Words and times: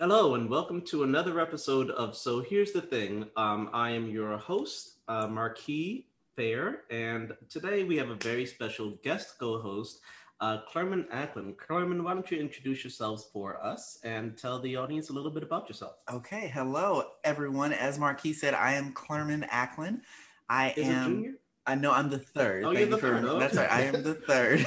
Hello, 0.00 0.36
and 0.36 0.48
welcome 0.48 0.80
to 0.82 1.02
another 1.02 1.40
episode 1.40 1.90
of 1.90 2.16
So 2.16 2.40
Here's 2.40 2.70
the 2.70 2.80
Thing. 2.80 3.26
Um, 3.36 3.68
I 3.72 3.90
am 3.90 4.08
your 4.08 4.38
host, 4.38 5.00
uh, 5.08 5.26
Marquis 5.26 6.06
Fair, 6.36 6.82
and 6.88 7.36
today 7.48 7.82
we 7.82 7.96
have 7.96 8.10
a 8.10 8.14
very 8.14 8.46
special 8.46 8.92
guest 9.02 9.40
co 9.40 9.60
host, 9.60 9.98
uh, 10.40 10.58
Clerman 10.70 11.08
Acklin. 11.12 11.56
Clerman, 11.56 12.04
why 12.04 12.14
don't 12.14 12.30
you 12.30 12.38
introduce 12.38 12.84
yourselves 12.84 13.28
for 13.32 13.60
us 13.60 13.98
and 14.04 14.38
tell 14.38 14.60
the 14.60 14.76
audience 14.76 15.10
a 15.10 15.12
little 15.12 15.32
bit 15.32 15.42
about 15.42 15.68
yourself? 15.68 15.94
Okay, 16.08 16.46
hello 16.46 17.02
everyone. 17.24 17.72
As 17.72 17.98
Marquis 17.98 18.34
said, 18.34 18.54
I 18.54 18.74
am 18.74 18.92
Clerman 18.92 19.48
Acklin. 19.48 20.02
I 20.48 20.74
Is 20.76 20.86
am. 20.86 21.38
I 21.66 21.74
know 21.74 21.90
I'm 21.90 22.08
the 22.08 22.20
third. 22.20 22.62
Oh, 22.62 22.72
Thank 22.72 22.88
you're 22.88 22.96
the 22.96 22.98
third. 22.98 23.24
Oh, 23.24 23.40
That's 23.40 23.56
right. 23.56 23.68
I 23.68 23.80
am 23.80 24.04
the 24.04 24.14
third. 24.14 24.64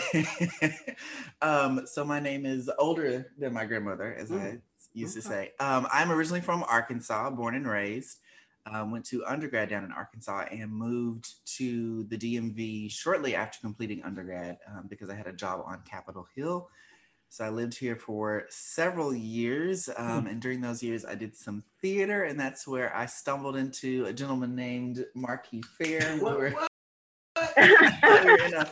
um, 1.42 1.88
so 1.88 2.04
my 2.04 2.20
name 2.20 2.46
is 2.46 2.70
older 2.78 3.32
than 3.38 3.54
my 3.54 3.64
grandmother, 3.64 4.14
as 4.14 4.30
I 4.30 4.60
Used 4.94 5.16
to 5.16 5.22
say. 5.22 5.52
Um, 5.60 5.88
I'm 5.92 6.12
originally 6.12 6.42
from 6.42 6.64
Arkansas, 6.64 7.30
born 7.32 7.56
and 7.56 7.68
raised. 7.68 8.20
Um, 8.66 8.92
went 8.92 9.06
to 9.06 9.26
undergrad 9.26 9.70
down 9.70 9.84
in 9.84 9.92
Arkansas 9.92 10.46
and 10.52 10.72
moved 10.72 11.34
to 11.58 12.04
the 12.04 12.18
DMV 12.18 12.92
shortly 12.92 13.36
after 13.36 13.58
completing 13.60 14.04
undergrad 14.04 14.60
um, 14.70 14.86
because 14.88 15.10
I 15.10 15.16
had 15.16 15.26
a 15.26 15.34
job 15.34 15.64
on 15.66 15.82
Capitol 15.90 16.28
Hill. 16.36 16.70
So 17.30 17.46
I 17.46 17.50
lived 17.50 17.78
here 17.78 17.96
for 17.96 18.44
several 18.50 19.16
years, 19.16 19.90
um, 19.96 20.28
and 20.28 20.42
during 20.42 20.60
those 20.60 20.84
years, 20.84 21.06
I 21.06 21.16
did 21.16 21.34
some 21.34 21.64
theater, 21.82 22.26
and 22.26 22.38
that's 22.38 22.68
where 22.68 22.94
I 22.94 23.06
stumbled 23.06 23.56
into 23.56 24.06
a 24.06 24.12
gentleman 24.12 24.54
named 24.54 25.06
Marquis 25.16 25.64
Fair. 25.78 26.18
We 26.18 26.24
were- 26.24 26.54
we 27.58 28.32
were 28.32 28.46
in 28.46 28.54
a 28.54 28.70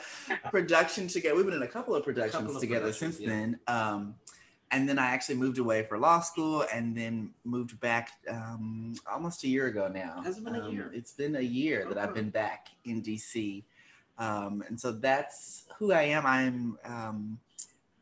production 0.51 1.07
together. 1.07 1.35
We've 1.35 1.45
been 1.45 1.55
in 1.55 1.63
a 1.63 1.67
couple 1.67 1.95
of 1.95 2.03
productions 2.03 2.41
Couple 2.41 2.55
of 2.57 2.61
together 2.61 2.87
productions, 2.87 3.15
since 3.15 3.27
yeah. 3.27 3.29
then. 3.29 3.59
And 4.71 4.87
then 4.87 4.99
I 4.99 5.07
actually 5.07 5.35
moved 5.35 5.57
away 5.57 5.83
for 5.83 5.97
law 5.97 6.19
school, 6.19 6.63
and 6.71 6.95
then 6.95 7.31
moved 7.43 7.79
back 7.79 8.11
um, 8.29 8.93
almost 9.11 9.43
a 9.43 9.47
year 9.47 9.65
ago 9.65 9.87
now. 9.87 10.21
Has 10.23 10.37
it 10.37 10.43
been 10.43 10.55
a 10.55 10.65
Um, 10.65 10.71
year? 10.73 10.91
It's 10.93 11.11
been 11.13 11.35
a 11.35 11.41
year 11.41 11.85
that 11.89 11.97
I've 11.97 12.13
been 12.13 12.29
back 12.29 12.67
in 12.85 13.01
DC, 13.01 13.63
um, 14.19 14.63
and 14.67 14.79
so 14.79 14.91
that's 14.91 15.65
who 15.79 15.91
I 15.91 16.03
am. 16.03 16.25
I'm 16.25 16.77
um, 16.85 17.39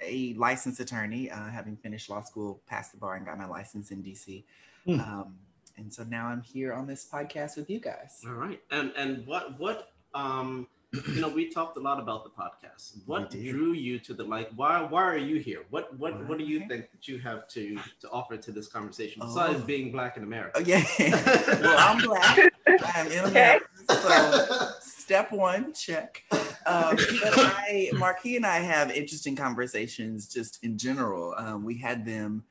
a 0.02 0.33
licensed 0.33 0.80
attorney, 0.81 1.31
uh, 1.31 1.50
having 1.50 1.77
finished 1.77 2.09
law 2.09 2.22
school, 2.22 2.61
passed 2.67 2.92
the 2.92 2.97
bar, 2.97 3.16
and 3.16 3.25
got 3.25 3.38
my 3.38 3.47
license 3.47 3.92
in 3.92 4.03
DC. 4.03 4.44
Hmm. 4.86 4.99
Um, 4.99 5.36
and 5.77 5.94
so 5.94 6.03
now 6.03 6.27
I'm 6.27 6.42
here 6.42 6.73
on 6.73 6.86
this 6.86 7.08
podcast 7.11 7.55
with 7.55 7.70
you 7.70 7.80
guys. 7.80 8.22
All 8.25 8.33
right. 8.33 8.61
And 8.72 8.92
and 8.97 9.25
what 9.25 9.58
what 9.59 9.94
um 10.14 10.67
you 10.93 11.19
know 11.21 11.27
we 11.27 11.49
talked 11.49 11.77
a 11.77 11.80
lot 11.81 11.99
about 11.99 12.23
the 12.23 12.30
podcast. 12.30 12.93
What 13.05 13.30
drew 13.30 13.73
you 13.73 13.99
to 13.99 14.13
the 14.13 14.23
like 14.23 14.49
why 14.55 14.81
why 14.81 15.03
are 15.03 15.17
you 15.17 15.38
here? 15.39 15.63
What 15.69 15.97
what 15.99 16.27
what 16.27 16.38
do 16.38 16.45
you 16.45 16.59
think 16.67 16.91
that 16.91 17.07
you 17.07 17.19
have 17.19 17.47
to 17.49 17.77
to 18.02 18.09
offer 18.09 18.38
to 18.38 18.52
this 18.52 18.67
conversation 18.67 19.21
Oh. 19.23 19.27
besides 19.27 19.61
being 19.63 19.91
black 19.91 20.15
in 20.17 20.23
America? 20.23 20.53
Oh, 20.55 20.63
yeah. 20.65 20.83
well, 21.61 21.75
I'm 21.77 22.02
black. 22.03 22.39
I'm 22.95 23.08
in 23.08 23.19
Okay. 23.25 23.30
America. 23.30 23.65
So 23.89 24.69
step 24.81 25.31
one, 25.31 25.73
check. 25.73 26.23
Um, 26.65 26.95
but 26.95 27.33
I, 27.38 27.89
Marquis 27.93 28.35
and 28.38 28.45
I 28.45 28.59
have 28.59 28.91
interesting 28.91 29.35
conversations 29.35 30.27
just 30.27 30.63
in 30.63 30.77
general. 30.77 31.33
Um, 31.38 31.63
we 31.63 31.77
had 31.77 32.05
them 32.05 32.43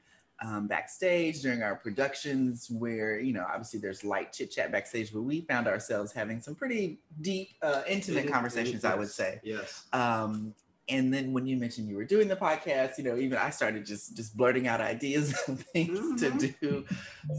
um, 0.44 0.66
backstage 0.66 1.40
during 1.40 1.62
our 1.62 1.74
productions 1.76 2.70
where, 2.70 3.18
you 3.18 3.32
know, 3.32 3.44
obviously 3.48 3.80
there's 3.80 4.04
light 4.04 4.32
chit 4.32 4.50
chat 4.50 4.70
backstage, 4.70 5.12
but 5.12 5.22
we 5.22 5.40
found 5.42 5.66
ourselves 5.66 6.12
having 6.12 6.40
some 6.42 6.54
pretty 6.54 6.98
deep, 7.22 7.50
uh, 7.62 7.82
intimate 7.88 8.30
conversations, 8.30 8.84
I 8.84 8.94
would 8.94 9.10
say. 9.10 9.40
Yes. 9.42 9.84
Um, 9.92 10.54
and 10.88 11.12
then 11.12 11.32
when 11.32 11.48
you 11.48 11.56
mentioned 11.56 11.88
you 11.88 11.96
were 11.96 12.04
doing 12.04 12.28
the 12.28 12.36
podcast, 12.36 12.96
you 12.96 13.02
know, 13.02 13.16
even 13.16 13.38
I 13.38 13.50
started 13.50 13.84
just 13.84 14.16
just 14.16 14.36
blurting 14.36 14.68
out 14.68 14.80
ideas 14.80 15.32
of 15.48 15.60
things 15.72 15.98
Mhm. 15.98 16.18
to 16.40 16.54
do. 16.60 16.84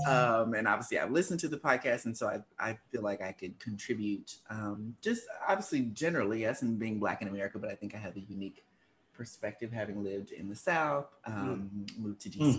Um, 0.06 0.54
and 0.54 0.68
obviously 0.68 1.00
I've 1.00 1.12
listened 1.12 1.40
to 1.42 1.48
the 1.48 1.58
podcast, 1.58 2.06
and 2.06 2.18
so 2.18 2.28
I, 2.28 2.42
I 2.72 2.78
feel 2.92 3.04
like 3.04 3.22
I 3.22 3.32
could 3.32 3.58
contribute 3.60 4.36
um, 4.50 4.96
just 5.02 5.22
obviously 5.48 5.82
generally, 5.94 6.42
yes, 6.42 6.62
and 6.62 6.78
being 6.78 7.00
black 7.00 7.22
in 7.22 7.30
America, 7.30 7.58
but 7.58 7.70
I 7.70 7.76
think 7.76 7.96
I 7.96 8.00
have 8.00 8.18
a 8.18 8.22
unique 8.22 8.64
perspective 9.14 9.72
having 9.72 10.04
lived 10.04 10.32
in 10.32 10.50
the 10.50 10.56
South, 10.56 11.08
um, 11.26 11.86
moved 11.98 12.20
to 12.22 12.30
DC, 12.30 12.42
is 12.50 12.58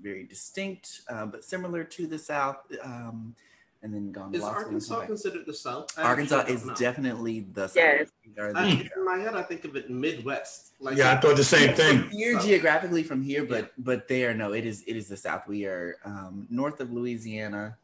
very 0.00 0.24
distinct, 0.24 1.02
uh, 1.08 1.26
but 1.26 1.44
similar 1.44 1.84
to 1.84 2.06
the 2.06 2.18
South, 2.18 2.58
um, 2.82 3.34
and 3.82 3.94
then 3.94 4.10
gone 4.10 4.34
Is 4.34 4.42
law 4.42 4.48
school 4.58 4.58
and 4.58 4.64
come 4.64 4.72
Arkansas 4.74 4.98
back. 4.98 5.06
considered 5.06 5.46
the 5.46 5.54
South? 5.54 5.98
I 5.98 6.02
Arkansas 6.02 6.40
is 6.48 6.64
know. 6.66 6.74
definitely 6.74 7.46
the 7.52 7.68
South. 7.68 7.76
Yes. 7.76 8.10
The- 8.34 8.52
I, 8.56 8.66
in 8.96 9.04
my 9.04 9.18
head, 9.18 9.34
I 9.34 9.42
think 9.42 9.64
of 9.64 9.76
it 9.76 9.88
Midwest. 9.90 10.72
Like 10.80 10.96
Yeah, 10.96 11.12
I 11.12 11.16
thought 11.20 11.36
the 11.36 11.44
same 11.44 11.74
thing. 11.74 12.08
You're 12.12 12.40
So- 12.40 12.46
geographically 12.46 13.02
from 13.04 13.22
here, 13.22 13.44
but 13.44 13.72
but 13.78 14.08
there, 14.08 14.34
no, 14.34 14.52
it 14.52 14.64
is 14.66 14.82
it 14.86 14.96
is 14.96 15.08
the 15.08 15.16
South. 15.16 15.46
We 15.46 15.64
are 15.66 15.96
um, 16.04 16.46
north 16.50 16.80
of 16.80 16.92
Louisiana, 16.92 17.76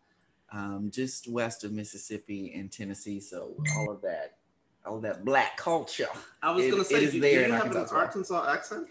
um, 0.52 0.90
just 0.92 1.28
west 1.28 1.62
of 1.64 1.72
Mississippi 1.72 2.52
and 2.54 2.70
Tennessee. 2.72 3.20
So 3.20 3.54
all 3.76 3.90
of 3.90 4.02
that, 4.02 4.36
all 4.84 4.96
of 4.96 5.02
that 5.02 5.24
black 5.24 5.56
culture. 5.56 6.08
I 6.42 6.50
was 6.52 6.68
gonna 6.70 6.84
say, 6.84 7.04
is 7.04 7.12
do, 7.12 7.20
do 7.20 7.26
you 7.28 7.40
in 7.40 7.50
have 7.52 7.66
Arkansas 7.66 7.78
an 7.78 7.84
as 7.84 7.92
well. 7.92 8.00
Arkansas 8.00 8.52
accent? 8.52 8.88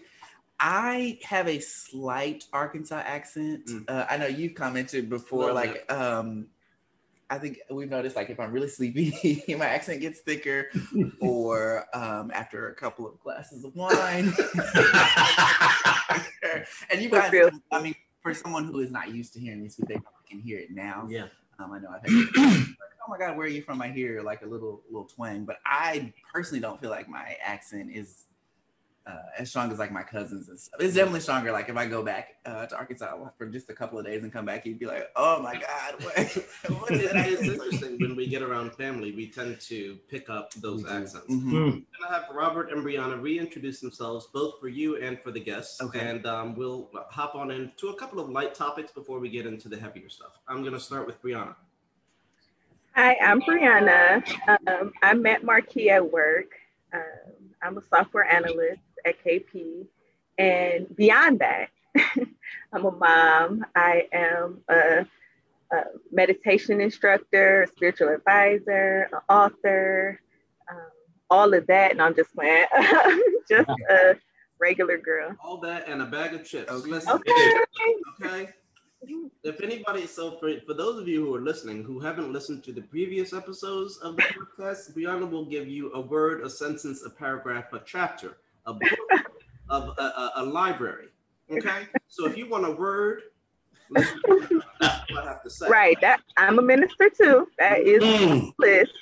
I 0.60 1.18
have 1.22 1.48
a 1.48 1.58
slight 1.60 2.44
Arkansas 2.52 3.02
accent. 3.04 3.66
Mm. 3.66 3.84
Uh, 3.88 4.06
I 4.08 4.16
know 4.16 4.26
you've 4.26 4.54
commented 4.54 5.10
before, 5.10 5.52
Little 5.52 5.54
like 5.54 5.92
um, 5.92 6.46
I 7.30 7.38
think 7.38 7.58
we've 7.70 7.90
noticed, 7.90 8.16
like 8.16 8.30
if 8.30 8.38
I'm 8.38 8.52
really 8.52 8.68
sleepy, 8.68 9.42
my 9.58 9.66
accent 9.66 10.00
gets 10.00 10.20
thicker, 10.20 10.70
or 11.20 11.86
um, 11.94 12.30
after 12.32 12.68
a 12.68 12.74
couple 12.74 13.08
of 13.08 13.18
glasses 13.20 13.64
of 13.64 13.74
wine. 13.74 14.26
and 16.90 17.00
you 17.00 17.08
guys, 17.08 17.30
Fulfilled. 17.30 17.54
I 17.72 17.82
mean, 17.82 17.94
for 18.22 18.34
someone 18.34 18.66
who 18.66 18.80
is 18.80 18.90
not 18.90 19.14
used 19.14 19.32
to 19.34 19.40
hearing 19.40 19.62
me 19.62 19.68
speak, 19.68 19.88
they 19.88 19.94
probably 19.94 20.28
can 20.28 20.40
hear 20.40 20.58
it 20.58 20.70
now. 20.70 21.06
Yeah. 21.08 21.26
Um, 21.58 21.72
I 21.72 21.78
know 21.78 21.88
I've 21.88 22.02
had 22.02 22.12
like, 22.12 22.28
oh 22.36 23.08
my 23.08 23.18
god, 23.18 23.36
where 23.36 23.46
are 23.46 23.50
you 23.50 23.62
from? 23.62 23.80
I 23.80 23.88
hear 23.88 24.22
like 24.22 24.42
a 24.42 24.46
little 24.46 24.82
little 24.88 25.08
twang, 25.08 25.44
but 25.44 25.58
I 25.64 26.12
personally 26.32 26.60
don't 26.60 26.80
feel 26.80 26.90
like 26.90 27.08
my 27.08 27.36
accent 27.42 27.90
is 27.92 28.24
uh, 29.06 29.18
as 29.38 29.50
strong 29.50 29.70
as 29.70 29.78
like 29.78 29.92
my 29.92 30.02
cousins 30.02 30.48
and 30.48 30.58
stuff. 30.58 30.80
It's 30.80 30.94
definitely 30.94 31.20
stronger. 31.20 31.52
Like 31.52 31.68
if 31.68 31.76
I 31.76 31.84
go 31.86 32.02
back 32.02 32.36
uh, 32.46 32.64
to 32.66 32.76
Arkansas 32.76 33.16
for 33.36 33.46
just 33.46 33.68
a 33.68 33.74
couple 33.74 33.98
of 33.98 34.06
days 34.06 34.22
and 34.22 34.32
come 34.32 34.46
back, 34.46 34.64
he'd 34.64 34.78
be 34.78 34.86
like, 34.86 35.10
oh 35.14 35.42
my 35.42 35.54
god, 35.54 36.02
what, 36.02 36.16
what 36.80 36.88
did 36.88 37.14
I 37.14 37.26
it's 37.26 37.42
interesting 37.42 37.98
when 38.00 38.16
we 38.16 38.26
get 38.26 38.40
around 38.40 38.72
family, 38.74 39.12
we 39.12 39.28
tend 39.28 39.60
to 39.62 39.98
pick 40.08 40.30
up 40.30 40.54
those 40.54 40.82
We 40.84 40.88
do. 40.88 40.94
accents. 40.96 41.26
Mhm. 41.28 41.40
Hmm. 41.50 41.56
I'm 41.56 41.86
gonna 42.00 42.14
have 42.14 42.24
Robert 42.34 42.70
and 42.72 42.82
Brianna 42.84 43.20
reintroduce 43.20 43.80
themselves, 43.80 44.26
both 44.32 44.58
for 44.58 44.68
you 44.68 44.96
and 44.96 45.20
for 45.20 45.30
the 45.30 45.40
guests, 45.40 45.82
Okay. 45.82 46.00
and 46.00 46.24
um, 46.26 46.54
we'll 46.54 46.90
hop 47.10 47.34
on 47.34 47.50
into 47.50 47.88
a 47.88 47.94
couple 47.96 48.20
of 48.20 48.30
light 48.30 48.54
topics 48.54 48.90
before 48.92 49.18
we 49.20 49.28
get 49.28 49.44
into 49.44 49.68
the 49.68 49.78
heavier 49.78 50.08
stuff. 50.08 50.38
I'm 50.48 50.64
gonna 50.64 50.80
start 50.80 51.06
with 51.06 51.20
Brianna. 51.22 51.54
Hi, 52.94 53.16
I'm 53.22 53.40
Brianna. 53.42 54.22
Um, 54.68 54.92
I 55.02 55.12
met 55.14 55.42
Marquis 55.44 55.90
at 55.90 56.12
work. 56.12 56.52
Um, 56.92 57.00
I'm 57.60 57.76
a 57.76 57.82
software 57.90 58.24
analyst 58.32 58.80
at 59.04 59.22
KP. 59.24 59.86
And 60.38 60.94
beyond 60.96 61.40
that, 61.40 61.68
I'm 62.72 62.84
a 62.84 62.90
mom. 62.90 63.64
I 63.76 64.08
am 64.12 64.60
a, 64.68 65.06
a 65.72 65.76
meditation 66.10 66.80
instructor, 66.80 67.62
a 67.62 67.66
spiritual 67.68 68.08
advisor, 68.08 69.08
an 69.12 69.18
author, 69.28 70.20
um, 70.70 70.76
all 71.30 71.54
of 71.54 71.66
that. 71.68 71.92
And 71.92 72.02
I'm 72.02 72.14
just 72.14 72.34
playing, 72.34 72.66
just 73.48 73.68
a 73.90 74.16
regular 74.60 74.98
girl. 74.98 75.36
All 75.42 75.58
that 75.60 75.88
and 75.88 76.02
a 76.02 76.06
bag 76.06 76.34
of 76.34 76.44
chips. 76.44 76.70
Okay. 76.70 76.90
Listen, 76.90 77.12
Okay. 77.12 77.52
okay. 78.20 78.52
If 79.42 79.60
anybody, 79.60 80.06
so 80.06 80.38
for, 80.38 80.50
for 80.66 80.72
those 80.72 80.98
of 80.98 81.06
you 81.06 81.26
who 81.26 81.34
are 81.34 81.40
listening 81.40 81.84
who 81.84 82.00
haven't 82.00 82.32
listened 82.32 82.64
to 82.64 82.72
the 82.72 82.80
previous 82.80 83.34
episodes 83.34 83.98
of 83.98 84.16
the 84.16 84.22
podcast, 84.22 84.94
Brianna 84.96 85.30
will 85.30 85.44
give 85.44 85.68
you 85.68 85.92
a 85.92 86.00
word, 86.00 86.40
a 86.42 86.48
sentence, 86.48 87.04
a 87.04 87.10
paragraph, 87.10 87.72
a 87.74 87.82
chapter, 87.84 88.38
a 88.66 88.74
book, 88.74 88.90
of 89.68 89.94
a, 89.98 90.02
a, 90.02 90.32
a 90.36 90.44
library. 90.44 91.08
Okay, 91.50 91.86
so 92.08 92.26
if 92.26 92.36
you 92.36 92.48
want 92.48 92.66
a 92.66 92.70
word, 92.70 93.22
that's 93.90 94.10
what 95.10 95.24
I 95.24 95.28
have 95.28 95.42
to 95.42 95.50
say. 95.50 95.68
Right. 95.68 96.00
That 96.00 96.20
I'm 96.36 96.58
a 96.58 96.62
minister 96.62 97.10
too. 97.10 97.48
That 97.58 97.80
is 97.80 98.02
Mm, 98.02 98.52
list. 98.58 98.92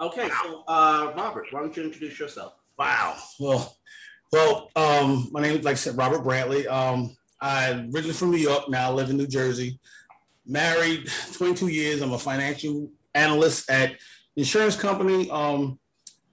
Okay, 0.00 0.28
so 0.42 0.64
uh, 0.66 1.12
Robert, 1.16 1.46
why 1.52 1.60
don't 1.60 1.76
you 1.76 1.84
introduce 1.84 2.18
yourself? 2.18 2.54
wow. 2.76 3.16
Well, 3.38 3.76
well, 4.32 4.70
um, 4.74 5.28
my 5.30 5.40
name 5.40 5.58
is 5.58 5.64
like 5.64 5.72
I 5.72 5.76
said, 5.76 5.96
Robert 5.96 6.24
Brantley. 6.24 6.66
Um, 6.66 7.16
I'm 7.40 7.90
originally 7.94 8.12
from 8.12 8.32
New 8.32 8.38
York. 8.38 8.68
Now 8.68 8.90
I 8.90 8.92
live 8.92 9.10
in 9.10 9.16
New 9.16 9.28
Jersey. 9.28 9.78
Married 10.44 11.08
22 11.32 11.68
years. 11.68 12.02
I'm 12.02 12.12
a 12.12 12.18
financial 12.18 12.90
analyst 13.14 13.70
at 13.70 13.96
insurance 14.36 14.76
company. 14.76 15.30
Um, 15.30 15.78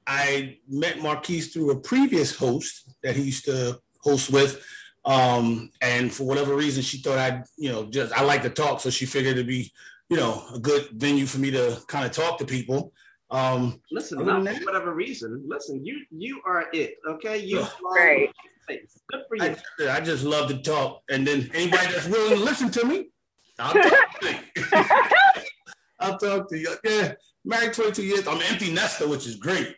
I 0.08 0.58
met 0.68 1.00
Marquise 1.02 1.54
through 1.54 1.72
a 1.72 1.80
previous 1.80 2.36
host 2.36 2.90
that 3.04 3.16
he 3.16 3.24
used 3.24 3.46
to 3.46 3.80
host 4.02 4.32
with. 4.32 4.64
Um, 5.06 5.72
and 5.82 6.12
for 6.14 6.26
whatever 6.26 6.56
reason, 6.56 6.84
she 6.84 6.98
thought 7.00 7.18
I'd, 7.18 7.44
you 7.58 7.72
know, 7.72 7.86
just 7.86 8.14
I 8.14 8.24
like 8.24 8.44
to 8.44 8.50
talk, 8.50 8.80
so 8.82 8.90
she 8.90 9.06
figured 9.06 9.34
it'd 9.34 9.48
be, 9.48 9.72
you 10.10 10.18
know, 10.18 10.44
a 10.54 10.60
good 10.60 10.90
venue 10.94 11.26
for 11.26 11.40
me 11.40 11.50
to 11.52 11.82
kind 11.88 12.06
of 12.06 12.12
talk 12.12 12.38
to 12.40 12.46
people. 12.46 12.94
Um, 13.32 13.82
Listen, 13.92 14.26
not 14.26 14.44
than 14.44 14.58
for 14.58 14.66
whatever 14.66 14.94
reason. 14.94 15.44
Listen, 15.48 15.84
you 15.86 16.02
you 16.12 16.42
are 16.46 16.66
it. 16.74 16.96
Okay, 17.08 17.38
you 17.40 17.60
Yeah. 17.60 17.66
fly 17.66 17.96
Right. 17.96 18.20
with 18.28 18.36
your 18.70 18.80
face. 18.80 19.00
Good 19.10 19.22
for 19.28 19.36
you. 19.38 19.90
I, 19.90 19.98
I 19.98 20.02
just 20.02 20.24
love 20.24 20.50
to 20.50 20.62
talk, 20.62 21.02
and 21.10 21.26
then 21.26 21.50
anybody 21.54 21.88
that's 21.94 22.08
willing 22.08 22.38
to 22.38 22.44
listen 22.44 22.70
to 22.72 22.86
me, 22.86 23.10
I'll 23.58 23.74
talk 23.74 24.20
to 24.20 24.30
you. 24.32 24.38
I'll 26.00 26.18
talk 26.18 26.50
to 26.50 26.58
you. 26.58 26.76
Yeah, 26.84 27.14
married 27.46 27.74
22 27.74 28.04
years. 28.04 28.28
I'm 28.28 28.42
empty 28.42 28.72
nester, 28.72 29.08
which 29.08 29.26
is 29.26 29.36
great. 29.38 29.76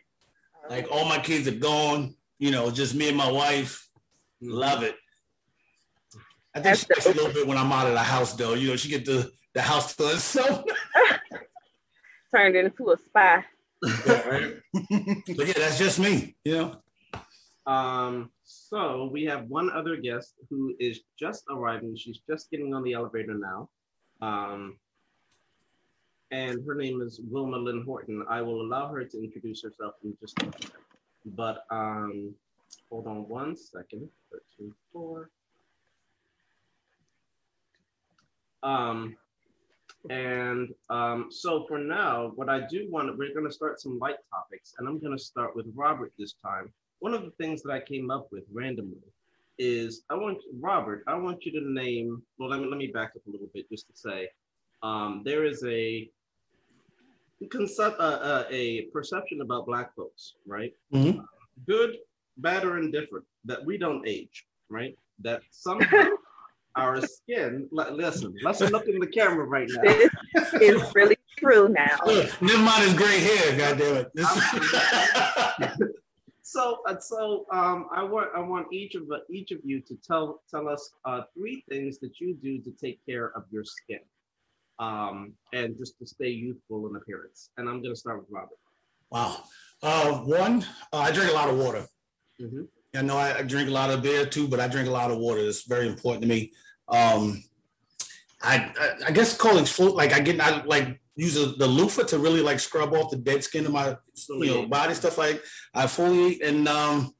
Like 0.68 0.88
all 0.90 1.04
my 1.04 1.18
kids 1.18 1.46
are 1.48 1.52
gone. 1.52 2.14
You 2.38 2.50
know, 2.50 2.70
just 2.70 2.94
me 2.94 3.08
and 3.08 3.16
my 3.16 3.30
wife. 3.30 3.88
Love 4.40 4.82
it. 4.82 4.96
I 6.54 6.60
think 6.60 6.76
she 6.76 6.86
That's 6.88 7.04
gets 7.04 7.06
a 7.06 7.20
little 7.20 7.32
bit 7.32 7.46
when 7.46 7.58
I'm 7.58 7.72
out 7.72 7.86
of 7.86 7.94
the 7.94 8.00
house, 8.00 8.34
though. 8.34 8.54
You 8.54 8.68
know, 8.68 8.76
she 8.76 8.88
get 8.88 9.04
the 9.04 9.30
the 9.54 9.62
house 9.62 9.94
to 9.96 10.08
herself. 10.08 10.64
Turned 12.34 12.56
into 12.56 12.90
a 12.90 12.96
spy. 12.96 13.44
Yeah, 14.06 14.28
right? 14.28 14.54
but 14.72 15.46
yeah, 15.46 15.54
that's 15.56 15.78
just 15.78 15.98
me. 15.98 16.36
You 16.44 16.56
know. 16.56 16.82
Um, 17.66 18.30
so 18.42 19.08
we 19.12 19.24
have 19.24 19.48
one 19.48 19.70
other 19.70 19.96
guest 19.96 20.34
who 20.50 20.74
is 20.78 21.00
just 21.18 21.44
arriving. 21.50 21.96
She's 21.96 22.20
just 22.28 22.50
getting 22.50 22.74
on 22.74 22.82
the 22.82 22.92
elevator 22.92 23.34
now. 23.34 23.68
Um, 24.20 24.78
and 26.30 26.64
her 26.66 26.74
name 26.74 27.00
is 27.00 27.20
Wilma 27.30 27.56
Lynn 27.56 27.84
Horton. 27.84 28.24
I 28.28 28.42
will 28.42 28.62
allow 28.62 28.88
her 28.88 29.04
to 29.04 29.22
introduce 29.22 29.62
herself 29.62 29.94
in 30.02 30.16
just 30.20 30.40
a 30.42 30.46
minute. 30.46 30.70
But 31.26 31.64
um, 31.70 32.34
hold 32.90 33.06
on 33.06 33.28
one 33.28 33.56
second. 33.56 34.08
13, 34.58 34.74
4. 34.92 35.30
Um, 38.62 39.16
and 40.10 40.74
um, 40.90 41.28
so 41.30 41.64
for 41.66 41.78
now, 41.78 42.32
what 42.34 42.48
I 42.48 42.60
do 42.60 42.88
want, 42.90 43.16
we're 43.16 43.32
going 43.32 43.46
to 43.46 43.52
start 43.52 43.80
some 43.80 43.98
light 43.98 44.16
topics, 44.30 44.74
and 44.78 44.88
I'm 44.88 44.98
going 44.98 45.16
to 45.16 45.22
start 45.22 45.54
with 45.56 45.66
Robert 45.74 46.12
this 46.18 46.34
time. 46.44 46.72
One 47.00 47.14
of 47.14 47.22
the 47.22 47.30
things 47.32 47.62
that 47.62 47.72
I 47.72 47.80
came 47.80 48.10
up 48.10 48.28
with 48.32 48.44
randomly 48.52 48.98
is 49.58 50.02
I 50.10 50.14
want 50.14 50.38
Robert, 50.60 51.04
I 51.06 51.14
want 51.14 51.44
you 51.44 51.52
to 51.52 51.70
name. 51.70 52.22
Well, 52.38 52.48
let 52.48 52.60
me 52.60 52.66
let 52.66 52.78
me 52.78 52.88
back 52.88 53.12
up 53.14 53.22
a 53.26 53.30
little 53.30 53.48
bit 53.54 53.68
just 53.70 53.86
to 53.88 53.96
say, 53.96 54.28
um, 54.84 55.22
there 55.24 55.44
is 55.44 55.64
a 55.66 56.08
concept, 57.50 57.98
uh, 57.98 58.02
uh, 58.02 58.44
a 58.50 58.82
perception 58.92 59.40
about 59.40 59.66
Black 59.66 59.94
folks, 59.96 60.34
right? 60.46 60.72
Mhm. 60.92 61.24
Good, 61.66 61.96
bad, 62.36 62.64
or 62.64 62.78
indifferent 62.78 63.24
that 63.46 63.64
we 63.64 63.78
don't 63.78 64.06
age, 64.06 64.46
right? 64.68 64.96
That 65.20 65.42
somehow 65.50 66.08
our 66.76 67.00
skin. 67.00 67.68
li- 67.72 67.90
Listen, 67.92 68.34
let's 68.42 68.60
look 68.60 68.86
in 68.88 68.98
the 68.98 69.06
camera 69.06 69.44
right 69.46 69.68
now. 69.70 69.82
This 70.34 70.52
is 70.60 70.92
really 70.94 71.16
true 71.38 71.68
now. 71.68 71.96
Look, 72.06 72.42
never 72.42 72.62
mind 72.62 72.82
his 72.84 72.94
gray 72.94 73.18
hair. 73.18 73.56
God 73.56 73.78
damn 73.78 73.96
it. 73.96 75.90
So, 76.46 76.82
uh, 76.86 76.98
so 77.00 77.46
um, 77.50 77.88
I 77.92 78.02
want 78.04 78.28
I 78.36 78.40
want 78.40 78.72
each 78.72 78.94
of 78.94 79.10
uh, 79.10 79.18
each 79.30 79.50
of 79.50 79.58
you 79.64 79.80
to 79.80 79.96
tell 80.06 80.42
tell 80.50 80.68
us 80.68 80.92
uh, 81.04 81.22
three 81.36 81.64
things 81.68 81.98
that 82.00 82.20
you 82.20 82.34
do 82.34 82.60
to 82.60 82.70
take 82.72 83.00
care 83.06 83.32
of 83.36 83.44
your 83.50 83.64
skin, 83.64 84.00
um, 84.78 85.34
and 85.52 85.76
just 85.78 85.98
to 85.98 86.06
stay 86.06 86.30
youthful 86.30 86.88
in 86.88 86.96
appearance. 86.96 87.50
And 87.56 87.68
I'm 87.68 87.82
gonna 87.82 87.96
start 87.96 88.20
with 88.20 88.28
Robert. 88.30 88.58
Wow. 89.10 89.44
Uh, 89.82 90.12
one, 90.20 90.64
uh, 90.92 90.98
I 90.98 91.12
drink 91.12 91.30
a 91.30 91.34
lot 91.34 91.48
of 91.48 91.58
water. 91.58 91.86
Mhm. 92.40 92.68
I 92.94 93.02
know 93.02 93.16
I, 93.16 93.38
I 93.38 93.42
drink 93.42 93.68
a 93.68 93.72
lot 93.72 93.90
of 93.90 94.02
beer 94.02 94.24
too, 94.24 94.48
but 94.48 94.60
I 94.60 94.68
drink 94.68 94.88
a 94.88 94.92
lot 94.92 95.10
of 95.10 95.18
water. 95.18 95.40
It's 95.40 95.62
very 95.62 95.88
important 95.88 96.22
to 96.22 96.28
me. 96.28 96.52
Um, 96.88 97.42
I, 98.42 98.72
I 98.78 98.90
I 99.08 99.10
guess 99.10 99.36
calling 99.36 99.64
float 99.64 99.94
like 99.94 100.12
I 100.12 100.20
get 100.20 100.40
I 100.40 100.62
like 100.64 101.00
use 101.16 101.36
a, 101.36 101.46
the 101.46 101.66
loofah 101.66 102.04
to 102.04 102.18
really 102.18 102.40
like 102.40 102.60
scrub 102.60 102.92
off 102.92 103.10
the 103.10 103.16
dead 103.16 103.42
skin 103.42 103.66
of 103.66 103.72
my 103.72 103.96
you 104.28 104.46
know 104.46 104.66
body 104.66 104.94
stuff 104.94 105.16
like 105.16 105.42
exfoliate 105.74 106.44
and 106.44 106.68
um 106.68 107.14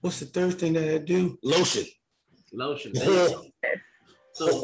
what's 0.00 0.20
the 0.20 0.26
third 0.26 0.58
thing 0.58 0.72
that 0.74 0.94
I 0.94 0.98
do? 0.98 1.38
Lotion. 1.42 1.84
Lotion. 2.52 2.92
So, 4.36 4.62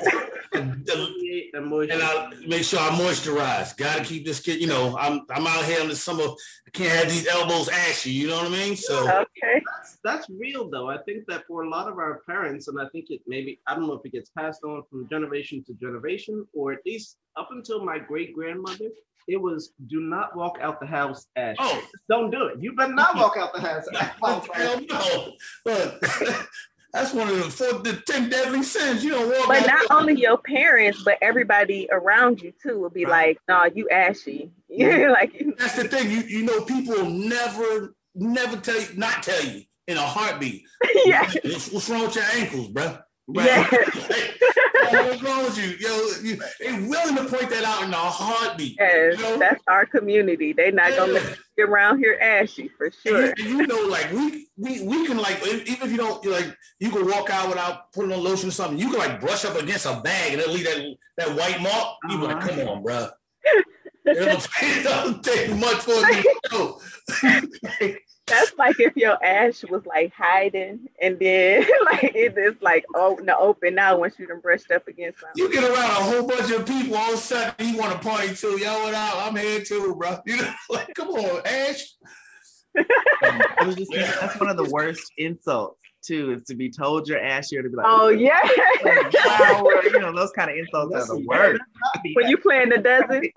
and 0.55 0.85
exfoliate 0.87 1.93
and. 1.93 2.03
I 2.03 2.31
make 2.47 2.65
sure 2.65 2.79
I 2.81 2.89
moisturize. 2.91 3.77
Gotta 3.77 4.05
keep 4.05 4.25
this 4.25 4.41
kid, 4.41 4.61
you 4.61 4.67
know, 4.67 4.97
I'm 4.99 5.23
I'm 5.31 5.47
out 5.47 5.65
here 5.65 5.81
in 5.81 5.89
the 5.89 5.97
summer. 5.97 6.25
I 6.25 6.71
can't 6.73 6.91
have 6.93 7.09
these 7.11 7.27
elbows 7.27 7.69
ashy, 7.69 8.11
you 8.11 8.29
know 8.29 8.37
what 8.37 8.47
I 8.47 8.51
mean? 8.51 8.77
So 8.77 9.05
Okay. 9.09 9.63
that's 9.67 9.99
that's 10.05 10.27
real 10.31 10.71
though. 10.71 10.89
I 10.89 10.99
think 10.99 11.25
that 11.29 11.45
for 11.47 11.63
a 11.65 11.69
lot 11.69 11.89
of 11.89 11.99
our 11.99 12.21
parents, 12.29 12.69
and 12.69 12.81
I 12.81 12.87
think 12.93 13.07
it 13.11 13.21
maybe 13.27 13.61
I 13.67 13.75
don't 13.75 13.87
know 13.87 13.95
if 13.95 14.05
it 14.05 14.13
gets 14.13 14.31
passed 14.31 14.63
on 14.65 14.83
from 14.91 15.09
generation 15.09 15.63
to 15.67 15.75
generation, 15.75 16.47
or 16.53 16.73
at 16.73 16.81
least 16.87 17.17
up 17.37 17.49
until 17.51 17.85
my 17.85 17.99
great 17.99 18.35
grandmother, 18.35 18.87
it 19.29 19.41
was 19.41 19.73
do 19.87 20.01
not 20.01 20.35
walk 20.37 20.59
out 20.61 20.81
the 20.81 20.87
house 20.87 21.27
ash. 21.37 21.57
oh 21.61 21.83
Don't 22.09 22.31
do 22.31 22.47
it. 22.47 22.57
You 22.61 22.75
better 22.75 22.93
not 22.95 23.15
walk 23.17 23.37
out 23.37 23.53
the 23.55 23.61
house. 23.61 23.87
Hell 24.55 24.81
no. 24.91 25.33
Look, 25.67 26.05
that's 26.93 27.15
one 27.15 27.29
of 27.29 27.37
the 27.37 27.45
four, 27.45 27.79
the 27.81 28.03
ten 28.07 28.29
deadly 28.29 28.63
sins. 28.63 29.03
You 29.03 29.11
don't 29.13 29.29
walk. 29.29 29.49
But 29.49 29.67
not 29.67 29.89
there- 29.89 29.99
only 29.99 30.21
your 30.21 30.39
parents, 30.39 31.03
but 31.03 31.19
everybody 31.23 31.89
around 31.91 32.43
you 32.43 32.53
too 32.63 32.79
will 32.79 32.91
be 32.91 33.07
like, 33.07 33.39
"Nah, 33.49 33.69
you 33.75 33.89
ashy." 33.89 34.51
Like 34.71 35.33
That's 35.59 35.77
the 35.77 35.89
thing. 35.89 36.11
You 36.11 36.21
you 36.21 36.43
know, 36.45 36.63
people 36.63 36.95
will 36.95 37.11
never 37.11 37.95
never 38.15 38.57
tell 38.59 38.81
you 38.81 38.89
not 38.97 39.23
tell 39.23 39.43
you 39.45 39.63
in 39.87 39.97
a 39.97 40.03
heartbeat. 40.03 40.63
yeah, 41.05 41.31
What's, 41.43 41.71
what's 41.73 41.89
wrong 41.91 42.03
with 42.03 42.15
your 42.15 42.25
ankles, 42.35 42.69
bro? 42.69 42.99
Yeah. 43.29 43.69
what's 43.71 45.23
wrong 45.23 45.45
with 45.45 45.57
you? 45.63 45.77
Yo, 45.79 46.07
you, 46.23 46.37
they 46.61 46.87
willing 46.89 47.17
to 47.17 47.25
point 47.25 47.51
that 47.51 47.65
out 47.65 47.85
in 47.85 47.91
a 47.93 47.97
heartbeat. 47.97 48.77
yes, 48.79 49.19
You 49.19 49.23
know? 49.23 49.39
that's 49.39 49.63
our 49.69 49.87
community. 49.87 50.53
They 50.53 50.71
not 50.71 50.97
gonna 50.97 51.13
let 51.13 51.23
you 51.23 51.37
get 51.57 51.69
around 51.69 51.99
here 51.99 52.19
ashy 52.21 52.69
for 52.77 52.91
sure. 52.91 53.27
you, 53.27 53.33
and 53.39 53.39
you 53.39 53.67
know, 53.67 53.87
like 53.89 54.11
we 54.13 54.49
we 54.57 54.83
we 54.83 55.07
can 55.07 55.19
like 55.19 55.41
even 55.47 55.67
if 55.67 55.91
you 55.91 55.97
don't 55.97 56.25
like 56.27 56.57
you 56.81 56.91
can 56.91 57.07
walk 57.07 57.31
out 57.31 57.49
without 57.49 57.93
putting 57.93 58.13
on 58.13 58.23
lotion 58.23 58.49
or 58.49 58.53
something. 58.53 58.79
You 58.79 58.91
can 58.91 58.99
like 58.99 59.21
brush 59.21 59.45
up 59.45 59.57
against 59.57 59.87
a 59.87 60.01
bag 60.01 60.33
and 60.33 60.41
it'll 60.41 60.55
leave 60.55 60.65
that 60.65 60.97
that 61.19 61.37
white 61.37 61.61
mark. 61.61 61.97
People 62.09 62.27
like, 62.27 62.37
uh-huh. 62.37 62.49
come 62.49 62.69
on, 62.69 62.83
bro. 62.83 63.09
It 64.05 64.15
don't, 64.15 64.49
it 64.63 64.83
don't 64.83 65.23
take 65.23 65.55
much 65.57 65.77
for 65.77 65.93
go. 66.51 66.81
That's 68.27 68.55
like 68.57 68.79
if 68.79 68.97
your 68.97 69.23
ash 69.25 69.65
was 69.65 69.85
like 69.85 70.13
hiding, 70.17 70.89
and 71.01 71.19
then 71.19 71.67
like 71.85 72.05
it 72.05 72.39
is 72.39 72.55
like 72.61 72.85
oh 72.95 73.17
in 73.17 73.27
the 73.27 73.37
open 73.37 73.75
now 73.75 73.99
once 73.99 74.19
you 74.19 74.27
done 74.27 74.41
brushed 74.41 74.71
up 74.71 74.87
against 74.87 75.21
something. 75.21 75.43
You 75.43 75.53
get 75.53 75.65
around 75.65 75.91
a 75.91 75.95
whole 75.95 76.27
bunch 76.27 76.51
of 76.53 76.67
people, 76.67 76.97
all 76.97 77.09
of 77.13 77.15
a 77.15 77.17
sudden 77.19 77.69
you 77.69 77.77
want 77.77 77.93
to 77.93 77.99
party 77.99 78.35
too. 78.35 78.59
Yo, 78.59 78.73
what 78.83 78.95
up? 78.95 79.27
I'm 79.27 79.37
here 79.37 79.63
too, 79.63 79.95
bro. 79.97 80.19
You 80.27 80.37
know, 80.37 80.53
like, 80.71 80.95
come 80.95 81.09
on, 81.09 81.43
Ash. 81.45 81.95
I 82.77 83.65
was 83.67 83.77
just 83.77 83.93
thinking, 83.93 84.11
that's 84.21 84.39
one 84.41 84.49
of 84.49 84.57
the 84.57 84.71
worst 84.71 85.13
insults 85.19 85.79
too, 86.03 86.33
is 86.33 86.45
to 86.47 86.55
be 86.55 86.71
told 86.71 87.09
your 87.09 87.19
ass 87.19 87.47
ashy 87.47 87.59
or 87.59 87.63
to 87.63 87.69
be 87.69 87.77
like, 87.77 87.87
Oh 87.89 88.09
yeah, 88.09 88.41
wow, 88.85 89.65
you 89.85 90.01
know, 90.01 90.15
those 90.15 90.31
kind 90.33 90.51
of 90.51 90.57
insults 90.57 90.95
are 90.95 91.07
the 91.07 91.15
Listen, 91.15 91.27
worst. 91.27 91.61
when 92.15 92.29
you 92.29 92.39
playing 92.39 92.71
the 92.71 92.79
dozen. 92.79 93.31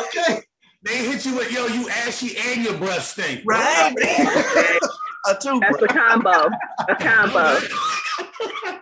Okay. 0.00 0.42
They 0.82 0.96
hit 1.10 1.24
you 1.24 1.36
with 1.36 1.52
yo, 1.52 1.66
you 1.66 1.88
ashy 1.88 2.36
and 2.36 2.64
your 2.64 2.76
breath 2.76 3.04
stink. 3.04 3.42
Right? 3.46 3.94
a 5.28 5.34
two. 5.34 5.60
That's 5.60 5.78
toothbrush. 5.78 5.82
a 5.82 5.86
combo. 5.88 6.48
A 6.88 6.96
combo. 6.96 7.58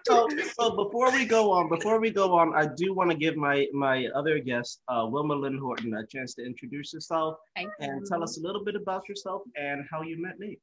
So, 0.06 0.26
so 0.58 0.70
before 0.84 1.12
we 1.12 1.24
go 1.24 1.52
on, 1.52 1.68
before 1.68 2.00
we 2.00 2.10
go 2.10 2.32
on, 2.36 2.52
I 2.56 2.66
do 2.66 2.94
want 2.94 3.10
to 3.10 3.16
give 3.16 3.36
my 3.36 3.66
my 3.72 4.06
other 4.16 4.38
guest, 4.40 4.80
uh, 4.88 5.06
Wilma 5.08 5.34
Lynn 5.34 5.58
Horton, 5.58 5.94
a 5.94 6.04
chance 6.06 6.34
to 6.34 6.44
introduce 6.44 6.92
herself 6.92 7.36
Thank 7.54 7.70
and 7.78 8.00
you. 8.00 8.06
tell 8.08 8.22
us 8.22 8.38
a 8.38 8.40
little 8.40 8.64
bit 8.64 8.74
about 8.74 9.08
yourself 9.08 9.42
and 9.56 9.84
how 9.88 10.02
you 10.02 10.20
met 10.20 10.38
me. 10.40 10.58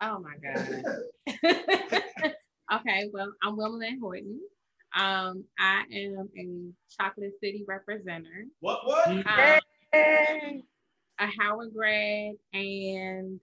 Oh 0.00 0.20
my 0.20 0.34
God. 0.42 0.94
okay, 2.74 3.10
well, 3.12 3.32
I'm 3.42 3.56
Wilma 3.56 3.78
Lynn 3.78 3.98
Horton. 3.98 4.40
Um, 4.94 5.44
I 5.58 5.84
am 5.92 6.28
a 6.38 7.02
Chocolate 7.02 7.32
City 7.42 7.64
representative, 7.66 8.48
What? 8.60 8.86
What? 8.86 9.08
um, 9.08 9.24
Hey. 9.92 10.62
a 11.18 11.26
Howard 11.38 11.72
grad, 11.74 12.34
and 12.52 13.40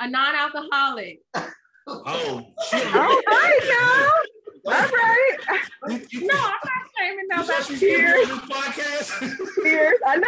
a 0.00 0.08
non-alcoholic. 0.08 1.20
Oh, 1.84 2.00
All 2.06 3.20
right 3.26 3.60
now. 3.68 4.72
All 4.72 4.88
right. 4.88 5.36
You, 5.88 6.06
you, 6.10 6.26
No, 6.28 6.34
I'm 6.36 6.52
not 6.52 6.86
shaming 6.96 7.26
you 7.28 7.42
thought 7.42 7.48
nobody. 7.48 7.74
you 7.74 7.80
Cheers. 7.80 8.24
still 8.24 8.36
doing 8.36 8.38
this 8.38 8.56
podcast? 8.56 9.54
Cheers. 9.64 9.98
I 10.06 10.16
know. 10.16 10.26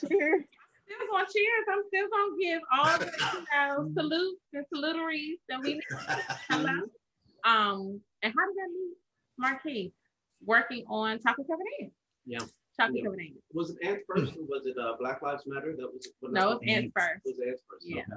Cheers. 0.00 0.44
Still 0.84 1.06
gonna 1.12 1.26
cheers. 1.32 1.64
I'm 1.72 1.82
still 1.86 2.08
gonna 2.10 2.36
give 2.40 2.60
all 2.76 2.98
the 2.98 3.06
you 3.06 3.44
know, 3.54 3.92
salutes 3.96 4.40
and 4.52 4.64
salutaries 4.74 5.38
that 5.48 5.60
we 5.62 5.74
need. 5.74 5.82
Hello. 6.50 6.72
Um, 7.44 8.00
and 8.24 8.34
how 8.36 8.46
did 8.48 8.56
that 8.56 8.70
meet 8.74 8.96
Marquis? 9.38 9.92
Working 10.44 10.84
on 10.88 11.20
Taco 11.20 11.44
covered. 11.44 11.92
Yeah. 12.26 12.40
Chocolate 12.80 12.96
Yeah. 12.98 13.04
covered 13.04 13.20
eggs. 13.20 13.36
Was 13.52 13.70
it 13.70 13.76
Ants 13.86 14.02
first 14.08 14.36
or 14.36 14.42
was 14.48 14.66
it 14.66 14.76
uh, 14.78 14.94
Black 14.98 15.22
Lives 15.22 15.44
Matter? 15.46 15.74
That 15.76 15.92
was 15.92 16.08
when 16.20 16.32
that 16.32 16.40
No, 16.40 16.48
was- 16.50 16.58
it's 16.62 16.72
ants 16.72 16.92
first. 16.96 17.20
It 17.24 17.36
was 17.38 17.46
Ants 17.48 17.62
first. 17.70 17.86
Yeah. 17.88 18.00
okay. 18.00 18.16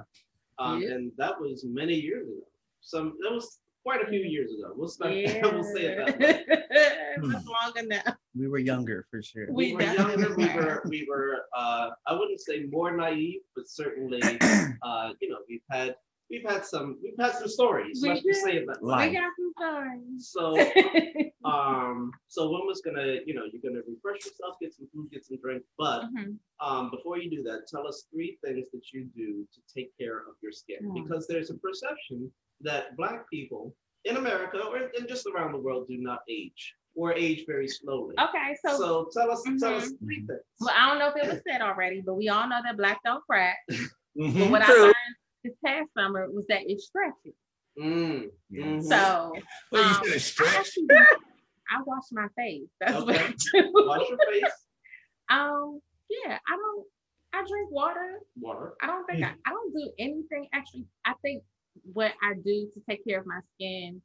Um, 0.58 0.82
Yeah. 0.82 0.88
And 0.94 1.12
that 1.18 1.40
was 1.40 1.64
many 1.64 1.94
years 1.94 2.26
ago. 2.28 2.46
Some 2.80 3.16
that 3.22 3.32
was 3.32 3.60
quite 3.82 4.02
a 4.02 4.06
few 4.08 4.20
years 4.20 4.50
ago. 4.52 4.72
We'll 4.76 4.88
start. 4.88 5.14
Yeah. 5.14 5.46
we'll 5.52 5.62
say 5.62 5.82
it 5.86 5.96
that 6.06 6.18
way. 6.18 6.44
it 6.48 7.22
was 7.22 7.44
longer 7.46 7.82
now. 7.86 8.16
We 8.36 8.48
were 8.48 8.58
younger 8.58 9.06
for 9.10 9.22
sure. 9.22 9.46
We 9.50 9.74
We 9.74 9.74
were 9.74 9.92
younger. 9.94 10.34
We 10.36 10.46
were. 10.54 10.82
We 10.88 11.06
were. 11.08 11.36
Uh, 11.56 11.90
I 12.06 12.12
wouldn't 12.14 12.40
say 12.40 12.64
more 12.70 12.96
naive, 12.96 13.40
but 13.54 13.68
certainly, 13.68 14.20
uh, 14.82 15.10
you 15.20 15.28
know, 15.30 15.38
we've 15.48 15.60
had 15.70 15.94
we've 16.30 16.48
had 16.48 16.64
some 16.64 16.98
we've 17.02 17.14
had 17.18 17.32
some 17.34 17.48
stories. 17.48 18.00
We 18.02 18.08
Let's 18.10 18.22
just 18.22 18.44
did. 18.44 18.52
say 18.60 18.64
that. 18.66 18.82
Life. 18.82 19.10
We 19.10 19.16
got 19.16 19.30
some 19.38 19.52
stories. 19.58 20.28
So, 20.28 20.60
um, 21.44 22.12
so 22.28 22.50
one 22.50 22.66
was 22.66 22.80
gonna, 22.84 23.18
you 23.26 23.34
know, 23.34 23.42
you're 23.52 23.62
gonna 23.62 23.82
refresh 23.86 24.24
yourself, 24.24 24.56
get 24.60 24.74
some 24.74 24.88
food, 24.94 25.10
get 25.10 25.24
some 25.24 25.38
drink, 25.42 25.62
but 25.78 26.04
Mhm. 26.14 26.36
um, 26.60 26.90
before 26.90 27.18
you 27.18 27.30
do 27.30 27.42
that, 27.44 27.66
tell 27.68 27.86
us 27.86 28.06
three 28.10 28.38
things 28.44 28.70
that 28.72 28.92
you 28.92 29.04
do 29.16 29.46
to 29.54 29.60
take 29.72 29.96
care 29.98 30.18
of 30.20 30.34
your 30.42 30.52
skin, 30.52 30.78
Mm. 30.82 30.94
because 31.04 31.26
there's 31.26 31.50
a 31.50 31.54
perception 31.58 32.32
that 32.60 32.96
Black 32.96 33.28
people 33.30 33.74
in 34.04 34.16
America 34.16 34.60
or 34.66 34.76
and 34.96 35.08
just 35.08 35.26
around 35.26 35.52
the 35.52 35.58
world 35.58 35.86
do 35.88 35.98
not 35.98 36.20
age 36.28 36.74
or 36.94 37.12
age 37.12 37.44
very 37.46 37.66
slowly. 37.68 38.14
Okay, 38.18 38.54
so, 38.64 38.76
So 38.78 39.08
tell 39.12 39.30
us, 39.30 39.42
tell 39.58 39.74
us 39.74 39.92
Mhm. 39.92 39.98
three 39.98 40.16
things. 40.26 40.40
well, 40.60 40.74
I 40.76 40.88
don't 40.88 40.98
know 41.00 41.08
if 41.08 41.16
it 41.16 41.28
was 41.32 41.42
said 41.46 41.60
already, 41.60 42.00
but 42.00 42.14
we 42.14 42.28
all 42.28 42.48
know 42.48 42.60
that 42.62 42.76
black 42.76 43.00
don't 43.04 43.24
crack. 43.24 43.58
But 44.16 44.50
what 44.50 44.62
I 44.62 44.66
True. 44.66 44.82
learned 44.82 45.16
this 45.44 45.54
past 45.64 45.90
summer 45.96 46.28
was 46.30 46.46
that 46.48 46.62
it 46.68 46.80
stretchy. 46.80 47.34
Mm, 47.78 48.30
Yeah. 48.50 48.64
mhm. 48.64 48.82
So 48.82 49.32
Well, 49.70 49.84
um, 49.84 49.94
said 50.04 50.14
it's 50.14 50.40
I, 50.40 50.56
actually 50.58 50.86
I 51.70 51.82
wash 51.86 52.04
my 52.12 52.26
face. 52.36 52.68
That's 52.80 53.02
what 53.04 53.16
I 53.16 53.28
do. 53.28 53.72
wash 53.74 54.08
your 54.08 54.18
face, 54.30 54.52
Um, 55.30 55.80
yeah, 56.08 56.38
I 56.48 56.56
don't. 56.56 56.86
I 57.32 57.38
drink 57.48 57.70
water. 57.72 58.20
water. 58.40 58.74
I 58.80 58.86
don't 58.86 59.04
think 59.06 59.24
I, 59.24 59.32
I 59.44 59.50
don't 59.50 59.72
do 59.74 59.90
anything. 59.98 60.46
Actually, 60.52 60.86
I 61.04 61.14
think 61.22 61.42
what 61.92 62.12
I 62.22 62.34
do 62.34 62.70
to 62.72 62.80
take 62.88 63.04
care 63.04 63.18
of 63.20 63.26
my 63.26 63.40
skin 63.54 64.00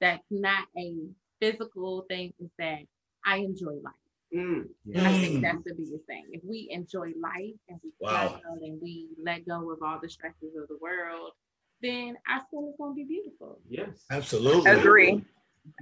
that's 0.00 0.26
not 0.30 0.64
a 0.76 0.94
physical 1.40 2.04
thing 2.10 2.34
is 2.40 2.50
that 2.58 2.80
I 3.24 3.36
enjoy 3.38 3.72
life. 3.82 3.94
Mm, 4.34 4.68
Yeah. 4.84 5.08
I 5.08 5.12
Mm. 5.12 5.20
think 5.20 5.42
that's 5.42 5.62
the 5.64 5.74
biggest 5.74 6.06
thing. 6.06 6.26
If 6.32 6.42
we 6.44 6.68
enjoy 6.70 7.12
life 7.20 7.54
and 7.68 7.78
we 7.84 7.92
Wow. 8.00 8.28
travel 8.40 8.64
and 8.64 8.80
we 8.82 9.08
let 9.22 9.46
go 9.46 9.70
of 9.70 9.82
all 9.82 10.00
the 10.00 10.08
stresses 10.08 10.56
of 10.56 10.66
the 10.68 10.76
world, 10.78 11.32
then 11.80 12.18
our 12.28 12.40
skin 12.48 12.66
is 12.68 12.74
going 12.76 12.92
to 12.92 12.96
be 12.96 13.04
beautiful. 13.04 13.60
yes. 13.68 14.04
Absolutely. 14.10 14.70
Agree. 14.72 15.24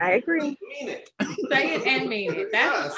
I 0.01 0.13
agree. 0.13 0.41
Mean 0.41 0.89
it. 0.89 1.11
Say 1.51 1.75
it 1.75 1.87
and 1.87 2.09
mean 2.09 2.33
it. 2.35 2.53
That's 2.53 2.95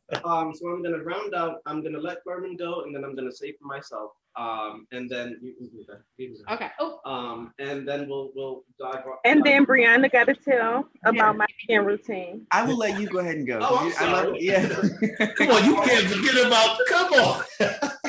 Um, 0.24 0.52
so 0.54 0.68
I'm 0.68 0.82
gonna 0.82 1.02
round 1.04 1.34
out, 1.34 1.60
I'm 1.66 1.82
gonna 1.82 1.98
let 2.00 2.24
Carmen 2.24 2.56
go 2.56 2.82
and 2.82 2.94
then 2.94 3.04
I'm 3.04 3.14
gonna 3.14 3.30
say 3.30 3.52
for 3.52 3.64
myself. 3.66 4.12
Um, 4.36 4.86
and 4.92 5.08
then 5.08 5.38
you 5.42 5.54
can 5.54 5.68
do 5.68 5.82
that. 5.88 6.02
You 6.18 6.28
can 6.28 6.36
do 6.36 6.42
that. 6.46 6.54
okay. 6.54 6.70
Oh, 6.78 7.00
Um, 7.06 7.54
and 7.58 7.88
then 7.88 8.06
we'll, 8.08 8.32
we'll 8.34 8.64
dive. 8.78 9.02
And 9.24 9.42
then 9.42 9.64
Brianna 9.64 10.12
got 10.12 10.24
to 10.24 10.34
tell 10.34 10.86
about 11.06 11.36
my 11.38 11.46
skin 11.62 11.84
routine. 11.86 12.46
I 12.52 12.62
will 12.64 12.76
let 12.76 13.00
you 13.00 13.08
go 13.08 13.18
ahead 13.20 13.36
and 13.36 13.46
go. 13.46 13.58
Oh, 13.62 13.78
I'm 13.78 13.86
You- 13.88 13.94
I 13.98 14.12
love- 14.12 14.24
sorry. 14.26 14.38
yeah. 14.44 14.68
Come 15.36 15.50
on, 15.50 15.64
you 15.64 15.74
can't 15.76 16.06
forget 16.06 16.46
about. 16.46 16.78
Come 16.88 17.12
on. 17.14 17.44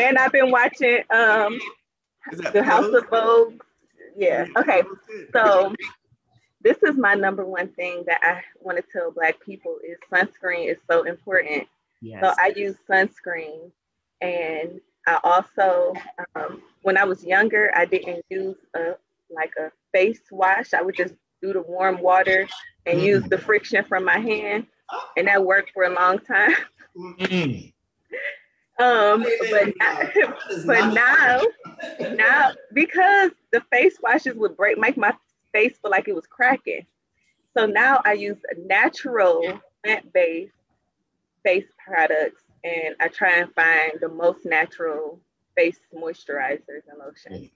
And 0.02 0.18
I've 0.18 0.32
been 0.34 0.52
watching 0.52 1.00
um 1.12 1.60
Is 2.34 2.40
that 2.40 2.52
the 2.54 2.62
House 2.64 2.94
of 2.94 3.08
Vogue. 3.10 3.62
Yeah. 4.18 4.48
Okay. 4.58 4.82
That 4.82 4.90
was 4.90 4.98
good. 5.08 5.30
So 5.34 5.74
this 6.62 6.78
is 6.84 6.98
my 6.98 7.14
number 7.14 7.46
one 7.46 7.70
thing 7.70 8.04
that 8.08 8.20
I 8.22 8.42
want 8.60 8.78
to 8.80 8.84
tell 8.92 9.12
black 9.12 9.40
people 9.40 9.78
is 9.88 9.98
sunscreen 10.12 10.70
is 10.70 10.78
so 10.90 11.04
important. 11.04 11.68
yes. 12.02 12.22
So 12.22 12.34
I 12.38 12.52
use 12.56 12.76
sunscreen 12.90 13.72
and 14.22 14.82
I 15.08 15.20
also 15.24 15.94
um, 16.36 16.62
when 16.84 16.98
I 16.98 17.06
was 17.06 17.24
younger 17.24 17.72
I 17.76 17.86
didn't 17.86 18.24
use 18.30 18.58
a 18.76 18.96
like 19.30 19.54
a 19.58 19.72
face 19.94 20.22
wash. 20.32 20.74
I 20.74 20.82
would 20.82 20.96
just 20.96 21.16
do 21.42 21.54
the 21.54 21.62
warm 21.62 22.02
water 22.02 22.48
and 22.86 23.02
use 23.02 23.24
the 23.24 23.38
friction 23.38 23.84
from 23.84 24.06
my 24.06 24.20
hand 24.20 24.68
and 25.16 25.28
that 25.28 25.44
worked 25.44 25.72
for 25.74 25.84
a 25.84 25.94
long 25.94 26.20
time. 26.20 26.56
Mm. 26.98 27.74
Um, 28.80 29.26
but 29.50 29.74
but 30.66 30.94
now 30.94 31.42
now 32.14 32.52
because 32.74 33.32
the 33.52 33.62
face 33.72 33.98
washes 34.02 34.36
would 34.36 34.56
break 34.56 34.78
make 34.78 34.98
my 34.98 35.14
face 35.52 35.78
feel 35.82 35.90
like 35.90 36.08
it 36.08 36.14
was 36.14 36.28
cracking 36.28 36.86
so 37.56 37.66
now 37.66 38.02
i 38.06 38.14
use 38.14 38.38
natural 38.66 39.60
plant-based 39.84 40.54
face 41.44 41.66
products 41.84 42.44
and 42.64 42.96
i 43.00 43.08
try 43.08 43.34
and 43.38 43.54
find 43.54 43.92
the 44.02 44.10
most 44.10 44.46
natural 44.46 45.20
face 45.56 45.80
moisturizers 45.96 46.84
and 46.90 46.98
lotions 47.00 47.50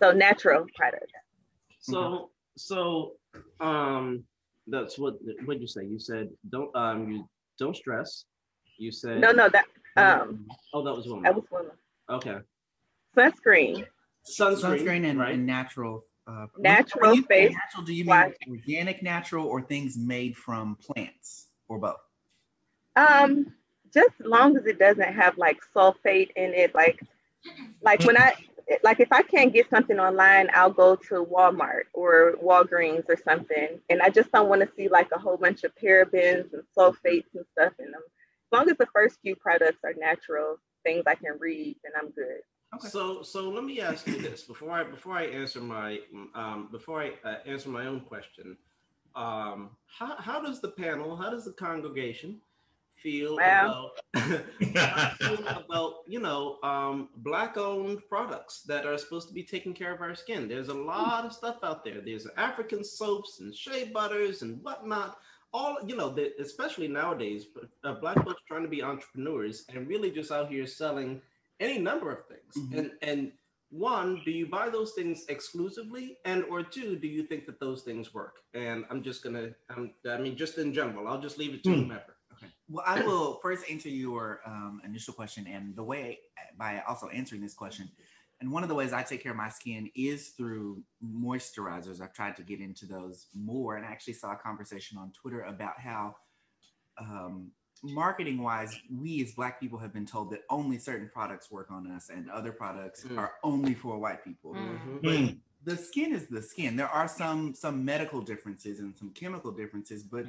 so 0.00 0.12
natural 0.12 0.66
products 0.76 1.12
So, 1.80 2.30
so, 2.56 3.12
um, 3.60 4.24
that's 4.66 4.98
what, 4.98 5.14
what'd 5.44 5.62
you 5.62 5.68
say? 5.68 5.84
You 5.86 5.98
said, 5.98 6.28
don't, 6.50 6.74
um, 6.76 7.10
you 7.10 7.28
don't 7.58 7.74
stress. 7.76 8.24
You 8.76 8.90
said. 8.92 9.20
no 9.20 9.30
no 9.32 9.48
that 9.48 9.64
um 9.96 10.46
Oh, 10.74 10.82
that 10.84 10.94
was 10.94 11.08
one. 11.08 11.26
i 11.26 11.30
was 11.30 11.44
woman 11.50 11.72
Okay. 12.10 12.38
sunscreen 13.16 13.86
Sunscreen, 14.26 14.60
sunscreen 14.62 15.04
and, 15.10 15.18
right? 15.18 15.34
and 15.34 15.46
natural. 15.46 16.04
Uh, 16.26 16.46
Natural 16.58 17.08
when 17.08 17.16
you 17.16 17.22
face 17.22 17.54
Natural, 17.54 17.84
do 17.84 17.94
you 17.94 18.04
mean 18.04 18.08
wash. 18.10 18.32
organic 18.50 19.02
natural 19.02 19.46
or 19.46 19.62
things 19.62 19.96
made 19.96 20.36
from 20.36 20.76
plants 20.76 21.46
or 21.68 21.78
both? 21.78 21.96
Um, 22.96 23.54
just 23.92 24.14
long 24.20 24.56
as 24.56 24.66
it 24.66 24.78
doesn't 24.78 25.14
have 25.14 25.38
like 25.38 25.58
sulfate 25.74 26.30
in 26.36 26.54
it, 26.54 26.74
like 26.74 27.00
like 27.82 28.04
when 28.04 28.16
I 28.16 28.34
like 28.82 29.00
if 29.00 29.12
I 29.12 29.22
can't 29.22 29.52
get 29.52 29.70
something 29.70 29.98
online, 29.98 30.48
I'll 30.52 30.70
go 30.70 30.96
to 30.96 31.24
Walmart 31.24 31.84
or 31.92 32.36
Walgreens 32.42 33.04
or 33.08 33.16
something, 33.16 33.80
and 33.88 34.02
I 34.02 34.10
just 34.10 34.30
don't 34.32 34.48
want 34.48 34.62
to 34.62 34.70
see 34.76 34.88
like 34.88 35.08
a 35.12 35.18
whole 35.18 35.36
bunch 35.36 35.64
of 35.64 35.72
parabens 35.82 36.52
and 36.52 36.62
sulfates 36.76 37.34
and 37.34 37.44
stuff 37.52 37.72
in 37.78 37.90
them. 37.92 38.02
As 38.04 38.58
long 38.58 38.70
as 38.70 38.76
the 38.76 38.88
first 38.94 39.18
few 39.22 39.36
products 39.36 39.78
are 39.84 39.94
natural 39.98 40.56
things 40.84 41.04
I 41.06 41.14
can 41.14 41.36
read, 41.38 41.76
then 41.82 41.92
I'm 41.98 42.10
good. 42.10 42.40
Okay. 42.74 42.88
So, 42.88 43.22
so 43.22 43.48
let 43.48 43.64
me 43.64 43.80
ask 43.80 44.06
you 44.06 44.20
this 44.20 44.42
before 44.42 44.70
I 44.70 44.84
before 44.84 45.14
I 45.14 45.24
answer 45.24 45.60
my 45.60 46.00
um, 46.34 46.68
before 46.70 47.02
I 47.02 47.12
uh, 47.24 47.36
answer 47.46 47.70
my 47.70 47.86
own 47.86 48.00
question. 48.00 48.56
Um, 49.16 49.70
how 49.86 50.16
how 50.18 50.40
does 50.40 50.60
the 50.60 50.68
panel, 50.68 51.16
how 51.16 51.30
does 51.30 51.46
the 51.46 51.52
congregation 51.52 52.40
feel 53.02 53.36
Wow. 53.36 53.90
about 54.14 54.44
feel 55.18 55.46
about 55.48 55.94
you 56.06 56.20
know 56.20 56.58
um, 56.62 57.08
black 57.18 57.56
owned 57.56 58.00
products 58.08 58.62
that 58.62 58.86
are 58.86 58.98
supposed 58.98 59.28
to 59.28 59.34
be 59.34 59.42
taking 59.42 59.74
care 59.74 59.94
of 59.94 60.00
our 60.00 60.14
skin? 60.14 60.48
There's 60.48 60.68
a 60.68 60.74
lot 60.74 61.24
of 61.24 61.32
stuff 61.32 61.58
out 61.62 61.84
there. 61.84 62.00
There's 62.00 62.26
African 62.36 62.84
soaps 62.84 63.40
and 63.40 63.54
shea 63.54 63.84
butters 63.84 64.42
and 64.42 64.62
whatnot. 64.62 65.18
All 65.52 65.78
you 65.86 65.96
know, 65.96 66.10
the, 66.10 66.32
especially 66.40 66.88
nowadays, 66.88 67.46
uh, 67.84 67.94
black 67.94 68.16
folks 68.24 68.42
trying 68.46 68.62
to 68.62 68.68
be 68.68 68.82
entrepreneurs 68.82 69.64
and 69.72 69.88
really 69.88 70.10
just 70.10 70.30
out 70.30 70.50
here 70.50 70.66
selling 70.66 71.22
any 71.60 71.78
number 71.78 72.10
of 72.12 72.26
things. 72.26 72.54
Mhm. 72.56 72.78
And 72.78 72.90
and 73.02 73.32
one, 73.70 74.22
do 74.24 74.30
you 74.30 74.46
buy 74.46 74.68
those 74.70 74.92
things 74.92 75.26
exclusively, 75.28 76.16
and 76.24 76.44
or 76.44 76.62
two, 76.62 76.96
do 76.96 77.06
you 77.06 77.22
think 77.22 77.44
that 77.46 77.60
those 77.60 77.82
things 77.82 78.14
work? 78.14 78.36
And 78.54 78.84
I'm 78.90 79.02
just 79.02 79.22
gonna, 79.22 79.50
I'm, 79.68 79.92
I 80.08 80.16
mean, 80.18 80.36
just 80.36 80.56
in 80.58 80.72
general, 80.72 81.06
I'll 81.08 81.20
just 81.20 81.36
leave 81.38 81.52
it 81.54 81.62
to 81.64 81.70
Hmm. 81.70 81.80
whomever. 81.82 82.14
Okay. 82.70 82.74
Well, 82.76 82.84
I 82.86 83.00
will 83.02 83.38
first 83.42 83.64
answer 83.70 83.88
your 83.88 84.40
um, 84.46 84.80
initial 84.84 85.14
question, 85.14 85.46
and 85.46 85.74
the 85.74 85.82
way 85.82 86.18
by 86.58 86.82
also 86.86 87.08
answering 87.08 87.40
this 87.40 87.54
question, 87.54 87.88
and 88.40 88.52
one 88.52 88.62
of 88.62 88.68
the 88.68 88.74
ways 88.74 88.92
I 88.92 89.02
take 89.02 89.22
care 89.22 89.32
of 89.32 89.38
my 89.38 89.48
skin 89.48 89.90
is 89.96 90.28
through 90.30 90.82
moisturizers. 91.02 92.00
I've 92.00 92.12
tried 92.12 92.36
to 92.36 92.42
get 92.42 92.60
into 92.60 92.86
those 92.86 93.28
more, 93.34 93.76
and 93.76 93.86
I 93.86 93.90
actually 93.90 94.12
saw 94.14 94.32
a 94.32 94.36
conversation 94.36 94.98
on 94.98 95.12
Twitter 95.12 95.42
about 95.42 95.80
how, 95.80 96.16
um, 97.00 97.50
marketing 97.82 98.42
wise, 98.42 98.76
we 98.90 99.22
as 99.22 99.32
Black 99.32 99.58
people 99.60 99.78
have 99.78 99.92
been 99.92 100.06
told 100.06 100.30
that 100.32 100.42
only 100.50 100.78
certain 100.78 101.08
products 101.12 101.50
work 101.50 101.70
on 101.70 101.90
us, 101.90 102.10
and 102.10 102.28
other 102.30 102.52
products 102.52 103.04
Mm. 103.04 103.18
are 103.18 103.32
only 103.42 103.74
for 103.74 103.98
white 103.98 104.22
people 104.24 104.52
Mm. 104.54 105.00
Mm. 105.02 105.40
the 105.64 105.76
skin 105.76 106.12
is 106.12 106.26
the 106.28 106.42
skin. 106.42 106.76
There 106.76 106.88
are 106.88 107.08
some 107.08 107.54
some 107.54 107.84
medical 107.84 108.20
differences 108.20 108.78
and 108.80 108.96
some 108.96 109.10
chemical 109.10 109.52
differences, 109.52 110.02
but 110.04 110.26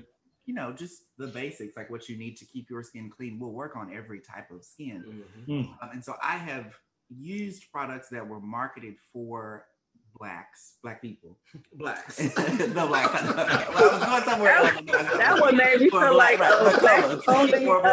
you 0.50 0.56
know, 0.56 0.72
just 0.74 1.04
the 1.20 1.28
basics, 1.28 1.78
like 1.78 1.92
what 1.92 2.10
you 2.10 2.18
need 2.18 2.36
to 2.36 2.44
keep 2.44 2.72
your 2.72 2.82
skin 2.82 3.08
clean, 3.16 3.38
will 3.40 3.52
work 3.54 3.76
on 3.76 3.94
every 3.94 4.20
type 4.20 4.50
of 4.50 4.66
skin. 4.66 5.24
Mhm. 5.48 5.70
Um, 5.80 5.90
and 5.94 6.04
so 6.04 6.16
I 6.24 6.38
have 6.38 6.74
used 7.08 7.72
products 7.72 8.10
that 8.10 8.28
were 8.28 8.40
marketed 8.40 8.96
for 9.14 9.66
blacks, 10.18 10.78
black 10.82 11.04
people. 11.04 11.38
Blacks. 11.74 12.16
the 12.18 12.86
black. 12.88 13.14
well, 13.14 13.36
I 13.38 13.94
was 13.94 14.04
going 14.06 14.24
somewhere 14.24 14.56
else. 14.56 14.72
That 15.20 15.38
one 15.40 15.56
made 15.56 15.82
me 15.82 15.90
For 15.92 16.02
feel 16.02 16.18
like 16.18 16.40
black- 16.40 16.52
a 16.52 16.80
black 16.80 16.82
black 16.82 17.02
colors. 17.04 17.24
only 17.54 17.66
black 17.66 17.86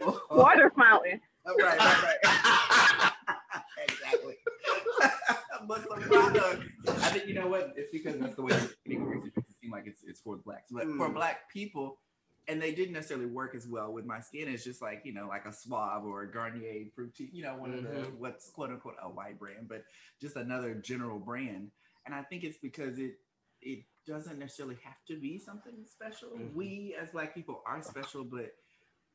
uh, 0.00 0.12
water 0.30 0.72
fountain. 0.78 1.20
right, 1.46 1.78
right, 1.78 2.18
right. 2.24 3.12
exactly. 3.86 4.36
but 5.68 5.86
some 5.86 6.00
products, 6.00 6.66
I 6.88 7.08
think 7.10 7.26
you 7.28 7.34
know 7.34 7.48
what? 7.48 7.74
It's 7.76 7.90
because 7.92 8.18
that's 8.18 8.36
the 8.36 8.42
way 8.42 8.52
marketing 8.56 9.04
works. 9.04 9.26
It 9.26 9.32
makes 9.36 9.50
it 9.50 9.56
seem 9.60 9.70
like 9.70 9.84
it's 9.86 10.02
it's 10.82 10.84
for 10.90 10.96
but 10.96 10.96
for 10.96 11.08
Mm. 11.10 11.14
black 11.14 11.50
people, 11.50 12.00
and 12.48 12.60
they 12.60 12.74
didn't 12.74 12.92
necessarily 12.92 13.26
work 13.26 13.54
as 13.54 13.66
well 13.66 13.92
with 13.92 14.04
my 14.04 14.20
skin. 14.20 14.48
It's 14.48 14.64
just 14.64 14.82
like 14.82 15.02
you 15.04 15.12
know, 15.14 15.26
like 15.28 15.46
a 15.46 15.52
Suave 15.52 16.04
or 16.04 16.22
a 16.22 16.30
Garnier 16.30 16.86
Fructis, 16.96 17.32
you 17.32 17.42
know, 17.42 17.56
one 17.56 17.72
of 17.72 17.82
the 17.82 17.88
Mhm. 17.88 18.18
what's 18.18 18.50
quote 18.50 18.70
unquote 18.70 18.96
a 19.02 19.08
white 19.08 19.38
brand, 19.38 19.68
but 19.68 19.84
just 20.20 20.36
another 20.36 20.74
general 20.74 21.18
brand. 21.18 21.70
And 22.06 22.14
I 22.14 22.22
think 22.22 22.44
it's 22.44 22.58
because 22.58 22.98
it 22.98 23.18
it 23.62 23.84
doesn't 24.06 24.38
necessarily 24.38 24.76
have 24.84 25.02
to 25.06 25.18
be 25.18 25.38
something 25.38 25.86
special. 25.86 26.30
Mhm. 26.32 26.52
We 26.52 26.94
as 27.00 27.08
black 27.10 27.34
people 27.34 27.62
are 27.64 27.82
special, 27.82 28.22
but 28.24 28.54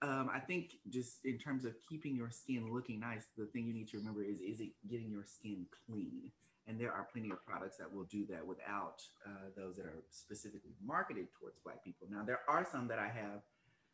um, 0.02 0.30
I 0.34 0.40
think 0.40 0.80
just 0.90 1.24
in 1.26 1.38
terms 1.38 1.66
of 1.66 1.76
keeping 1.88 2.16
your 2.16 2.32
skin 2.32 2.72
looking 2.74 3.00
nice, 3.02 3.28
the 3.38 3.46
thing 3.48 3.68
you 3.68 3.74
need 3.74 3.90
to 3.90 3.98
remember 3.98 4.24
is 4.24 4.40
is 4.40 4.60
it 4.62 4.72
getting 4.88 5.12
your 5.12 5.26
skin 5.26 5.68
clean? 5.86 6.32
And 6.70 6.80
there 6.80 6.92
are 6.94 7.08
plenty 7.12 7.32
of 7.32 7.44
products 7.44 7.78
that 7.78 7.92
will 7.92 8.04
do 8.04 8.28
that 8.28 8.46
without 8.46 9.02
uh, 9.26 9.50
those 9.58 9.76
that 9.78 9.88
are 9.88 10.04
specifically 10.12 10.70
marketed 10.86 11.28
towards 11.40 11.58
black 11.64 11.84
people. 11.84 12.06
Now 12.12 12.24
there 12.24 12.42
are 12.48 12.64
some 12.72 12.88
that 12.90 13.00
I 13.00 13.08
have, 13.08 13.42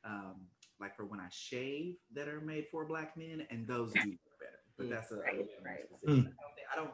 um, 0.03 0.41
like 0.79 0.93
for 0.97 1.05
when 1.05 1.21
I 1.21 1.29
shave, 1.31 1.95
that 2.13 2.27
are 2.27 2.41
made 2.41 2.65
for 2.69 2.83
black 2.85 3.15
men, 3.15 3.47
and 3.49 3.65
those 3.65 3.93
do 3.93 3.99
work 4.09 4.39
better. 4.41 4.59
But 4.77 4.87
Mm. 4.87 4.89
that's 4.89 5.11
a, 5.11 5.15
a 5.15 5.19
Right, 5.19 5.37
little 5.37 5.63
right. 5.63 5.85
specific. 5.87 6.09
I 6.09 6.41
don't 6.43 6.55
think- 6.55 6.67
I 6.73 6.75
don't 6.75 6.93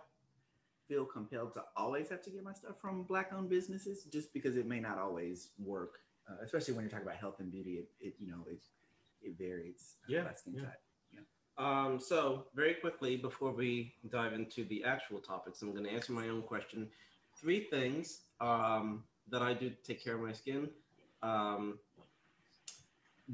feel 0.87 1.05
compelled 1.05 1.53
to 1.55 1.63
always 1.75 2.09
have 2.09 2.21
to 2.23 2.29
get 2.29 2.43
my 2.43 2.53
stuff 2.53 2.79
from 2.79 3.01
black-owned 3.03 3.49
businesses, 3.49 4.03
just 4.05 4.31
because 4.33 4.57
it 4.57 4.67
may 4.67 4.79
not 4.79 4.99
always 4.99 5.49
work. 5.57 5.99
Uh, 6.29 6.35
especially 6.43 6.75
when 6.75 6.83
you're 6.83 6.91
talking 6.91 7.07
about 7.07 7.17
health 7.17 7.39
and 7.39 7.51
beauty, 7.51 7.77
it, 7.79 7.89
it 7.99 8.13
you 8.19 8.27
know 8.27 8.45
it 8.47 8.61
it 9.23 9.35
varies 9.35 9.95
uh, 10.03 10.07
Yeah, 10.13 10.23
by 10.25 10.33
skin 10.33 10.53
yeah. 10.53 10.65
type. 10.65 10.81
Um, 11.57 11.99
so 11.99 12.45
very 12.55 12.75
quickly 12.75 13.17
before 13.17 13.51
we 13.51 13.93
dive 14.09 14.33
into 14.33 14.65
the 14.65 14.83
actual 14.83 15.19
topics, 15.19 15.61
I'm 15.61 15.71
going 15.71 15.83
to 15.83 15.91
answer 15.91 16.11
my 16.13 16.29
own 16.29 16.41
question. 16.41 16.87
Three 17.35 17.61
things 17.69 18.21
um, 18.39 19.03
that 19.29 19.41
I 19.41 19.53
do 19.53 19.69
to 19.69 19.75
take 19.83 20.03
care 20.03 20.15
of 20.15 20.21
my 20.21 20.31
skin. 20.33 20.69
Um, 21.23 21.79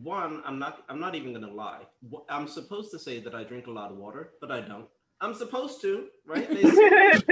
one, 0.04 0.42
I'm 0.46 0.60
not. 0.60 0.84
I'm 0.90 1.00
not 1.00 1.16
even 1.16 1.32
going 1.34 1.46
to 1.46 1.52
lie. 1.52 1.82
I'm 2.30 2.48
supposed 2.48 2.92
to 2.92 3.00
say 3.00 3.20
that 3.20 3.34
I 3.34 3.44
drink 3.44 3.68
a 3.68 3.72
lot 3.72 3.92
of 3.92 3.98
water, 3.98 4.34
but 4.40 4.52
I 4.52 4.62
don't. 4.62 4.86
I'm 5.22 5.34
supposed 5.34 5.82
to, 5.82 6.08
right? 6.26 6.48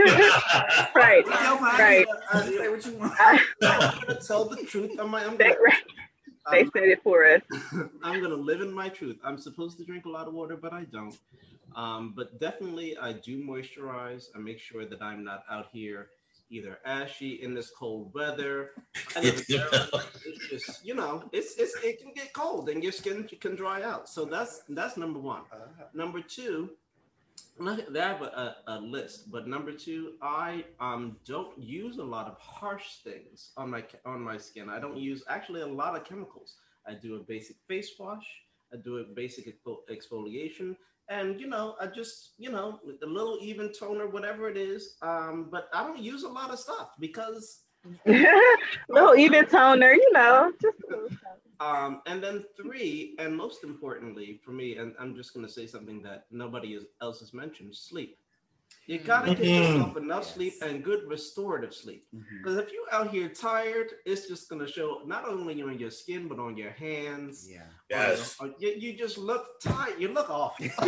Right. 0.95 1.23
It's 1.27 1.29
your 1.29 1.57
podcast. 1.57 1.77
Right. 1.77 2.05
Say 2.45 2.69
what 2.69 2.85
you 2.85 2.93
want. 2.93 3.13
I'm 3.19 4.01
going 4.01 4.19
to 4.19 4.25
tell 4.25 4.45
the 4.45 4.63
truth. 4.63 4.97
I'm, 4.99 5.13
I'm. 5.13 5.37
They 6.51 6.59
I'm- 6.59 6.71
said 6.73 6.89
it 6.89 7.01
for 7.03 7.25
us. 7.25 7.41
I'm 8.03 8.21
gonna 8.21 8.35
live 8.35 8.61
in 8.61 8.71
my 8.71 8.89
truth. 8.89 9.17
I'm 9.23 9.37
supposed 9.37 9.77
to 9.77 9.83
drink 9.85 10.05
a 10.05 10.09
lot 10.09 10.27
of 10.27 10.33
water, 10.33 10.55
but 10.57 10.73
I 10.73 10.83
don't. 10.85 11.17
Um, 11.75 12.13
but 12.15 12.39
definitely, 12.39 12.97
I 12.97 13.13
do 13.13 13.43
moisturize. 13.43 14.27
I 14.35 14.39
make 14.39 14.59
sure 14.59 14.85
that 14.85 15.01
I'm 15.01 15.23
not 15.23 15.43
out 15.49 15.67
here 15.73 16.07
either 16.51 16.77
ashy 16.85 17.41
in 17.41 17.53
this 17.55 17.71
cold 17.71 18.13
weather. 18.13 18.71
I 19.15 19.21
it's 19.21 19.47
just 20.49 20.85
you 20.85 20.93
know, 20.93 21.23
it's 21.33 21.57
it's 21.57 21.75
it 21.83 21.99
can 22.01 22.13
get 22.13 22.31
cold 22.33 22.69
and 22.69 22.83
your 22.83 22.91
skin 22.91 23.27
can 23.41 23.55
dry 23.55 23.81
out. 23.83 24.07
So 24.07 24.25
that's 24.25 24.61
that's 24.69 24.95
number 24.97 25.19
one. 25.19 25.41
Number 25.93 26.21
two, 26.21 26.69
and 27.57 27.67
that, 27.95 28.19
but 28.19 28.33
a, 28.33 28.55
a, 28.67 28.79
list, 28.79 29.31
but 29.31 29.47
number 29.47 29.71
two, 29.71 30.13
I 30.21 30.65
um 30.79 31.17
don't 31.25 31.57
use 31.57 31.97
a 31.97 32.03
lot 32.03 32.27
of 32.27 32.37
harsh 32.37 32.97
things 33.03 33.51
on 33.55 33.69
my 33.69 33.83
on 34.05 34.21
my 34.21 34.37
skin. 34.37 34.69
I 34.69 34.79
don't 34.79 34.97
use 34.97 35.23
actually 35.29 35.61
a 35.61 35.67
lot 35.67 35.95
of 35.95 36.03
chemicals. 36.03 36.55
I 36.87 36.93
do 36.93 37.15
a 37.15 37.19
basic 37.19 37.55
face 37.67 37.91
wash. 37.97 38.25
I 38.73 38.77
do 38.77 38.97
a 38.97 39.03
basic 39.03 39.57
exfoliation, 39.89 40.75
and 41.09 41.39
you 41.39 41.47
know, 41.47 41.75
I 41.79 41.87
just 41.87 42.33
you 42.37 42.51
know 42.51 42.79
a 43.01 43.05
little 43.05 43.37
even 43.41 43.71
toner, 43.71 44.07
whatever 44.07 44.49
it 44.49 44.57
is. 44.57 44.95
Um, 45.01 45.47
but 45.49 45.69
I 45.73 45.83
don't 45.83 45.99
use 45.99 46.23
a 46.23 46.29
lot 46.29 46.51
of 46.51 46.59
stuff 46.59 46.89
because 46.99 47.61
little 48.89 49.15
even 49.15 49.45
toner, 49.45 49.93
you 49.93 50.11
know, 50.11 50.51
just 50.61 50.77
a 50.87 50.91
little 50.91 51.09
toner. 51.09 51.44
Um, 51.59 52.01
and 52.05 52.21
then 52.23 52.43
three, 52.57 53.15
and 53.19 53.35
most 53.35 53.63
importantly 53.63 54.39
for 54.43 54.51
me, 54.51 54.77
and 54.77 54.93
I'm 54.99 55.15
just 55.15 55.33
going 55.33 55.45
to 55.45 55.51
say 55.51 55.67
something 55.67 56.01
that 56.03 56.25
nobody 56.31 56.79
else 57.01 57.19
has 57.21 57.33
mentioned: 57.33 57.75
sleep. 57.75 58.17
You 58.87 58.97
gotta 58.99 59.33
get 59.35 59.45
Mhm. 59.45 59.73
yourself 59.73 59.97
enough 59.97 60.23
Yes. 60.25 60.33
sleep 60.33 60.53
and 60.63 60.83
good 60.83 61.07
restorative 61.07 61.73
sleep. 61.73 62.07
Because 62.11 62.57
if 62.57 62.71
you're 62.73 62.91
out 62.91 63.09
here 63.09 63.29
tired, 63.29 63.91
it's 64.05 64.27
just 64.27 64.49
gonna 64.49 64.67
show 64.67 65.01
not 65.05 65.25
only 65.27 65.61
on 65.61 65.79
your 65.79 65.91
skin 65.91 66.27
but 66.27 66.39
on 66.39 66.57
your 66.57 66.71
hands. 66.71 67.47
Yeah. 67.49 67.67
Yes. 67.89 68.35
Or- 68.39 68.47
or 68.47 68.55
you, 68.59 68.69
you 68.71 68.93
just 68.97 69.17
look 69.17 69.59
tired. 69.61 69.99
You 69.99 70.09
look 70.09 70.29
awful. 70.29 70.65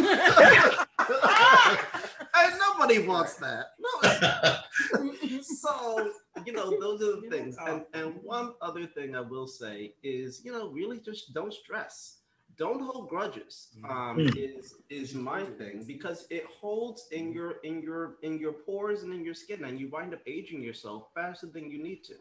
and 2.36 2.54
nobody 2.60 3.00
wants 3.08 3.36
that. 3.36 3.68
No, 3.80 5.42
so 5.42 6.12
you 6.46 6.54
know 6.54 6.78
those 6.80 7.02
are 7.02 7.16
the 7.22 7.28
things. 7.30 7.58
And 7.66 7.82
and 7.94 8.16
one 8.24 8.54
other 8.62 8.86
thing 8.86 9.16
i 9.16 9.22
will 9.22 9.48
say 9.48 9.94
is 10.04 10.42
you 10.44 10.52
know 10.52 10.70
really 10.70 11.00
just 11.00 11.34
don't 11.34 11.54
stress. 11.54 12.20
Don't 12.58 12.82
hold 12.82 13.10
grudges 13.10 13.56
um 13.84 14.18
Mm. 14.18 14.36
is 14.36 14.76
is 14.90 15.14
my 15.14 15.44
thing 15.60 15.84
because 15.86 16.26
it 16.30 16.46
holds 16.62 17.08
in 17.12 17.32
your 17.32 17.52
in 17.64 17.82
your 17.82 18.16
in 18.24 18.38
your 18.40 18.54
pores 18.66 19.04
and 19.04 19.14
in 19.14 19.24
your 19.24 19.34
skin 19.44 19.64
and 19.66 19.80
you 19.80 19.88
wind 19.90 20.14
up 20.14 20.22
aging 20.28 20.62
yourself 20.62 21.02
faster 21.14 21.48
than 21.48 21.70
you 21.72 21.80
need 21.82 22.04
to. 22.06 22.16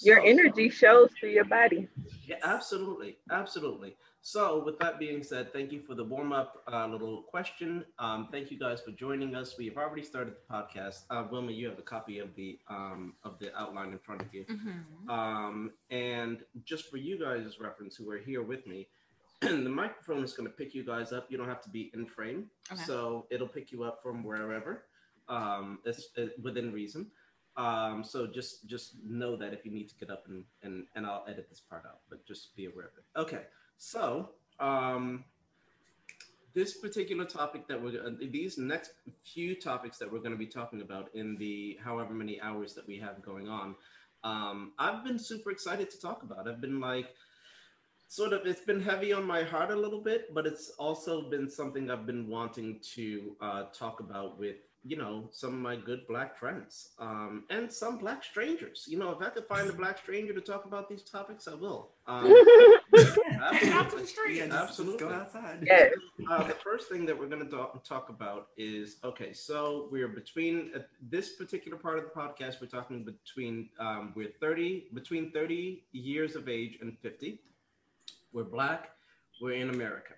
Your 0.00 0.20
So- 0.20 0.26
energy 0.32 0.68
shows 0.70 1.10
through 1.18 1.30
your 1.30 1.44
body. 1.44 1.88
yeah, 2.26 2.36
absolutely, 2.42 3.18
absolutely. 3.30 3.96
So, 4.28 4.60
with 4.64 4.76
that 4.80 4.98
being 4.98 5.22
said, 5.22 5.52
thank 5.52 5.70
you 5.70 5.80
for 5.80 5.94
the 5.94 6.02
warm 6.02 6.32
up 6.32 6.60
uh, 6.66 6.84
little 6.88 7.22
question. 7.22 7.84
Um, 8.00 8.26
thank 8.32 8.50
you 8.50 8.58
guys 8.58 8.80
for 8.80 8.90
joining 8.90 9.36
us. 9.36 9.54
We 9.56 9.66
have 9.66 9.76
already 9.76 10.02
started 10.02 10.34
the 10.34 10.52
podcast. 10.52 11.04
Uh, 11.10 11.28
Wilma, 11.30 11.52
you 11.52 11.68
have 11.68 11.78
a 11.78 11.82
copy 11.82 12.18
of 12.18 12.34
the 12.34 12.58
um, 12.68 13.12
of 13.22 13.38
the 13.38 13.56
outline 13.56 13.92
in 13.92 14.00
front 14.00 14.22
of 14.22 14.34
you. 14.34 14.44
Mhm. 14.44 15.08
Um, 15.08 15.70
and 15.90 16.42
just 16.64 16.90
for 16.90 16.96
you 16.96 17.16
guys' 17.20 17.60
reference, 17.60 17.94
who 17.94 18.10
are 18.10 18.18
here 18.18 18.42
with 18.42 18.66
me, 18.66 18.88
the 19.42 19.52
microphone 19.58 20.24
is 20.24 20.32
going 20.32 20.48
to 20.50 20.56
pick 20.56 20.74
you 20.74 20.82
guys 20.82 21.12
up. 21.12 21.30
You 21.30 21.38
don't 21.38 21.48
have 21.48 21.62
to 21.62 21.70
be 21.70 21.92
in 21.94 22.04
frame, 22.04 22.50
Okay. 22.72 22.82
so 22.82 23.28
it'll 23.30 23.46
pick 23.46 23.70
you 23.70 23.84
up 23.84 24.02
from 24.02 24.24
wherever. 24.24 24.86
Um, 25.28 25.78
it's, 25.84 26.08
it, 26.16 26.34
within 26.42 26.72
reason. 26.72 27.12
Um, 27.56 28.02
so 28.02 28.26
just 28.26 28.66
just 28.66 28.96
know 29.04 29.36
that 29.36 29.52
if 29.52 29.64
you 29.64 29.70
need 29.70 29.88
to 29.88 29.94
get 29.94 30.10
up 30.10 30.24
and 30.26 30.42
and 30.64 30.88
and 30.96 31.06
I'll 31.06 31.24
edit 31.28 31.48
this 31.48 31.60
part 31.60 31.84
out, 31.86 32.00
but 32.10 32.26
just 32.26 32.56
be 32.56 32.64
aware 32.66 32.86
of 32.86 32.98
it. 32.98 33.04
Okay, 33.20 33.42
so 33.78 34.30
um, 34.60 35.24
this 36.54 36.78
particular 36.78 37.24
topic 37.24 37.68
that 37.68 37.80
we're 37.80 38.00
uh, 38.00 38.10
these 38.30 38.56
next 38.56 38.92
few 39.24 39.54
topics 39.54 39.98
that 39.98 40.10
we're 40.10 40.20
going 40.20 40.32
to 40.32 40.38
be 40.38 40.46
talking 40.46 40.80
about 40.80 41.14
in 41.14 41.36
the 41.36 41.78
however 41.84 42.14
many 42.14 42.40
hours 42.40 42.74
that 42.74 42.86
we 42.86 42.96
have 42.98 43.22
going 43.22 43.48
on, 43.48 43.74
um, 44.24 44.72
I've 44.78 45.04
been 45.04 45.18
super 45.18 45.50
excited 45.50 45.90
to 45.90 46.00
talk 46.00 46.22
about. 46.22 46.48
I've 46.48 46.60
been 46.60 46.80
like 46.80 47.10
sort 48.08 48.32
of 48.32 48.46
it's 48.46 48.60
been 48.60 48.80
heavy 48.80 49.12
on 49.12 49.24
my 49.24 49.42
heart 49.42 49.70
a 49.70 49.76
little 49.76 50.00
bit, 50.00 50.32
but 50.32 50.46
it's 50.46 50.70
also 50.78 51.28
been 51.28 51.50
something 51.50 51.90
I've 51.90 52.06
been 52.06 52.28
wanting 52.28 52.80
to 52.94 53.36
uh, 53.40 53.64
talk 53.74 54.00
about 54.00 54.38
with 54.38 54.56
you 54.82 54.96
know 54.96 55.28
some 55.32 55.52
of 55.52 55.58
my 55.58 55.74
good 55.76 56.06
black 56.06 56.38
friends 56.38 56.90
um, 56.98 57.44
and 57.50 57.70
some 57.70 57.98
black 57.98 58.24
strangers. 58.24 58.86
You 58.88 58.98
know, 58.98 59.10
if 59.10 59.20
I 59.20 59.28
could 59.30 59.46
find 59.46 59.68
a 59.68 59.72
black 59.72 59.98
stranger 59.98 60.32
to 60.32 60.40
talk 60.40 60.64
about 60.64 60.88
these 60.88 61.02
topics, 61.02 61.48
I 61.48 61.54
will. 61.54 61.90
Um, 62.06 62.32
out 63.40 63.90
to 63.90 63.96
the 63.98 64.06
street. 64.06 64.36
Yeah, 64.36 64.46
just, 64.46 64.50
just 64.56 64.68
Absolutely. 64.70 64.98
go 64.98 65.10
outside. 65.12 65.58
yes. 65.66 65.92
uh, 66.30 66.42
the 66.44 66.54
first 66.54 66.88
thing 66.88 67.06
that 67.06 67.18
we're 67.18 67.28
going 67.28 67.44
to 67.44 67.50
talk, 67.50 67.82
talk 67.84 68.08
about 68.08 68.48
is 68.56 68.96
okay. 69.04 69.32
So 69.32 69.88
we're 69.90 70.08
between 70.08 70.70
uh, 70.74 70.80
this 71.00 71.34
particular 71.34 71.76
part 71.78 71.98
of 71.98 72.04
the 72.04 72.10
podcast. 72.10 72.60
We're 72.60 72.68
talking 72.68 73.04
between 73.04 73.68
um, 73.78 74.12
we're 74.16 74.32
thirty 74.40 74.86
between 74.94 75.30
thirty 75.32 75.84
years 75.92 76.36
of 76.36 76.48
age 76.48 76.78
and 76.80 76.96
fifty. 77.02 77.40
We're 78.32 78.44
black. 78.44 78.90
We're 79.40 79.52
in 79.52 79.70
America, 79.70 80.14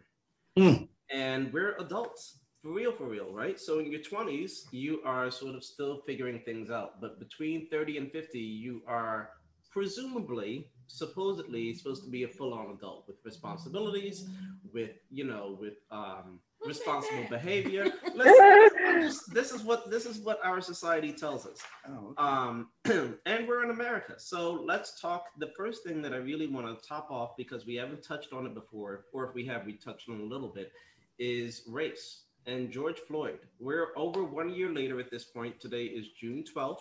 Hmm. 0.57 0.85
and 1.11 1.53
we're 1.53 1.77
adults 1.79 2.39
for 2.63 2.73
real, 2.73 2.93
for 2.93 3.05
real, 3.05 3.33
right? 3.33 3.59
So 3.59 3.79
in 3.81 3.91
your 3.91 4.01
twenties, 4.03 4.67
you 4.73 5.01
are 5.05 5.31
sort 5.31 5.55
of 5.57 5.65
still 5.65 6.03
figuring 6.07 6.41
things 6.45 6.71
out, 6.71 7.01
but 7.01 7.19
between 7.19 7.69
thirty 7.69 7.99
and 7.99 8.11
fifty, 8.13 8.39
you 8.41 8.83
are 8.87 9.31
presumably 9.73 10.69
supposedly 10.89 11.73
supposed 11.75 12.03
to 12.03 12.11
be 12.11 12.25
a 12.25 12.29
full-on 12.29 12.71
adult 12.75 13.05
with 13.07 13.17
responsibilities 13.25 14.27
with 14.73 14.91
you 15.11 15.25
know 15.25 15.57
with 15.61 15.75
um 15.91 16.41
responsible 16.67 17.25
behavior. 17.31 17.85
Just- 18.17 19.33
this 19.33 19.53
is 19.53 19.63
what 19.63 19.91
this 19.91 20.07
is 20.07 20.19
what 20.19 20.41
our 20.45 20.61
society 20.61 21.13
tells 21.13 21.47
us. 21.47 21.59
Oh, 21.87 22.15
okay. 22.19 22.23
um 22.23 22.69
and 23.27 23.47
we're 23.47 23.63
in 23.63 23.71
america. 23.71 24.15
So 24.19 24.53
let's 24.65 25.01
talk 25.01 25.27
the 25.39 25.53
first 25.57 25.85
thing 25.85 26.03
that 26.03 26.13
i 26.13 26.17
really 26.17 26.47
want 26.49 26.67
to 26.67 26.89
top 26.89 27.11
off 27.11 27.37
because 27.37 27.65
we 27.67 27.77
haven't 27.77 28.03
touched 28.03 28.33
on 28.33 28.47
it 28.47 28.55
before 28.55 29.05
or 29.13 29.29
if 29.29 29.35
we 29.35 29.45
have 29.47 29.67
we 29.67 29.75
touched 29.75 30.09
on 30.09 30.17
it 30.17 30.23
a 30.23 30.27
little 30.27 30.49
bit 30.49 30.73
is 31.19 31.63
race. 31.69 32.23
And 32.47 32.71
george 32.73 32.99
floyd 32.99 33.41
we're 33.61 33.89
over 33.97 34.25
one 34.25 34.49
year 34.55 34.73
later 34.73 34.99
at 34.99 35.11
this 35.11 35.25
point. 35.25 35.61
Today 35.61 35.85
is 35.85 36.09
june 36.21 36.45
12th 36.57 36.81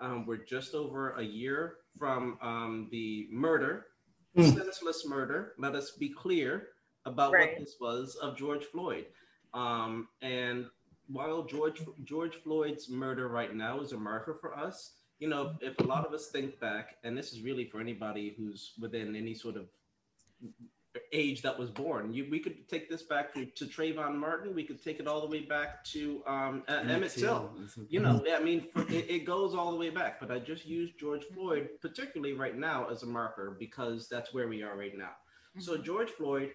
um, 0.00 0.24
we're 0.26 0.44
just 0.44 0.74
over 0.74 1.10
a 1.12 1.22
year 1.22 1.74
from 1.98 2.38
um, 2.42 2.88
the 2.90 3.28
murder 3.30 3.86
Mm. 4.36 4.54
senseless 4.54 5.04
murder 5.04 5.54
let 5.58 5.74
us 5.74 5.90
be 5.90 6.08
clear 6.08 6.68
about 7.04 7.32
Right. 7.32 7.50
what 7.54 7.58
this 7.58 7.76
was 7.80 8.14
of 8.22 8.36
george 8.36 8.64
floyd 8.66 9.06
um, 9.54 10.06
and 10.22 10.66
while 11.08 11.42
George 11.42 11.82
George 12.04 12.36
Floyd's 12.36 12.88
murder 12.88 13.26
right 13.28 13.52
now 13.52 13.80
is 13.80 13.90
a 13.90 13.96
marker 13.96 14.38
for 14.40 14.56
us, 14.56 14.92
you 15.18 15.26
know, 15.28 15.56
if 15.60 15.76
a 15.80 15.82
lot 15.82 16.06
of 16.06 16.12
us 16.14 16.28
think 16.28 16.60
back, 16.60 16.98
and 17.02 17.18
this 17.18 17.32
is 17.32 17.40
really 17.42 17.64
for 17.64 17.80
anybody 17.80 18.32
who's 18.36 18.74
within 18.78 19.16
any 19.16 19.34
sort 19.34 19.56
of 19.56 19.66
age 21.12 21.42
that 21.42 21.58
was 21.58 21.70
born. 21.70 22.12
You, 22.12 22.26
we 22.30 22.40
could 22.40 22.68
take 22.68 22.88
this 22.88 23.02
back 23.02 23.32
to, 23.34 23.46
to 23.46 23.64
Trayvon 23.66 24.16
Martin. 24.16 24.54
We 24.54 24.64
could 24.64 24.82
take 24.82 24.98
it 24.98 25.06
all 25.06 25.20
the 25.20 25.26
way 25.26 25.40
back 25.40 25.84
to 25.86 26.22
um, 26.26 26.62
uh, 26.68 26.82
Emmett 26.88 27.12
Till. 27.12 27.50
You 27.88 28.00
know, 28.00 28.24
I 28.32 28.42
mean, 28.42 28.66
for, 28.72 28.82
it, 28.82 29.08
it 29.08 29.24
goes 29.24 29.54
all 29.54 29.70
the 29.70 29.76
way 29.76 29.90
back. 29.90 30.18
But 30.20 30.30
I 30.30 30.38
just 30.38 30.66
use 30.66 30.90
George 30.98 31.24
Floyd, 31.32 31.68
particularly 31.80 32.34
right 32.34 32.56
now, 32.56 32.88
as 32.88 33.02
a 33.02 33.06
marker 33.06 33.56
because 33.58 34.08
that's 34.08 34.34
where 34.34 34.48
we 34.48 34.62
are 34.62 34.76
right 34.76 34.96
now. 34.96 35.12
So 35.58 35.76
George 35.76 36.10
Floyd, 36.10 36.54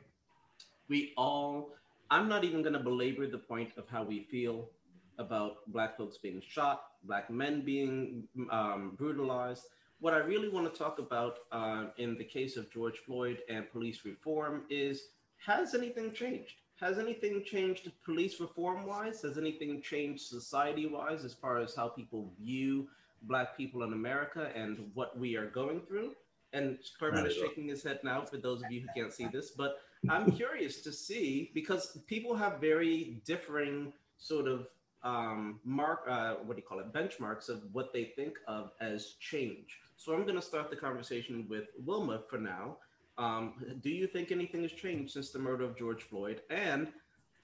we 0.89 1.13
all. 1.17 1.71
I'm 2.11 2.29
not 2.29 2.43
even 2.43 2.61
going 2.61 2.73
to 2.73 2.79
belabor 2.79 3.27
the 3.27 3.39
point 3.39 3.71
of 3.77 3.85
how 3.89 4.03
we 4.03 4.27
feel 4.29 4.69
about 5.17 5.57
black 5.71 5.97
folks 5.97 6.17
being 6.17 6.41
shot, 6.47 6.83
black 7.03 7.29
men 7.29 7.61
being 7.61 8.23
um, 8.51 8.93
brutalized. 8.97 9.63
What 10.05 10.13
I 10.13 10.17
really 10.19 10.49
want 10.49 10.71
to 10.71 10.77
talk 10.77 10.99
about 10.99 11.39
uh, 11.51 11.85
in 11.97 12.15
the 12.15 12.23
case 12.23 12.57
of 12.57 12.71
George 12.71 12.99
Floyd 13.07 13.39
and 13.49 13.67
police 13.71 14.05
reform 14.05 14.61
is 14.69 15.07
has 15.37 15.73
anything 15.73 16.13
changed? 16.13 16.57
Has 16.79 16.99
anything 16.99 17.43
changed 17.43 17.91
police 18.03 18.39
reform 18.39 18.85
wise? 18.85 19.23
Has 19.23 19.39
anything 19.39 19.81
changed 19.81 20.21
society 20.21 20.85
wise 20.85 21.25
as 21.25 21.33
far 21.33 21.57
as 21.57 21.73
how 21.73 21.87
people 21.87 22.31
view 22.39 22.87
Black 23.23 23.57
people 23.57 23.81
in 23.81 23.93
America 23.93 24.51
and 24.55 24.91
what 24.93 25.17
we 25.17 25.35
are 25.37 25.47
going 25.47 25.81
through? 25.87 26.11
And 26.53 26.77
Carmen 26.99 27.25
is 27.25 27.33
shaking 27.33 27.69
his 27.69 27.81
head 27.81 27.99
now 28.03 28.25
for 28.25 28.37
those 28.37 28.61
of 28.61 28.71
you 28.71 28.81
who 28.81 28.87
can't 28.95 29.11
see 29.11 29.25
this, 29.25 29.49
but 29.57 29.79
I'm 30.07 30.31
curious 30.31 30.81
to 30.81 30.91
see 30.93 31.49
because 31.55 31.97
people 32.05 32.35
have 32.35 32.61
very 32.61 33.23
differing 33.25 33.91
sort 34.19 34.47
of 34.47 34.67
um, 35.01 35.59
mark, 35.63 36.01
uh, 36.07 36.35
what 36.43 36.57
do 36.57 36.61
you 36.61 36.67
call 36.67 36.79
it, 36.79 36.93
benchmarks 36.93 37.49
of 37.49 37.63
what 37.71 37.91
they 37.91 38.03
think 38.15 38.37
of 38.47 38.69
as 38.79 39.15
change. 39.19 39.79
So 39.97 40.13
I'm 40.13 40.23
going 40.23 40.35
to 40.35 40.41
start 40.41 40.69
the 40.69 40.75
conversation 40.75 41.47
with 41.49 41.65
Wilma 41.83 42.21
for 42.29 42.37
now. 42.37 42.77
Um, 43.17 43.53
do 43.81 43.89
you 43.89 44.07
think 44.07 44.31
anything 44.31 44.63
has 44.63 44.73
changed 44.73 45.13
since 45.13 45.31
the 45.31 45.39
murder 45.39 45.63
of 45.63 45.77
George 45.77 46.03
Floyd? 46.03 46.41
And 46.49 46.89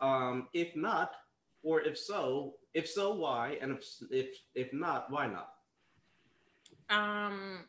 um, 0.01 0.47
if 0.53 0.75
not, 0.75 1.13
or 1.63 1.81
if 1.81 1.97
so, 1.97 2.55
if 2.73 2.89
so, 2.89 3.13
why? 3.13 3.57
And 3.61 3.71
if 3.71 3.85
if 4.09 4.27
if 4.55 4.73
not, 4.73 5.09
why 5.11 5.27
not? 5.27 5.53
Um, 6.89 7.65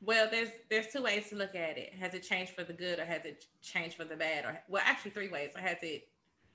well, 0.00 0.28
there's 0.30 0.50
there's 0.70 0.86
two 0.88 1.02
ways 1.02 1.28
to 1.30 1.36
look 1.36 1.54
at 1.54 1.76
it. 1.76 1.92
Has 1.94 2.14
it 2.14 2.22
changed 2.22 2.52
for 2.52 2.64
the 2.64 2.72
good, 2.72 2.98
or 2.98 3.04
has 3.04 3.24
it 3.24 3.44
changed 3.62 3.96
for 3.96 4.04
the 4.04 4.16
bad? 4.16 4.44
Or 4.44 4.58
well, 4.68 4.82
actually, 4.84 5.10
three 5.10 5.28
ways. 5.28 5.50
Or 5.54 5.60
has 5.60 5.78
it 5.82 6.08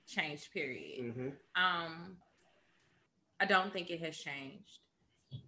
changed? 0.07 0.51
Period. 0.53 0.99
Mm-hmm. 0.99 1.29
Um, 1.55 2.17
I 3.39 3.45
don't 3.45 3.71
think 3.73 3.89
it 3.89 4.01
has 4.01 4.17
changed. 4.17 4.79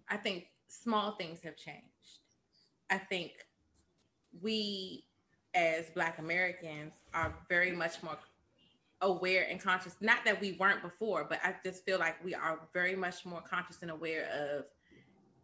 I 0.08 0.16
think 0.16 0.46
small 0.68 1.12
things 1.12 1.40
have 1.42 1.56
changed. 1.56 1.93
I 2.94 2.98
think 2.98 3.32
we, 4.40 5.04
as 5.52 5.90
Black 5.90 6.20
Americans, 6.20 6.92
are 7.12 7.34
very 7.48 7.72
much 7.72 8.00
more 8.04 8.16
aware 9.00 9.48
and 9.50 9.60
conscious. 9.60 9.96
Not 10.00 10.18
that 10.24 10.40
we 10.40 10.52
weren't 10.60 10.80
before, 10.80 11.26
but 11.28 11.40
I 11.42 11.56
just 11.64 11.84
feel 11.84 11.98
like 11.98 12.24
we 12.24 12.36
are 12.36 12.60
very 12.72 12.94
much 12.94 13.26
more 13.26 13.40
conscious 13.40 13.78
and 13.82 13.90
aware 13.90 14.28
of 14.32 14.66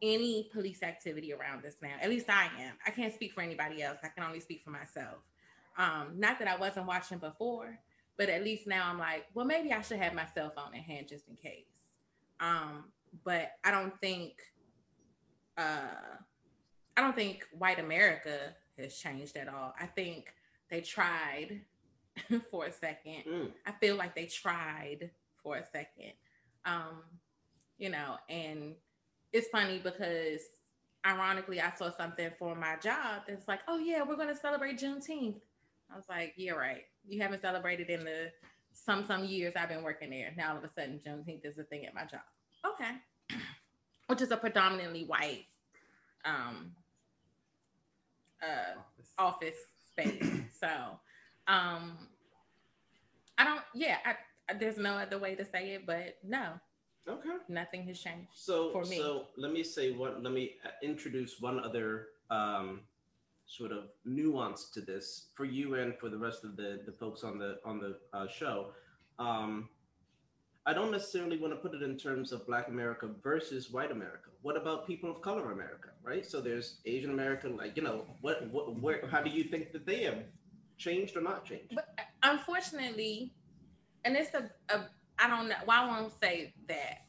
any 0.00 0.48
police 0.52 0.84
activity 0.84 1.32
around 1.32 1.66
us 1.66 1.74
now. 1.82 1.94
At 2.00 2.08
least 2.08 2.30
I 2.30 2.44
am. 2.60 2.74
I 2.86 2.90
can't 2.90 3.12
speak 3.12 3.32
for 3.32 3.40
anybody 3.40 3.82
else. 3.82 3.98
I 4.04 4.08
can 4.08 4.22
only 4.22 4.38
speak 4.38 4.62
for 4.64 4.70
myself. 4.70 5.18
Um, 5.76 6.12
not 6.16 6.38
that 6.38 6.46
I 6.46 6.56
wasn't 6.56 6.86
watching 6.86 7.18
before, 7.18 7.80
but 8.16 8.28
at 8.28 8.44
least 8.44 8.68
now 8.68 8.88
I'm 8.88 8.98
like, 8.98 9.26
well, 9.34 9.44
maybe 9.44 9.72
I 9.72 9.82
should 9.82 9.98
have 9.98 10.14
my 10.14 10.26
cell 10.34 10.52
phone 10.54 10.72
in 10.72 10.82
hand 10.82 11.08
just 11.08 11.26
in 11.28 11.34
case. 11.34 11.66
Um, 12.38 12.84
but 13.24 13.52
I 13.64 13.72
don't 13.72 13.98
think 14.00 14.34
uh, 15.58 16.16
I 17.00 17.02
don't 17.02 17.16
think 17.16 17.46
white 17.56 17.78
America 17.78 18.54
has 18.76 18.94
changed 18.94 19.34
at 19.38 19.48
all. 19.48 19.72
I 19.80 19.86
think 19.86 20.34
they 20.70 20.82
tried 20.82 21.62
for 22.50 22.66
a 22.66 22.72
second. 22.72 23.24
Mm. 23.26 23.52
I 23.64 23.72
feel 23.80 23.96
like 23.96 24.14
they 24.14 24.26
tried 24.26 25.08
for 25.42 25.56
a 25.56 25.64
second. 25.64 26.12
Um, 26.66 27.00
you 27.78 27.88
know, 27.88 28.16
and 28.28 28.74
it's 29.32 29.48
funny 29.48 29.80
because 29.82 30.42
ironically, 31.06 31.58
I 31.58 31.72
saw 31.74 31.90
something 31.90 32.32
for 32.38 32.54
my 32.54 32.76
job 32.76 33.22
that's 33.26 33.48
like, 33.48 33.60
oh 33.66 33.78
yeah, 33.78 34.02
we're 34.06 34.16
gonna 34.16 34.36
celebrate 34.36 34.78
Juneteenth. 34.78 35.40
I 35.90 35.96
was 35.96 36.04
like, 36.06 36.34
yeah, 36.36 36.52
right. 36.52 36.82
You 37.08 37.22
haven't 37.22 37.40
celebrated 37.40 37.88
in 37.88 38.04
the 38.04 38.30
some 38.74 39.06
some 39.06 39.24
years 39.24 39.54
I've 39.56 39.70
been 39.70 39.82
working 39.82 40.10
there. 40.10 40.34
Now 40.36 40.50
all 40.50 40.58
of 40.58 40.64
a 40.64 40.70
sudden 40.78 41.00
Juneteenth 41.02 41.46
is 41.46 41.56
a 41.56 41.64
thing 41.64 41.86
at 41.86 41.94
my 41.94 42.02
job. 42.02 42.20
Okay. 42.74 42.92
Which 44.08 44.20
is 44.20 44.32
a 44.32 44.36
predominantly 44.36 45.04
white 45.04 45.46
um 46.26 46.72
uh 48.42 48.80
office 49.18 49.56
space. 49.90 50.22
so 50.60 50.68
um 51.46 51.96
I 53.38 53.44
don't 53.44 53.62
yeah, 53.74 53.98
I, 54.04 54.54
there's 54.54 54.76
no 54.76 54.94
other 54.94 55.18
way 55.18 55.34
to 55.34 55.44
say 55.44 55.70
it, 55.70 55.86
but 55.86 56.18
no, 56.22 56.52
Okay. 57.08 57.30
nothing 57.48 57.84
has 57.86 57.98
changed. 57.98 58.28
So, 58.34 58.70
for 58.70 58.84
me. 58.84 58.98
so 58.98 59.26
let 59.36 59.52
me 59.52 59.62
say 59.62 59.92
one. 59.92 60.22
Let 60.22 60.32
me 60.32 60.56
uh, 60.64 60.70
introduce 60.82 61.40
one 61.40 61.58
other 61.60 62.08
um, 62.30 62.80
sort 63.46 63.72
of 63.72 63.84
nuance 64.04 64.70
to 64.70 64.80
this 64.80 65.28
for 65.34 65.44
you 65.44 65.74
and 65.74 65.96
for 65.98 66.08
the 66.08 66.18
rest 66.18 66.44
of 66.44 66.56
the 66.56 66.80
the 66.84 66.92
folks 66.92 67.24
on 67.24 67.38
the 67.38 67.58
on 67.64 67.78
the 67.80 67.96
uh, 68.12 68.28
show. 68.28 68.68
Um, 69.18 69.68
I 70.66 70.74
don't 70.74 70.90
necessarily 70.90 71.38
want 71.38 71.52
to 71.54 71.56
put 71.56 71.74
it 71.74 71.82
in 71.82 71.96
terms 71.96 72.32
of 72.32 72.46
Black 72.46 72.68
America 72.68 73.08
versus 73.22 73.70
White 73.70 73.90
America. 73.90 74.30
What 74.42 74.56
about 74.56 74.86
people 74.86 75.10
of 75.10 75.22
color 75.22 75.52
America, 75.52 75.88
right? 76.02 76.24
So 76.24 76.40
there's 76.40 76.80
Asian 76.84 77.10
America, 77.10 77.48
like 77.48 77.76
you 77.76 77.82
know, 77.82 78.04
what, 78.20 78.46
what, 78.50 78.78
where, 78.80 79.06
how 79.10 79.22
do 79.22 79.30
you 79.30 79.44
think 79.44 79.72
that 79.72 79.86
they 79.86 80.02
have 80.04 80.18
changed 80.76 81.16
or 81.16 81.22
not 81.22 81.44
changed? 81.44 81.74
But 81.74 81.88
unfortunately, 82.22 83.32
and 84.04 84.16
it's 84.16 84.34
a, 84.34 84.50
a 84.68 84.86
I 85.18 85.28
don't 85.28 85.48
know. 85.48 85.56
Well, 85.66 85.82
I 85.84 86.00
won't 86.00 86.12
say 86.22 86.52
that. 86.68 87.04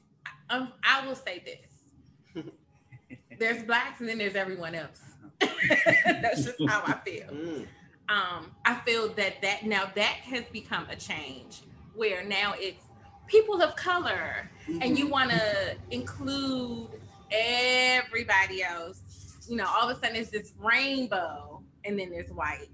I, 0.50 0.56
um, 0.58 0.74
I 0.84 1.06
will 1.06 1.16
say 1.16 1.44
this: 1.46 2.44
there's 3.40 3.64
blacks, 3.64 4.00
and 4.00 4.08
then 4.08 4.18
there's 4.18 4.36
everyone 4.36 4.76
else. 4.76 5.02
That's 5.40 6.46
just 6.46 6.58
how 6.68 6.84
I 6.86 6.94
feel. 7.06 7.28
Mm, 7.28 7.68
Um, 8.10 8.52
I 8.66 8.76
feel 8.86 9.10
that 9.14 9.42
that 9.42 9.66
now 9.66 9.90
that 9.96 10.16
has 10.24 10.44
become 10.52 10.86
a 10.90 10.96
change 10.96 11.62
where 11.96 12.24
now 12.24 12.54
it's 12.58 12.86
people 13.32 13.62
of 13.62 13.76
color, 13.76 14.50
and 14.82 15.00
you 15.00 15.08
want 15.08 15.32
to 15.32 15.76
include 15.89 16.89
everybody 17.32 18.62
else. 18.62 19.02
You 19.50 19.56
know, 19.56 19.65
all 19.65 19.89
of 19.89 19.98
a 19.98 20.00
sudden 20.00 20.17
it's 20.17 20.30
this 20.30 20.54
rainbow, 20.60 21.62
and 21.86 21.98
then 21.98 22.12
there's 22.12 22.30
whites. 22.32 22.67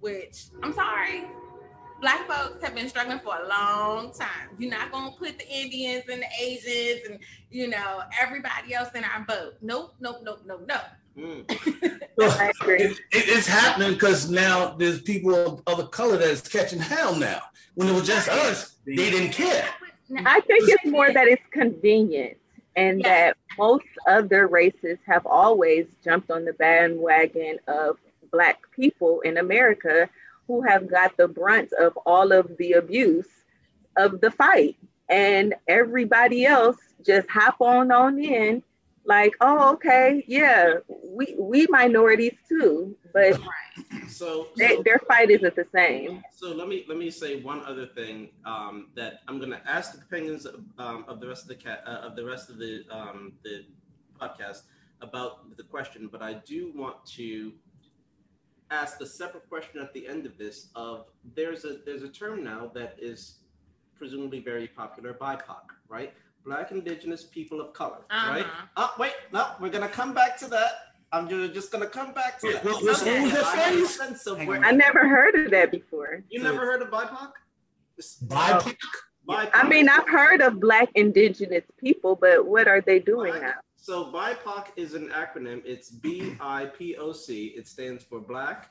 Which 0.00 0.46
I'm 0.62 0.74
sorry, 0.74 1.24
black 2.00 2.28
folks 2.28 2.62
have 2.62 2.74
been 2.74 2.88
struggling 2.90 3.20
for 3.20 3.36
a 3.42 3.48
long 3.48 4.12
time. 4.12 4.50
You're 4.58 4.70
not 4.70 4.92
gonna 4.92 5.12
put 5.12 5.38
the 5.38 5.48
Indians 5.48 6.04
and 6.12 6.20
the 6.22 6.26
Asians 6.42 7.00
and 7.08 7.18
you 7.50 7.68
know 7.68 8.02
everybody 8.20 8.74
else 8.74 8.90
in 8.94 9.04
our 9.04 9.24
boat. 9.26 9.54
Nope, 9.62 9.94
nope, 10.00 10.18
nope, 10.22 10.40
nope, 10.44 10.68
nope. 10.68 10.80
mm. 11.16 12.00
I. 12.20 12.52
It, 12.66 12.90
it- 12.90 12.98
it's 13.12 13.46
happening 13.46 13.94
because 13.94 14.28
now 14.30 14.74
there's 14.74 15.00
people 15.00 15.34
of 15.34 15.62
other 15.66 15.86
color 15.86 16.18
that's 16.18 16.46
catching 16.46 16.80
hell 16.80 17.14
now. 17.16 17.40
When 17.76 17.88
it 17.88 17.92
was 17.94 18.06
just 18.06 18.28
us, 18.28 18.76
they 18.86 18.94
didn't 19.10 19.32
care. 19.32 19.66
I 20.24 20.40
think 20.40 20.68
it's 20.68 20.86
more 20.86 21.12
that 21.12 21.28
it's 21.28 21.42
convenient 21.50 22.36
and 22.76 23.02
that 23.04 23.36
most 23.58 23.86
other 24.06 24.46
races 24.46 24.98
have 25.06 25.26
always 25.26 25.86
jumped 26.04 26.30
on 26.30 26.44
the 26.44 26.52
bandwagon 26.52 27.58
of 27.68 27.98
Black 28.32 28.60
people 28.74 29.20
in 29.20 29.38
America 29.38 30.08
who 30.46 30.62
have 30.62 30.90
got 30.90 31.16
the 31.16 31.28
brunt 31.28 31.72
of 31.72 31.96
all 32.04 32.32
of 32.32 32.56
the 32.58 32.72
abuse 32.72 33.28
of 33.96 34.20
the 34.20 34.30
fight. 34.30 34.76
And 35.08 35.54
everybody 35.68 36.44
else 36.44 36.76
just 37.04 37.28
hop 37.28 37.60
on 37.60 37.92
on 37.92 38.18
in 38.18 38.62
like, 39.04 39.34
oh, 39.40 39.72
okay, 39.74 40.24
yeah, 40.26 40.74
we, 41.06 41.34
we 41.38 41.66
minorities 41.68 42.34
too, 42.48 42.96
but 43.12 43.38
So, 44.08 44.48
they, 44.56 44.76
so 44.76 44.82
their 44.82 45.00
fight 45.08 45.30
isn't 45.30 45.56
the 45.56 45.66
same. 45.74 46.22
So 46.30 46.52
let 46.52 46.68
me 46.68 46.84
let 46.88 46.98
me 46.98 47.10
say 47.10 47.40
one 47.40 47.64
other 47.64 47.86
thing 47.86 48.28
um, 48.44 48.88
that 48.94 49.20
I'm 49.26 49.38
going 49.38 49.50
to 49.50 49.60
ask 49.68 49.92
the 49.92 50.00
opinions 50.00 50.46
of, 50.46 50.60
um, 50.78 51.04
of 51.08 51.20
the 51.20 51.26
rest 51.26 51.42
of 51.42 51.48
the 51.48 51.56
cat 51.56 51.82
uh, 51.86 52.06
of 52.06 52.16
the 52.16 52.24
rest 52.24 52.50
of 52.50 52.58
the 52.58 52.84
um, 52.90 53.32
the 53.42 53.64
podcast 54.20 54.62
about 55.00 55.56
the 55.56 55.62
question, 55.62 56.08
but 56.10 56.22
I 56.22 56.34
do 56.34 56.72
want 56.74 57.04
to 57.16 57.52
ask 58.70 59.00
a 59.00 59.06
separate 59.06 59.48
question 59.48 59.80
at 59.80 59.92
the 59.92 60.06
end 60.06 60.26
of 60.26 60.38
this. 60.38 60.68
Of 60.74 61.06
there's 61.34 61.64
a 61.64 61.78
there's 61.84 62.02
a 62.02 62.08
term 62.08 62.44
now 62.44 62.70
that 62.74 62.96
is 62.98 63.38
presumably 63.96 64.40
very 64.40 64.68
popular, 64.68 65.14
BIPOC, 65.14 65.64
right? 65.88 66.12
Black 66.44 66.70
Indigenous 66.72 67.24
People 67.24 67.60
of 67.60 67.72
Color, 67.72 68.04
right? 68.10 68.42
Uh-huh. 68.44 68.66
Oh 68.76 68.94
wait, 68.98 69.12
no, 69.32 69.46
we're 69.60 69.70
gonna 69.70 69.88
come 69.88 70.12
back 70.12 70.36
to 70.38 70.46
that. 70.48 70.72
I'm 71.12 71.28
ju- 71.28 71.48
just 71.52 71.72
gonna 71.72 71.86
come 71.86 72.12
back 72.12 72.38
to 72.40 72.52
that. 72.52 72.64
What- 72.64 72.82
what's- 72.82 73.02
what 73.04 73.22
was 73.22 73.32
that 73.32 73.44
I 73.44 73.70
phrase? 73.70 73.96
sense 73.96 74.26
of 74.26 74.38
Hang 74.38 74.46
where- 74.48 74.58
on. 74.58 74.64
I 74.64 74.70
never 74.72 75.08
heard 75.08 75.34
of 75.36 75.50
that 75.52 75.70
before. 75.70 76.22
you 76.28 76.42
never 76.42 76.60
heard 76.66 76.82
of 76.82 76.90
BIPOC? 76.90 77.32
BIPOC? 78.28 78.76
BIPOC. 79.26 79.50
I 79.54 79.68
mean, 79.68 79.88
I've 79.88 80.08
heard 80.08 80.42
of 80.42 80.60
Black 80.60 80.90
Indigenous 80.94 81.64
people, 81.78 82.14
but 82.16 82.44
what 82.46 82.68
are 82.68 82.80
they 82.82 82.98
doing 82.98 83.32
Black- 83.32 83.42
now? 83.42 83.54
So 83.76 84.06
BIPOC 84.12 84.72
is 84.76 84.94
an 84.94 85.08
acronym. 85.10 85.62
It's 85.64 85.90
B 85.90 86.36
I 86.40 86.66
P 86.66 86.96
O 86.96 87.12
C. 87.12 87.48
It 87.56 87.68
stands 87.68 88.02
for 88.04 88.20
Black 88.20 88.70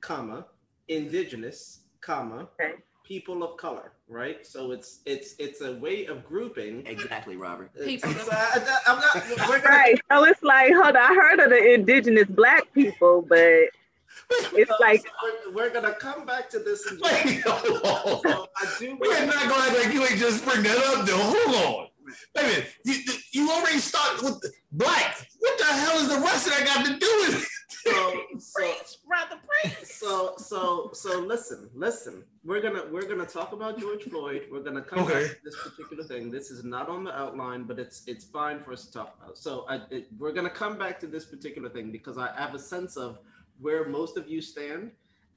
comma, 0.00 0.46
indigenous, 0.88 1.80
comma, 2.00 2.48
Okay. 2.60 2.74
People 3.04 3.42
of 3.42 3.56
color, 3.56 3.92
right? 4.08 4.46
So 4.46 4.70
it's 4.72 5.00
it's 5.06 5.34
it's 5.38 5.60
a 5.60 5.74
way 5.74 6.06
of 6.06 6.24
grouping. 6.24 6.86
Exactly, 6.86 7.36
Robert. 7.36 7.70
Uh, 7.80 7.84
people 7.84 8.10
of- 8.10 8.20
So 8.20 8.30
I, 8.32 8.78
am 8.86 8.98
not. 8.98 9.48
We're 9.48 9.60
gonna, 9.60 9.76
Right. 9.76 10.00
So 10.10 10.24
it's 10.24 10.42
like, 10.42 10.72
hold 10.72 10.96
on, 10.96 10.96
I 10.96 11.14
heard 11.14 11.40
of 11.40 11.50
the 11.50 11.74
indigenous 11.74 12.28
black 12.28 12.72
people, 12.74 13.22
but 13.22 13.38
it's 14.30 14.70
so- 14.70 14.76
like 14.80 15.00
so 15.00 15.08
we're, 15.48 15.52
we're 15.54 15.70
gonna 15.70 15.94
come 15.94 16.24
back 16.26 16.48
to 16.50 16.58
this. 16.58 16.90
In 16.90 16.98
just, 16.98 17.24
Wait, 17.24 17.40
hold 17.46 17.86
on. 17.86 18.22
so 18.22 18.48
I 18.56 18.74
do. 18.78 18.96
We 19.00 19.08
are 19.14 19.26
not 19.26 19.48
going 19.48 19.62
to 19.62 19.68
act 19.70 19.84
like 19.84 19.94
you 19.94 20.02
ain't 20.04 20.18
just 20.18 20.44
bring 20.44 20.62
that 20.62 20.78
up, 20.78 21.06
though. 21.06 21.16
Hold 21.18 21.56
on. 21.56 21.88
Wait 22.36 22.44
a 22.44 22.46
minute. 22.46 22.66
You, 22.84 22.94
you 23.32 23.50
already 23.50 23.78
started 23.78 24.24
with 24.24 24.44
black. 24.72 25.26
What 25.38 25.58
the 25.58 25.64
hell 25.64 25.96
is 25.98 26.08
the 26.08 26.18
rest 26.20 26.46
of 26.46 26.52
that 26.52 26.66
got 26.66 26.84
to 26.86 26.92
do 26.98 27.06
with 27.26 27.42
it? 27.42 27.48
So 27.84 27.90
so 28.38 28.60
Preach, 28.60 28.96
brother, 29.06 29.40
preach. 29.62 29.74
so 29.84 30.34
so 30.36 30.90
so 30.92 31.20
listen 31.20 31.68
listen 31.74 32.24
we're 32.44 32.60
gonna 32.60 32.84
we're 32.90 33.06
gonna 33.08 33.26
talk 33.26 33.52
about 33.52 33.78
george 33.78 34.04
floyd 34.04 34.42
we're 34.50 34.62
gonna 34.62 34.82
come 34.82 35.00
Okay. 35.00 35.22
back 35.28 35.30
to 35.30 35.36
this 35.44 35.56
particular 35.62 36.04
thing 36.04 36.30
this 36.30 36.50
is 36.50 36.64
not 36.64 36.88
on 36.88 37.04
the 37.04 37.14
outline 37.16 37.64
but 37.64 37.78
it's 37.78 38.02
it's 38.06 38.24
fine 38.24 38.60
for 38.62 38.72
us 38.72 38.86
to 38.86 38.92
talk 38.92 39.16
about 39.22 39.36
so 39.38 39.64
I, 39.68 39.80
it, 39.90 40.08
we're 40.18 40.32
gonna 40.32 40.50
come 40.50 40.76
back 40.78 40.98
to 41.00 41.06
this 41.06 41.24
particular 41.24 41.68
thing 41.68 41.90
because 41.92 42.18
i 42.18 42.28
have 42.36 42.54
a 42.54 42.58
sense 42.58 42.96
of 42.96 43.18
where 43.60 43.88
most 43.88 44.16
of 44.16 44.28
you 44.28 44.40
stand 44.40 44.90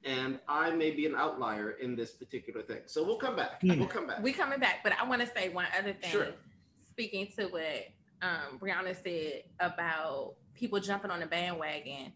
and 0.04 0.38
i 0.48 0.70
may 0.70 0.90
be 0.90 1.06
an 1.06 1.14
outlier 1.14 1.70
in 1.72 1.94
this 1.96 2.12
particular 2.12 2.62
thing 2.62 2.80
so 2.86 3.04
we'll 3.04 3.18
come 3.18 3.36
back 3.36 3.60
Hmm. 3.60 3.78
we'll 3.78 3.88
come 3.88 4.06
back 4.06 4.22
We 4.22 4.32
coming 4.32 4.58
back, 4.60 4.76
but 4.84 4.92
I 5.00 5.04
want 5.08 5.20
to 5.22 5.26
say 5.28 5.48
one 5.50 5.66
other 5.78 5.92
thing. 5.94 6.10
Sure. 6.10 6.28
Speaking 6.90 7.28
to 7.38 7.46
what 7.46 7.88
um, 8.22 8.58
Brianna 8.58 8.94
said 9.02 9.42
about 9.60 10.34
people 10.54 10.80
jumping 10.80 11.10
on 11.10 11.20
the 11.20 11.26
bandwagon. 11.26 12.12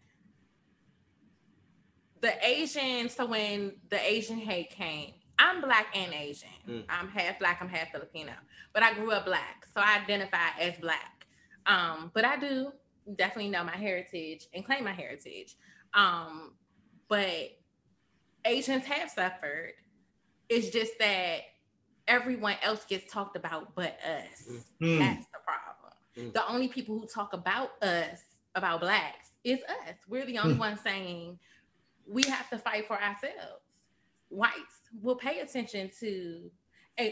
The 2.21 2.33
Asian, 2.47 3.09
so 3.09 3.27
when 3.27 3.73
the 3.89 3.99
Asian 4.01 4.39
hate 4.39 4.71
came, 4.71 5.13
I'm 5.39 5.63
black 5.63 5.87
and 5.95 6.13
Asian. 6.13 6.49
Mm. 6.69 6.85
I'm 6.89 7.09
half 7.09 7.39
black, 7.39 7.59
I'm 7.63 7.69
half 7.69 7.91
Filipino, 7.93 8.33
but 8.75 8.83
I 8.83 8.93
grew 8.95 9.11
up 9.13 9.25
black, 9.25 9.67
so 9.75 9.81
I 9.81 10.01
identify 10.03 10.49
as 10.61 10.77
black. 10.79 11.27
Um, 11.67 12.11
but 12.15 12.25
I 12.25 12.37
do 12.39 12.73
definitely 13.17 13.51
know 13.51 13.65
my 13.65 13.77
heritage 13.77 14.49
and 14.53 14.65
claim 14.67 14.85
my 14.85 14.93
heritage. 14.93 15.57
Um, 15.95 16.53
but 17.09 17.57
Asians 18.45 18.85
have 18.85 19.11
suffered. 19.11 19.73
It's 20.49 20.69
just 20.69 20.99
that 20.99 21.41
everyone 22.07 22.57
else 22.63 22.85
gets 22.85 23.11
talked 23.11 23.37
about 23.37 23.75
but 23.75 23.99
us. 24.05 24.47
Hmm. 24.81 24.99
That's 24.99 25.27
the 25.27 25.39
problem. 25.45 25.95
Mm. 26.19 26.33
The 26.35 26.47
only 26.49 26.69
people 26.69 26.99
who 26.99 27.07
talk 27.07 27.33
about 27.33 27.83
us, 27.83 28.21
about 28.55 28.81
blacks, 28.81 29.31
is 29.45 29.61
us. 29.63 29.95
We're 30.09 30.27
the 30.27 30.39
only 30.39 30.55
Mm. 30.55 30.59
ones 30.59 30.81
saying 30.83 31.39
we 32.07 32.23
have 32.25 32.49
to 32.51 32.59
fight 32.59 32.87
for 32.87 32.95
ourselves. 33.01 33.63
Whites 34.29 34.81
will 35.03 35.17
pay 35.17 35.41
attention 35.41 35.91
to, 36.01 36.51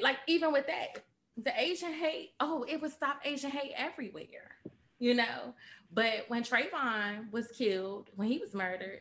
like 0.03 0.19
even 0.29 0.53
with 0.53 0.67
that, 0.67 1.03
the 1.37 1.53
Asian 1.61 1.93
hate. 1.93 2.31
Oh, 2.41 2.65
it 2.69 2.81
would 2.81 2.93
stop 2.93 3.21
Asian 3.25 3.51
hate 3.51 3.73
everywhere, 3.77 4.57
you 4.99 5.15
know. 5.15 5.55
But 5.93 6.25
when 6.29 6.43
Trayvon 6.43 7.33
was 7.33 7.49
killed, 7.49 8.11
when 8.17 8.29
he 8.29 8.39
was 8.39 8.55
murdered, 8.55 9.01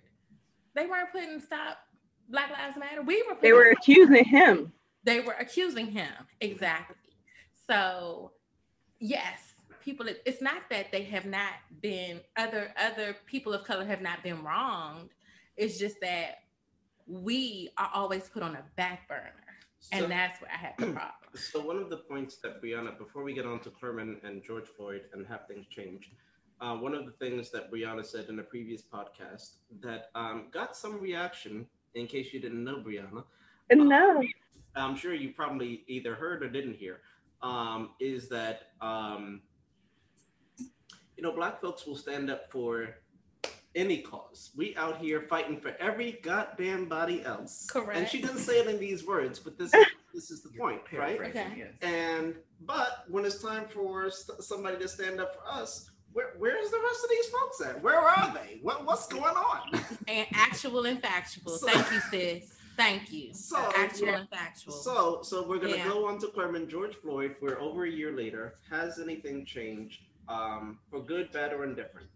they 0.75 0.85
weren't 0.85 1.11
putting 1.11 1.39
stop 1.39 1.79
Black 2.29 2.49
Lives 2.51 2.77
Matter. 2.77 3.01
We 3.01 3.23
were. 3.27 3.37
they 3.41 3.53
were 3.53 3.71
accusing 3.71 4.25
him. 4.25 4.71
they 5.03 5.19
were 5.21 5.33
accusing 5.39 5.87
him 5.87 6.11
exactly 6.41 6.95
so 7.67 8.31
yes 8.99 9.53
people 9.81 10.05
it's 10.25 10.41
not 10.41 10.63
that 10.69 10.91
they 10.91 11.03
have 11.03 11.25
not 11.25 11.53
been 11.81 12.19
other 12.35 12.73
other 12.77 13.15
people 13.25 13.53
of 13.53 13.63
color 13.63 13.85
have 13.85 14.01
not 14.01 14.21
been 14.23 14.43
wronged 14.43 15.09
it's 15.57 15.77
just 15.77 15.99
that 16.01 16.43
we 17.07 17.69
are 17.77 17.89
always 17.93 18.29
put 18.29 18.43
on 18.43 18.55
a 18.55 18.63
back 18.75 19.07
burner 19.07 19.33
So- 19.79 19.97
and 19.97 20.11
that's 20.11 20.41
where 20.41 20.51
i 20.51 20.57
have 20.57 20.77
the 20.77 20.85
problem 20.99 21.13
So 21.35 21.59
one 21.59 21.77
of 21.77 21.89
the 21.89 21.97
points 21.97 22.37
that 22.37 22.61
Brianna, 22.63 22.97
before 22.97 23.23
we 23.23 23.33
get 23.33 23.45
on 23.45 23.59
to 23.61 23.69
Clerman 23.69 24.17
and 24.23 24.43
George 24.43 24.67
Floyd 24.75 25.03
and 25.13 25.25
have 25.27 25.47
things 25.47 25.67
change, 25.69 26.11
uh, 26.61 26.75
one 26.75 26.95
of 26.95 27.05
the 27.05 27.11
things 27.11 27.51
that 27.51 27.71
Brianna 27.71 28.03
said 28.03 28.25
in 28.29 28.39
a 28.39 28.43
previous 28.43 28.81
podcast 28.81 29.57
that 29.81 30.09
um, 30.15 30.47
got 30.51 30.75
some 30.75 30.99
reaction, 30.99 31.67
in 31.93 32.07
case 32.07 32.33
you 32.33 32.39
didn't 32.39 32.63
know 32.63 32.77
Brianna, 32.77 33.23
No. 33.71 34.23
I'm 34.75 34.95
sure 34.95 35.13
you 35.13 35.29
probably 35.33 35.83
either 35.87 36.15
heard 36.15 36.41
or 36.43 36.49
didn't 36.49 36.75
hear, 36.75 37.01
um, 37.43 37.91
is 37.99 38.29
that 38.29 38.71
um, 38.81 39.41
you 41.15 41.21
know 41.23 41.31
black 41.33 41.61
folks 41.61 41.85
will 41.85 41.95
stand 41.95 42.29
up 42.31 42.51
for 42.51 42.95
any 43.77 43.99
cause. 43.99 44.51
We 44.55 44.75
out 44.75 44.97
here 44.97 45.21
fighting 45.29 45.61
for 45.61 45.75
every 45.79 46.19
goddamn 46.23 46.85
body 46.89 47.23
else. 47.23 47.67
Correct. 47.71 47.97
And 47.97 48.07
she 48.07 48.19
doesn't 48.21 48.39
say 48.39 48.59
it 48.59 48.67
in 48.67 48.79
these 48.79 49.05
words, 49.05 49.39
but 49.39 49.57
this 49.57 49.73
is, 49.73 49.85
this 50.13 50.31
is 50.31 50.41
the 50.41 50.49
point, 50.49 50.81
right? 50.91 51.19
Okay. 51.21 51.47
yes. 51.55 51.73
And 51.81 52.35
but 52.61 53.05
when 53.07 53.23
it's 53.23 53.41
time 53.41 53.65
for 53.69 54.09
st- 54.09 54.43
somebody 54.43 54.77
to 54.79 54.87
stand 54.87 55.21
up 55.21 55.35
for 55.35 55.47
us, 55.49 55.91
where, 56.11 56.33
where's 56.39 56.71
the 56.71 56.79
rest 56.79 57.03
of 57.03 57.09
these 57.11 57.27
folks 57.27 57.61
at? 57.61 57.83
Where 57.83 57.99
are 57.99 58.33
they? 58.33 58.57
What 58.63 58.85
what's 58.85 59.07
going 59.07 59.35
on? 59.35 59.79
and 60.07 60.27
actual 60.33 60.85
and 60.87 60.99
factual 61.01 61.51
So- 61.57 61.67
thank 61.67 61.91
you 61.91 61.99
sis 62.11 62.53
thank 62.75 63.11
you 63.11 63.33
So, 63.33 63.57
actual 63.75 64.07
yeah. 64.07 64.19
and 64.19 64.29
factual 64.29 64.73
So 64.73 65.19
so 65.23 65.47
we're 65.47 65.59
gonna 65.59 65.77
Yeah. 65.77 65.87
go 65.87 66.07
on 66.07 66.19
to 66.19 66.27
Clermont 66.27 66.67
George 66.69 66.95
Floyd. 66.95 67.35
We're 67.41 67.59
over 67.59 67.85
a 67.85 67.89
year 67.89 68.11
later. 68.15 68.55
Has 68.71 68.99
anything 68.99 69.45
changed 69.45 70.01
um, 70.29 70.77
for 70.89 70.99
good, 71.01 71.31
bad, 71.31 71.53
or 71.53 71.63
indifferent? 71.63 72.07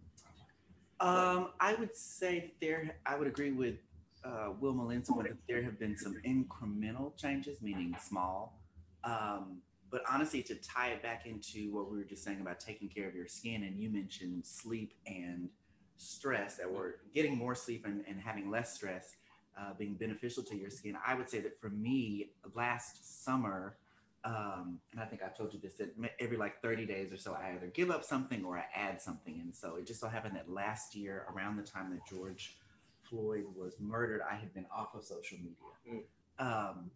Um, 1.02 1.50
I 1.60 1.74
would 1.74 1.96
say 1.96 2.54
there. 2.62 2.96
I 3.08 3.18
would 3.18 3.28
agree 3.28 3.52
with 3.52 3.76
uh, 4.24 4.52
Will 4.60 4.76
Malinsky 4.76 5.24
that 5.24 5.34
there 5.50 5.64
have 5.64 5.80
been 5.80 5.98
some 5.98 6.16
incremental 6.24 7.18
changes, 7.18 7.60
meaning 7.60 7.96
small. 8.00 8.60
Um, 9.04 9.62
but 9.90 10.04
honestly, 10.10 10.44
to 10.44 10.56
tie 10.56 10.90
it 10.90 11.02
back 11.02 11.26
into 11.26 11.74
what 11.74 11.92
we 11.92 11.98
were 11.98 12.04
just 12.04 12.24
saying 12.24 12.40
about 12.40 12.60
taking 12.60 12.88
care 12.88 13.10
of 13.10 13.16
your 13.16 13.28
skin, 13.28 13.64
and 13.64 13.80
you 13.80 13.90
mentioned 13.90 14.46
sleep 14.46 14.94
and 15.08 15.50
stress, 15.98 16.56
that 16.58 16.72
we're 16.72 16.94
getting 17.16 17.36
more 17.36 17.56
sleep 17.56 17.84
and, 17.86 18.04
and 18.08 18.22
having 18.22 18.52
less 18.52 18.76
stress 18.76 19.16
uh, 19.60 19.74
being 19.78 19.96
beneficial 19.96 20.44
to 20.44 20.56
your 20.56 20.70
skin. 20.70 20.96
I 21.06 21.16
would 21.16 21.32
say 21.32 21.40
that 21.40 21.60
for 21.60 21.70
me, 21.70 22.30
last 22.54 23.26
summer, 23.26 23.76
um, 24.24 24.80
and 24.92 25.02
I 25.02 25.06
think 25.06 25.24
I've 25.24 25.36
told 25.36 25.54
you 25.54 25.60
this 25.60 25.74
that 25.76 25.96
every 26.20 26.38
like 26.38 26.62
30 26.62 26.86
days 26.86 27.12
or 27.12 27.18
so, 27.18 27.34
I 27.34 27.54
either 27.56 27.68
give 27.68 27.90
up 27.90 28.04
something 28.04 28.46
or 28.46 28.58
I 28.58 28.66
add 28.76 29.02
something. 29.02 29.40
And 29.42 29.56
so 29.56 29.76
it 29.78 29.88
just 29.88 30.00
so 30.00 30.08
happened 30.08 30.36
that 30.36 30.50
last 30.50 30.96
year, 30.96 31.26
around 31.34 31.58
the 31.58 31.64
time 31.64 31.90
that 31.92 32.06
George 32.08 32.56
Floyd 33.02 33.46
was 33.56 33.74
murdered, 33.80 34.22
I 34.30 34.36
had 34.36 34.54
been 34.54 34.68
off 34.76 34.94
of 34.94 35.04
social 35.04 35.38
media. 35.40 36.04
Um, 36.38 36.92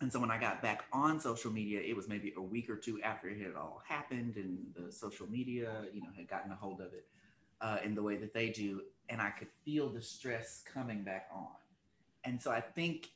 and 0.00 0.12
so 0.12 0.20
when 0.20 0.30
I 0.30 0.38
got 0.38 0.62
back 0.62 0.84
on 0.92 1.20
social 1.20 1.50
media, 1.50 1.80
it 1.80 1.96
was 1.96 2.08
maybe 2.08 2.32
a 2.36 2.42
week 2.42 2.70
or 2.70 2.76
two 2.76 3.00
after 3.02 3.28
it 3.28 3.40
had 3.40 3.54
all 3.54 3.82
happened, 3.86 4.36
and 4.36 4.58
the 4.74 4.90
social 4.90 5.28
media, 5.30 5.84
you 5.92 6.00
know, 6.00 6.08
had 6.16 6.28
gotten 6.28 6.50
a 6.50 6.56
hold 6.56 6.80
of 6.80 6.92
it 6.92 7.06
uh, 7.60 7.78
in 7.84 7.94
the 7.94 8.02
way 8.02 8.16
that 8.16 8.34
they 8.34 8.50
do, 8.50 8.82
and 9.08 9.20
I 9.20 9.30
could 9.30 9.48
feel 9.64 9.88
the 9.88 10.02
stress 10.02 10.62
coming 10.72 11.02
back 11.02 11.28
on. 11.32 11.46
And 12.24 12.40
so 12.40 12.50
I 12.50 12.60
think 12.60 13.10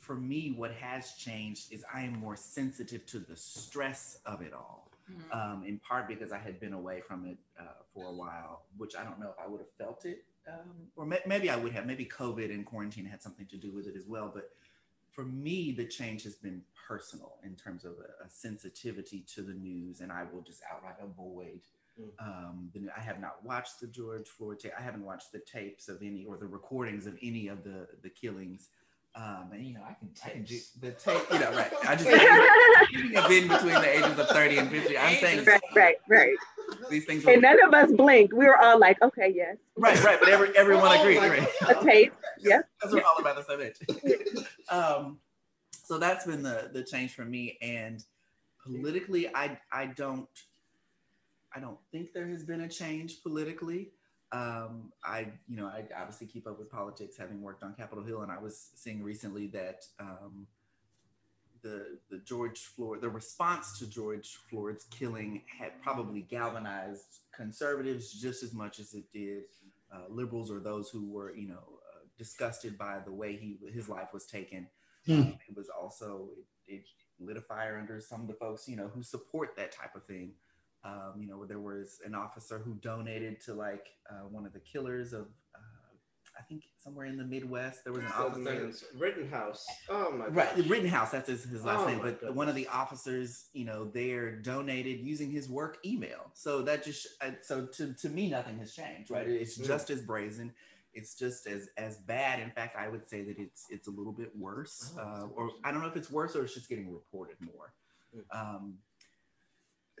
for 0.00 0.16
me, 0.16 0.52
what 0.56 0.72
has 0.72 1.12
changed 1.12 1.72
is 1.72 1.84
I 1.92 2.02
am 2.02 2.18
more 2.18 2.36
sensitive 2.36 3.06
to 3.06 3.18
the 3.20 3.36
stress 3.36 4.18
of 4.26 4.40
it 4.40 4.52
all. 4.52 4.90
Mhm. 5.10 5.34
Um, 5.34 5.64
in 5.64 5.78
part 5.80 6.06
because 6.06 6.30
I 6.32 6.38
had 6.38 6.60
been 6.60 6.72
away 6.72 7.00
from 7.00 7.26
it 7.26 7.36
uh, 7.58 7.82
for 7.92 8.06
a 8.06 8.12
while, 8.12 8.66
which 8.76 8.94
I 8.94 9.02
don't 9.02 9.18
know 9.18 9.30
if 9.30 9.38
I 9.38 9.46
would 9.48 9.60
have 9.60 9.72
felt 9.72 10.04
it, 10.04 10.24
um, 10.46 10.88
or 10.94 11.04
may- 11.04 11.22
maybe 11.26 11.50
I 11.50 11.56
would 11.56 11.72
have. 11.72 11.84
Maybe 11.84 12.06
COVID 12.06 12.50
and 12.50 12.64
quarantine 12.64 13.04
had 13.04 13.20
something 13.20 13.46
to 13.48 13.56
do 13.56 13.72
with 13.72 13.88
it 13.88 13.96
as 13.96 14.06
well. 14.06 14.30
But 14.32 14.54
for 15.10 15.24
me, 15.24 15.72
the 15.72 15.84
change 15.84 16.22
has 16.22 16.36
been 16.36 16.64
personal 16.86 17.38
in 17.42 17.56
terms 17.56 17.84
of 17.84 17.98
a, 17.98 18.24
a 18.24 18.30
sensitivity 18.30 19.20
to 19.34 19.42
the 19.42 19.52
news, 19.52 20.00
and 20.00 20.12
I 20.12 20.22
will 20.24 20.42
just 20.42 20.62
outright 20.70 20.96
avoid. 21.02 21.60
Mm. 21.98 22.10
Um, 22.20 22.70
the, 22.72 22.88
I 22.96 23.00
have 23.00 23.20
not 23.20 23.44
watched 23.44 23.80
the 23.80 23.88
George 23.88 24.28
Floyd 24.28 24.60
tape. 24.60 24.72
I 24.78 24.82
haven't 24.82 25.04
watched 25.04 25.32
the 25.32 25.40
tapes 25.40 25.88
of 25.88 26.02
any 26.02 26.24
or 26.24 26.36
the 26.36 26.46
recordings 26.46 27.06
of 27.06 27.18
any 27.20 27.48
of 27.48 27.64
the 27.64 27.88
the 28.02 28.10
killings. 28.10 28.68
Um, 29.16 29.50
and 29.52 29.66
you 29.66 29.74
know, 29.74 29.82
I 29.82 29.94
can, 29.94 30.10
I 30.24 30.30
can 30.30 30.44
do 30.44 30.58
the 30.80 30.92
tape. 30.92 31.20
You 31.32 31.40
know, 31.40 31.50
right? 31.52 31.72
I 31.86 31.96
just 31.96 32.04
Speaking 32.04 33.16
of 33.16 33.30
in 33.30 33.48
between 33.48 33.74
the 33.74 33.96
ages 33.96 34.18
of 34.18 34.28
30 34.28 34.58
and 34.58 34.70
50, 34.70 34.98
I'm 34.98 35.16
saying 35.16 35.44
right, 35.44 35.60
right, 35.74 35.96
right. 36.08 36.36
these 36.88 37.06
things 37.06 37.24
And 37.26 37.42
none 37.42 37.60
of 37.62 37.74
us 37.74 37.90
blinked. 37.92 38.32
We 38.32 38.46
were 38.46 38.56
all 38.56 38.78
like, 38.78 39.02
okay, 39.02 39.32
yes. 39.34 39.56
right, 39.76 40.02
right, 40.04 40.18
but 40.20 40.28
every, 40.28 40.56
everyone 40.56 40.90
We're 40.90 41.00
agreed, 41.00 41.18
like, 41.18 41.30
right? 41.30 41.48
A 41.68 41.84
tape. 41.84 42.12
Yeah. 42.42 42.62
Because 42.78 42.94
we're 42.94 43.02
all 43.02 43.18
about 43.18 43.36
the 43.36 43.42
same 43.42 43.60
age. 43.60 44.46
um, 44.70 45.18
so 45.84 45.98
that's 45.98 46.24
been 46.24 46.42
the 46.42 46.70
the 46.72 46.82
change 46.82 47.14
for 47.14 47.26
me. 47.26 47.58
And 47.60 48.02
politically, 48.64 49.28
I 49.34 49.58
I 49.70 49.86
don't 49.86 50.26
I 51.54 51.60
don't 51.60 51.76
think 51.92 52.14
there 52.14 52.28
has 52.28 52.42
been 52.44 52.62
a 52.62 52.68
change 52.68 53.22
politically. 53.22 53.90
Um, 54.32 54.92
I 55.04 55.26
you 55.48 55.56
know 55.56 55.66
I 55.66 55.84
obviously 55.98 56.26
keep 56.28 56.46
up 56.46 56.58
with 56.58 56.70
politics, 56.70 57.16
having 57.16 57.42
worked 57.42 57.62
on 57.62 57.74
Capitol 57.74 58.04
Hill, 58.04 58.22
and 58.22 58.30
I 58.30 58.38
was 58.38 58.70
seeing 58.76 59.02
recently 59.02 59.48
that 59.48 59.84
um, 59.98 60.46
the 61.62 61.98
the 62.10 62.18
George 62.18 62.60
Floyd 62.60 63.00
the 63.00 63.08
response 63.08 63.78
to 63.78 63.88
George 63.88 64.38
Floyd's 64.48 64.84
killing 64.84 65.42
had 65.46 65.80
probably 65.82 66.22
galvanized 66.22 67.20
conservatives 67.34 68.12
just 68.12 68.42
as 68.42 68.52
much 68.52 68.78
as 68.78 68.94
it 68.94 69.04
did 69.12 69.44
uh, 69.92 70.04
liberals 70.08 70.50
or 70.50 70.60
those 70.60 70.90
who 70.90 71.08
were 71.08 71.34
you 71.34 71.48
know 71.48 71.64
uh, 71.92 72.06
disgusted 72.16 72.78
by 72.78 72.98
the 73.04 73.12
way 73.12 73.36
he 73.36 73.58
his 73.72 73.88
life 73.88 74.12
was 74.12 74.26
taken. 74.26 74.66
Hmm. 75.06 75.12
Um, 75.12 75.38
it 75.48 75.56
was 75.56 75.68
also 75.68 76.28
it, 76.66 76.74
it 76.74 77.24
lit 77.24 77.36
a 77.36 77.40
fire 77.40 77.78
under 77.78 78.00
some 78.00 78.20
of 78.20 78.28
the 78.28 78.34
folks 78.34 78.68
you 78.68 78.76
know 78.76 78.88
who 78.88 79.02
support 79.02 79.56
that 79.56 79.72
type 79.72 79.94
of 79.94 80.04
thing. 80.04 80.32
Um, 80.84 81.14
you 81.20 81.26
know, 81.28 81.44
there 81.44 81.60
was 81.60 81.98
an 82.06 82.14
officer 82.14 82.58
who 82.58 82.74
donated 82.74 83.40
to 83.42 83.54
like 83.54 83.86
uh, 84.10 84.26
one 84.30 84.46
of 84.46 84.52
the 84.52 84.60
killers 84.60 85.12
of, 85.12 85.26
uh, 85.54 85.58
I 86.38 86.42
think 86.48 86.62
somewhere 86.82 87.04
in 87.04 87.18
the 87.18 87.24
Midwest. 87.24 87.84
There 87.84 87.92
was 87.92 88.02
an 88.02 88.12
officer. 88.12 88.70
Rittenhouse. 88.98 89.66
Oh 89.90 90.10
my 90.12 90.26
god. 90.26 90.36
Right, 90.36 90.56
gosh. 90.56 90.66
Rittenhouse, 90.66 91.10
that's 91.10 91.28
his, 91.28 91.44
his 91.44 91.64
last 91.64 91.82
Oh 91.82 91.86
name. 91.86 91.98
But 91.98 92.20
goodness. 92.20 92.34
one 92.36 92.48
of 92.48 92.54
the 92.54 92.66
officers, 92.68 93.46
you 93.52 93.66
know, 93.66 93.84
they're 93.92 94.36
donated 94.36 95.00
using 95.00 95.30
his 95.30 95.50
work 95.50 95.76
email. 95.84 96.30
So 96.32 96.62
that 96.62 96.82
just, 96.82 97.06
uh, 97.20 97.32
so 97.42 97.66
to, 97.66 97.92
to 97.92 98.08
me, 98.08 98.30
nothing 98.30 98.58
has 98.58 98.72
changed, 98.74 99.10
right? 99.10 99.28
It's 99.28 99.58
Mm. 99.58 99.66
just 99.66 99.90
as 99.90 100.00
brazen. 100.00 100.52
It's 100.94 101.14
just 101.14 101.46
as 101.46 101.68
as 101.76 101.98
bad. 101.98 102.40
In 102.40 102.50
fact, 102.50 102.74
I 102.76 102.88
would 102.88 103.06
say 103.08 103.22
that 103.22 103.38
it's 103.38 103.66
it's 103.70 103.86
a 103.86 103.92
little 103.92 104.12
bit 104.12 104.32
worse, 104.36 104.92
Oh. 104.98 105.00
uh, 105.00 105.26
or 105.36 105.50
I 105.62 105.70
don't 105.70 105.82
know 105.82 105.86
if 105.88 105.94
it's 105.96 106.10
worse 106.10 106.34
or 106.34 106.42
it's 106.42 106.54
just 106.54 106.68
getting 106.68 106.90
reported 106.92 107.36
more. 107.40 107.72
Mm. 108.16 108.36
Um, 108.40 108.74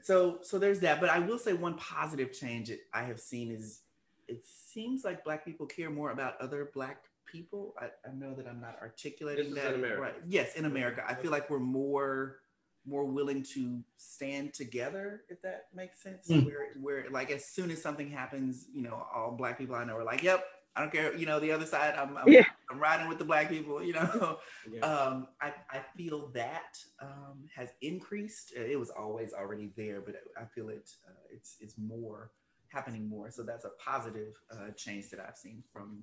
so 0.02 0.38
so 0.42 0.58
there's 0.58 0.80
that. 0.80 1.00
But 1.00 1.10
I 1.10 1.18
will 1.18 1.38
say 1.38 1.52
one 1.52 1.74
positive 1.74 2.32
change 2.32 2.68
that 2.68 2.80
I 2.92 3.02
have 3.02 3.20
seen 3.20 3.50
is 3.50 3.82
it 4.28 4.44
seems 4.44 5.04
like 5.04 5.24
Black 5.24 5.44
people 5.44 5.66
care 5.66 5.90
more 5.90 6.10
about 6.12 6.40
other 6.40 6.70
Black 6.74 7.04
people. 7.26 7.74
I, 7.80 7.86
I 8.08 8.12
know 8.14 8.34
that 8.34 8.46
I'm 8.46 8.60
not 8.60 8.76
articulating 8.80 9.54
This 9.54 9.62
that 9.62 9.74
in 9.74 9.80
America. 9.80 10.00
right. 10.00 10.14
Yes, 10.26 10.54
in 10.54 10.64
America, 10.64 11.04
I 11.08 11.14
feel 11.14 11.30
like 11.30 11.50
we're 11.50 11.58
more 11.58 12.38
more 12.86 13.04
willing 13.04 13.42
to 13.42 13.82
stand 13.96 14.54
together, 14.54 15.22
if 15.28 15.42
that 15.42 15.66
makes 15.74 16.02
sense. 16.02 16.28
Mm. 16.28 16.46
Where 16.46 16.68
where 16.80 17.06
like 17.10 17.30
as 17.30 17.44
soon 17.44 17.70
as 17.70 17.80
something 17.82 18.10
happens, 18.10 18.66
you 18.72 18.82
know, 18.82 19.06
all 19.14 19.32
Black 19.32 19.58
people 19.58 19.76
I 19.76 19.84
know 19.84 19.96
are 19.96 20.04
like, 20.04 20.22
"Yep, 20.22 20.44
I 20.76 20.80
don't 20.80 20.92
care." 20.92 21.14
You 21.14 21.26
know, 21.26 21.40
the 21.40 21.52
other 21.52 21.66
side, 21.66 21.94
I'm 21.94 22.16
I'm, 22.16 22.28
Yeah. 22.28 22.44
I'm 22.70 22.78
riding 22.78 23.08
with 23.08 23.18
the 23.18 23.24
Black 23.24 23.48
people. 23.48 23.82
You 23.82 23.94
know, 23.94 24.38
Yeah. 24.72 24.80
um, 24.90 25.28
I, 25.40 25.52
I 25.70 25.80
feel 25.96 26.28
that 26.34 26.78
um, 27.00 27.48
has 27.54 27.70
increased. 27.82 28.52
Uh, 28.56 28.62
It 28.62 28.78
was 28.78 28.90
always 28.90 29.32
already 29.32 29.72
there, 29.76 30.00
but 30.00 30.14
I 30.40 30.44
feel 30.44 30.68
it 30.68 30.90
uh, 31.06 31.12
it's 31.32 31.56
it's 31.60 31.74
more 31.78 32.30
happening 32.68 33.08
more. 33.08 33.30
So 33.30 33.42
that's 33.42 33.64
a 33.64 33.70
positive 33.84 34.34
uh, 34.52 34.70
change 34.76 35.10
that 35.10 35.20
I've 35.20 35.36
seen 35.36 35.62
from 35.72 36.02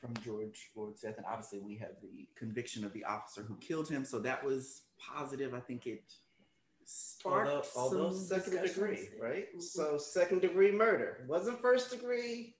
from 0.00 0.14
George 0.22 0.70
Floyd's 0.74 1.00
death, 1.02 1.16
and 1.16 1.26
obviously 1.26 1.60
we 1.60 1.76
have 1.78 1.92
the 2.02 2.26
conviction 2.34 2.84
of 2.84 2.92
the 2.92 3.04
officer 3.04 3.42
who 3.42 3.56
killed 3.56 3.88
him. 3.88 4.04
So 4.04 4.18
that 4.20 4.44
was 4.44 4.82
positive. 4.98 5.54
I 5.54 5.60
think 5.60 5.86
it 5.86 6.04
sparked 6.86 7.50
although, 7.76 7.98
although 8.00 8.16
some 8.16 8.40
second 8.42 8.62
degree, 8.62 9.08
right? 9.20 9.46
Mhm. 9.56 9.62
So 9.62 9.96
second 9.98 10.40
degree 10.42 10.70
murder 10.72 11.24
wasn't 11.26 11.60
first 11.60 11.90
degree. 11.90 12.56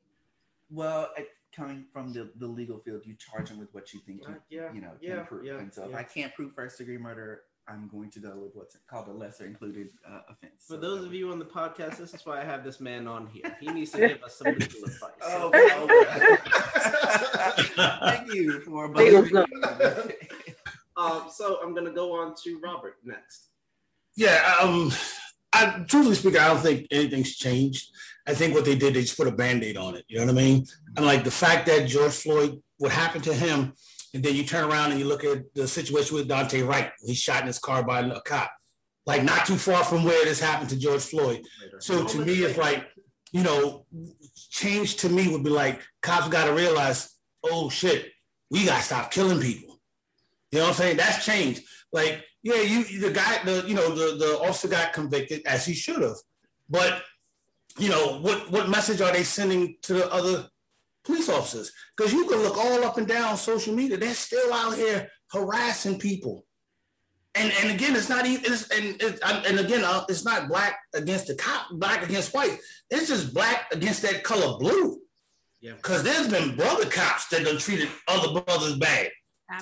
Well, 0.71 1.11
it, 1.19 1.29
coming 1.55 1.85
from 1.93 2.13
the, 2.13 2.31
the 2.37 2.47
legal 2.47 2.79
field, 2.79 3.03
you 3.05 3.15
charge 3.17 3.49
them 3.51 3.59
with 3.59 3.73
what 3.73 3.93
you 3.95 4.01
think 4.01 4.23
you, 4.23 4.29
Uh, 4.29 4.39
yeah, 4.51 4.73
you 4.73 4.81
know 4.81 4.93
yeah, 5.01 5.17
can 5.17 5.27
prove. 5.27 5.45
yeah, 5.45 5.59
and 5.59 5.73
so 5.73 5.89
if. 5.89 5.95
I 5.95 6.03
can't 6.03 6.35
prove 6.35 6.53
first 6.55 6.79
degree 6.79 6.99
murder, 6.99 7.43
I'm 7.67 7.89
going 7.89 8.11
to 8.11 8.19
go 8.21 8.37
with 8.37 8.55
what's 8.55 8.77
called 8.91 9.09
a 9.09 9.13
lesser 9.13 9.47
included 9.47 9.89
uh, 10.07 10.21
offense. 10.29 10.65
For 10.67 10.75
So 10.75 10.81
those 10.81 10.99
of 11.05 11.09
would- 11.09 11.17
you 11.17 11.31
on 11.33 11.39
the 11.39 11.45
podcast, 11.47 11.97
this 11.97 12.13
is 12.13 12.25
why 12.27 12.41
I 12.41 12.45
have 12.45 12.63
this 12.65 12.79
man 12.81 13.07
on 13.07 13.27
here. 13.27 13.57
He 13.61 13.69
needs 13.69 13.91
to 13.93 13.99
give 14.07 14.23
us 14.23 14.37
some 14.37 14.53
legal 14.59 14.85
advice. 14.85 15.13
Oh, 15.23 15.49
okay. 15.49 16.37
Thank 18.01 18.35
you 18.35 18.61
for 18.61 18.89
Legal. 18.89 19.47
Um, 20.97 21.23
so 21.31 21.59
I'm 21.63 21.75
gonna 21.75 21.91
go 21.91 22.13
on 22.13 22.35
to 22.45 22.59
Robert 22.63 22.97
next. 23.05 23.49
Yeah, 24.17 24.55
um, 24.61 24.93
I 25.55 25.85
truthfully 25.87 26.17
speaking, 26.17 26.41
I 26.41 26.49
don't 26.49 26.59
think 26.59 26.89
anything's 26.91 27.37
changed. 27.37 27.89
I 28.27 28.35
think 28.35 28.55
what 28.55 28.65
they 28.65 28.75
did, 28.75 28.95
they 28.95 29.03
just 29.03 29.17
put 29.17 29.29
a 29.29 29.33
band-aid 29.33 29.77
on 29.77 29.95
it. 29.95 30.05
You 30.09 30.19
know 30.19 30.27
what 30.27 30.33
I 30.33 30.35
mean? 30.35 30.67
And 30.97 31.07
like 31.07 31.25
the 31.25 31.31
fact 31.31 31.67
that 31.67 31.87
George 31.87 32.13
Floyd, 32.13 32.61
what 32.79 32.91
happened 32.91 33.25
to 33.25 33.35
him, 33.35 33.75
and 34.15 34.23
then 34.23 34.35
you 34.35 34.45
turn 34.45 34.71
around 34.71 34.93
and 34.93 35.01
you 35.01 35.07
look 35.07 35.25
at 35.25 35.53
the 35.55 35.67
situation 35.67 36.17
with 36.17 36.29
Daunte 36.29 36.67
Wright. 36.67 36.91
He's 37.05 37.19
shot 37.19 37.41
in 37.41 37.49
his 37.49 37.59
car 37.59 37.83
by 37.83 38.01
a 38.01 38.21
cop, 38.21 38.51
like 39.07 39.25
not 39.25 39.45
too 39.45 39.57
far 39.57 39.83
from 39.85 40.05
where 40.05 40.25
this 40.25 40.41
happened 40.41 40.71
to 40.71 40.79
George 40.79 41.03
Floyd. 41.03 41.43
So 41.81 42.05
to 42.05 42.19
me, 42.25 42.35
it's 42.45 42.57
like, 42.57 42.87
you 43.33 43.43
know, 43.43 43.87
change 44.51 44.97
to 44.99 45.09
me 45.09 45.29
would 45.29 45.43
be 45.43 45.51
like 45.51 45.83
cops 46.01 46.29
got 46.29 46.47
to 46.47 46.53
realize, 46.53 47.11
oh 47.45 47.69
shit, 47.69 48.13
we 48.51 48.65
got 48.65 48.79
to 48.79 48.85
stop 48.85 49.11
killing 49.11 49.41
people. 49.41 49.74
You 50.55 50.61
know 50.61 50.67
what 50.67 50.75
I'm 50.75 50.77
saying? 50.77 50.97
That's 50.99 51.25
changed. 51.27 51.65
Like, 51.93 52.25
yeah, 52.45 52.63
you 52.63 53.01
the 53.01 53.11
guy, 53.11 53.43
the 53.45 53.65
you 53.67 53.75
know, 53.75 53.93
the 53.93 54.17
the 54.17 54.39
officer 54.39 54.69
got 54.69 54.93
convicted 54.93 55.43
as 55.47 55.67
he 55.67 55.75
should 55.75 56.01
have, 56.01 56.17
but 56.71 57.03
you 57.77 57.89
know 57.89 58.21
what 58.21 58.53
what 58.53 58.69
message 58.69 59.01
are 59.01 59.13
they 59.13 59.25
sending 59.25 59.77
to 59.83 59.95
the 59.95 60.13
other 60.13 60.49
police 61.05 61.29
officers? 61.29 61.73
Because 61.97 62.13
you 62.13 62.29
can 62.29 62.39
look 62.39 62.57
all 62.57 62.85
up 62.85 62.99
and 62.99 63.09
down 63.09 63.37
social 63.37 63.75
media, 63.75 63.97
they're 63.97 64.15
still 64.15 64.53
out 64.53 64.77
here 64.77 65.09
harassing 65.33 65.99
people. 65.99 66.47
And, 67.35 67.53
and 67.61 67.73
again, 67.73 67.97
it's 67.97 68.09
not 68.09 68.25
even, 68.27 68.45
it's, 68.45 68.71
and, 68.71 69.03
it, 69.03 69.19
and 69.25 69.59
again, 69.59 69.83
uh, 69.83 70.05
it's 70.09 70.25
not 70.25 70.47
black 70.47 70.79
against 70.95 71.27
the 71.27 71.35
cop, 71.35 71.67
black 71.73 72.05
against 72.05 72.33
white. 72.33 72.61
It's 72.91 73.09
just 73.09 73.35
black 73.35 73.67
against 73.73 74.03
that 74.03 74.23
color 74.23 74.57
blue. 74.57 75.01
Yeah. 75.61 75.73
Because 75.73 76.05
there's 76.05 76.29
been 76.29 76.55
brother 76.55 76.89
cops 76.89 77.27
that 77.29 77.45
done 77.45 77.59
treated 77.59 77.89
other 78.07 78.41
brothers 78.41 78.77
bad. 78.77 79.11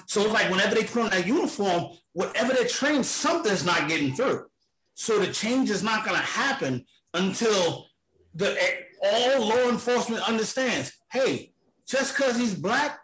So 0.07 0.23
it's 0.23 0.33
like 0.33 0.51
whenever 0.51 0.75
they 0.75 0.85
put 0.85 1.03
on 1.03 1.11
that 1.11 1.27
uniform, 1.27 1.97
whatever 2.13 2.53
they're 2.53 2.67
trained, 2.67 3.05
something's 3.05 3.65
not 3.65 3.89
getting 3.89 4.15
through. 4.15 4.47
So 4.95 5.19
the 5.19 5.33
change 5.33 5.71
is 5.71 5.83
not 5.83 6.05
going 6.05 6.17
to 6.17 6.23
happen 6.23 6.85
until 7.15 7.87
the 8.35 8.57
all 9.03 9.49
law 9.49 9.69
enforcement 9.69 10.27
understands. 10.29 10.93
Hey, 11.11 11.53
just 11.87 12.17
because 12.17 12.37
he's 12.37 12.55
black 12.55 13.01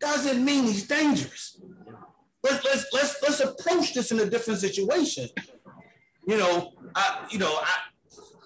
doesn't 0.00 0.44
mean 0.44 0.64
he's 0.64 0.86
dangerous. 0.86 1.60
Let's 2.42 2.64
let's 2.64 2.86
let's 2.92 3.16
let's 3.22 3.40
approach 3.40 3.92
this 3.94 4.12
in 4.12 4.20
a 4.20 4.26
different 4.26 4.60
situation. 4.60 5.28
You 6.26 6.38
know, 6.38 6.72
I 6.94 7.26
you 7.30 7.38
know 7.38 7.52
I. 7.52 7.74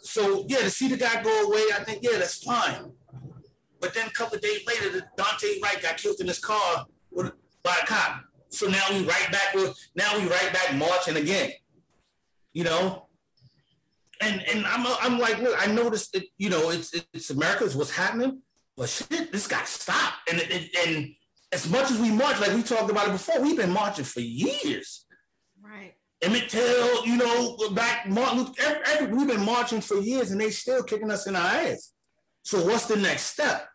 So 0.03 0.44
yeah, 0.49 0.59
to 0.59 0.70
see 0.70 0.88
the 0.88 0.97
guy 0.97 1.23
go 1.23 1.44
away, 1.44 1.62
I 1.75 1.85
think 1.85 2.01
yeah, 2.03 2.18
that's 2.18 2.42
fine. 2.42 2.92
But 3.81 3.94
then 3.94 4.07
a 4.07 4.11
couple 4.11 4.37
of 4.37 4.42
days 4.42 4.64
later, 4.66 5.07
Daunte 5.16 5.62
Wright 5.62 5.81
got 5.83 5.97
killed 5.99 6.20
in 6.20 6.27
his 6.27 6.38
car 6.38 6.87
with, 7.11 7.33
by 7.64 7.77
a 7.83 7.87
cop. 7.87 8.22
So 8.50 8.68
now 8.68 8.83
we 8.90 8.98
right 9.00 9.29
back 9.33 9.55
with 9.55 9.77
now 9.96 10.16
we 10.16 10.29
right 10.29 10.53
back 10.53 10.74
marching 10.77 11.16
again. 11.16 11.50
You 12.53 12.64
know, 12.64 13.09
and 14.20 14.40
and 14.42 14.64
I'm 14.66 14.87
I'm 15.00 15.18
like, 15.18 15.38
look, 15.38 15.57
I 15.59 15.72
noticed 15.72 16.14
it. 16.14 16.27
You 16.38 16.50
know, 16.50 16.70
it's 16.70 16.94
it's 17.12 17.31
America, 17.31 17.64
it's 17.64 17.74
what's 17.74 17.90
happening, 17.90 18.42
but 18.77 18.88
shit, 18.88 19.33
this 19.33 19.48
got 19.48 19.66
stopped. 19.66 19.98
stop. 19.98 20.14
And 20.31 20.40
and, 20.40 20.70
and 20.87 21.14
as 21.53 21.68
much 21.68 21.90
as 21.90 21.98
we 21.98 22.11
march, 22.11 22.40
like 22.40 22.55
we 22.55 22.62
talked 22.62 22.90
about 22.90 23.09
it 23.09 23.12
before, 23.12 23.40
we've 23.40 23.57
been 23.57 23.72
marching 23.72 24.05
for 24.05 24.20
years. 24.20 25.07
Right. 25.61 25.94
Emmett 26.22 26.48
Till, 26.48 27.05
you 27.05 27.16
know, 27.16 27.57
back 27.72 28.09
Martin 28.09 28.38
Luther, 28.38 28.62
every, 28.62 28.83
every, 28.87 29.16
we've 29.16 29.29
been 29.29 29.44
marching 29.44 29.81
for 29.81 29.96
years, 29.96 30.31
and 30.31 30.40
they 30.40 30.50
still 30.50 30.83
kicking 30.83 31.11
us 31.11 31.27
in 31.27 31.37
our 31.37 31.46
ass. 31.46 31.92
So 32.42 32.64
what's 32.64 32.87
the 32.87 32.96
next 32.96 33.24
step? 33.24 33.68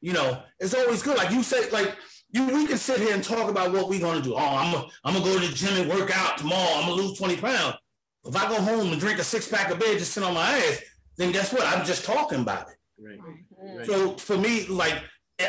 You 0.00 0.12
know, 0.12 0.42
it's 0.58 0.74
always 0.74 1.02
good. 1.02 1.16
Like 1.16 1.30
you 1.30 1.42
say, 1.42 1.70
like 1.70 1.96
you, 2.32 2.46
we 2.46 2.66
can 2.66 2.78
sit 2.78 2.98
here 3.00 3.14
and 3.14 3.22
talk 3.22 3.50
about 3.50 3.72
what 3.72 3.88
we're 3.88 4.00
gonna 4.00 4.22
do. 4.22 4.34
Oh, 4.34 4.38
I'm 4.38 4.72
gonna, 4.72 4.86
I'm 5.04 5.12
gonna 5.14 5.24
go 5.24 5.38
to 5.38 5.46
the 5.46 5.52
gym 5.54 5.76
and 5.80 5.90
work 5.90 6.10
out 6.16 6.38
tomorrow. 6.38 6.74
I'm 6.76 6.88
gonna 6.88 7.02
lose 7.02 7.18
20 7.18 7.36
pounds. 7.36 7.76
If 8.24 8.36
I 8.36 8.48
go 8.48 8.60
home 8.60 8.92
and 8.92 9.00
drink 9.00 9.18
a 9.18 9.24
six 9.24 9.48
pack 9.48 9.70
of 9.70 9.78
beer, 9.78 9.98
just 9.98 10.12
sit 10.12 10.22
on 10.22 10.34
my 10.34 10.42
ass, 10.58 10.80
then 11.18 11.32
guess 11.32 11.52
what? 11.52 11.66
I'm 11.66 11.84
just 11.84 12.04
talking 12.04 12.40
about 12.40 12.68
it. 12.68 12.76
Right. 12.98 13.18
Mhm. 13.18 13.86
So 13.86 14.16
for 14.16 14.38
me, 14.38 14.66
like 14.66 14.94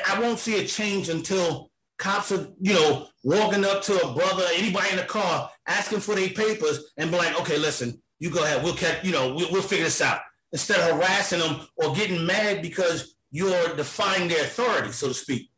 I 0.07 0.19
won't 0.19 0.39
see 0.39 0.59
a 0.59 0.67
change 0.67 1.09
until 1.09 1.71
cops 1.99 2.31
are, 2.31 2.47
you 2.59 2.73
know, 2.73 3.07
walking 3.23 3.63
up 3.63 3.81
to 3.83 3.93
a 4.05 4.13
brother, 4.13 4.43
anybody 4.55 4.89
in 4.91 4.97
the 4.97 5.03
car, 5.03 5.49
asking 5.67 5.99
for 6.01 6.15
their 6.15 6.29
papers, 6.29 6.91
and 6.97 7.11
be 7.11 7.17
like, 7.17 7.39
okay, 7.41 7.57
listen, 7.57 8.01
you 8.19 8.29
go 8.29 8.43
ahead, 8.43 8.63
we'll 8.63 8.73
catch, 8.73 9.03
you 9.05 9.11
know, 9.11 9.33
we'll, 9.35 9.51
we'll 9.51 9.61
figure 9.61 9.85
this 9.85 10.01
out. 10.01 10.19
Instead 10.51 10.79
of 10.79 10.97
harassing 10.97 11.39
them 11.39 11.67
or 11.77 11.93
getting 11.95 12.25
mad 12.25 12.61
because 12.61 13.15
you're 13.31 13.75
defying 13.75 14.27
their 14.27 14.43
authority, 14.43 14.91
so 14.91 15.07
to 15.07 15.13
speak. 15.13 15.49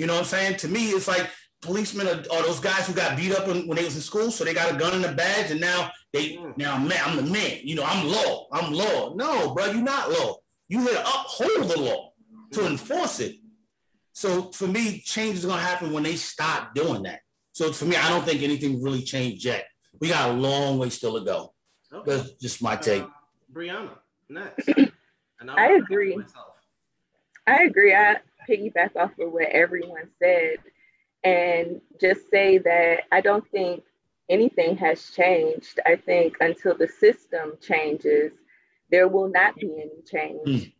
You 0.00 0.06
know 0.06 0.14
what 0.14 0.20
I'm 0.20 0.26
saying? 0.28 0.56
To 0.56 0.68
me, 0.68 0.92
it's 0.92 1.06
like 1.06 1.28
policemen 1.60 2.06
are, 2.06 2.24
are 2.32 2.42
those 2.42 2.58
guys 2.58 2.86
who 2.86 2.94
got 2.94 3.18
beat 3.18 3.32
up 3.32 3.46
when, 3.46 3.68
when 3.68 3.76
they 3.76 3.84
was 3.84 3.96
in 3.96 4.00
school, 4.00 4.30
so 4.30 4.44
they 4.44 4.54
got 4.54 4.74
a 4.74 4.78
gun 4.78 4.94
and 4.94 5.04
a 5.04 5.12
badge, 5.12 5.50
and 5.50 5.60
now 5.60 5.90
they 6.10 6.38
now 6.56 6.78
man, 6.78 6.98
I'm 7.04 7.16
the 7.16 7.22
man. 7.22 7.58
You 7.62 7.74
know, 7.74 7.84
I'm 7.84 8.08
law. 8.08 8.46
I'm 8.50 8.72
law. 8.72 9.12
No, 9.14 9.52
bro, 9.52 9.66
you're 9.66 9.82
not 9.82 10.10
law. 10.10 10.36
You 10.68 10.80
here 10.80 10.94
to 10.94 11.00
uphold 11.00 11.68
the 11.68 11.78
law 11.78 12.12
to 12.52 12.66
enforce 12.66 13.20
it. 13.20 13.36
So 14.14 14.50
for 14.52 14.66
me, 14.66 15.02
change 15.04 15.36
is 15.36 15.44
gonna 15.44 15.60
happen 15.60 15.92
when 15.92 16.02
they 16.02 16.16
stop 16.16 16.74
doing 16.74 17.02
that. 17.02 17.20
So 17.52 17.70
for 17.70 17.84
me, 17.84 17.96
I 17.96 18.08
don't 18.08 18.24
think 18.24 18.40
anything 18.40 18.82
really 18.82 19.02
changed 19.02 19.44
yet. 19.44 19.66
We 20.00 20.08
got 20.08 20.30
a 20.30 20.32
long 20.32 20.78
way 20.78 20.88
still 20.88 21.18
to 21.18 21.24
go. 21.26 21.52
Okay. 21.92 22.16
That's 22.16 22.32
just 22.40 22.62
my 22.62 22.76
take. 22.76 23.02
Uh, 23.02 23.08
Brianna, 23.52 23.90
next. 24.30 24.66
And 25.40 25.50
I 25.50 25.68
agree. 25.68 26.18
I 27.46 27.62
agree. 27.62 27.94
I 27.94 28.16
piggyback 28.48 28.96
off 28.96 29.18
of 29.18 29.32
what 29.32 29.48
everyone 29.50 30.08
said 30.18 30.58
and 31.22 31.80
just 32.00 32.30
say 32.30 32.58
that 32.58 33.00
I 33.12 33.20
don't 33.20 33.46
think 33.50 33.84
anything 34.28 34.76
has 34.76 35.10
changed. 35.10 35.80
I 35.84 35.96
think 35.96 36.36
until 36.40 36.76
the 36.76 36.88
system 36.88 37.58
changes, 37.60 38.32
there 38.90 39.08
will 39.08 39.28
not 39.28 39.56
be 39.56 39.72
any 39.72 40.02
change. 40.10 40.72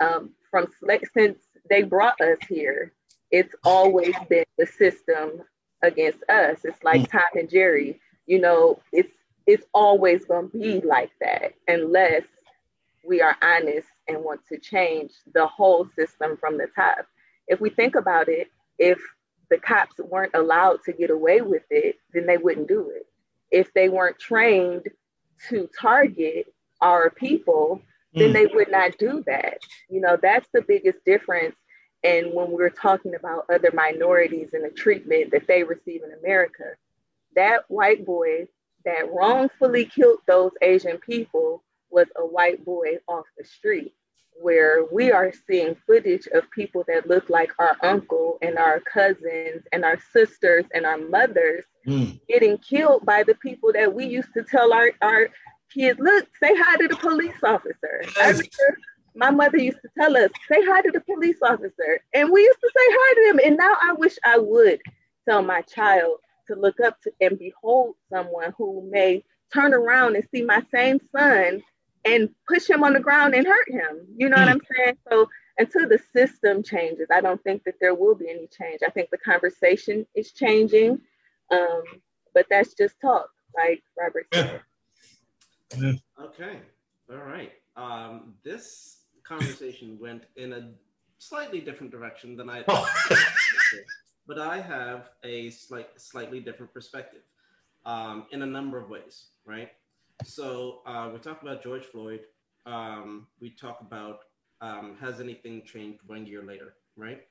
Um, 0.00 0.30
from 0.50 0.68
since 1.12 1.38
they 1.68 1.82
brought 1.82 2.20
us 2.20 2.38
here, 2.48 2.92
it's 3.30 3.54
always 3.64 4.14
been 4.28 4.44
the 4.56 4.66
system 4.66 5.42
against 5.82 6.22
us. 6.28 6.60
It's 6.64 6.82
like 6.82 7.02
mm. 7.02 7.10
Tom 7.10 7.22
and 7.34 7.50
Jerry. 7.50 8.00
You 8.26 8.40
know, 8.40 8.80
it's 8.92 9.12
it's 9.46 9.66
always 9.72 10.24
going 10.26 10.50
to 10.50 10.58
be 10.58 10.80
like 10.86 11.10
that 11.20 11.54
unless 11.66 12.22
we 13.08 13.22
are 13.22 13.36
honest 13.42 13.88
and 14.06 14.22
want 14.22 14.40
to 14.52 14.58
change 14.58 15.12
the 15.32 15.46
whole 15.46 15.88
system 15.96 16.36
from 16.36 16.58
the 16.58 16.68
top. 16.76 17.06
If 17.46 17.60
we 17.60 17.70
think 17.70 17.94
about 17.94 18.28
it, 18.28 18.48
if 18.78 18.98
the 19.50 19.58
cops 19.58 19.98
weren't 19.98 20.34
allowed 20.34 20.82
to 20.84 20.92
get 20.92 21.10
away 21.10 21.40
with 21.40 21.64
it, 21.70 21.96
then 22.12 22.26
they 22.26 22.36
wouldn't 22.36 22.68
do 22.68 22.90
it. 22.94 23.06
If 23.50 23.72
they 23.72 23.88
weren't 23.88 24.18
trained 24.18 24.88
to 25.48 25.68
target 25.80 26.52
our 26.80 27.10
people, 27.10 27.80
then 28.12 28.30
mm. 28.30 28.32
they 28.34 28.46
would 28.46 28.70
not 28.70 28.98
do 28.98 29.24
that. 29.26 29.58
You 29.88 30.00
know, 30.00 30.18
that's 30.20 30.48
the 30.52 30.62
biggest 30.62 31.04
difference. 31.04 31.56
And 32.04 32.32
when 32.32 32.50
we're 32.50 32.70
talking 32.70 33.14
about 33.14 33.46
other 33.52 33.70
minorities 33.72 34.50
and 34.52 34.64
the 34.64 34.70
treatment 34.70 35.32
that 35.32 35.46
they 35.48 35.64
receive 35.64 36.02
in 36.02 36.12
America, 36.22 36.64
that 37.34 37.64
white 37.68 38.04
boy 38.04 38.48
that 38.84 39.12
wrongfully 39.12 39.86
killed 39.86 40.20
those 40.26 40.52
Asian 40.62 40.98
people 40.98 41.64
was 41.90 42.06
a 42.16 42.26
white 42.26 42.64
boy 42.64 42.98
off 43.08 43.24
the 43.36 43.44
street, 43.44 43.94
where 44.40 44.84
we 44.92 45.10
are 45.10 45.32
seeing 45.46 45.76
footage 45.86 46.26
of 46.32 46.50
people 46.50 46.84
that 46.88 47.08
look 47.08 47.28
like 47.28 47.52
our 47.58 47.76
uncle 47.82 48.38
and 48.42 48.58
our 48.58 48.80
cousins 48.80 49.62
and 49.72 49.84
our 49.84 49.98
sisters 50.12 50.64
and 50.74 50.86
our 50.86 50.98
mothers 50.98 51.64
mm. 51.86 52.18
getting 52.28 52.58
killed 52.58 53.04
by 53.04 53.22
the 53.22 53.34
people 53.36 53.72
that 53.72 53.92
we 53.92 54.06
used 54.06 54.32
to 54.34 54.42
tell 54.44 54.72
our, 54.72 54.92
our 55.02 55.28
kids, 55.72 55.98
look, 56.00 56.26
say 56.40 56.54
hi 56.54 56.76
to 56.76 56.88
the 56.88 56.96
police 56.96 57.42
officer. 57.42 58.02
my 59.14 59.30
mother 59.30 59.58
used 59.58 59.80
to 59.82 59.88
tell 59.98 60.16
us, 60.16 60.30
say 60.50 60.64
hi 60.64 60.80
to 60.82 60.92
the 60.92 61.00
police 61.00 61.38
officer. 61.42 62.00
And 62.14 62.30
we 62.30 62.42
used 62.42 62.60
to 62.60 62.70
say 62.74 62.84
hi 62.88 63.14
to 63.14 63.32
them. 63.32 63.40
And 63.44 63.56
now 63.56 63.76
I 63.82 63.92
wish 63.94 64.16
I 64.24 64.38
would 64.38 64.80
tell 65.28 65.42
my 65.42 65.62
child 65.62 66.18
to 66.46 66.54
look 66.54 66.80
up 66.80 67.00
to 67.02 67.12
and 67.20 67.38
behold 67.38 67.94
someone 68.10 68.54
who 68.56 68.88
may 68.90 69.24
turn 69.52 69.74
around 69.74 70.16
and 70.16 70.26
see 70.32 70.42
my 70.42 70.62
same 70.72 71.00
son 71.14 71.62
and 72.04 72.28
push 72.46 72.68
him 72.68 72.82
on 72.84 72.92
the 72.92 73.00
ground 73.00 73.34
and 73.34 73.46
hurt 73.46 73.70
him. 73.70 74.06
You 74.16 74.28
know 74.28 74.36
mm. 74.36 74.40
what 74.40 74.48
I'm 74.48 74.60
saying? 74.76 74.96
So 75.10 75.28
until 75.58 75.88
the 75.88 76.00
system 76.14 76.62
changes, 76.62 77.08
I 77.12 77.20
don't 77.20 77.42
think 77.42 77.64
that 77.64 77.74
there 77.80 77.94
will 77.94 78.14
be 78.14 78.30
any 78.30 78.48
change. 78.48 78.80
I 78.86 78.90
think 78.90 79.10
the 79.10 79.18
conversation 79.18 80.06
is 80.14 80.32
changing, 80.32 81.00
um, 81.50 81.82
but 82.34 82.46
that's 82.50 82.74
just 82.74 83.00
talk, 83.00 83.28
like 83.56 83.82
Robert 83.98 84.26
said. 84.32 84.60
Yeah. 85.76 85.92
Okay, 86.20 86.60
all 87.10 87.18
right. 87.18 87.52
Um, 87.76 88.34
this 88.42 89.00
conversation 89.22 89.98
went 90.00 90.24
in 90.36 90.52
a 90.52 90.70
slightly 91.18 91.60
different 91.60 91.92
direction 91.92 92.36
than 92.36 92.48
I. 92.48 92.62
Thought. 92.62 92.88
But 94.28 94.38
I 94.38 94.60
have 94.60 95.08
a 95.24 95.48
slight, 95.48 95.88
slightly 95.96 96.38
different 96.38 96.72
perspective 96.74 97.22
um, 97.86 98.26
in 98.30 98.42
a 98.42 98.46
number 98.46 98.78
of 98.78 98.90
ways, 98.90 99.28
right? 99.46 99.70
So 100.24 100.80
uh, 100.86 101.10
we 101.12 101.18
talk 101.18 101.42
about 101.42 101.62
George 101.62 101.84
Floyd. 101.84 102.20
Um, 102.66 103.26
we 103.40 103.50
talk 103.50 103.80
about 103.80 104.20
um, 104.60 104.96
has 105.00 105.20
anything 105.20 105.62
changed 105.64 106.00
one 106.06 106.26
year 106.26 106.42
later, 106.42 106.74
right? 106.96 107.22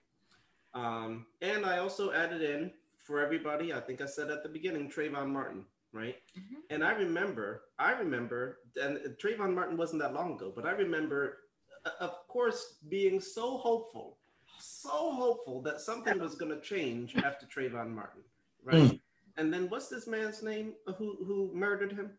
Um, 0.73 1.25
and 1.41 1.65
I 1.65 1.79
also 1.79 2.11
added 2.11 2.41
in 2.41 2.71
for 2.97 3.19
everybody. 3.19 3.73
I 3.73 3.79
think 3.79 4.01
I 4.01 4.05
said 4.05 4.29
at 4.29 4.43
the 4.43 4.49
beginning, 4.49 4.89
Trayvon 4.89 5.29
Martin, 5.29 5.65
right? 5.91 6.15
Mm-hmm. 6.37 6.55
And 6.69 6.83
I 6.83 6.91
remember, 6.91 7.63
I 7.77 7.91
remember, 7.91 8.59
and 8.81 8.97
Trayvon 9.21 9.53
Martin 9.53 9.77
wasn't 9.77 10.01
that 10.01 10.13
long 10.13 10.33
ago, 10.33 10.51
but 10.55 10.65
I 10.65 10.71
remember, 10.71 11.39
uh, 11.85 11.91
of 11.99 12.27
course, 12.27 12.75
being 12.89 13.19
so 13.19 13.57
hopeful 13.57 14.17
so 14.59 15.11
hopeful 15.11 15.61
that 15.61 15.81
something 15.81 16.19
was 16.19 16.35
going 16.35 16.51
to 16.51 16.61
change 16.61 17.15
after 17.17 17.45
Trayvon 17.45 17.89
Martin, 17.89 18.21
right? 18.63 18.75
Mm. 18.75 18.99
And 19.37 19.53
then 19.53 19.69
what's 19.69 19.87
this 19.87 20.07
man's 20.07 20.41
name 20.41 20.73
who 20.97 21.17
who 21.25 21.51
murdered 21.53 21.91
him? 21.91 22.11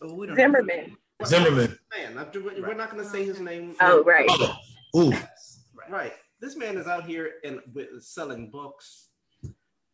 Oh, 0.00 0.14
we 0.14 0.26
don't 0.26 0.36
Zimmerman. 0.36 0.96
Know. 1.20 1.26
Zimmerman. 1.26 1.78
Man, 1.96 2.26
we're 2.34 2.60
right. 2.60 2.76
not 2.76 2.90
going 2.90 3.02
to 3.02 3.08
say 3.08 3.24
his 3.24 3.40
name. 3.40 3.74
Oh, 3.80 4.02
right. 4.04 4.26
Oh. 4.30 4.56
Ooh. 4.96 5.10
Yes. 5.10 5.60
Right. 5.88 6.12
This 6.40 6.56
man 6.56 6.76
is 6.76 6.86
out 6.86 7.04
here 7.04 7.32
and 7.44 7.60
selling 8.00 8.50
books, 8.50 9.08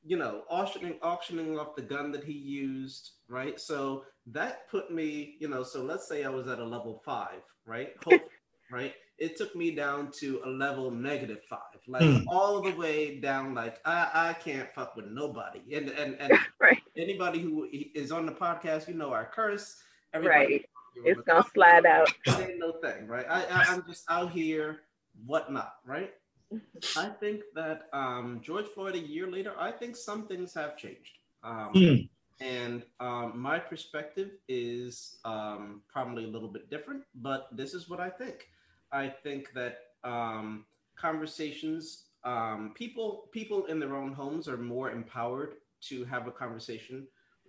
you 0.04 0.18
know, 0.18 0.42
auctioning 0.50 0.98
auctioning 1.02 1.58
off 1.58 1.74
the 1.74 1.82
gun 1.82 2.12
that 2.12 2.24
he 2.24 2.32
used, 2.32 3.12
right? 3.28 3.58
So 3.58 4.04
that 4.26 4.68
put 4.70 4.92
me, 4.92 5.36
you 5.40 5.48
know, 5.48 5.62
so 5.62 5.82
let's 5.82 6.06
say 6.06 6.24
I 6.24 6.28
was 6.28 6.46
at 6.48 6.58
a 6.58 6.64
level 6.64 7.00
five, 7.04 7.40
right? 7.64 7.94
Hope, 8.04 8.28
right? 8.70 8.94
it 9.18 9.36
took 9.36 9.54
me 9.54 9.70
down 9.70 10.10
to 10.10 10.40
a 10.44 10.48
level 10.48 10.90
negative 10.90 11.42
five, 11.48 11.60
like 11.86 12.02
mm. 12.02 12.24
all 12.28 12.60
the 12.60 12.72
way 12.72 13.20
down. 13.20 13.54
Like 13.54 13.78
I, 13.84 14.10
I 14.12 14.32
can't 14.34 14.68
fuck 14.74 14.96
with 14.96 15.06
nobody. 15.06 15.74
And 15.74 15.90
and, 15.90 16.16
and 16.20 16.32
right. 16.60 16.80
anybody 16.96 17.40
who 17.40 17.68
is 17.72 18.10
on 18.10 18.26
the 18.26 18.32
podcast, 18.32 18.88
you 18.88 18.94
know, 18.94 19.12
I 19.12 19.24
curse. 19.24 19.76
Everybody 20.14 20.46
right. 20.46 20.64
It's 21.04 21.20
gonna 21.22 21.44
slide 21.52 21.86
out. 21.86 22.08
It 22.24 22.50
ain't 22.50 22.58
no 22.58 22.72
thing, 22.72 23.08
right? 23.08 23.26
I, 23.28 23.44
I 23.46 23.64
I'm 23.68 23.84
just 23.86 24.04
out 24.08 24.30
here, 24.30 24.80
whatnot, 25.26 25.74
right? 25.84 26.12
I 26.96 27.08
think 27.08 27.42
that 27.54 27.88
um, 27.92 28.40
George 28.42 28.66
Floyd 28.68 28.94
a 28.94 28.98
year 28.98 29.30
later, 29.30 29.54
I 29.58 29.72
think 29.72 29.96
some 29.96 30.28
things 30.28 30.54
have 30.54 30.76
changed. 30.76 31.18
Um, 31.42 31.72
mm. 31.74 32.08
And 32.40 32.84
um, 33.00 33.32
my 33.34 33.58
perspective 33.58 34.30
is 34.48 35.18
um, 35.24 35.82
probably 35.92 36.24
a 36.24 36.28
little 36.28 36.48
bit 36.48 36.70
different, 36.70 37.02
but 37.16 37.48
this 37.52 37.74
is 37.74 37.88
what 37.88 38.00
I 38.00 38.08
think. 38.08 38.48
I 38.92 39.08
think 39.08 39.52
that 39.54 39.78
um, 40.04 40.64
conversations, 40.96 42.04
um, 42.22 42.72
people, 42.74 43.28
people 43.32 43.66
in 43.66 43.80
their 43.80 43.96
own 43.96 44.12
homes 44.12 44.48
are 44.48 44.56
more 44.56 44.90
empowered 44.90 45.54
to 45.88 46.04
have 46.04 46.26
a 46.26 46.30
conversation 46.30 47.06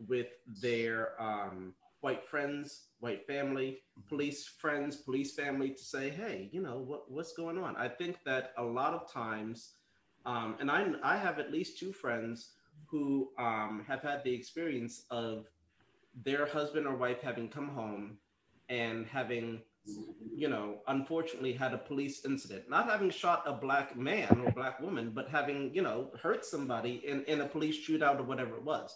with 0.07 0.27
their 0.61 1.19
um, 1.21 1.73
white 2.05 2.23
friends, 2.23 2.65
white 2.99 3.25
family, 3.25 3.79
police 4.07 4.45
friends, 4.61 4.95
police 4.97 5.33
family 5.33 5.71
to 5.71 5.83
say, 5.83 6.11
hey, 6.11 6.49
you 6.51 6.61
know, 6.61 6.77
what, 6.77 7.11
what's 7.11 7.33
going 7.33 7.57
on? 7.57 7.75
I 7.75 7.87
think 7.87 8.23
that 8.25 8.53
a 8.59 8.63
lot 8.63 8.93
of 8.93 9.11
times, 9.11 9.71
um, 10.23 10.55
and 10.59 10.69
I, 10.69 10.85
I 11.01 11.17
have 11.17 11.39
at 11.39 11.51
least 11.51 11.79
two 11.79 11.91
friends 11.91 12.51
who 12.85 13.29
um, 13.39 13.83
have 13.87 14.03
had 14.03 14.23
the 14.23 14.31
experience 14.31 15.05
of 15.09 15.47
their 16.23 16.45
husband 16.45 16.85
or 16.85 16.95
wife 16.95 17.21
having 17.23 17.49
come 17.49 17.69
home 17.69 18.17
and 18.69 19.07
having 19.07 19.61
you 20.35 20.49
know, 20.49 20.79
unfortunately 20.87 21.53
had 21.53 21.73
a 21.73 21.77
police 21.77 22.25
incident, 22.25 22.69
not 22.69 22.89
having 22.89 23.11
shot 23.11 23.43
a 23.45 23.53
black 23.53 23.95
man 23.95 24.41
or 24.43 24.51
black 24.51 24.79
woman, 24.79 25.11
but 25.13 25.29
having, 25.29 25.71
you 25.75 25.81
know, 25.83 26.09
hurt 26.21 26.43
somebody 26.43 27.03
in, 27.07 27.23
in 27.25 27.41
a 27.41 27.45
police 27.45 27.77
shootout 27.87 28.19
or 28.19 28.23
whatever 28.23 28.55
it 28.55 28.63
was. 28.63 28.95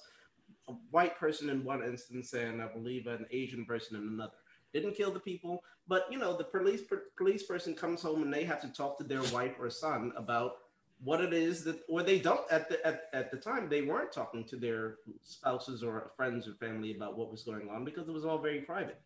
A 0.69 0.73
white 0.91 1.17
person 1.17 1.49
in 1.49 1.63
one 1.63 1.83
instance, 1.83 2.33
and 2.33 2.61
I 2.61 2.67
believe 2.67 3.07
an 3.07 3.25
Asian 3.31 3.65
person 3.65 3.97
in 3.97 4.03
another. 4.03 4.33
Didn't 4.73 4.95
kill 4.95 5.11
the 5.11 5.19
people, 5.19 5.63
but 5.87 6.05
you 6.11 6.19
know, 6.19 6.37
the 6.37 6.43
police 6.43 6.81
police 7.17 7.43
person 7.43 7.73
comes 7.73 8.01
home 8.01 8.21
and 8.21 8.33
they 8.33 8.43
have 8.43 8.61
to 8.61 8.67
talk 8.67 8.97
to 8.99 9.03
their 9.03 9.23
wife 9.33 9.55
or 9.59 9.69
son 9.69 10.13
about 10.15 10.57
what 11.03 11.21
it 11.21 11.33
is 11.33 11.63
that, 11.63 11.79
or 11.87 12.03
they 12.03 12.19
don't 12.19 12.49
at 12.51 12.69
the 12.69 12.85
at, 12.85 13.03
at 13.13 13.31
the 13.31 13.37
time 13.37 13.69
they 13.69 13.81
weren't 13.81 14.11
talking 14.11 14.43
to 14.43 14.57
their 14.57 14.97
spouses 15.21 15.81
or 15.81 16.11
friends 16.15 16.47
or 16.47 16.53
family 16.53 16.95
about 16.95 17.17
what 17.17 17.31
was 17.31 17.43
going 17.43 17.69
on 17.69 17.85
because 17.85 18.07
it 18.07 18.13
was 18.13 18.25
all 18.25 18.37
very 18.37 18.61
private 18.61 19.01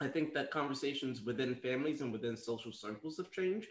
I 0.00 0.08
think 0.08 0.34
that 0.34 0.50
conversations 0.50 1.22
within 1.22 1.54
families 1.54 2.00
and 2.00 2.12
within 2.12 2.36
social 2.36 2.72
circles 2.72 3.16
have 3.16 3.30
changed. 3.30 3.68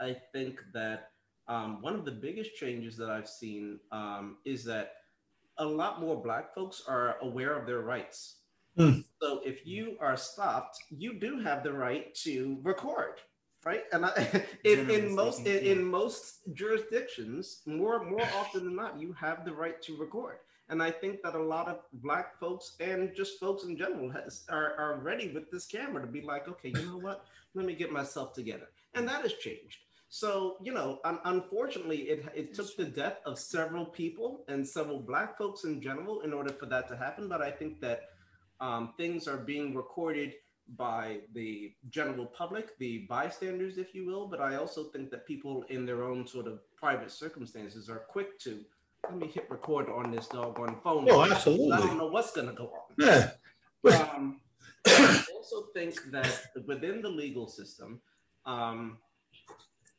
I 0.00 0.16
think 0.32 0.60
that 0.72 1.10
um, 1.48 1.80
one 1.82 1.94
of 1.94 2.04
the 2.04 2.12
biggest 2.12 2.54
changes 2.54 2.96
that 2.96 3.10
I've 3.10 3.28
seen 3.28 3.80
um, 3.90 4.38
is 4.44 4.64
that 4.64 4.92
a 5.58 5.64
lot 5.64 6.00
more 6.00 6.20
Black 6.20 6.54
folks 6.54 6.82
are 6.86 7.16
aware 7.20 7.56
of 7.58 7.66
their 7.66 7.80
rights. 7.80 8.36
Mm. 8.78 9.04
So 9.20 9.40
if 9.44 9.66
you 9.66 9.96
are 10.00 10.16
stopped, 10.16 10.78
you 10.90 11.14
do 11.18 11.38
have 11.40 11.62
the 11.62 11.72
right 11.72 12.14
to 12.16 12.58
record, 12.62 13.20
right? 13.64 13.84
And 13.92 14.04
I, 14.06 14.44
in, 14.64 14.90
in 14.90 15.14
most 15.14 15.46
in, 15.46 15.64
in 15.64 15.84
most 15.84 16.40
jurisdictions, 16.54 17.62
more 17.66 18.04
more 18.04 18.26
often 18.36 18.64
than 18.64 18.74
not, 18.74 19.00
you 19.00 19.12
have 19.12 19.44
the 19.44 19.52
right 19.52 19.80
to 19.82 19.96
record. 19.96 20.38
And 20.68 20.82
I 20.82 20.90
think 20.90 21.22
that 21.22 21.34
a 21.34 21.42
lot 21.42 21.68
of 21.68 21.80
black 21.92 22.38
folks 22.40 22.76
and 22.80 23.14
just 23.14 23.38
folks 23.38 23.64
in 23.64 23.76
general 23.76 24.10
has, 24.10 24.44
are, 24.48 24.74
are 24.78 24.98
ready 24.98 25.28
with 25.28 25.50
this 25.50 25.66
camera 25.66 26.00
to 26.00 26.10
be 26.10 26.22
like, 26.22 26.48
okay, 26.48 26.72
you 26.74 26.86
know 26.86 26.98
what? 26.98 27.26
Let 27.54 27.66
me 27.66 27.74
get 27.74 27.92
myself 27.92 28.32
together. 28.32 28.68
And 28.94 29.06
that 29.06 29.22
has 29.22 29.34
changed. 29.34 29.83
So, 30.14 30.58
you 30.62 30.72
know, 30.72 31.00
um, 31.04 31.18
unfortunately, 31.24 32.02
it, 32.02 32.24
it 32.36 32.54
took 32.54 32.76
the 32.76 32.84
death 32.84 33.16
of 33.26 33.36
several 33.36 33.84
people 33.84 34.44
and 34.46 34.64
several 34.64 35.00
black 35.00 35.36
folks 35.36 35.64
in 35.64 35.80
general 35.80 36.20
in 36.20 36.32
order 36.32 36.52
for 36.52 36.66
that 36.66 36.86
to 36.90 36.96
happen. 36.96 37.28
But 37.28 37.42
I 37.42 37.50
think 37.50 37.80
that 37.80 38.10
um, 38.60 38.94
things 38.96 39.26
are 39.26 39.38
being 39.38 39.74
recorded 39.74 40.34
by 40.76 41.18
the 41.32 41.72
general 41.90 42.26
public, 42.26 42.78
the 42.78 43.06
bystanders, 43.08 43.76
if 43.76 43.92
you 43.92 44.06
will. 44.06 44.28
But 44.28 44.40
I 44.40 44.54
also 44.54 44.84
think 44.84 45.10
that 45.10 45.26
people 45.26 45.64
in 45.68 45.84
their 45.84 46.04
own 46.04 46.28
sort 46.28 46.46
of 46.46 46.60
private 46.76 47.10
circumstances 47.10 47.88
are 47.88 48.04
quick 48.08 48.38
to 48.42 48.64
let 49.10 49.18
me 49.18 49.26
hit 49.26 49.50
record 49.50 49.88
on 49.88 50.12
this 50.12 50.28
dog 50.28 50.54
doggone 50.54 50.76
phone. 50.84 51.08
Oh, 51.10 51.28
absolutely. 51.28 51.72
I 51.72 51.80
don't 51.80 51.98
know 51.98 52.06
what's 52.06 52.30
going 52.30 52.46
to 52.46 52.54
go 52.54 52.66
on. 52.66 52.94
Yeah. 52.98 53.30
Um, 53.86 54.40
I 54.86 55.24
also 55.34 55.66
think 55.74 56.10
that 56.10 56.40
within 56.66 57.02
the 57.02 57.08
legal 57.08 57.48
system, 57.48 58.00
um, 58.46 58.96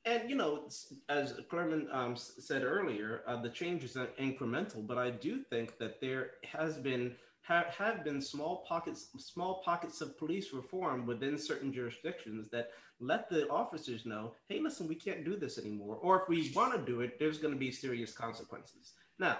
and 0.05 0.29
you 0.29 0.35
know, 0.35 0.67
as 1.09 1.33
Clermont 1.49 1.87
um, 1.91 2.15
said 2.15 2.63
earlier, 2.63 3.21
uh, 3.27 3.41
the 3.41 3.49
change 3.49 3.83
is 3.83 3.95
incremental, 4.19 4.85
but 4.85 4.97
I 4.97 5.09
do 5.09 5.41
think 5.41 5.77
that 5.79 5.99
there 5.99 6.31
has 6.43 6.77
been 6.77 7.15
have, 7.41 7.65
have 7.67 8.03
been 8.03 8.21
small 8.21 8.65
pockets 8.67 9.09
small 9.17 9.61
pockets 9.63 10.01
of 10.01 10.17
police 10.17 10.53
reform 10.53 11.05
within 11.05 11.37
certain 11.37 11.73
jurisdictions 11.73 12.49
that 12.51 12.71
let 12.99 13.29
the 13.29 13.47
officers 13.49 14.05
know, 14.05 14.33
hey, 14.47 14.59
listen, 14.59 14.87
we 14.87 14.95
can't 14.95 15.25
do 15.25 15.35
this 15.35 15.57
anymore, 15.57 15.97
or 16.01 16.21
if 16.21 16.29
we 16.29 16.51
want 16.55 16.73
to 16.73 16.91
do 16.91 17.01
it, 17.01 17.19
there's 17.19 17.37
going 17.37 17.53
to 17.53 17.59
be 17.59 17.71
serious 17.71 18.13
consequences. 18.13 18.93
Now, 19.19 19.37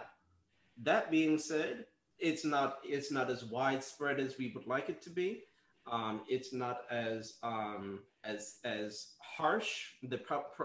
that 0.83 1.09
being 1.09 1.37
said, 1.37 1.85
it's 2.19 2.45
not 2.45 2.79
it's 2.83 3.11
not 3.11 3.29
as 3.29 3.45
widespread 3.45 4.19
as 4.19 4.37
we 4.37 4.51
would 4.55 4.67
like 4.67 4.89
it 4.89 5.01
to 5.03 5.09
be. 5.09 5.43
Um, 5.91 6.21
it's 6.27 6.51
not 6.51 6.81
as 6.89 7.35
um, 7.43 7.99
as 8.23 8.57
as 8.63 9.13
harsh. 9.19 9.91
The 10.03 10.19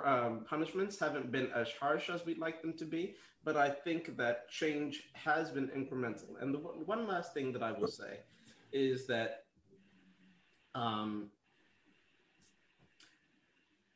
um, 0.04 0.46
punishments 0.48 0.98
haven't 0.98 1.30
been 1.30 1.50
as 1.54 1.68
harsh 1.78 2.08
as 2.08 2.24
we'd 2.24 2.38
like 2.38 2.62
them 2.62 2.72
to 2.78 2.84
be. 2.84 3.14
But 3.42 3.56
I 3.56 3.70
think 3.70 4.16
that 4.18 4.48
change 4.50 5.04
has 5.14 5.50
been 5.50 5.68
incremental. 5.68 6.40
And 6.40 6.54
the 6.54 6.58
one 6.58 7.06
last 7.06 7.32
thing 7.32 7.52
that 7.52 7.62
I 7.62 7.72
will 7.72 7.88
say 7.88 8.20
is 8.72 9.06
that 9.06 9.44
um, 10.74 11.30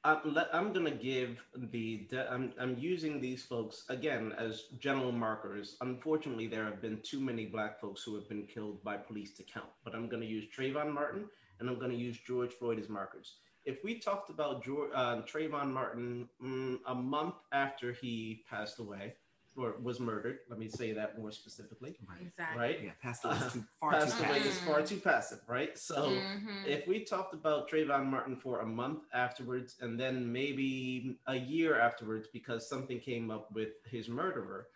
I'm, 0.05 0.39
I'm 0.53 0.73
going 0.75 0.85
to 0.85 0.91
give 0.91 1.43
the, 1.57 2.07
I'm, 2.31 2.53
I'm 2.61 2.77
using 2.79 3.21
these 3.21 3.43
folks 3.43 3.85
again 3.89 4.35
as 4.39 4.65
general 4.79 5.13
markers. 5.13 5.77
Unfortunately, 5.81 6.47
there 6.47 6.65
have 6.65 6.83
been 6.83 7.01
too 7.03 7.21
many 7.21 7.47
Black 7.47 7.81
folks 7.81 8.03
who 8.03 8.15
have 8.15 8.29
been 8.29 8.47
killed 8.47 8.85
by 8.85 8.99
police 8.99 9.33
to 9.37 9.43
count, 9.43 9.71
but 9.83 9.95
I'm 9.95 10.09
going 10.09 10.23
to 10.23 10.29
use 10.29 10.45
Trayvon 10.55 10.93
Martin 10.93 11.25
and 11.59 11.71
I'm 11.71 11.79
going 11.79 11.91
to 11.91 11.97
use 11.97 12.19
George 12.27 12.53
Floyd 12.53 12.79
as 12.79 12.91
markers. 12.91 13.37
If 13.65 13.83
we 13.83 13.99
talked 13.99 14.29
about 14.29 14.63
George, 14.63 14.91
uh, 14.95 15.23
Trayvon 15.23 15.73
Martin 15.73 16.29
mm, 16.43 16.79
a 16.87 16.95
month 16.95 17.37
after 17.53 17.93
he 17.93 18.45
passed 18.51 18.79
away, 18.79 19.15
or 19.57 19.77
was 19.83 20.01
murdered. 20.01 20.39
Let 20.49 20.59
me 20.59 20.69
say 20.69 20.93
that 20.93 21.19
more 21.19 21.31
specifically. 21.33 21.97
Right. 22.09 22.23
Exactly. 22.23 22.61
Right. 22.61 22.81
Yeah. 22.85 22.91
Passed 23.03 23.25
away 23.25 23.37
is 23.37 23.53
too 23.53 23.65
far 23.81 23.91
passed 23.93 24.19
too 24.19 24.25
away 24.25 24.33
passive. 24.39 24.53
is 24.53 24.59
far 24.61 24.83
too 24.83 24.97
passive. 24.99 25.41
Right. 25.47 25.79
So 25.79 25.95
Mhm. 26.11 26.67
if 26.67 26.87
we 26.87 27.05
talked 27.05 27.35
about 27.35 27.69
Trayvon 27.71 28.07
Martin 28.07 28.37
for 28.37 28.61
a 28.61 28.67
month 28.67 29.05
afterwards, 29.13 29.77
and 29.81 29.99
then 29.99 30.31
maybe 30.33 31.19
a 31.27 31.37
year 31.37 31.79
afterwards 31.79 32.29
because 32.33 32.69
something 32.69 32.99
came 33.01 33.31
up 33.31 33.51
with 33.53 33.71
his 33.91 34.09
murderer, 34.09 34.69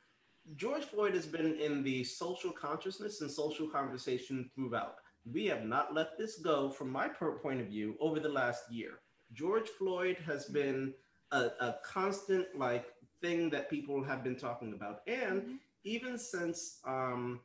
George 0.56 0.84
Floyd 0.84 1.14
has 1.14 1.26
been 1.26 1.54
in 1.56 1.82
the 1.82 2.04
social 2.04 2.52
consciousness 2.52 3.20
and 3.20 3.30
social 3.30 3.68
conversation 3.68 4.50
throughout. 4.54 4.96
We 5.30 5.44
have 5.46 5.64
not 5.64 5.92
let 5.92 6.16
this 6.16 6.38
go, 6.38 6.70
from 6.70 6.90
my 6.90 7.06
per- 7.08 7.38
point 7.38 7.60
of 7.60 7.66
view, 7.66 7.96
over 8.00 8.18
the 8.18 8.30
last 8.30 8.70
year. 8.72 9.00
George 9.34 9.68
Floyd 9.68 10.16
has 10.24 10.46
been 10.46 10.94
a, 11.32 11.50
a 11.60 11.76
constant 11.84 12.46
like 12.56 12.86
thing 13.20 13.50
that 13.50 13.70
people 13.70 14.02
have 14.04 14.22
been 14.24 14.36
talking 14.36 14.72
about, 14.72 15.00
and 15.06 15.58
even 15.84 16.18
since 16.18 16.80
um, 16.86 17.40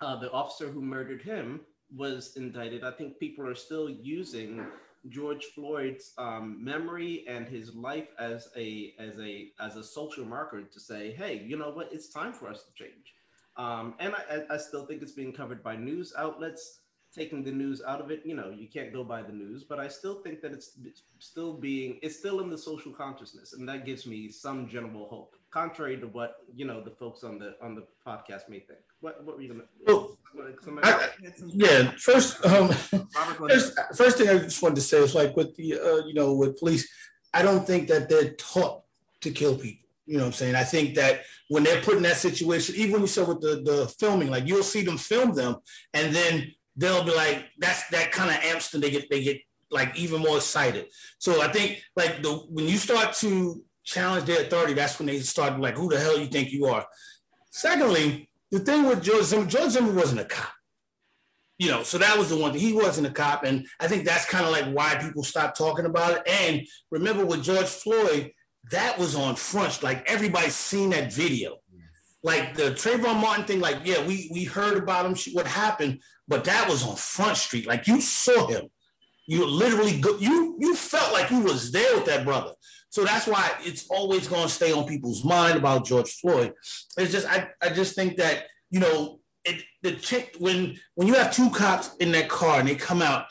uh, 0.00 0.16
the 0.16 0.30
officer 0.32 0.68
who 0.68 0.80
murdered 0.82 1.22
him 1.22 1.60
was 1.94 2.36
indicted, 2.36 2.84
I 2.84 2.90
think 2.90 3.18
people 3.18 3.46
are 3.46 3.54
still 3.54 3.88
using 3.88 4.66
George 5.08 5.44
Floyd's 5.54 6.12
um, 6.18 6.62
memory 6.64 7.24
and 7.28 7.46
his 7.46 7.74
life 7.74 8.08
as 8.18 8.48
a 8.56 8.94
as 8.98 9.18
a 9.20 9.48
as 9.60 9.76
a 9.76 9.84
social 9.84 10.24
marker 10.24 10.62
to 10.62 10.80
say, 10.80 11.12
hey, 11.12 11.44
you 11.46 11.56
know 11.56 11.70
what? 11.70 11.92
It's 11.92 12.08
time 12.08 12.32
for 12.32 12.48
us 12.48 12.64
to 12.64 12.72
change. 12.74 13.14
Um, 13.56 13.94
and 14.00 14.14
I, 14.14 14.36
I- 14.36 14.54
I 14.54 14.56
still 14.56 14.86
think 14.86 15.02
it's 15.02 15.12
being 15.12 15.32
covered 15.32 15.62
by 15.62 15.76
news 15.76 16.12
outlets. 16.18 16.80
Taking 17.14 17.44
the 17.44 17.52
news 17.52 17.80
out 17.86 18.00
of 18.00 18.10
it, 18.10 18.22
you 18.24 18.34
know, 18.34 18.50
you 18.50 18.66
can't 18.66 18.92
go 18.92 19.04
by 19.04 19.22
the 19.22 19.32
news, 19.32 19.62
but 19.62 19.78
I 19.78 19.86
still 19.86 20.16
think 20.22 20.40
that 20.42 20.52
it's, 20.52 20.72
still 21.20 21.52
being, 21.52 22.00
it's 22.02 22.16
still 22.18 22.40
in 22.40 22.50
the 22.50 22.58
social 22.58 22.90
consciousness, 22.90 23.52
and 23.52 23.68
that 23.68 23.86
gives 23.86 24.04
me 24.04 24.30
some 24.32 24.68
general 24.68 25.06
hope, 25.08 25.36
contrary 25.52 25.96
to 25.98 26.08
what 26.08 26.38
you 26.56 26.64
know 26.64 26.82
the 26.82 26.90
folks 26.90 27.22
on 27.22 27.38
the 27.38 27.54
on 27.62 27.76
the 27.76 27.84
podcast 28.04 28.48
may 28.48 28.58
think. 28.58 28.80
What 29.00 29.22
what 29.24 29.36
were 29.36 29.42
you 29.42 29.48
gonna? 29.52 29.64
Well, 29.86 30.18
I- 30.82 31.10
Yeah, 31.46 31.92
first, 31.98 32.44
um, 32.46 32.70
Robert, 32.92 33.38
go 33.38 33.46
ahead. 33.46 33.60
first, 33.60 33.78
first 33.96 34.18
thing 34.18 34.28
I 34.28 34.38
just 34.38 34.60
wanted 34.60 34.76
to 34.76 34.80
say 34.80 34.98
is 34.98 35.14
like 35.14 35.36
with 35.36 35.54
the, 35.54 35.74
uh, 35.74 36.06
you 36.06 36.14
know, 36.14 36.34
with 36.34 36.58
police, 36.58 36.88
I 37.32 37.42
don't 37.42 37.64
think 37.64 37.86
that 37.88 38.08
they're 38.08 38.32
taught 38.32 38.82
to 39.20 39.30
kill 39.30 39.56
people. 39.56 39.88
You 40.06 40.16
know 40.18 40.24
what 40.24 40.26
I'm 40.28 40.32
saying? 40.32 40.54
I 40.56 40.64
think 40.64 40.96
that 40.96 41.22
when 41.48 41.62
they're 41.62 41.80
put 41.80 41.96
in 41.96 42.02
that 42.02 42.16
situation, 42.16 42.74
even 42.74 42.92
when 42.92 43.00
you 43.02 43.06
said 43.06 43.28
with 43.28 43.40
the, 43.40 43.62
the 43.64 43.86
filming, 44.00 44.30
like 44.30 44.46
you'll 44.48 44.62
see 44.64 44.82
them 44.82 44.98
film 44.98 45.32
them 45.34 45.56
and 45.94 46.14
then 46.14 46.52
they'll 46.76 47.04
be 47.04 47.14
like, 47.14 47.46
that's 47.58 47.88
that 47.88 48.12
kind 48.12 48.30
of 48.30 48.42
amps 48.44 48.70
them. 48.70 48.80
They 48.80 48.90
get, 48.90 49.10
they 49.10 49.22
get 49.22 49.40
like 49.70 49.96
even 49.96 50.20
more 50.20 50.36
excited. 50.36 50.86
So 51.18 51.42
I 51.42 51.48
think 51.48 51.82
like 51.96 52.22
the, 52.22 52.32
when 52.48 52.66
you 52.66 52.76
start 52.76 53.14
to 53.16 53.62
challenge 53.84 54.26
their 54.26 54.42
authority, 54.42 54.74
that's 54.74 54.98
when 54.98 55.06
they 55.06 55.18
start 55.20 55.58
like, 55.60 55.76
who 55.76 55.88
the 55.88 55.98
hell 55.98 56.18
you 56.18 56.26
think 56.26 56.52
you 56.52 56.66
are? 56.66 56.86
Secondly, 57.50 58.28
the 58.50 58.60
thing 58.60 58.84
with 58.84 59.02
George 59.02 59.24
Zimmer, 59.24 59.46
George 59.46 59.70
Zimmer 59.70 59.92
wasn't 59.92 60.20
a 60.20 60.24
cop 60.24 60.52
you 61.58 61.70
know, 61.70 61.82
so 61.82 61.98
that 61.98 62.18
was 62.18 62.30
the 62.30 62.36
one 62.36 62.52
thing. 62.52 62.60
He 62.60 62.72
wasn't 62.72 63.06
a 63.06 63.10
cop. 63.10 63.44
And 63.44 63.66
I 63.78 63.86
think 63.86 64.04
that's 64.04 64.28
kind 64.28 64.44
of 64.44 64.50
like 64.50 64.66
why 64.74 64.96
people 64.96 65.22
stopped 65.22 65.56
talking 65.56 65.86
about 65.86 66.18
it. 66.18 66.22
And 66.26 66.66
remember 66.90 67.24
with 67.24 67.44
George 67.44 67.66
Floyd, 67.66 68.32
that 68.70 68.98
was 68.98 69.14
on 69.14 69.36
front. 69.36 69.82
Like 69.82 70.08
everybody's 70.10 70.54
seen 70.54 70.90
that 70.90 71.12
video. 71.12 71.56
Like 72.22 72.54
the 72.54 72.70
Trayvon 72.70 73.20
Martin 73.20 73.44
thing, 73.44 73.60
like, 73.60 73.78
yeah, 73.84 74.04
we 74.06 74.30
we 74.32 74.44
heard 74.44 74.78
about 74.78 75.04
him, 75.04 75.14
what 75.34 75.46
happened, 75.46 76.00
but 76.28 76.44
that 76.44 76.68
was 76.68 76.86
on 76.86 76.96
Front 76.96 77.36
Street. 77.36 77.66
Like 77.66 77.86
you 77.86 78.00
saw 78.00 78.46
him. 78.46 78.68
You 79.26 79.46
literally 79.46 79.98
go, 80.00 80.18
you 80.18 80.56
you 80.58 80.74
felt 80.74 81.12
like 81.12 81.30
you 81.30 81.40
was 81.40 81.72
there 81.72 81.96
with 81.96 82.04
that 82.06 82.24
brother. 82.24 82.52
So 82.90 83.04
that's 83.04 83.26
why 83.26 83.50
it's 83.60 83.86
always 83.88 84.28
gonna 84.28 84.48
stay 84.48 84.72
on 84.72 84.86
people's 84.86 85.24
mind 85.24 85.56
about 85.56 85.86
George 85.86 86.12
Floyd. 86.12 86.52
It's 86.98 87.10
just 87.10 87.26
I, 87.26 87.48
I 87.60 87.70
just 87.70 87.94
think 87.94 88.16
that, 88.18 88.44
you 88.70 88.80
know, 88.80 89.20
it 89.44 89.62
the 89.82 89.92
chick 89.92 90.36
when 90.38 90.78
when 90.94 91.08
you 91.08 91.14
have 91.14 91.34
two 91.34 91.50
cops 91.50 91.96
in 91.96 92.12
that 92.12 92.28
car 92.28 92.60
and 92.60 92.68
they 92.68 92.74
come 92.74 93.02
out, 93.02 93.26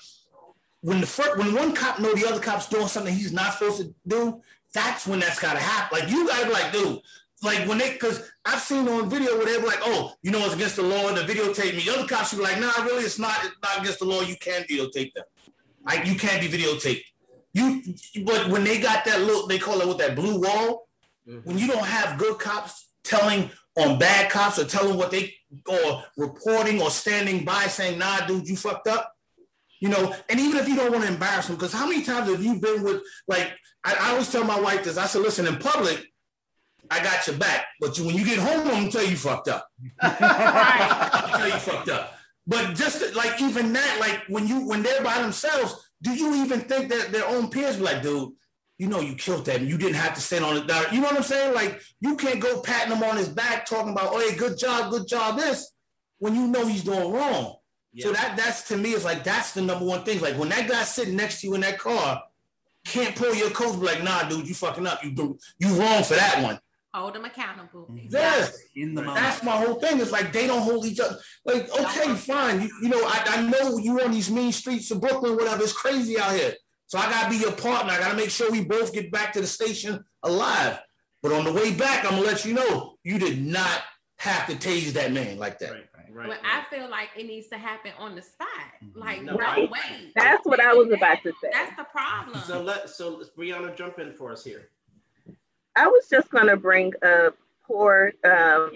when 0.82 1.00
the 1.00 1.08
first 1.08 1.38
when 1.38 1.54
one 1.54 1.74
cop 1.74 2.00
know 2.00 2.14
the 2.14 2.28
other 2.28 2.42
cop's 2.42 2.68
doing 2.68 2.88
something 2.88 3.14
he's 3.14 3.32
not 3.32 3.54
supposed 3.54 3.82
to 3.82 3.94
do, 4.08 4.42
that's 4.74 5.08
when 5.08 5.20
that's 5.20 5.40
gotta 5.40 5.60
happen. 5.60 6.00
Like 6.00 6.10
you 6.10 6.28
gotta 6.28 6.46
be 6.48 6.52
like, 6.52 6.72
dude, 6.74 7.00
like 7.44 7.68
when 7.68 7.78
they 7.78 7.92
because 7.94 8.30
I've 8.46 8.60
seen 8.62 8.88
on 8.88 9.10
video 9.10 9.38
where 9.38 9.46
they're 9.46 9.66
like, 9.66 9.80
oh, 9.82 10.14
you 10.22 10.32
know 10.32 10.44
it's 10.46 10.56
against 10.56 10.78
the 10.78 10.84
law, 10.84 11.12
the 11.14 11.22
videotape 11.22 11.76
me. 11.76 11.84
The 11.84 11.94
other 11.98 12.08
cops 12.08 12.34
be 12.34 12.42
like, 12.42 12.60
nah, 12.60 12.72
really, 12.84 13.04
it's 13.04 13.20
not, 13.20 13.36
it's 13.44 13.56
not 13.62 13.80
against 13.82 14.00
the 14.00 14.06
law. 14.06 14.22
You 14.22 14.36
can 14.38 14.64
videotape 14.64 15.14
them. 15.14 15.26
Like 15.86 16.06
you 16.06 16.16
can't 16.16 16.42
be 16.42 16.48
videotaped. 16.48 17.04
You 17.54 17.82
but 18.26 18.50
when 18.50 18.64
they 18.64 18.80
got 18.80 19.06
that 19.06 19.22
little, 19.22 19.48
they 19.48 19.60
call 19.60 19.82
it 19.82 19.88
with 19.88 19.98
that 20.00 20.16
blue 20.16 20.40
wall, 20.42 20.88
Mhm. 21.28 21.46
when 21.46 21.58
you 21.58 21.68
don't 21.68 21.86
have 21.86 22.18
good 22.18 22.38
cops 22.40 22.90
telling 23.04 23.50
on 23.78 23.98
bad 23.98 24.30
cops 24.30 24.60
or 24.60 24.66
telling 24.66 24.98
what 24.98 25.10
they 25.12 25.34
or 25.68 26.04
reporting 26.18 26.82
or 26.82 26.90
standing 26.90 27.46
by 27.46 27.64
saying, 27.68 27.98
nah, 27.98 28.26
dude, 28.26 28.48
you 28.48 28.56
fucked 28.58 28.88
up. 28.88 29.14
You 29.80 29.90
know, 29.90 30.16
and 30.30 30.40
even 30.40 30.58
if 30.60 30.68
you 30.68 30.76
don't 30.76 30.92
want 30.92 31.04
to 31.04 31.10
embarrass 31.12 31.48
them, 31.48 31.56
because 31.58 31.74
how 31.74 31.88
many 31.88 32.04
times 32.04 32.30
have 32.30 32.42
you 32.44 32.56
been 32.60 32.84
with 32.84 33.02
like 33.28 33.54
I, 33.84 33.96
I 34.00 34.10
always 34.12 34.32
tell 34.32 34.44
my 34.46 34.60
wife 34.60 34.84
this, 34.84 34.98
I 34.98 35.06
said, 35.08 35.22
listen, 35.22 35.46
in 35.48 35.58
public, 35.58 36.13
I 36.94 37.04
got 37.04 37.26
your 37.28 37.38
back. 37.38 37.66
But 37.80 37.98
you, 37.98 38.06
when 38.06 38.16
you 38.16 38.26
get 38.26 38.40
home, 38.40 38.62
I'm 38.62 38.68
gonna 38.68 38.92
tell 38.92 39.04
you 39.04 39.12
you 39.12 39.18
fucked 39.18 39.48
up. 39.48 39.68
I'm 40.02 40.18
tell 41.38 41.48
you 41.48 41.54
fucked 41.54 41.90
up. 41.90 42.14
But 42.46 42.76
just 42.76 43.16
like 43.16 43.42
even 43.42 43.74
that, 43.74 43.98
like 44.00 44.22
when 44.28 44.48
you 44.48 44.68
when 44.68 44.84
they're 44.84 45.04
by 45.04 45.22
themselves, 45.22 45.90
do 46.02 46.12
you 46.12 46.36
even 46.44 46.62
think 46.62 46.90
that 46.90 47.12
their 47.12 47.28
own 47.28 47.50
peers 47.50 47.78
be 47.78 47.84
like, 47.84 48.04
dude, 48.04 48.34
you 48.78 48.88
know 48.88 49.00
you 49.00 49.16
killed 49.16 49.46
that 49.46 49.62
and 49.62 49.70
you 49.70 49.78
didn't 49.78 49.96
have 49.96 50.14
to 50.16 50.22
stand 50.22 50.44
on 50.44 50.58
it. 50.58 50.92
You 50.92 51.00
know 51.00 51.08
what 51.08 51.18
I'm 51.18 51.24
saying? 51.24 51.54
Like 51.54 51.82
you 52.00 52.16
can't 52.16 52.40
go 52.40 52.62
patting 52.62 52.96
him 52.96 53.04
on 53.04 53.18
his 53.18 53.30
back 53.30 53.66
talking 53.66 53.92
about, 53.92 54.10
oh 54.12 54.20
hey, 54.20 54.36
good 54.36 54.58
job, 54.58 54.92
good 54.92 55.08
job, 55.08 55.38
this, 55.38 55.72
when 56.20 56.36
you 56.36 56.48
know 56.48 56.68
he's 56.68 56.84
doing 56.84 57.12
wrong. 57.12 57.56
So 58.00 58.12
that 58.12 58.36
that's 58.36 58.68
to 58.70 58.78
me 58.78 58.94
is 58.94 59.06
like 59.06 59.24
that's 59.24 59.54
the 59.54 59.62
number 59.62 59.86
one 59.86 60.04
thing. 60.04 60.20
Like 60.20 60.38
when 60.38 60.50
that 60.50 60.68
guy 60.68 60.84
sitting 60.84 61.16
next 61.16 61.42
to 61.42 61.48
you 61.48 61.54
in 61.54 61.62
that 61.62 61.78
car 61.78 62.24
can't 62.86 63.16
pull 63.16 63.34
your 63.34 63.52
coat, 63.52 63.80
be 63.80 63.86
like, 63.86 64.04
nah, 64.04 64.28
dude, 64.28 64.48
you 64.48 64.56
fucking 64.56 64.86
up. 64.88 65.04
You 65.04 65.12
do 65.12 65.38
you 65.60 65.68
wrong 65.76 66.04
for 66.04 66.16
that 66.16 66.42
one. 66.42 66.60
Hold 66.94 67.16
them 67.16 67.26
accountable. 67.26 67.88
Mhm. 67.90 68.08
Yes. 68.12 68.56
in 68.76 68.94
the 68.94 69.02
moment. 69.02 69.24
That's 69.24 69.42
my 69.44 69.58
whole 69.58 69.76
thing. 69.80 70.00
It's 70.00 70.12
like 70.12 70.32
they 70.32 70.46
don't 70.46 70.62
hold 70.62 70.86
each 70.86 71.00
other. 71.00 71.18
Like, 71.44 71.68
okay, 71.80 72.14
fine. 72.16 72.62
You, 72.62 72.70
you 72.84 72.90
know, 72.90 73.02
I, 73.04 73.24
I 73.28 73.42
know 73.42 73.78
you 73.78 74.00
on 74.02 74.12
these 74.12 74.30
mean 74.30 74.52
streets 74.52 74.92
of 74.92 75.02
Brooklyn, 75.02 75.36
whatever. 75.36 75.64
It's 75.64 75.74
crazy 75.74 76.20
out 76.20 76.34
here. 76.34 76.54
So 76.86 77.00
I 77.00 77.10
gotta 77.10 77.30
be 77.32 77.38
your 77.38 77.52
partner. 77.54 77.94
I 77.94 78.00
gotta 78.00 78.16
make 78.16 78.30
sure 78.30 78.52
we 78.52 78.64
both 78.64 78.94
get 78.94 79.12
back 79.12 79.34
to 79.34 79.42
the 79.42 79.48
station 79.48 80.04
alive. 80.22 80.80
But 81.24 81.32
on 81.32 81.46
the 81.46 81.54
way 81.54 81.74
back, 81.74 82.06
I'm 82.06 82.12
gonna 82.12 82.28
let 82.28 82.46
you 82.46 82.54
know 82.54 82.98
you 83.04 83.18
did 83.18 83.42
not 83.44 83.82
have 84.18 84.46
to 84.48 84.54
tase 84.56 84.92
that 84.94 85.12
man 85.12 85.40
like 85.40 85.58
that. 85.60 85.72
Right, 85.72 85.90
right. 85.96 86.28
But 86.28 86.28
right. 86.28 86.40
I 86.44 86.76
feel 86.76 86.90
like 86.92 87.10
it 87.18 87.26
needs 87.26 87.48
to 87.48 87.58
happen 87.58 87.92
on 87.98 88.14
the 88.16 88.22
spot. 88.22 88.48
Mhm. 88.84 88.92
Like 88.96 89.24
No, 89.24 89.36
right 89.36 89.68
away. 89.68 90.12
That's 90.16 90.46
what 90.46 90.60
I 90.60 90.74
was 90.76 90.92
about 90.92 91.24
to 91.24 91.32
say. 91.42 91.50
That's 91.52 91.76
the 91.76 91.86
problem. 91.86 92.40
So 92.46 92.62
let 92.62 92.88
so 92.90 93.24
Brianna 93.36 93.76
jump 93.76 93.98
in 93.98 94.14
for 94.14 94.32
us 94.32 94.44
here. 94.44 94.70
I 95.76 95.88
was 95.88 96.08
just 96.10 96.30
gonna 96.30 96.58
bring 96.58 96.94
up 97.04 97.36
poor 97.66 98.14
um, 98.24 98.72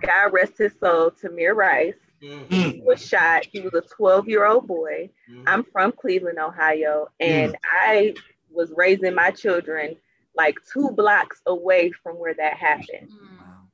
God 0.00 0.32
rest 0.32 0.58
his 0.58 0.72
soul, 0.78 1.10
Tamir 1.10 1.54
Rice. 1.54 1.94
Mhm, 2.22 2.46
He 2.50 2.80
was 2.84 3.04
shot. 3.06 3.46
He 3.50 3.60
was 3.60 3.74
a 3.74 3.82
12 3.82 4.28
year 4.28 4.44
old 4.46 4.66
boy. 4.66 5.10
mhm. 5.30 5.44
I'm 5.46 5.64
from 5.64 5.92
Cleveland, 5.92 6.38
Ohio, 6.38 7.08
and 7.20 7.56
I 7.64 8.14
was 8.50 8.72
raising 8.76 9.14
my 9.14 9.30
children 9.30 9.96
like 10.36 10.56
two 10.72 10.90
blocks 10.90 11.40
away 11.46 11.90
from 11.92 12.16
where 12.16 12.34
that 12.34 12.54
happened. 12.56 13.10
Mm. 13.10 13.38
Wow. 13.38 13.68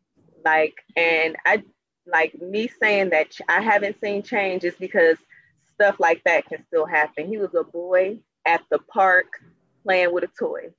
Like, 0.45 0.75
and 0.97 1.37
I 1.47 1.63
like 2.07 2.41
me 2.41 2.69
saying 2.69 3.11
that 3.11 3.31
ch- 3.31 3.43
I 3.49 3.61
haven't 3.61 4.01
seen 4.01 4.23
change 4.23 4.65
is 4.65 4.75
because 4.77 5.19
stuff 5.75 5.99
like 6.01 6.23
that 6.25 6.47
can 6.47 6.65
still 6.67 6.87
happen. 6.87 7.27
He 7.27 7.39
was 7.39 7.55
a 7.55 7.65
boy 7.65 8.19
at 8.47 8.63
the 8.71 8.79
park 8.79 9.27
playing 9.85 10.13
with 10.13 10.25
a 10.25 10.31
toy, 10.39 10.71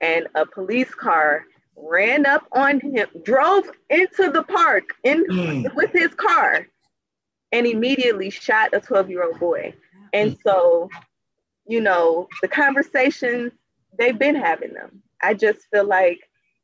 and 0.00 0.26
a 0.34 0.46
police 0.46 0.92
car 0.94 1.44
ran 1.76 2.26
up 2.26 2.46
on 2.52 2.80
him, 2.80 3.08
drove 3.22 3.70
into 3.88 4.30
the 4.30 4.42
park 4.42 4.84
in 5.04 5.24
Mm. 5.26 5.74
with 5.74 5.92
his 5.92 6.12
car, 6.14 6.66
and 7.52 7.66
immediately 7.66 8.30
shot 8.30 8.70
a 8.74 8.80
12 8.80 9.10
year 9.10 9.24
old 9.24 9.38
boy. 9.38 9.74
And 10.12 10.36
so, 10.44 10.88
you 11.66 11.80
know, 11.80 12.28
the 12.42 12.48
conversations 12.48 13.52
they've 13.98 14.18
been 14.18 14.34
having 14.36 14.72
them. 14.72 15.02
I 15.22 15.34
just 15.34 15.60
feel 15.72 15.84
like 15.84 16.18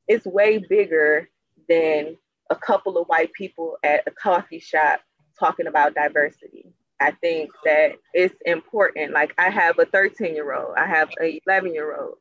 it's 0.08 0.24
way 0.26 0.58
bigger 0.58 1.28
than 1.68 2.16
a 2.50 2.56
couple 2.56 2.96
of 2.96 3.08
white 3.08 3.32
people 3.32 3.76
at 3.82 4.02
a 4.06 4.10
coffee 4.10 4.60
shop 4.60 5.00
talking 5.38 5.66
about 5.66 5.94
diversity. 5.94 6.72
I 7.00 7.10
think 7.10 7.50
that 7.64 7.92
it's 8.14 8.34
important. 8.46 9.12
Like 9.12 9.34
I 9.36 9.50
have 9.50 9.78
a 9.78 9.84
13 9.86 10.34
year 10.34 10.54
old, 10.54 10.74
I 10.76 10.86
have 10.86 11.10
a 11.20 11.40
11 11.46 11.74
year 11.74 11.96
old, 12.00 12.16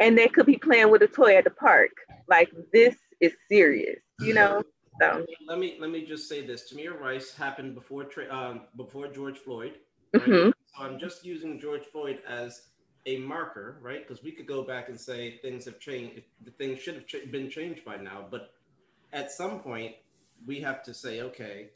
and 0.00 0.16
they 0.16 0.28
could 0.28 0.46
be 0.46 0.56
playing 0.56 0.90
with 0.90 1.02
a 1.02 1.06
toy 1.06 1.36
at 1.36 1.44
the 1.44 1.50
park. 1.50 1.90
Like 2.28 2.50
this 2.72 2.96
is 3.20 3.32
serious, 3.48 4.00
you 4.20 4.34
know? 4.34 4.62
So 5.00 5.24
Let 5.46 5.58
me 5.58 5.76
let 5.78 5.90
me 5.90 6.04
just 6.04 6.28
say 6.28 6.46
this. 6.46 6.72
Tamir 6.72 6.98
Rice 6.98 7.34
happened 7.34 7.74
before 7.74 8.04
Tra- 8.04 8.32
um, 8.34 8.62
before 8.76 9.08
George 9.08 9.38
Floyd. 9.38 9.74
right? 10.14 10.22
mhm. 10.22 10.52
So 10.74 10.82
I'm 10.82 10.98
just 10.98 11.24
using 11.24 11.60
George 11.60 11.84
Floyd 11.84 12.20
as 12.26 12.62
a 13.06 13.18
marker, 13.18 13.78
right? 13.82 14.06
Because 14.06 14.22
we 14.24 14.32
could 14.32 14.46
go 14.46 14.62
back 14.62 14.88
and 14.88 14.98
say 14.98 15.38
things 15.42 15.64
have 15.66 15.78
changed. 15.78 16.22
The 16.44 16.50
things 16.52 16.80
should 16.80 16.94
have 16.94 17.06
ch- 17.06 17.30
been 17.30 17.48
changed 17.50 17.84
by 17.84 17.96
now. 17.96 18.26
But 18.30 18.50
at 19.12 19.30
some 19.30 19.60
point, 19.60 19.94
we 20.46 20.60
have 20.60 20.82
to 20.84 20.94
say, 20.94 21.20
okay, 21.22 21.70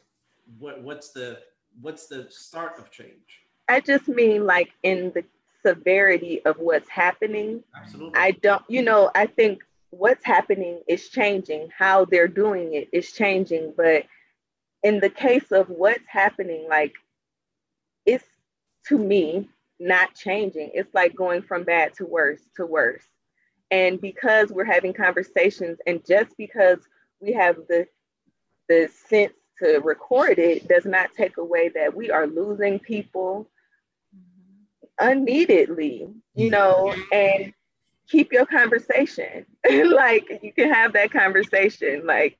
what 0.58 0.82
what's 0.82 1.10
the 1.12 1.40
what's 1.80 2.06
the 2.06 2.26
start 2.30 2.78
of 2.78 2.90
change? 2.90 3.44
I 3.68 3.80
just 3.80 4.08
mean 4.08 4.44
like 4.46 4.70
in 4.82 5.12
the 5.14 5.24
severity 5.64 6.44
of 6.44 6.56
what's 6.58 6.88
happening. 6.88 7.62
Absolutely. 7.74 8.18
I 8.18 8.32
don't, 8.32 8.62
you 8.68 8.82
know, 8.82 9.10
I 9.14 9.26
think 9.26 9.62
what's 9.90 10.24
happening 10.24 10.80
is 10.88 11.08
changing. 11.08 11.68
How 11.76 12.04
they're 12.04 12.28
doing 12.28 12.74
it 12.74 12.88
is 12.92 13.12
changing. 13.12 13.74
But 13.76 14.04
in 14.82 15.00
the 15.00 15.10
case 15.10 15.52
of 15.52 15.68
what's 15.68 16.06
happening, 16.06 16.66
like 16.68 16.94
it's 18.06 18.24
to 18.88 18.98
me 18.98 19.48
not 19.78 20.14
changing. 20.14 20.70
It's 20.74 20.94
like 20.94 21.14
going 21.14 21.42
from 21.42 21.64
bad 21.64 21.94
to 21.94 22.06
worse 22.06 22.40
to 22.56 22.66
worse. 22.66 23.04
And 23.70 24.00
because 24.00 24.50
we're 24.50 24.64
having 24.64 24.92
conversations, 24.92 25.78
and 25.86 26.04
just 26.04 26.36
because 26.36 26.78
we 27.20 27.32
have 27.32 27.56
the 27.68 27.86
the 28.68 28.88
sense 29.08 29.32
to 29.62 29.78
record 29.78 30.38
it, 30.38 30.68
does 30.68 30.84
not 30.84 31.10
take 31.14 31.36
away 31.36 31.68
that 31.68 31.94
we 31.94 32.10
are 32.10 32.26
losing 32.26 32.78
people 32.78 33.48
unneededly, 35.00 36.08
you 36.34 36.48
mm. 36.48 36.52
know, 36.52 36.94
and 37.12 37.52
keep 38.08 38.32
your 38.32 38.46
conversation. 38.46 39.46
like 39.70 40.40
you 40.42 40.52
can 40.52 40.72
have 40.72 40.92
that 40.92 41.10
conversation. 41.10 42.06
Like 42.06 42.38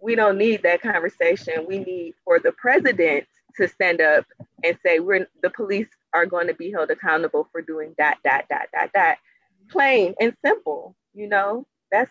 we 0.00 0.14
don't 0.14 0.38
need 0.38 0.62
that 0.62 0.82
conversation. 0.82 1.66
We 1.66 1.78
need 1.78 2.14
for 2.24 2.38
the 2.38 2.52
president 2.52 3.26
to 3.56 3.68
stand 3.68 4.00
up 4.00 4.26
and 4.64 4.76
say 4.84 5.00
we're 5.00 5.26
the 5.42 5.50
police 5.50 5.88
are 6.12 6.26
going 6.26 6.46
to 6.46 6.54
be 6.54 6.70
held 6.70 6.90
accountable 6.90 7.48
for 7.52 7.60
doing 7.60 7.94
that, 7.98 8.18
that, 8.24 8.46
that, 8.50 8.68
that, 8.72 8.90
that. 8.94 9.18
Plain 9.70 10.14
and 10.20 10.34
simple, 10.44 10.94
you 11.14 11.28
know. 11.28 11.66
That's 11.90 12.10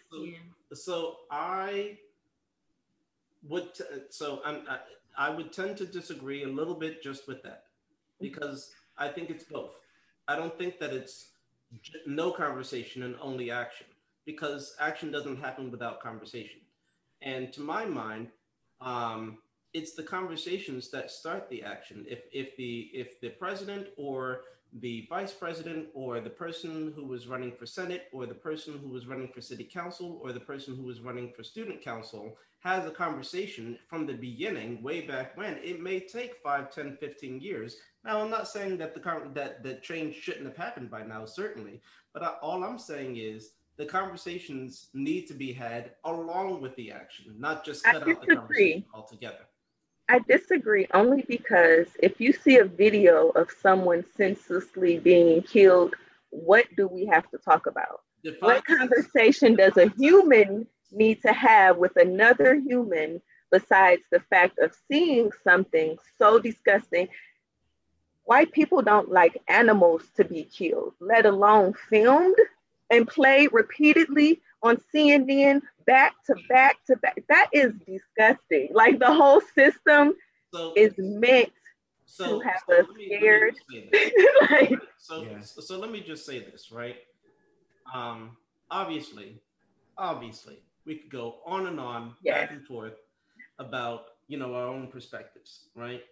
So, 0.70 0.76
so 0.76 1.16
I 1.32 1.98
would 3.48 3.74
t- 3.74 3.84
so 4.10 4.42
I'm, 4.46 4.62
I, 4.70 4.80
I 5.18 5.30
would 5.30 5.52
tend 5.54 5.78
to 5.78 5.86
disagree 5.86 6.44
a 6.44 6.48
little 6.48 6.76
bit 6.76 7.02
just 7.02 7.28
with 7.28 7.42
that 7.44 7.64
because 8.20 8.72
I 8.98 9.08
think 9.10 9.30
it's 9.30 9.44
both. 9.44 9.72
I 10.28 10.36
don't 10.36 10.58
think 10.58 10.80
that 10.80 10.94
it's 10.94 11.30
no 12.08 12.32
conversation 12.32 13.04
and 13.04 13.16
only 13.22 13.52
action 13.52 13.88
because 14.26 14.76
action 14.80 15.12
doesn't 15.12 15.38
happen 15.38 15.72
without 15.72 16.02
conversation. 16.02 16.62
And 17.22 17.54
to 17.54 17.62
my 17.62 17.86
mind, 17.86 18.30
um, 18.82 19.38
it's 19.74 19.94
the 19.94 20.04
conversations 20.04 20.90
that 20.92 21.12
start 21.12 21.50
the 21.50 21.62
action. 21.62 22.06
If 22.08 22.24
if 22.32 22.56
the 22.56 22.90
if 22.94 23.20
the 23.20 23.30
president 23.30 23.88
or 23.98 24.42
the 24.82 25.06
vice 25.10 25.34
president 25.34 25.88
or 25.94 26.20
the 26.20 26.30
person 26.30 26.92
who 26.96 27.06
was 27.06 27.28
running 27.28 27.52
for 27.52 27.66
senate 27.66 28.08
or 28.12 28.26
the 28.26 28.34
person 28.34 28.78
who 28.78 28.90
was 28.90 29.08
running 29.08 29.30
for 29.30 29.40
city 29.40 29.64
council 29.64 30.20
or 30.22 30.34
the 30.34 30.40
person 30.40 30.76
who 30.76 30.84
was 30.84 31.00
running 31.00 31.32
for 31.32 31.44
student 31.44 31.82
council 31.82 32.38
has 32.66 32.88
a 32.88 32.92
conversation 32.92 33.78
from 33.88 34.08
the 34.08 34.14
beginning 34.14 34.82
way 34.82 35.02
back 35.02 35.38
when 35.38 35.54
it 35.64 35.80
may 35.80 36.00
take 36.00 36.36
5 36.44 36.74
10 36.74 36.98
15 37.00 37.40
years. 37.40 37.78
Now 38.04 38.22
i'm 38.22 38.32
not 38.32 38.48
saying 38.48 38.78
that 38.80 38.96
the 38.96 39.00
con- 39.00 39.32
that 39.36 39.64
the 39.64 39.76
change 39.76 40.16
shouldn't 40.16 40.48
have 40.48 40.58
happened 40.58 40.90
by 40.90 41.04
now 41.04 41.26
certainly 41.26 41.80
but 42.14 42.24
I, 42.24 42.34
all 42.42 42.64
i'm 42.64 42.80
saying 42.80 43.18
is 43.18 43.52
the 43.78 43.86
conversations 43.86 44.90
need 44.94 45.28
to 45.28 45.34
be 45.34 45.54
had 45.54 45.92
along 46.06 46.62
with 46.62 46.76
the 46.76 46.92
action 46.92 47.36
not 47.38 47.64
just 47.64 47.86
I 47.88 47.94
cut 47.94 48.08
out 48.08 48.22
the 48.22 48.36
conversation 48.36 48.86
altogether. 48.94 49.46
I 50.10 50.20
disagree 50.28 50.88
only 50.94 51.24
because 51.28 51.88
if 52.02 52.20
you 52.20 52.32
see 52.32 52.58
a 52.58 52.66
video 52.66 53.30
of 53.30 53.50
someone 53.52 54.04
senselessly 54.16 55.00
being 55.00 55.42
killed, 55.42 55.96
what 56.30 56.66
do 56.78 56.88
we 56.88 57.06
have 57.08 57.30
to 57.32 57.40
talk 57.40 57.66
about? 57.66 58.02
Define 58.24 58.50
What 58.50 58.66
conversation 58.66 59.56
does 59.56 59.78
a 59.78 59.90
human 59.98 60.68
need 60.96 61.22
to 61.24 61.34
have 61.34 61.78
with 61.78 61.96
another 61.98 62.56
human 62.56 63.22
besides 63.52 64.02
the 64.12 64.20
fact 64.20 64.60
of 64.60 64.74
seeing 64.90 65.32
something 65.44 65.98
so 66.18 66.40
disgusting? 66.40 67.08
White 68.24 68.52
people 68.52 68.82
don't 68.82 69.12
like 69.12 69.42
animals 69.48 70.04
to 70.16 70.24
be 70.26 70.44
killed, 70.46 70.94
let 71.00 71.26
alone 71.26 71.74
filmed 71.90 72.36
and 72.90 73.08
played 73.08 73.50
repeatedly 73.54 74.42
on 74.64 74.78
CNN 74.94 75.62
back 75.86 76.16
to 76.26 76.36
back 76.50 76.78
to 76.88 76.96
back. 76.98 77.18
That 77.30 77.50
is 77.54 77.74
disgusting. 77.86 78.70
Like 78.74 79.00
the 79.00 79.14
whole 79.14 79.42
system 79.42 80.16
so 80.52 80.74
is 80.76 80.94
meant 80.98 81.52
so, 82.06 82.40
have 82.40 82.62
so 82.68 82.80
us 82.80 82.86
me- 82.96 83.16
scared. 83.18 83.56
just 83.56 83.70
say 83.70 83.90
this. 83.92 84.26
like 84.52 84.80
So, 84.98 85.24
Yeah. 85.24 85.42
so, 85.42 85.62
so 85.62 85.80
let 85.80 85.92
me 85.92 86.02
just 86.02 86.26
say 86.26 86.40
this, 86.40 86.72
right? 86.72 86.98
Um, 87.94 88.38
obviously, 88.72 89.40
obviously, 89.98 90.58
we 90.86 90.96
could 90.96 91.12
go 91.12 91.38
on 91.46 91.68
and 91.68 91.80
on, 91.80 92.16
back 92.26 92.52
and 92.52 92.66
forth 92.66 92.94
about 93.60 94.06
you 94.28 94.38
know 94.38 94.54
our 94.54 94.68
own 94.68 94.88
perspectives, 94.88 95.68
right? 95.76 96.04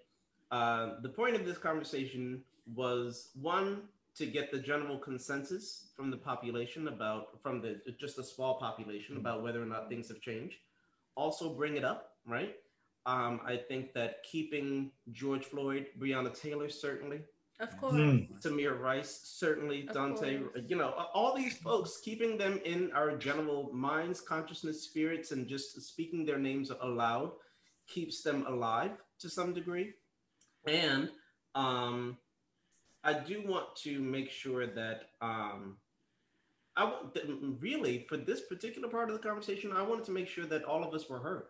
Uh, 0.52 1.02
the 1.02 1.10
point 1.10 1.36
of 1.36 1.46
this 1.46 1.58
conversation 1.58 2.44
was 2.76 3.30
one 3.42 3.84
to 4.16 4.26
get 4.26 4.52
the 4.52 4.60
general 4.60 4.98
consensus 4.98 5.88
from 5.96 6.12
the 6.12 6.18
population 6.18 6.88
about 6.88 7.42
from 7.42 7.62
the 7.62 7.82
just 8.00 8.20
a 8.20 8.24
small 8.24 8.60
population 8.60 9.18
about 9.18 9.42
whether 9.42 9.62
or 9.62 9.66
not 9.66 9.90
things 9.90 10.08
have 10.08 10.22
changed. 10.22 10.58
Also, 11.16 11.54
bring 11.54 11.76
it 11.76 11.84
up, 11.84 12.16
right? 12.28 12.56
Um, 13.06 13.42
I 13.46 13.58
think 13.58 13.94
that 13.94 14.24
keeping 14.24 14.92
George 15.12 15.46
Floyd, 15.46 15.88
Breonna 16.00 16.40
Taylor, 16.40 16.70
certainly 16.70 17.22
Of 17.64 17.80
course. 17.80 17.94
Mm. 17.94 18.42
Tamir 18.42 18.78
Rice, 18.80 19.22
certainly 19.24 19.88
Of 19.88 19.96
Daunte, 19.96 20.52
course. 20.52 20.66
you 20.68 20.76
know, 20.76 20.90
all 21.14 21.34
these 21.36 21.58
folks, 21.58 22.00
keeping 22.04 22.38
them 22.38 22.60
in 22.66 22.92
our 22.92 23.16
general 23.16 23.72
minds, 23.74 24.20
consciousness, 24.20 24.84
spirits, 24.84 25.32
and 25.32 25.48
just 25.48 25.82
speaking 25.82 26.26
their 26.26 26.40
names 26.40 26.72
aloud 26.82 27.32
keeps 27.88 28.22
them 28.22 28.46
alive 28.48 28.92
to 29.20 29.30
some 29.30 29.54
degree. 29.54 29.94
And 30.68 31.10
um, 31.56 32.18
I 33.04 33.14
do 33.14 33.44
want 33.46 33.76
to 33.78 34.00
make 34.00 34.30
sure 34.30 34.68
that 34.68 35.10
um, 35.22 35.78
I 36.76 36.84
want 36.86 37.14
that 37.14 37.26
really 37.60 38.06
for 38.10 38.18
this 38.18 38.42
particular 38.42 38.90
part 38.90 39.10
of 39.10 39.16
the 39.16 39.28
conversation, 39.28 39.72
I 39.72 39.82
wanted 39.82 40.06
to 40.06 40.12
make 40.12 40.28
sure 40.28 40.46
that 40.46 40.64
all 40.64 40.84
of 40.84 40.94
us 40.94 41.10
were 41.10 41.20
heard 41.20 41.48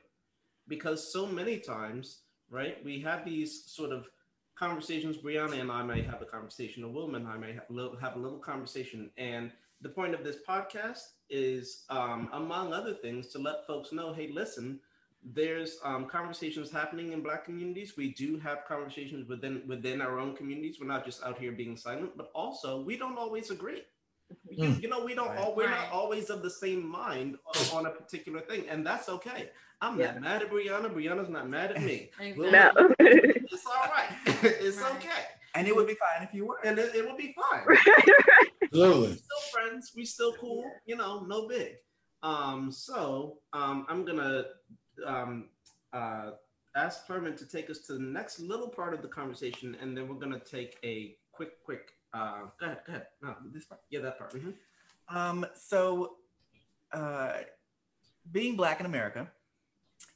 because 0.68 1.11
so 1.11 1.26
many 1.26 1.57
times, 1.57 2.22
right, 2.49 2.84
we 2.84 2.99
have 3.01 3.26
these 3.26 3.66
sort 3.66 3.91
of 3.91 4.07
conversations. 4.56 5.18
Brianna 5.18 5.60
and 5.60 5.72
I 5.72 5.84
may 5.84 6.01
have 6.01 6.22
a 6.22 6.26
conversation, 6.26 6.91
Wilma 6.93 7.18
and 7.18 7.28
I 7.28 7.38
may 7.38 7.54
have 7.54 7.70
a 7.70 7.74
little, 7.74 7.95
have 7.97 8.16
a 8.16 8.20
little 8.20 8.39
conversation. 8.39 9.10
And 9.18 9.51
the 9.82 9.89
point 9.89 10.14
of 10.14 10.24
this 10.24 10.38
podcast 10.47 11.14
is, 11.30 11.84
um, 11.89 12.30
among 12.34 12.74
other 12.74 12.93
things, 12.93 13.28
to 13.30 13.39
let 13.39 13.68
folks 13.68 13.91
know, 13.91 14.14
hey, 14.14 14.30
listen, 14.32 14.80
there's 15.24 15.80
um, 15.84 16.06
conversations 16.06 16.70
happening 16.70 17.14
in 17.14 17.22
Black 17.22 17.45
communities. 17.45 17.93
We 17.95 18.14
do 18.14 18.38
have 18.39 18.66
conversations 18.66 19.28
within 19.28 19.64
within 19.68 20.01
our 20.01 20.20
own 20.20 20.36
communities. 20.36 20.78
We're 20.80 20.88
not 20.88 21.06
just 21.06 21.24
out 21.24 21.38
here 21.38 21.54
being 21.54 21.78
silent, 21.78 22.18
but 22.18 22.30
also 22.36 22.82
we 22.82 22.97
don't 22.97 23.18
always 23.18 23.49
agree. 23.49 23.84
You, 24.49 24.65
Mm. 24.69 24.82
you 24.84 24.88
know, 24.89 25.03
we 25.03 25.15
don't 25.15 25.30
Right. 25.30 25.39
all 25.39 25.55
we're 25.55 25.65
Right. 25.65 25.82
not 25.82 25.91
always 25.91 26.30
of 26.30 26.41
the 26.43 26.49
same 26.49 26.86
mind 26.88 27.38
on- 27.45 27.78
on 27.78 27.86
a 27.88 27.89
particular 27.91 28.39
thing, 28.41 28.67
and 28.69 28.86
that's 28.86 29.09
okay. 29.09 29.51
I'm 29.82 29.99
Yeah. 29.99 30.11
not 30.13 30.21
mad 30.21 30.43
at 30.43 30.49
Brianna. 30.51 30.93
Brianna's 30.93 31.30
not 31.30 31.49
mad 31.49 31.71
at 31.71 31.82
me. 31.82 32.11
Exactly. 32.19 32.51
no. 32.51 32.71
It's 33.53 33.65
all 33.65 33.89
right. 33.89 34.09
it's 34.65 34.78
Right. 34.78 34.95
okay, 34.95 35.26
And 35.55 35.67
it 35.67 35.76
would 35.76 35.88
be 35.88 35.95
fine 35.95 36.24
if 36.24 36.34
you 36.34 36.45
were. 36.45 36.59
and 36.63 36.78
it, 36.80 36.95
it 36.95 37.05
will 37.05 37.17
be 37.17 37.34
fine. 37.34 37.65
Absolutely. 38.63 39.09
We're 39.09 39.15
still 39.15 39.41
friends. 39.51 39.91
We 39.95 40.05
still 40.05 40.34
cool. 40.36 40.69
You 40.86 40.95
know, 40.95 41.21
no 41.26 41.47
big. 41.47 41.78
Um, 42.24 42.71
so 42.71 43.39
um, 43.53 43.86
I'm 43.89 44.05
gonna 44.05 44.45
um, 45.05 45.49
uh, 45.91 46.32
ask 46.76 47.05
Herman 47.07 47.36
to 47.38 47.45
take 47.47 47.69
us 47.69 47.80
to 47.88 47.93
the 47.93 47.99
next 47.99 48.39
little 48.39 48.69
part 48.69 48.93
of 48.93 49.01
the 49.01 49.07
conversation, 49.07 49.76
and 49.82 49.95
then 49.95 50.07
we're 50.07 50.15
gonna 50.15 50.39
take 50.39 50.78
a 50.84 51.17
quick, 51.32 51.63
quick. 51.63 51.91
Uh, 52.14 52.41
go 52.59 52.66
ahead, 52.66 52.80
go 52.86 52.93
ahead. 52.93 53.07
No, 53.22 53.36
this 53.51 53.66
part. 53.66 53.82
Yeah, 53.89 54.01
that 54.01 54.18
part. 54.18 54.34
Mhm. 54.34 54.53
Um, 55.09 55.45
so, 55.55 56.18
uh, 56.91 57.39
being 58.32 58.55
black 58.55 58.80
in 58.80 58.86
America, 58.86 59.32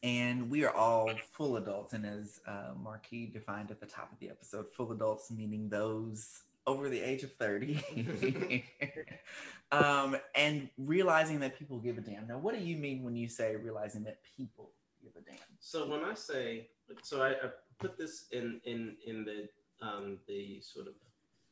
and 0.03 0.49
we 0.49 0.63
are 0.63 0.73
all 0.73 1.09
full 1.33 1.57
adults, 1.57 1.93
and 1.93 2.05
as 2.05 2.39
uh, 2.47 2.73
Marquis 2.75 3.25
defined 3.25 3.71
at 3.71 3.79
the 3.79 3.85
top 3.85 4.11
of 4.11 4.19
the 4.19 4.29
episode, 4.29 4.69
full 4.71 4.91
adults 4.91 5.31
meaning 5.31 5.69
those 5.69 6.43
over 6.67 6.89
the 6.89 6.99
age 6.99 7.23
of 7.23 7.33
30. 7.33 8.63
um, 9.71 10.17
and 10.35 10.69
realizing 10.77 11.39
that 11.39 11.57
people 11.57 11.79
give 11.79 11.97
a 11.97 12.01
damn. 12.01 12.27
Now, 12.27 12.37
what 12.37 12.53
do 12.53 12.63
you 12.63 12.77
mean 12.77 13.03
when 13.03 13.15
you 13.15 13.27
say 13.27 13.55
realizing 13.55 14.03
that 14.03 14.19
people 14.37 14.71
give 15.01 15.13
a 15.15 15.21
damn? 15.21 15.39
So 15.59 15.87
when 15.89 16.03
I 16.03 16.13
say, 16.13 16.69
so 17.01 17.21
I, 17.21 17.29
I 17.29 17.49
put 17.79 17.97
this 17.97 18.25
in 18.31 18.61
in 18.65 18.97
in 19.05 19.25
the 19.25 19.49
um, 19.81 20.17
the 20.27 20.59
sort 20.61 20.87
of 20.87 20.93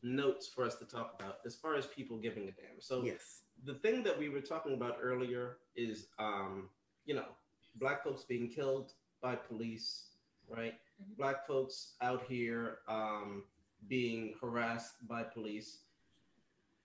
notes 0.06 0.48
for 0.48 0.64
us 0.64 0.76
to 0.76 0.86
talk 0.86 1.16
about 1.20 1.40
as 1.46 1.56
far 1.56 1.76
as 1.76 1.88
people 1.88 2.18
giving 2.18 2.44
a 2.48 2.52
damn. 2.52 2.80
So 2.80 3.04
Yes. 3.04 3.44
the 3.64 3.74
thing 3.76 4.04
that 4.04 4.18
we 4.18 4.30
were 4.30 4.42
talking 4.42 4.74
about 4.74 4.98
earlier 5.02 5.58
is, 5.76 6.10
um, 6.20 6.70
you 7.06 7.16
know, 7.16 7.36
black 7.76 8.04
folks 8.04 8.24
being 8.24 8.48
killed 8.50 8.94
by 9.22 9.36
police, 9.36 10.12
right? 10.48 10.76
Mhm. 11.02 11.18
Black 11.18 11.48
folks 11.48 11.96
out 12.02 12.24
here 12.28 12.80
um, 12.88 13.46
being 13.88 14.36
harassed 14.40 15.08
by 15.08 15.24
police, 15.24 15.84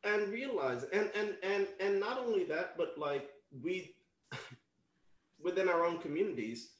and 0.02 0.28
realize, 0.32 0.84
and 0.84 1.10
and 1.14 1.36
and 1.42 1.68
and 1.78 2.00
not 2.00 2.18
only 2.18 2.44
that, 2.44 2.76
but 2.76 2.96
like 2.98 3.30
we 3.62 3.94
within 5.38 5.68
our 5.68 5.84
own 5.84 5.98
communities 5.98 6.76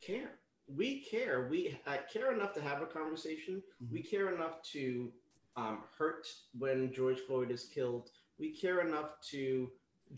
care. 0.00 0.38
We 0.66 1.00
care. 1.00 1.48
We 1.48 1.78
uh, 1.86 1.98
care 2.12 2.32
enough 2.32 2.52
to 2.54 2.60
have 2.60 2.80
a 2.82 2.86
conversation. 2.86 3.62
We 3.90 4.02
care 4.02 4.32
enough 4.32 4.62
to 4.74 5.12
um, 5.56 5.80
hurt 5.98 6.26
when 6.58 6.92
George 6.92 7.20
Floyd 7.20 7.50
is 7.50 7.64
killed. 7.74 8.10
We 8.38 8.50
care 8.56 8.80
enough 8.86 9.20
to 9.30 9.70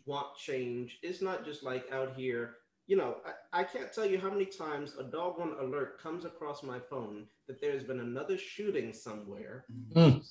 want 0.07 0.37
change. 0.37 0.99
It's 1.03 1.23
not 1.23 1.45
just 1.45 1.63
like 1.63 1.91
out 1.93 2.15
here. 2.17 2.57
You 2.87 2.97
know, 2.97 3.17
I, 3.53 3.61
I 3.61 3.65
can't 3.65 3.93
tell 3.93 4.07
you 4.07 4.19
how 4.19 4.31
many 4.31 4.45
times 4.47 4.95
a 4.99 5.05
doggone 5.05 5.57
alert 5.61 6.01
comes 6.03 6.25
across 6.25 6.63
my 6.63 6.79
phone 6.79 7.27
that 7.47 7.61
there's 7.61 7.85
been 7.85 8.01
another 8.01 8.37
shooting 8.39 8.93
somewhere 8.93 9.65
Mm. 9.95 10.23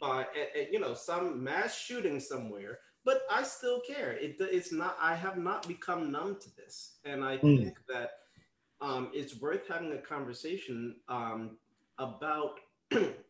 by, 0.00 0.22
uh, 0.22 0.60
you 0.70 0.78
know, 0.78 0.94
some 0.94 1.42
mass 1.42 1.76
shooting 1.78 2.20
somewhere. 2.20 2.78
But 3.04 3.22
I 3.30 3.42
still 3.44 3.80
care. 3.86 4.12
It, 4.12 4.36
it's 4.40 4.72
not. 4.72 4.96
I 5.00 5.14
have 5.14 5.38
not 5.38 5.66
become 5.68 6.10
numb 6.10 6.38
to 6.40 6.56
this, 6.56 6.98
and 7.04 7.24
I 7.24 7.38
Mm. 7.38 7.58
think 7.64 7.78
that 7.88 8.10
um, 8.80 9.10
it's 9.14 9.40
worth 9.40 9.66
having 9.68 9.92
a 9.92 9.98
conversation 9.98 10.96
um, 11.08 11.58
about 11.98 12.58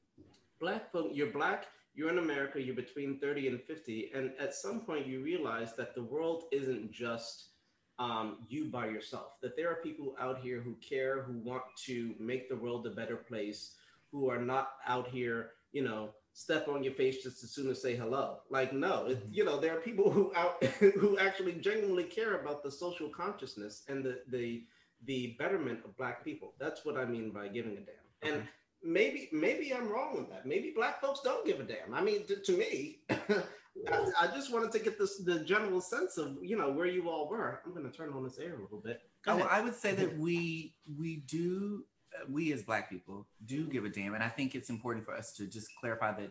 black 0.60 0.90
folk. 0.92 1.10
You're 1.12 1.32
black. 1.32 1.66
You're 1.94 2.10
in 2.10 2.18
America. 2.18 2.60
You're 2.60 2.74
between 2.74 3.18
30 3.18 3.48
and 3.48 3.62
50, 3.62 4.10
and 4.14 4.32
at 4.38 4.54
some 4.54 4.80
point 4.80 5.06
you 5.06 5.22
realize 5.22 5.74
that 5.76 5.94
the 5.94 6.02
world 6.02 6.44
isn't 6.52 6.92
just 6.92 7.50
um, 7.98 8.38
you 8.48 8.66
by 8.66 8.86
yourself. 8.86 9.40
That 9.40 9.56
there 9.56 9.70
are 9.70 9.76
people 9.76 10.14
out 10.20 10.38
here 10.40 10.60
who 10.60 10.74
care, 10.76 11.22
who 11.22 11.38
want 11.38 11.62
to 11.86 12.14
make 12.18 12.48
the 12.48 12.56
world 12.56 12.86
a 12.86 12.90
better 12.90 13.16
place, 13.16 13.76
who 14.12 14.28
are 14.30 14.40
not 14.40 14.72
out 14.86 15.08
here, 15.08 15.52
you 15.72 15.82
know, 15.82 16.10
step 16.32 16.68
on 16.68 16.84
your 16.84 16.92
face 16.92 17.22
just 17.22 17.42
as 17.42 17.50
soon 17.52 17.70
as 17.70 17.80
say 17.80 17.96
hello. 17.96 18.40
Like, 18.50 18.72
no, 18.72 19.06
it, 19.06 19.26
you 19.30 19.44
know, 19.44 19.58
there 19.58 19.76
are 19.76 19.80
people 19.80 20.10
who 20.10 20.32
out 20.36 20.62
who 20.80 21.18
actually 21.18 21.52
genuinely 21.54 22.04
care 22.04 22.40
about 22.40 22.62
the 22.62 22.70
social 22.70 23.08
consciousness 23.08 23.84
and 23.88 24.04
the 24.04 24.20
the 24.28 24.64
the 25.04 25.36
betterment 25.38 25.80
of 25.84 25.96
black 25.96 26.24
people. 26.24 26.52
That's 26.58 26.84
what 26.84 26.96
I 26.96 27.06
mean 27.06 27.30
by 27.30 27.48
giving 27.48 27.72
a 27.72 27.80
damn. 27.80 28.34
And 28.34 28.42
maybe 28.82 29.28
maybe 29.32 29.72
I'm 29.72 29.88
wrong 29.88 30.16
with 30.16 30.30
that. 30.30 30.46
Maybe 30.46 30.72
black 30.74 31.00
folks 31.00 31.20
don't 31.22 31.46
give 31.46 31.60
a 31.60 31.64
damn. 31.64 31.94
I 31.94 32.02
mean, 32.02 32.26
to, 32.26 32.36
to 32.36 32.52
me, 32.52 32.98
I, 33.10 34.06
I 34.20 34.26
just 34.34 34.52
wanted 34.52 34.72
to 34.72 34.78
get 34.78 34.98
this 34.98 35.18
the 35.18 35.40
general 35.40 35.80
sense 35.80 36.18
of 36.18 36.36
you 36.42 36.56
know 36.56 36.70
where 36.70 36.86
you 36.86 37.08
all 37.08 37.28
were. 37.28 37.60
I'm 37.64 37.72
going 37.72 37.90
to 37.90 37.96
turn 37.96 38.12
on 38.12 38.24
this 38.24 38.38
air 38.38 38.54
a 38.54 38.62
little 38.62 38.80
bit. 38.80 39.00
Oh. 39.26 39.40
I 39.50 39.60
would 39.60 39.74
say 39.74 39.92
that 39.94 40.16
we 40.18 40.74
we 40.98 41.16
do 41.26 41.84
uh, 42.14 42.24
we 42.28 42.52
as 42.52 42.62
Black 42.62 42.88
people 42.88 43.26
do 43.44 43.66
give 43.66 43.84
a 43.84 43.88
damn, 43.88 44.14
and 44.14 44.22
I 44.22 44.28
think 44.28 44.54
it's 44.54 44.70
important 44.70 45.04
for 45.04 45.14
us 45.14 45.32
to 45.34 45.46
just 45.46 45.68
clarify 45.80 46.12
that. 46.20 46.30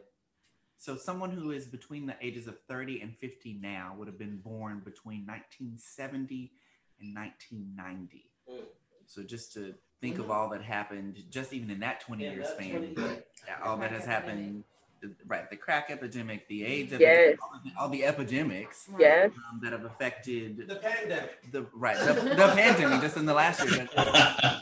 So, 0.77 0.97
someone 0.97 1.31
who 1.31 1.51
is 1.51 1.65
between 1.65 2.05
the 2.05 2.15
ages 2.21 2.47
of 2.47 2.59
30 2.67 3.01
and 3.01 3.15
50 3.17 3.59
now 3.61 3.95
would 3.97 4.07
have 4.07 4.19
been 4.19 4.37
born 4.37 4.81
between 4.83 5.25
1970 5.25 6.51
and 6.99 7.15
1990. 7.15 8.25
Mm. 8.49 8.65
So, 9.05 9.23
just 9.23 9.53
to 9.53 9.73
think 10.05 10.19
of 10.19 10.29
all 10.29 10.49
that 10.49 10.61
happened, 10.61 11.23
just 11.31 11.51
even 11.53 11.69
in 11.71 11.79
that 11.79 11.99
20 12.01 12.23
Yeah, 12.23 12.31
year 12.33 12.45
span, 12.45 12.71
20 12.71 12.87
year- 13.01 13.23
all 13.63 13.77
that 13.77 13.91
has 13.91 14.05
happened. 14.05 14.63
the- 15.01 15.11
Right, 15.27 15.47
the 15.51 15.55
crack 15.57 15.91
epidemic, 15.91 16.47
the 16.47 16.65
AIDS 16.65 16.91
Yes. 16.93 17.01
epidemic, 17.01 17.39
all 17.43 17.61
the, 17.63 17.71
all 17.79 17.89
the 17.89 18.03
epidemics 18.05 18.89
Yes. 18.97 19.31
um, 19.51 19.59
that 19.61 19.71
have 19.71 19.83
affected 19.85 20.67
the 20.67 20.75
pandemic. 20.77 21.51
the 21.51 21.61
right 21.73 21.97
the, 21.97 22.13
the 22.13 22.47
pandemic 22.55 23.01
just 23.01 23.15
in 23.17 23.25
the 23.27 23.33
last 23.33 23.59
year 23.69 23.87
but 23.95 24.07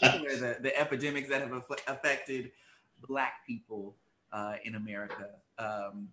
particular 0.02 0.36
the, 0.36 0.58
the 0.62 0.78
epidemics 0.78 1.30
that 1.30 1.40
have 1.42 1.52
affl- 1.52 1.80
affected 1.88 2.52
black 3.08 3.36
people 3.48 3.96
uh, 4.34 4.56
in 4.66 4.76
america 4.76 5.30
um, 5.60 6.10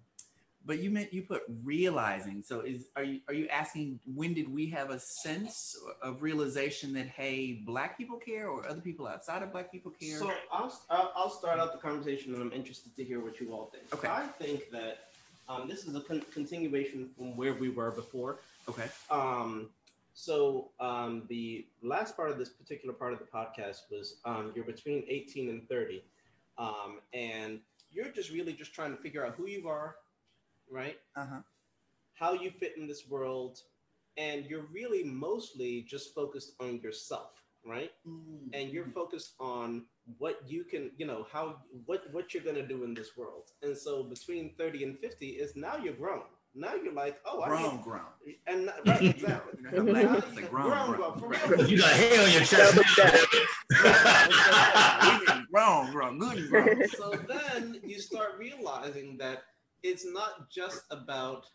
but 0.66 0.78
you 0.78 0.90
meant 0.90 1.12
you 1.12 1.22
put 1.22 1.42
realizing 1.64 2.42
so 2.42 2.60
is 2.60 2.88
are 2.96 3.02
you 3.04 3.20
are 3.28 3.34
you 3.34 3.48
asking 3.48 3.98
when 4.14 4.34
did 4.34 4.52
we 4.52 4.66
have 4.68 4.90
a 4.90 4.98
sense 4.98 5.76
of 6.02 6.22
realization 6.22 6.92
that 6.92 7.06
hey 7.06 7.62
black 7.64 7.96
people 7.96 8.16
care 8.18 8.48
or 8.48 8.66
other 8.68 8.80
people 8.80 9.06
outside 9.06 9.42
of 9.42 9.52
black 9.52 9.72
people 9.72 9.90
care 9.90 10.18
So 10.18 10.30
I'll, 10.52 10.72
I'll 11.16 11.30
start 11.30 11.58
out 11.58 11.72
the 11.72 11.78
conversation, 11.78 12.34
and 12.34 12.42
I'm 12.42 12.52
interested 12.52 12.94
to 12.96 13.04
hear 13.04 13.20
what 13.20 13.40
you 13.40 13.52
all 13.52 13.66
think. 13.72 13.84
Okay. 13.94 14.08
I 14.08 14.26
think 14.26 14.70
that 14.70 15.08
um, 15.48 15.68
this 15.68 15.84
is 15.84 15.94
a 15.94 16.00
con- 16.00 16.24
continuation 16.32 17.08
from 17.16 17.36
where 17.36 17.54
we 17.54 17.70
were 17.70 17.90
before. 17.90 18.40
okay 18.68 18.88
Um, 19.10 19.70
so 20.14 20.70
um, 20.80 21.24
the 21.28 21.66
last 21.82 22.16
part 22.16 22.30
of 22.30 22.38
this 22.38 22.50
particular 22.50 22.92
part 22.92 23.12
of 23.12 23.18
the 23.18 23.24
podcast 23.24 23.90
was 23.90 24.16
um, 24.24 24.52
you're 24.54 24.64
between 24.64 25.04
18 25.08 25.48
and 25.48 25.68
30, 25.68 26.02
um, 26.58 27.00
and 27.14 27.60
you're 27.90 28.10
just 28.10 28.30
really 28.30 28.52
just 28.52 28.74
trying 28.74 28.94
to 28.94 29.00
figure 29.00 29.24
out 29.24 29.34
who 29.34 29.46
you 29.46 29.68
are, 29.68 29.96
right? 30.70 30.96
uh-huh. 31.16 31.40
How 32.14 32.32
you 32.34 32.50
fit 32.50 32.74
in 32.76 32.86
this 32.86 33.08
world, 33.08 33.58
and 34.16 34.44
you're 34.46 34.66
really 34.72 35.02
mostly 35.04 35.82
just 35.88 36.14
focused 36.14 36.52
on 36.60 36.80
yourself, 36.82 37.30
right? 37.66 37.90
and 38.52 38.70
you're 38.70 38.86
focused 38.86 39.34
on 39.40 39.84
what 40.18 40.40
you 40.46 40.64
can 40.64 40.90
you 40.98 41.06
know 41.06 41.26
how 41.32 41.56
what 41.86 42.02
what 42.12 42.34
you're 42.34 42.42
going 42.42 42.56
to 42.56 42.66
do 42.66 42.84
in 42.84 42.94
this 42.94 43.16
world. 43.16 43.50
And 43.62 43.76
so 43.76 44.02
between 44.02 44.54
30 44.58 44.84
and 44.84 44.98
50 44.98 45.28
is 45.28 45.56
now 45.56 45.76
you're 45.76 45.94
grown. 45.94 46.22
Now 46.54 46.74
you're 46.74 46.92
like 46.92 47.18
oh 47.24 47.42
grown 47.46 47.78
I 47.78 47.82
grown. 47.82 48.00
need, 48.26 48.36
and 48.46 48.70
right 48.86 49.02
exactly. 49.02 49.58
You 49.72 49.82
know 49.84 49.94
how 49.94 50.10
black 50.10 50.24
people 50.24 50.32
say 50.36 50.42
grown, 50.48 50.68
Grown, 50.70 50.94
grown. 50.96 51.18
grown, 51.18 51.68
you 51.70 51.78
got 51.78 51.92
hair 51.92 52.24
on 52.26 52.32
your 52.32 52.42
chest. 52.42 52.78
grown 55.52 55.92
grown 55.92 56.18
good 56.18 56.38
and 56.38 56.50
grown. 56.50 56.88
So 56.88 57.12
then 57.28 57.78
you 57.84 58.00
start 58.00 58.32
realizing 58.38 59.16
that 59.18 59.44
it's 59.82 60.06
not 60.06 60.50
just 60.50 60.82
about 60.90 61.46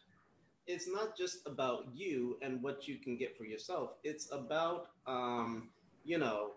it's 0.67 0.87
not 0.87 1.17
just 1.17 1.39
about 1.45 1.85
you 1.93 2.37
and 2.41 2.61
what 2.61 2.87
you 2.87 2.97
can 2.97 3.17
get 3.17 3.37
for 3.37 3.45
yourself. 3.45 3.91
It's 4.03 4.31
about 4.31 4.87
um 5.07 5.69
you 6.03 6.17
know 6.17 6.51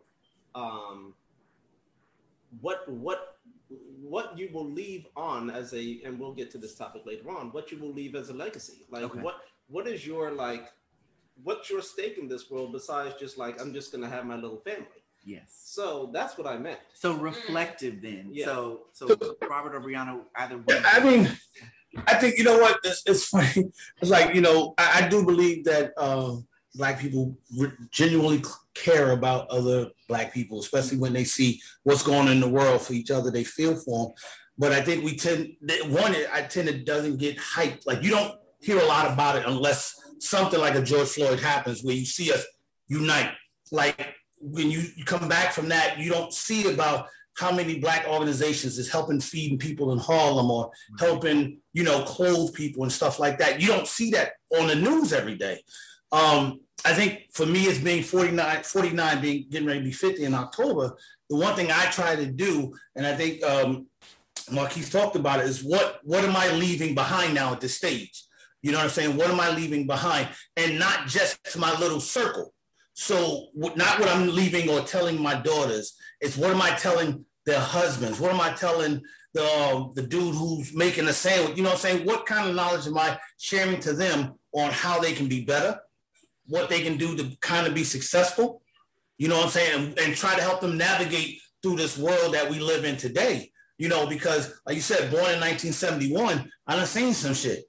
um 0.55 1.15
what 2.61 2.89
what 2.91 3.37
what 4.01 4.39
you 4.39 4.49
will 4.53 4.69
leave 4.71 5.07
on 5.17 5.51
as 5.51 5.75
a 5.75 6.01
and 6.05 6.19
we'll 6.19 6.35
get 6.35 6.51
to 6.53 6.59
this 6.59 6.75
topic 6.75 7.03
later 7.05 7.31
on 7.31 7.53
what 7.53 7.71
you 7.71 7.79
will 7.79 7.93
leave 7.93 8.15
as 8.15 8.31
a 8.31 8.35
legacy. 8.35 8.87
Like 8.91 9.05
Okay. 9.05 9.21
what 9.21 9.37
what 9.69 9.87
is 9.87 10.07
your 10.07 10.33
like 10.33 10.73
what's 11.43 11.71
your 11.71 11.83
stake 11.83 12.19
in 12.19 12.29
this 12.29 12.51
world 12.51 12.73
besides 12.73 13.15
just 13.19 13.39
like 13.39 13.61
i'm 13.61 13.73
just 13.73 13.93
gonna 13.93 14.09
have 14.09 14.27
my 14.27 14.35
little 14.35 14.59
family 14.59 15.03
yes 15.29 15.49
so 15.79 16.11
that's 16.13 16.37
what 16.39 16.47
i 16.47 16.57
meant 16.57 16.81
So 16.95 17.15
reflective 17.15 18.03
then. 18.03 18.31
Yeah. 18.33 18.47
So 18.47 18.57
so 18.93 19.07
Robert 19.49 19.75
or 19.77 19.81
Brianna 19.81 20.21
either 20.35 20.59
one. 20.59 20.83
I 20.85 20.99
mean, 20.99 21.31
I 22.09 22.15
think 22.15 22.37
you 22.39 22.45
know 22.45 22.59
what? 22.59 22.81
It's, 22.83 23.03
it's 23.07 23.25
funny. 23.29 23.71
It's 24.01 24.11
like 24.11 24.35
you 24.35 24.41
know, 24.41 24.75
I, 24.77 24.87
I 25.05 25.09
do 25.09 25.25
believe 25.25 25.65
that 25.71 25.93
um, 25.97 26.49
black 26.75 26.99
people 26.99 27.39
re- 27.57 27.79
genuinely 27.93 28.43
care 28.75 29.13
about 29.13 29.49
other 29.51 29.91
black 30.09 30.35
people, 30.35 30.59
especially 30.59 30.99
when 30.99 31.13
they 31.13 31.25
see 31.25 31.61
what's 31.85 32.03
going 32.03 32.27
on 32.27 32.33
in 32.37 32.41
the 32.41 32.49
world 32.49 32.83
for 32.83 32.95
each 32.95 33.13
other. 33.13 33.31
They 33.31 33.45
feel 33.45 33.77
for 33.77 34.07
them. 34.07 34.15
But 34.59 34.73
I 34.73 34.81
think 34.83 35.05
we 35.05 35.15
tend 35.17 35.55
that 35.63 35.89
one. 35.89 36.17
I 36.33 36.43
tend 36.43 36.69
it 36.69 36.85
doesn't 36.85 37.19
get 37.19 37.39
hyped. 37.39 37.87
Like 37.87 38.03
you 38.03 38.11
don't 38.11 38.35
hear 38.61 38.81
a 38.81 38.87
lot 38.87 39.07
about 39.13 39.37
it 39.37 39.45
unless 39.47 39.95
something 40.19 40.59
like 40.59 40.75
a 40.75 40.83
George 40.83 41.11
Floyd 41.11 41.39
happens, 41.39 41.85
where 41.85 41.95
you 41.95 42.05
see 42.05 42.33
us 42.33 42.45
unite. 42.89 43.31
Like 43.71 44.17
when 44.41 44.71
you, 44.71 44.85
you 44.97 45.05
come 45.05 45.29
back 45.29 45.53
from 45.53 45.69
that, 45.69 45.99
you 45.99 46.11
don't 46.11 46.33
see 46.33 46.73
about 46.73 47.09
how 47.39 47.53
many 47.53 47.79
black 47.79 48.07
organizations 48.09 48.79
is 48.79 48.91
helping 48.91 49.21
feeding 49.21 49.59
people 49.59 49.93
in 49.93 49.99
Harlem 49.99 50.51
or 50.51 50.71
helping, 50.99 51.61
you 51.73 51.85
know, 51.85 52.03
clothe 52.03 52.53
people 52.53 52.83
and 52.83 52.93
stuff 52.93 53.21
like 53.21 53.39
that. 53.39 53.61
You 53.61 53.69
don't 53.69 53.87
see 53.87 54.11
that 54.11 54.33
on 54.59 54.67
the 54.67 54.75
news 54.75 55.13
every 55.13 55.37
day. 55.37 55.63
Um, 56.11 56.61
I 56.85 56.95
think 56.95 57.27
for 57.33 57.47
me, 57.47 57.69
as 57.69 57.79
being 57.79 58.03
49, 58.03 58.63
49, 58.63 59.21
being 59.21 59.47
getting 59.51 59.69
ready 59.69 59.81
to 59.81 59.85
be 59.85 59.93
50 59.93 60.25
in 60.25 60.35
October, 60.35 60.97
the 61.31 61.37
one 61.37 61.55
thing 61.55 61.71
I 61.71 61.87
try 61.91 62.17
to 62.17 62.27
do, 62.27 62.75
and 62.97 63.07
I 63.07 63.15
think 63.15 63.43
um, 63.45 63.87
Marquise 64.51 64.91
talked 64.91 65.17
about 65.17 65.41
it, 65.41 65.47
is 65.47 65.63
what 65.63 66.01
what 66.05 66.25
am 66.25 66.37
I 66.37 66.51
leaving 66.53 66.95
behind 66.95 67.35
now 67.35 67.53
at 67.53 67.61
this 67.61 67.77
stage? 67.77 68.25
You 68.63 68.73
know 68.73 68.79
what 68.79 68.85
I'm 68.85 68.91
saying? 68.91 69.17
What 69.17 69.31
am 69.31 69.41
I 69.41 69.51
leaving 69.51 69.87
behind? 69.87 70.29
And 70.57 70.79
not 70.79 71.07
just 71.07 71.43
to 71.53 71.59
my 71.59 71.79
little 71.79 72.01
circle. 72.01 72.53
So 73.01 73.51
not 73.55 74.01
what 74.01 74.09
I'm 74.09 74.35
leaving 74.35 74.69
or 74.69 74.81
telling 74.81 75.23
my 75.23 75.37
daughters. 75.37 75.95
It's 76.21 76.37
what 76.37 76.51
am 76.51 76.61
I 76.61 76.71
telling 76.71 77.25
their 77.47 77.61
husbands? 77.61 78.19
What 78.19 78.33
am 78.33 78.41
I 78.41 78.51
telling 78.51 79.01
the 79.35 79.45
uh, 79.45 79.85
the 79.95 80.03
dude 80.03 80.35
who's 80.35 80.75
making 80.75 81.05
the 81.05 81.13
sandwich? 81.13 81.57
You 81.57 81.63
know 81.63 81.69
what 81.69 81.77
I'm 81.77 81.81
saying? 81.81 82.07
What 82.07 82.27
kind 82.27 82.49
of 82.49 82.57
knowledge 82.57 82.89
am 82.89 82.99
I 82.99 83.17
sharing 83.39 83.79
to 83.83 83.93
them 83.93 84.35
on 84.51 84.73
how 84.73 84.99
they 84.99 85.13
can 85.13 85.29
be 85.29 85.45
better? 85.45 85.79
What 86.49 86.69
they 86.69 86.83
can 86.83 86.97
do 86.97 87.17
to 87.17 87.37
kind 87.41 87.69
of 87.69 87.73
be 87.73 87.85
successful? 87.85 88.63
You 89.17 89.29
know 89.29 89.37
what 89.37 89.45
I'm 89.45 89.51
saying? 89.53 89.81
And, 89.81 89.99
and 90.01 90.17
try 90.17 90.35
to 90.35 90.43
help 90.43 90.61
them 90.61 90.77
navigate 90.77 91.39
through 91.63 91.77
this 91.77 91.97
world 91.97 92.35
that 92.35 92.51
we 92.51 92.59
live 92.59 92.85
in 92.85 92.97
today. 92.97 93.53
You 93.79 93.89
know, 93.89 94.09
because 94.09 94.53
like 94.67 94.75
you 94.75 94.83
said, 94.83 95.13
born 95.13 95.31
in 95.31 95.39
1971, 95.39 96.51
I 96.67 96.75
done 96.75 96.85
seen 96.85 97.15
some 97.15 97.35
shit. 97.35 97.63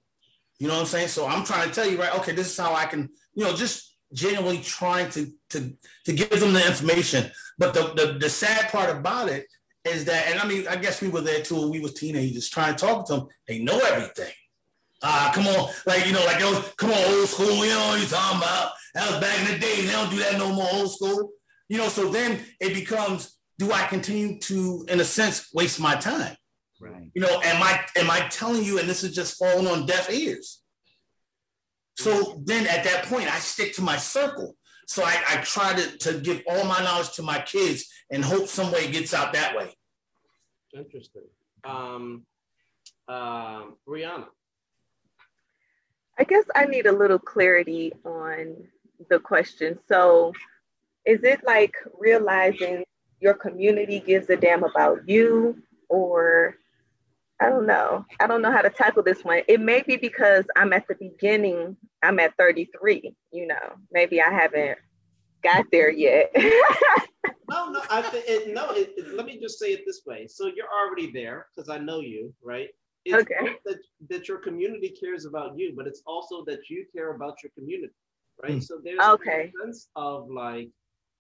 You 0.58 0.70
know 0.70 0.74
what 0.74 0.82
I'm 0.82 0.88
saying? 0.88 1.10
So 1.10 1.28
I'm 1.28 1.46
trying 1.46 1.70
to 1.70 1.76
tell 1.76 1.88
you, 1.88 2.00
right? 2.00 2.16
Okay, 2.16 2.32
this 2.32 2.48
is 2.48 2.58
how 2.58 2.74
I 2.74 2.88
can, 2.88 3.10
you 3.36 3.44
know, 3.44 3.56
just 3.56 3.89
genuinely 4.14 4.62
trying 4.62 5.10
to 5.12 5.32
to 5.52 5.74
to 6.06 6.14
give 6.14 6.40
them 6.40 6.54
the 6.54 6.66
information. 6.66 7.32
But 7.58 7.74
the 7.74 7.94
the, 7.96 8.18
the 8.20 8.30
sad 8.30 8.72
part 8.72 8.90
about 8.90 9.30
it 9.30 9.46
is 9.86 10.06
that, 10.06 10.28
and 10.28 10.40
I 10.40 10.48
mean, 10.48 10.68
I 10.68 10.76
guess 10.76 11.02
we 11.02 11.10
were 11.10 11.22
there 11.22 11.42
too 11.42 11.70
we 11.70 11.80
was 11.80 11.94
teenagers 11.94 12.50
trying 12.50 12.76
to 12.76 12.86
talk 12.86 13.08
to 13.08 13.16
them. 13.16 13.28
They 13.48 13.60
know 13.60 13.80
everything. 13.80 14.34
Ah, 15.02 15.30
uh, 15.30 15.34
come 15.34 15.48
on, 15.48 15.70
like 15.86 16.06
you 16.06 16.12
know, 16.12 16.24
like 16.26 16.40
those, 16.40 16.74
come 16.76 16.92
on, 16.92 17.14
old 17.14 17.30
school. 17.30 17.66
You 17.66 17.72
know 17.72 17.88
what 17.88 18.00
you're 18.00 18.10
talking 18.10 18.38
about? 18.38 18.72
That 18.94 19.10
was 19.10 19.20
back 19.22 19.40
in 19.40 19.54
the 19.54 19.60
day. 19.60 19.86
They 19.86 19.92
don't 19.92 20.10
do 20.10 20.18
that 20.18 20.38
no 20.38 20.52
more, 20.52 20.68
old 20.74 20.92
school. 20.92 21.32
You 21.70 21.78
know, 21.78 21.88
so 21.88 22.10
then 22.10 22.40
it 22.60 22.74
becomes, 22.74 23.38
do 23.60 23.72
I 23.72 23.86
continue 23.86 24.40
to, 24.40 24.86
in 24.90 25.00
a 25.00 25.06
sense, 25.06 25.50
waste 25.54 25.80
my 25.80 25.96
time? 25.96 26.36
Right. 26.82 27.12
You 27.14 27.22
know, 27.22 27.40
am 27.44 27.64
I 27.64 27.86
am 27.96 28.10
I 28.10 28.28
telling 28.30 28.64
you, 28.64 28.80
and 28.80 28.90
this 28.90 29.04
is 29.04 29.16
just 29.16 29.38
falling 29.38 29.68
on 29.68 29.86
deaf 29.86 30.12
ears? 30.12 30.59
So 32.00 32.42
then 32.46 32.66
at 32.68 32.86
that 32.86 33.06
point, 33.06 33.28
I 33.28 33.40
stick 33.40 33.74
to 33.74 33.82
my 33.82 33.98
circle. 33.98 34.56
So 34.88 35.04
I, 35.04 35.22
I 35.28 35.36
try 35.42 35.74
to, 35.74 35.98
to 35.98 36.20
give 36.20 36.42
all 36.48 36.64
my 36.64 36.82
knowledge 36.82 37.12
to 37.14 37.22
my 37.22 37.40
kids 37.40 37.90
and 38.10 38.24
hope 38.24 38.48
some 38.48 38.72
way 38.72 38.86
it 38.86 38.94
gets 38.94 39.14
out 39.14 39.34
that 39.34 39.56
way. 39.56 39.70
Interesting. 40.74 41.24
Um, 41.66 42.26
uh, 43.08 43.64
Brianna. 43.88 44.28
I 46.18 46.24
guess 46.24 46.46
I 46.56 46.66
need 46.66 46.86
a 46.86 46.92
little 46.92 47.20
clarity 47.20 47.92
on 48.06 48.56
the 49.10 49.20
question. 49.20 49.78
So 49.88 50.34
is 51.06 51.24
it 51.24 51.42
like 51.46 51.76
realizing 51.98 52.84
your 53.20 53.34
community 53.34 54.00
gives 54.00 54.30
a 54.30 54.38
damn 54.38 54.64
about 54.64 55.08
you 55.08 55.62
or 55.90 56.56
I 57.42 57.50
don't 57.50 57.66
know. 57.66 58.06
I 58.20 58.28
don't 58.28 58.42
know 58.42 58.52
how 58.52 58.62
to 58.62 58.70
tackle 58.70 59.04
this 59.04 59.24
one. 59.24 59.42
It 59.48 59.62
may 59.62 59.82
be 59.82 59.96
because 59.96 60.46
I'm 60.58 60.74
at 60.74 60.88
the 60.88 60.96
beginning. 60.96 61.78
I'm 62.04 62.20
at 62.20 62.36
33, 62.38 63.14
you 63.32 63.48
know. 63.48 63.76
Maybe 63.92 64.22
I 64.22 64.30
haven't 64.30 64.78
got 65.42 65.66
there 65.72 65.90
yet. 65.90 66.32
no, 66.36 67.70
no, 67.72 67.82
I 67.90 68.02
think 68.02 68.26
it, 68.28 68.54
no. 68.54 68.72
It, 68.72 68.94
it, 68.98 69.14
let 69.16 69.26
me 69.26 69.40
just 69.40 69.58
say 69.58 69.68
it 69.68 69.84
this 69.86 70.02
way. 70.06 70.28
So 70.28 70.48
you're 70.48 70.68
already 70.68 71.12
there 71.12 71.48
because 71.56 71.70
I 71.70 71.78
know 71.78 72.02
you, 72.02 72.34
right? 72.44 72.70
It's 73.06 73.16
okay. 73.16 73.56
That, 73.66 73.78
that 74.10 74.28
your 74.28 74.40
community 74.40 74.90
cares 74.90 75.26
about 75.26 75.58
you, 75.58 75.74
but 75.76 75.88
it's 75.88 76.02
also 76.06 76.44
that 76.46 76.70
you 76.70 76.86
care 76.94 77.14
about 77.16 77.36
your 77.42 77.52
community, 77.58 77.94
right? 78.44 78.58
Mm. 78.58 78.64
So 78.64 78.80
there's 78.84 79.00
okay. 79.00 79.52
a 79.56 79.66
sense 79.66 79.88
of 79.96 80.30
like, 80.30 80.70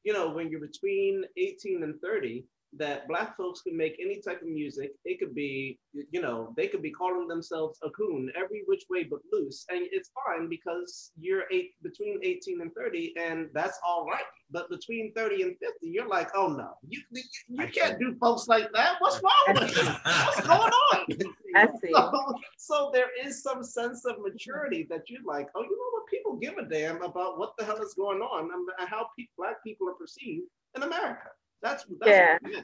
you 0.03 0.11
know, 0.11 0.29
when 0.29 0.49
you're 0.49 0.59
between 0.59 1.23
18 1.37 1.83
and 1.83 1.99
30, 2.01 2.43
that 2.77 3.07
black 3.07 3.35
folks 3.35 3.61
can 3.61 3.75
make 3.75 3.97
any 3.99 4.21
type 4.21 4.41
of 4.41 4.47
music. 4.47 4.91
It 5.05 5.19
could 5.19 5.33
be, 5.33 5.79
you 5.93 6.21
know, 6.21 6.53
they 6.55 6.67
could 6.67 6.81
be 6.81 6.91
calling 6.91 7.27
themselves 7.27 7.79
a 7.83 7.89
coon 7.89 8.31
every 8.35 8.63
which 8.67 8.83
way 8.89 9.03
but 9.03 9.19
loose. 9.31 9.65
And 9.69 9.87
it's 9.91 10.11
fine 10.25 10.47
because 10.47 11.11
you're 11.19 11.43
eight 11.51 11.71
between 11.81 12.19
18 12.23 12.61
and 12.61 12.71
30, 12.73 13.13
and 13.17 13.49
that's 13.53 13.79
all 13.85 14.05
right. 14.05 14.23
But 14.51 14.69
between 14.69 15.13
30 15.13 15.41
and 15.43 15.55
50, 15.57 15.73
you're 15.81 16.07
like, 16.07 16.29
oh 16.35 16.47
no, 16.47 16.73
you 16.87 17.01
you, 17.11 17.23
you 17.47 17.67
can't 17.67 17.99
do 17.99 18.15
folks 18.19 18.47
like 18.47 18.71
that. 18.73 18.95
What's 18.99 19.21
wrong 19.23 19.59
with 19.61 19.75
you? 19.75 19.83
What's 19.83 20.41
going 20.41 20.71
on? 20.93 21.05
I 21.55 21.67
see. 21.83 21.91
So, 21.93 22.33
so 22.57 22.91
there 22.93 23.09
is 23.25 23.41
some 23.41 23.63
sense 23.63 24.05
of 24.05 24.15
maturity 24.19 24.85
that 24.89 25.09
you're 25.09 25.21
like, 25.25 25.47
oh, 25.55 25.63
you 25.63 25.71
know 25.71 25.89
what? 25.91 26.07
People 26.09 26.35
give 26.37 26.57
a 26.57 26.69
damn 26.69 27.01
about 27.01 27.39
what 27.39 27.53
the 27.57 27.65
hell 27.65 27.81
is 27.81 27.93
going 27.95 28.21
on 28.21 28.49
and 28.53 28.89
how 28.89 29.07
pe- 29.17 29.25
black 29.37 29.63
people 29.63 29.87
are 29.89 29.93
perceived 29.93 30.47
in 30.75 30.83
America. 30.83 31.29
That's, 31.61 31.85
that's 31.99 32.09
yeah. 32.09 32.61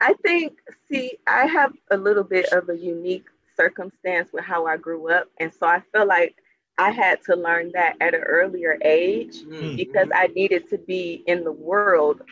I 0.00 0.14
think, 0.14 0.58
see, 0.90 1.18
I 1.26 1.46
have 1.46 1.72
a 1.90 1.96
little 1.96 2.24
bit 2.24 2.46
of 2.52 2.68
a 2.68 2.76
unique 2.76 3.26
circumstance 3.56 4.30
with 4.32 4.44
how 4.44 4.66
I 4.66 4.76
grew 4.76 5.10
up. 5.12 5.28
And 5.38 5.52
so 5.52 5.66
I 5.66 5.82
feel 5.92 6.06
like 6.06 6.36
I 6.76 6.90
had 6.90 7.22
to 7.24 7.36
learn 7.36 7.70
that 7.74 7.96
at 8.00 8.14
an 8.14 8.22
earlier 8.22 8.78
age 8.82 9.42
mm-hmm. 9.42 9.76
because 9.76 10.08
I 10.14 10.28
needed 10.28 10.68
to 10.70 10.78
be 10.78 11.22
in 11.26 11.44
the 11.44 11.52
world 11.52 12.22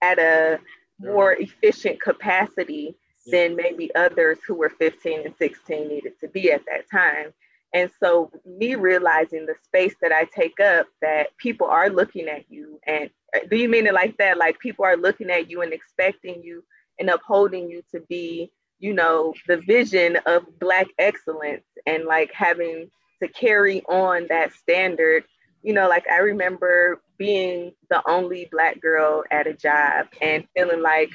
at 0.00 0.18
a 0.18 0.58
more 0.98 1.32
efficient 1.32 2.00
capacity 2.00 2.96
than 3.26 3.56
maybe 3.56 3.94
others 3.94 4.38
who 4.46 4.54
were 4.54 4.70
15 4.70 5.26
and 5.26 5.34
16 5.38 5.88
needed 5.88 6.18
to 6.20 6.28
be 6.28 6.50
at 6.50 6.64
that 6.64 6.90
time. 6.90 7.32
And 7.74 7.90
so, 8.02 8.30
me 8.46 8.74
realizing 8.74 9.46
the 9.46 9.54
space 9.64 9.94
that 10.00 10.12
I 10.12 10.24
take 10.24 10.58
up, 10.60 10.86
that 11.02 11.36
people 11.36 11.66
are 11.66 11.90
looking 11.90 12.28
at 12.28 12.50
you 12.50 12.80
and 12.86 13.10
uh, 13.34 13.40
do 13.50 13.56
you 13.56 13.68
mean 13.68 13.86
it 13.86 13.94
like 13.94 14.16
that? 14.18 14.38
Like 14.38 14.58
people 14.58 14.84
are 14.84 14.96
looking 14.96 15.30
at 15.30 15.50
you 15.50 15.62
and 15.62 15.72
expecting 15.72 16.42
you 16.42 16.64
and 16.98 17.10
upholding 17.10 17.68
you 17.68 17.82
to 17.92 18.00
be, 18.08 18.50
you 18.78 18.92
know, 18.94 19.34
the 19.46 19.58
vision 19.58 20.18
of 20.26 20.44
Black 20.58 20.86
excellence 20.98 21.64
and 21.86 22.04
like 22.04 22.32
having 22.32 22.90
to 23.22 23.28
carry 23.28 23.82
on 23.82 24.26
that 24.28 24.52
standard. 24.52 25.24
You 25.62 25.74
know, 25.74 25.88
like 25.88 26.06
I 26.10 26.18
remember 26.18 27.00
being 27.18 27.72
the 27.90 28.02
only 28.08 28.48
Black 28.50 28.80
girl 28.80 29.24
at 29.30 29.46
a 29.46 29.52
job 29.52 30.06
and 30.22 30.46
feeling 30.56 30.82
like, 30.82 31.10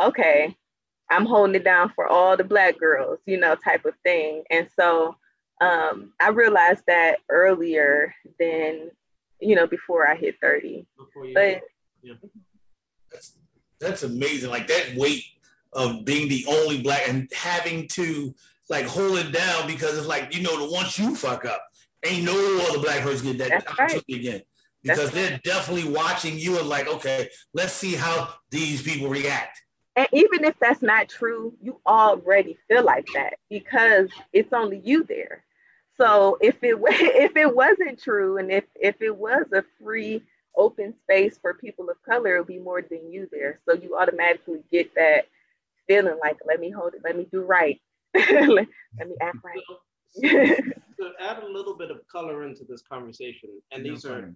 okay, 0.00 0.54
I'm 1.10 1.26
holding 1.26 1.54
it 1.54 1.64
down 1.64 1.92
for 1.94 2.06
all 2.06 2.36
the 2.36 2.44
Black 2.44 2.78
girls, 2.78 3.18
you 3.26 3.38
know, 3.38 3.56
type 3.56 3.84
of 3.84 3.94
thing. 4.04 4.44
And 4.50 4.68
so 4.78 5.16
um, 5.60 6.12
I 6.20 6.28
realized 6.28 6.84
that 6.86 7.18
earlier 7.30 8.14
than 8.38 8.90
you 9.40 9.54
know, 9.54 9.66
before 9.66 10.08
I 10.08 10.16
hit 10.16 10.36
30. 10.40 10.86
but 11.34 11.62
yeah. 12.02 12.14
that's 13.10 13.32
that's 13.80 14.02
amazing. 14.02 14.50
Like 14.50 14.66
that 14.68 14.94
weight 14.96 15.24
of 15.72 16.04
being 16.04 16.28
the 16.28 16.44
only 16.48 16.80
black 16.80 17.02
and 17.08 17.30
having 17.34 17.86
to 17.88 18.34
like 18.70 18.86
hold 18.86 19.18
it 19.18 19.32
down 19.32 19.66
because 19.66 19.96
it's 19.98 20.06
like, 20.06 20.34
you 20.34 20.42
know, 20.42 20.66
the 20.66 20.72
once 20.72 20.98
you 20.98 21.14
fuck 21.14 21.44
up, 21.44 21.62
ain't 22.04 22.24
no 22.24 22.66
other 22.68 22.80
black 22.80 23.02
person 23.02 23.26
get 23.26 23.38
that 23.38 23.50
that's 23.50 23.66
opportunity 23.66 24.14
right. 24.14 24.20
again. 24.20 24.42
Because 24.82 25.10
they're 25.10 25.40
definitely 25.42 25.90
watching 25.90 26.38
you 26.38 26.58
and 26.58 26.68
like, 26.68 26.86
okay, 26.86 27.28
let's 27.52 27.72
see 27.72 27.94
how 27.94 28.32
these 28.50 28.82
people 28.82 29.08
react. 29.08 29.60
And 29.96 30.06
even 30.12 30.44
if 30.44 30.54
that's 30.60 30.80
not 30.80 31.08
true, 31.08 31.54
you 31.60 31.80
already 31.86 32.56
feel 32.68 32.84
like 32.84 33.06
that 33.14 33.34
because 33.50 34.08
it's 34.32 34.52
only 34.52 34.80
you 34.84 35.02
there. 35.02 35.44
So 35.98 36.38
if 36.40 36.56
it 36.62 36.76
if 36.82 37.36
it 37.36 37.54
wasn't 37.54 38.02
true, 38.02 38.38
and 38.38 38.50
if 38.50 38.64
if 38.74 39.00
it 39.00 39.16
was 39.16 39.46
a 39.52 39.64
free 39.82 40.22
open 40.56 40.94
space 41.02 41.38
for 41.40 41.54
people 41.54 41.90
of 41.90 42.02
color, 42.02 42.36
it 42.36 42.40
would 42.40 42.48
be 42.48 42.58
more 42.58 42.82
than 42.82 43.10
you 43.10 43.28
there. 43.30 43.60
So 43.68 43.74
you 43.74 43.96
automatically 43.96 44.62
get 44.70 44.94
that 44.94 45.26
feeling 45.86 46.18
like, 46.20 46.38
let 46.46 46.60
me 46.60 46.70
hold 46.70 46.94
it, 46.94 47.02
let 47.04 47.16
me 47.16 47.26
do 47.30 47.42
right, 47.42 47.80
let, 48.14 48.48
let, 48.48 49.08
me 49.08 49.14
act 49.20 49.36
right. 49.44 49.60
to 50.22 51.12
add 51.20 51.42
a 51.42 51.46
little 51.46 51.76
bit 51.76 51.90
of 51.90 52.00
color 52.08 52.44
into 52.44 52.64
this 52.64 52.82
conversation, 52.82 53.50
and 53.70 53.84
no 53.84 53.90
these 53.90 54.04
are, 54.04 54.32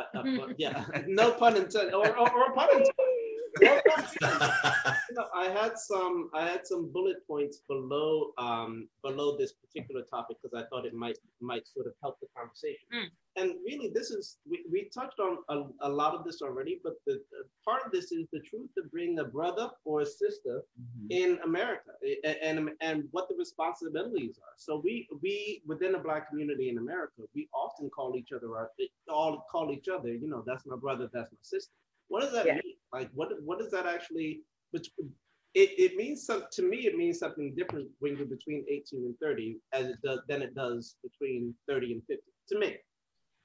uh, 0.00 0.18
uh, 0.18 0.48
yeah, 0.58 0.84
no 1.06 1.30
pun 1.32 1.56
intended, 1.56 1.94
or, 1.94 2.08
or, 2.18 2.30
or 2.30 2.52
pun 2.52 2.68
intended 2.70 3.25
you 3.60 5.14
know, 5.14 5.26
I 5.34 5.48
had 5.48 5.78
some 5.78 6.30
I 6.34 6.46
had 6.46 6.66
some 6.66 6.90
bullet 6.92 7.26
points 7.26 7.62
below 7.68 8.32
um, 8.38 8.88
below 9.02 9.36
this 9.36 9.52
particular 9.52 10.02
topic 10.02 10.36
because 10.42 10.54
I 10.54 10.68
thought 10.68 10.86
it 10.86 10.94
might 10.94 11.18
might 11.40 11.66
sort 11.66 11.86
of 11.86 11.92
help 12.02 12.18
the 12.20 12.26
conversation. 12.36 12.86
Mm. 12.94 13.06
And 13.38 13.52
really, 13.66 13.90
this 13.94 14.10
is 14.10 14.38
we, 14.48 14.64
we 14.70 14.88
touched 14.94 15.20
on 15.20 15.38
a, 15.50 15.86
a 15.86 15.88
lot 15.88 16.14
of 16.14 16.24
this 16.24 16.40
already, 16.40 16.80
but 16.82 16.94
the, 17.06 17.20
the, 17.30 17.44
part 17.64 17.82
of 17.84 17.92
this 17.92 18.10
is 18.10 18.26
the 18.32 18.40
truth 18.40 18.70
to 18.76 18.84
bring 18.90 19.18
a 19.18 19.24
brother 19.24 19.68
or 19.84 20.00
a 20.00 20.06
sister 20.06 20.62
mm-hmm. 20.80 21.06
in 21.10 21.38
America 21.44 21.90
and, 22.24 22.58
and 22.58 22.70
and 22.80 23.04
what 23.10 23.28
the 23.28 23.36
responsibilities 23.38 24.38
are. 24.38 24.54
So 24.56 24.80
we 24.82 25.08
we 25.22 25.62
within 25.66 25.92
the 25.92 25.98
black 25.98 26.28
community 26.28 26.70
in 26.70 26.78
America, 26.78 27.22
we 27.34 27.48
often 27.54 27.90
call 27.90 28.16
each 28.16 28.32
other 28.32 28.56
our 28.56 28.70
all 29.08 29.46
call 29.50 29.70
each 29.70 29.88
other. 29.88 30.12
You 30.14 30.28
know, 30.28 30.42
that's 30.46 30.66
my 30.66 30.76
brother, 30.76 31.08
that's 31.12 31.30
my 31.32 31.38
sister 31.42 31.72
what 32.08 32.22
does 32.22 32.32
that 32.32 32.46
yeah. 32.46 32.54
mean? 32.54 32.74
Like, 32.92 33.10
what 33.14 33.30
what 33.42 33.58
does 33.58 33.70
that 33.70 33.86
actually? 33.86 34.42
it, 35.56 35.70
it 35.78 35.96
means 35.96 36.24
some 36.26 36.44
to 36.52 36.62
me 36.62 36.86
it 36.86 36.96
means 36.96 37.18
something 37.18 37.54
different 37.56 37.88
when 38.00 38.16
you're 38.16 38.26
between 38.26 38.64
18 38.68 39.06
and 39.06 39.14
30 39.20 39.56
as 39.72 39.86
it 39.86 39.96
does 40.04 40.20
than 40.28 40.42
it 40.42 40.54
does 40.54 40.96
between 41.02 41.54
30 41.66 41.92
and 41.94 42.02
50 42.06 42.22
to 42.48 42.58
me 42.58 42.76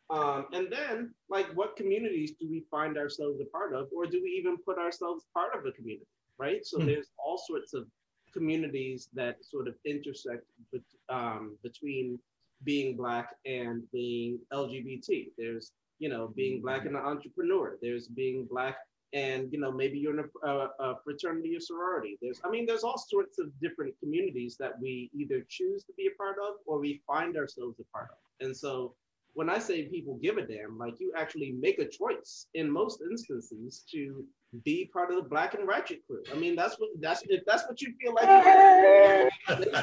um, 0.10 0.46
and 0.52 0.68
then 0.70 1.14
like 1.30 1.48
what 1.56 1.78
communities 1.78 2.34
do 2.40 2.50
we 2.50 2.66
find 2.70 2.98
ourselves 2.98 3.40
a 3.40 3.46
part 3.46 3.74
of 3.74 3.88
or 3.96 4.06
do 4.06 4.20
we 4.22 4.30
even 4.30 4.58
put 4.58 4.78
ourselves 4.78 5.26
part 5.34 5.56
of 5.58 5.66
a 5.66 5.72
community 5.72 6.08
right 6.38 6.66
so 6.66 6.80
Hmm. 6.80 6.88
there's 6.88 7.08
all 7.18 7.38
sorts 7.38 7.74
of 7.74 7.88
communities 8.34 9.10
that 9.14 9.44
sort 9.44 9.68
of 9.68 9.76
intersect 9.86 10.46
bet, 10.72 10.82
um, 11.10 11.58
between 11.64 12.20
being 12.64 12.98
black 12.98 13.38
and 13.46 13.90
being 13.92 14.38
lgbt 14.54 15.32
there's 15.38 15.72
you 16.02 16.10
know 16.10 16.34
being 16.36 16.62
black 16.62 16.86
and 16.86 16.96
an 16.96 17.06
entrepreneur. 17.14 17.78
There's 17.82 18.08
being 18.08 18.48
black 18.50 18.76
and 19.14 19.52
you 19.54 19.60
know 19.60 19.72
maybe 19.72 20.00
you're 20.00 20.18
in 20.18 20.26
a, 20.26 20.48
a, 20.48 20.70
a 20.80 20.96
fraternity 21.04 21.56
or 21.56 21.60
sorority. 21.60 22.18
There's 22.22 22.42
i 22.44 22.50
mean 22.50 22.66
there's 22.66 22.84
all 22.84 22.98
sorts 22.98 23.40
of 23.40 23.48
different 23.62 23.94
communities 24.02 24.58
that 24.60 24.74
we 24.82 25.12
either 25.14 25.46
choose 25.48 25.84
to 25.84 25.94
be 25.94 26.08
a 26.08 26.18
part 26.22 26.38
of 26.46 26.56
or 26.66 26.80
we 26.80 27.02
find 27.06 27.38
ourselves 27.38 27.80
a 27.80 27.88
part 27.96 28.10
of. 28.12 28.46
And 28.46 28.58
so 28.58 28.96
when 29.34 29.50
i 29.50 29.58
say 29.60 29.84
people 29.84 30.18
give 30.22 30.38
a 30.38 30.42
damn 30.46 30.78
like 30.78 30.96
you 31.00 31.12
actually 31.18 31.52
make 31.52 31.80
a 31.80 31.88
choice 31.88 32.48
in 32.54 32.70
most 32.70 33.02
instances 33.10 33.84
to 33.90 34.24
be 34.66 34.90
part 34.94 35.10
of 35.10 35.16
the 35.16 35.30
black 35.30 35.54
and 35.54 35.68
ratchet 35.68 36.02
crew 36.06 36.22
i 36.34 36.38
mean 36.38 36.56
that's 36.56 36.78
what 36.80 36.90
that's 37.00 37.24
if 37.28 37.42
that's 37.46 37.64
what 37.68 37.82
you 37.82 37.94
feel 38.02 38.14
like 38.14 38.28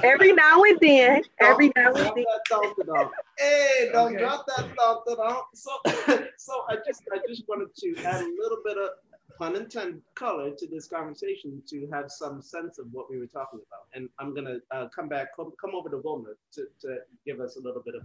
Every 0.05 0.33
now 0.33 0.63
and 0.63 0.79
then, 0.81 1.23
every 1.41 1.73
now 1.77 1.89
and 1.89 1.97
Drop 1.97 2.15
then. 2.15 2.25
that 2.25 2.41
thump 2.51 2.79
it. 2.79 2.87
Hey, 3.39 3.91
don't 3.93 4.09
Okay. 4.09 4.19
drop 4.19 4.47
that 4.47 4.65
thump 4.79 5.03
it. 5.07 5.19
So, 5.55 5.71
so 6.39 6.53
I 6.69 6.77
just, 6.87 7.03
I 7.13 7.19
just 7.29 7.45
wanted 7.49 7.75
to 7.77 7.97
add 8.05 8.21
a 8.21 8.29
little 8.41 8.59
bit 8.65 8.77
of 8.79 8.91
pun 9.39 9.57
intended 9.57 10.03
color 10.15 10.51
to 10.51 10.67
this 10.67 10.89
conversation 10.89 11.63
to 11.69 11.87
have 11.93 12.11
some 12.11 12.43
sense 12.43 12.79
of 12.79 12.87
what 12.93 13.11
we 13.11 13.19
were 13.19 13.27
talking 13.27 13.61
about. 13.61 13.87
And 13.95 14.09
I'm 14.19 14.35
gonna 14.35 14.59
uh, 14.71 14.89
come 14.95 15.09
back, 15.09 15.29
come, 15.37 15.53
come 15.61 15.75
over 15.75 15.89
to 15.91 15.99
Wilma 15.99 16.31
to, 16.55 16.67
to 16.83 16.99
give 17.27 17.41
us 17.41 17.57
a 17.57 17.61
little 17.61 17.83
bit 17.85 17.95
of, 17.95 18.03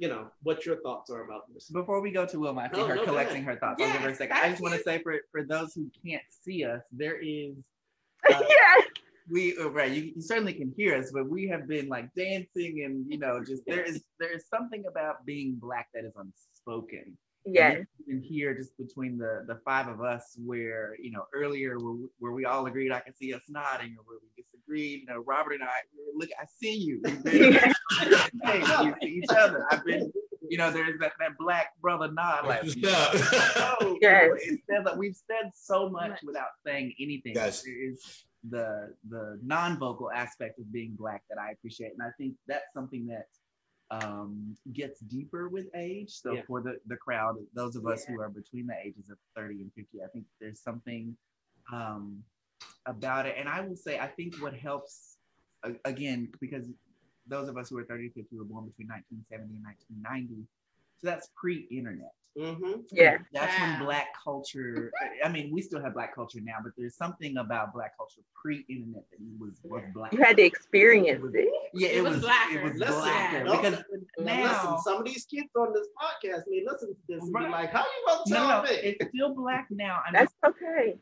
you 0.00 0.08
know, 0.08 0.28
what 0.42 0.64
your 0.64 0.80
thoughts 0.80 1.10
are 1.10 1.24
about 1.24 1.42
this. 1.52 1.68
Before 1.68 2.00
we 2.00 2.10
go 2.10 2.24
to 2.24 2.40
Wilma, 2.40 2.62
I 2.62 2.74
see 2.74 2.80
No, 2.80 2.86
her 2.86 2.94
no, 2.96 3.04
collecting 3.04 3.42
her 3.44 3.56
thoughts. 3.56 3.82
I'll 3.82 3.92
give 3.92 4.00
her 4.00 4.08
a 4.08 4.14
second. 4.14 4.34
I 4.38 4.48
just 4.48 4.62
want 4.62 4.74
to 4.74 4.82
say 4.82 4.98
for, 5.02 5.14
for 5.30 5.42
those 5.44 5.74
who 5.74 5.90
can't 6.04 6.22
see 6.30 6.64
us, 6.64 6.80
there 6.90 7.18
is 7.20 7.54
Uh, 8.30 8.38
yes. 8.48 8.84
we 9.30 9.56
uh, 9.58 9.68
right 9.70 9.90
you, 9.92 10.12
you 10.14 10.20
certainly 10.20 10.52
can 10.52 10.70
hear 10.76 10.94
us 10.94 11.10
but 11.10 11.26
we 11.26 11.48
have 11.48 11.66
been 11.66 11.88
like 11.88 12.06
dancing 12.14 12.82
and 12.84 13.10
you 13.10 13.18
know 13.18 13.42
just 13.42 13.62
there 13.66 13.82
is 13.82 14.04
there 14.18 14.30
is 14.30 14.44
something 14.54 14.84
about 14.86 15.24
being 15.24 15.54
black 15.58 15.88
that 15.94 16.04
is 16.04 16.12
unspoken 16.16 17.16
Yes. 17.46 17.86
and 18.08 18.22
here 18.22 18.54
just 18.54 18.76
between 18.76 19.16
the 19.16 19.44
the 19.48 19.58
five 19.64 19.88
of 19.88 20.02
us 20.02 20.36
where 20.44 20.94
you 21.02 21.10
know 21.10 21.24
earlier 21.32 21.78
where, 21.78 21.94
we- 21.94 22.08
where 22.18 22.32
we 22.32 22.44
all 22.44 22.66
agreed 22.66 22.92
i 22.92 23.00
could 23.00 23.16
see 23.16 23.32
us 23.32 23.40
nodding 23.48 23.96
or 23.98 24.04
where 24.04 24.18
we 24.22 24.44
disagreed 24.70 25.00
you 25.00 25.06
know 25.06 25.20
robert 25.26 25.54
and 25.54 25.64
i 25.64 25.68
look 26.16 26.28
i 26.40 26.44
see 26.60 26.74
you 26.76 27.00
been- 27.02 27.22
hey, 28.44 28.58
you 28.84 28.94
see 29.02 29.08
each 29.22 29.30
other 29.36 29.66
i've 29.70 29.84
been 29.84 30.10
you 30.48 30.58
know 30.58 30.70
there's 30.70 30.98
that, 31.00 31.12
that 31.20 31.36
black 31.38 31.70
brother 31.80 32.10
nod 32.10 32.46
like 32.46 32.62
Just 32.62 32.76
you 32.76 32.82
know, 32.82 32.90
now. 33.12 33.74
so, 33.80 33.98
Yes. 34.00 34.22
you 34.24 34.28
know, 34.28 34.34
it 34.54 34.60
says 34.68 34.84
that 34.84 34.96
we've 34.98 35.16
said 35.16 35.50
so 35.54 35.88
much 35.88 36.10
Much. 36.10 36.20
without 36.24 36.48
saying 36.66 36.92
anything. 36.98 37.34
Yes. 37.36 37.62
There 37.62 37.90
is 37.90 38.24
the 38.48 38.94
the 39.08 39.38
non-vocal 39.44 40.10
aspect 40.10 40.58
of 40.58 40.72
being 40.72 40.96
black 40.98 41.22
that 41.30 41.38
I 41.38 41.52
appreciate, 41.52 41.92
and 41.92 42.02
I 42.02 42.10
think 42.18 42.34
that's 42.48 42.72
something 42.74 43.06
that 43.06 43.26
um, 43.92 44.56
gets 44.72 44.98
deeper 45.00 45.48
with 45.48 45.66
age. 45.76 46.10
So 46.10 46.32
Yeah. 46.32 46.42
for 46.48 46.60
the 46.62 46.78
the 46.88 46.96
crowd, 46.96 47.36
those 47.54 47.76
of 47.76 47.86
us 47.86 48.04
who 48.04 48.20
are 48.20 48.28
between 48.30 48.66
the 48.66 48.74
ages 48.84 49.08
of 49.10 49.18
30 49.36 49.60
and 49.60 49.70
50, 49.74 50.02
I 50.02 50.08
think 50.08 50.24
there's 50.40 50.60
something 50.60 51.16
um, 51.72 52.24
about 52.86 53.26
it. 53.26 53.36
And 53.38 53.48
I 53.48 53.60
will 53.60 53.76
say, 53.76 53.98
I 53.98 54.06
think 54.08 54.34
what 54.42 54.54
helps 54.54 55.16
again 55.84 56.28
because 56.40 56.66
those 57.26 57.48
of 57.48 57.56
us 57.56 57.68
who 57.68 57.78
are 57.78 57.84
30 57.84 58.08
to 58.08 58.14
50 58.14 58.36
were 58.38 58.44
born 58.44 58.66
between 58.66 58.88
1970 58.88 59.54
and 59.56 59.64
1990. 59.64 60.46
So 60.98 61.06
that's 61.06 61.28
pre-internet 61.36 62.12
Mm-hmm. 62.38 62.82
Yeah. 62.92 63.18
that's 63.32 63.58
Wow. 63.58 63.70
when 63.76 63.84
black 63.86 64.06
culture 64.22 64.92
i 65.24 65.28
mean 65.28 65.50
we 65.52 65.60
still 65.60 65.82
have 65.82 65.94
black 65.94 66.14
culture 66.14 66.38
now 66.40 66.58
but 66.62 66.70
there's 66.78 66.94
something 66.94 67.36
about 67.38 67.74
black 67.74 67.96
culture 67.96 68.20
pre-internet 68.40 69.02
that 69.10 69.18
was 69.40 69.58
was 69.64 69.82
black 69.92 70.12
You 70.12 70.22
had 70.22 70.36
to 70.36 70.44
experience 70.44 71.24
it. 71.34 71.48
yeah 71.74 71.88
it, 71.88 71.96
It 71.96 72.02
was 72.04 72.12
was 72.12 72.20
blacker. 72.20 72.58
it 72.58 72.62
was 72.62 72.74
Listen, 72.78 72.94
blacker 72.94 73.44
because 73.44 73.84
Now, 74.20 74.34
now 74.36 74.42
listen, 74.44 74.78
some 74.84 74.96
of 74.98 75.04
these 75.06 75.24
kids 75.24 75.48
on 75.56 75.72
this 75.74 75.88
podcast 76.00 76.42
may 76.46 76.62
listen 76.64 76.90
to 76.94 77.00
this 77.08 77.20
and 77.24 77.34
Right. 77.34 77.46
be 77.46 77.50
like, 77.50 77.72
"How 77.72 77.80
you 77.80 78.04
gonna 78.06 78.22
no 78.28 78.36
tell 78.36 78.62
no 78.62 78.62
me?" 78.62 78.76
it's 78.76 79.08
still 79.08 79.34
black 79.34 79.66
now 79.70 80.00
i 80.06 80.12
mean 80.12 80.20
That's 80.20 80.34
okay. 80.46 80.94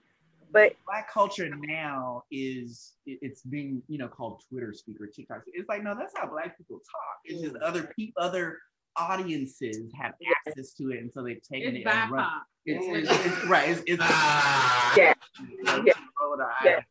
But 0.52 0.72
black 0.86 1.12
culture 1.12 1.48
now 1.54 2.22
is 2.30 2.94
it- 3.06 3.18
it's 3.22 3.42
being 3.42 3.82
you 3.88 3.98
know 3.98 4.08
called 4.08 4.42
twitter 4.48 4.72
speak 4.72 5.00
or 5.00 5.06
tiktok 5.06 5.42
it's 5.46 5.68
like 5.68 5.82
no 5.82 5.94
that's 5.94 6.14
how 6.16 6.26
black 6.26 6.56
people 6.56 6.78
talk 6.78 7.16
it's 7.24 7.42
just 7.42 7.56
other 7.56 7.92
people 7.96 8.22
other 8.22 8.58
audiences 8.96 9.92
have 9.98 10.14
access 10.46 10.72
to 10.74 10.90
it 10.90 10.98
and 11.00 11.12
so 11.12 11.22
they've 11.22 11.42
taken 11.42 11.76
It's 11.76 11.86
it 11.86 11.88
and 11.88 12.10
run 12.10 12.26
it's, 12.66 13.10
it's, 13.10 13.26
it's 13.26 13.44
right 13.46 13.68
it's, 13.70 13.82
it's 13.86 14.02
Ah, 14.04 14.94
Yeah. 14.96 15.14
you 15.40 15.58
Yeah. 15.86 15.92
roll 16.20 16.36
the 16.36 16.46
Yeah. 16.64 16.76
eye 16.78 16.84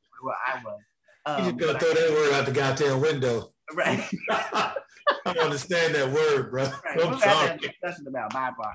I 0.47 0.63
was. 0.63 0.81
you 1.27 1.33
Um, 1.33 1.43
just 1.43 1.57
gonna 1.59 1.73
but 1.73 1.81
throw 1.81 1.93
that 1.93 2.11
word 2.11 2.33
out 2.33 2.45
the 2.45 2.51
goddamn 2.51 3.01
window. 3.01 3.49
Right, 3.75 3.99
I 4.31 4.73
don't 5.25 5.37
understand 5.39 5.93
that 5.95 6.09
word, 6.09 6.49
bro. 6.51 6.63
right. 6.63 6.73
I'm 6.85 7.11
We've 7.11 7.19
that 7.21 7.21
sorry. 7.21 7.57
discussion 7.59 8.07
about 8.07 8.31
BIPOC. 8.33 8.73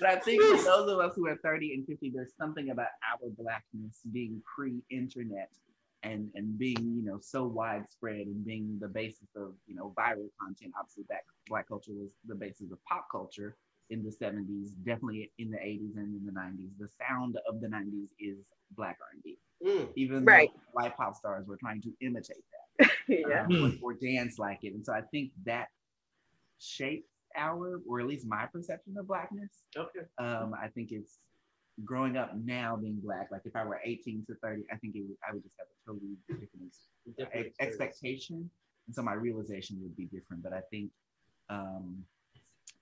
But 0.00 0.08
I 0.08 0.16
think 0.16 0.42
for 0.42 0.56
those 0.64 0.90
of 0.90 0.98
us 0.98 1.14
who 1.16 1.26
are 1.28 1.36
30 1.36 1.74
and 1.74 1.86
50, 1.86 2.10
there's 2.10 2.32
something 2.38 2.70
about 2.70 2.88
our 3.10 3.28
blackness 3.38 4.00
being 4.12 4.42
pre-internet 4.54 5.50
and 6.02 6.30
and 6.34 6.58
being, 6.58 6.76
you 6.96 7.02
know, 7.04 7.18
so 7.20 7.46
widespread 7.46 8.26
and 8.26 8.44
being 8.44 8.78
the 8.80 8.88
basis 8.88 9.28
of, 9.36 9.54
you 9.66 9.74
know, 9.74 9.94
viral 9.96 10.28
content. 10.40 10.72
Obviously, 10.78 11.04
black 11.08 11.24
black 11.48 11.68
culture 11.68 11.92
was 11.92 12.10
the 12.26 12.34
basis 12.34 12.70
of 12.72 12.78
pop 12.84 13.06
culture 13.10 13.56
in 13.90 14.02
the 14.02 14.10
70s, 14.10 14.70
definitely 14.84 15.30
in 15.38 15.50
the 15.50 15.58
80s 15.58 15.96
and 15.96 16.14
in 16.14 16.24
the 16.26 16.32
90s. 16.32 16.70
The 16.78 16.88
sound 17.06 17.36
of 17.48 17.60
the 17.60 17.66
90s 17.68 18.08
is 18.18 18.38
black 18.76 18.96
R&B. 19.12 19.38
Mm. 19.64 19.88
Even 19.94 20.24
Right. 20.24 20.50
though 20.54 20.60
white 20.82 20.96
pop 20.96 21.14
stars 21.16 21.46
were 21.46 21.56
trying 21.58 21.82
to 21.82 21.92
imitate 22.00 22.44
that. 22.78 22.90
yeah. 23.08 23.44
um, 23.44 23.78
or, 23.82 23.92
or 23.92 23.94
dance 23.94 24.38
like 24.38 24.60
it. 24.62 24.72
And 24.74 24.84
so 24.84 24.92
I 24.92 25.02
think 25.02 25.32
that 25.44 25.68
shapes 26.58 27.08
our, 27.36 27.80
or 27.88 28.00
at 28.00 28.06
least 28.06 28.26
my 28.26 28.46
perception 28.46 28.96
of 28.98 29.06
blackness. 29.06 29.62
Okay. 29.76 30.00
Um, 30.18 30.54
I 30.60 30.68
think 30.68 30.90
it's 30.92 31.18
growing 31.84 32.16
up 32.16 32.32
now 32.36 32.76
being 32.76 33.00
black. 33.02 33.28
Like 33.30 33.42
if 33.44 33.56
I 33.56 33.64
were 33.64 33.80
18 33.84 34.24
to 34.28 34.34
30, 34.42 34.62
I 34.72 34.76
think 34.76 34.96
it 34.96 35.02
would, 35.02 35.16
I 35.28 35.32
would 35.32 35.42
just 35.42 35.54
have 35.58 35.66
a 35.66 35.90
totally 35.90 36.16
different 36.28 36.50
Different 37.18 37.46
ex- 37.46 37.56
expectation. 37.60 38.48
And 38.86 38.94
so 38.94 39.02
my 39.02 39.12
realization 39.12 39.78
would 39.82 39.96
be 39.96 40.04
different. 40.04 40.42
But 40.42 40.52
I 40.52 40.60
think 40.70 40.90
um, 41.50 42.02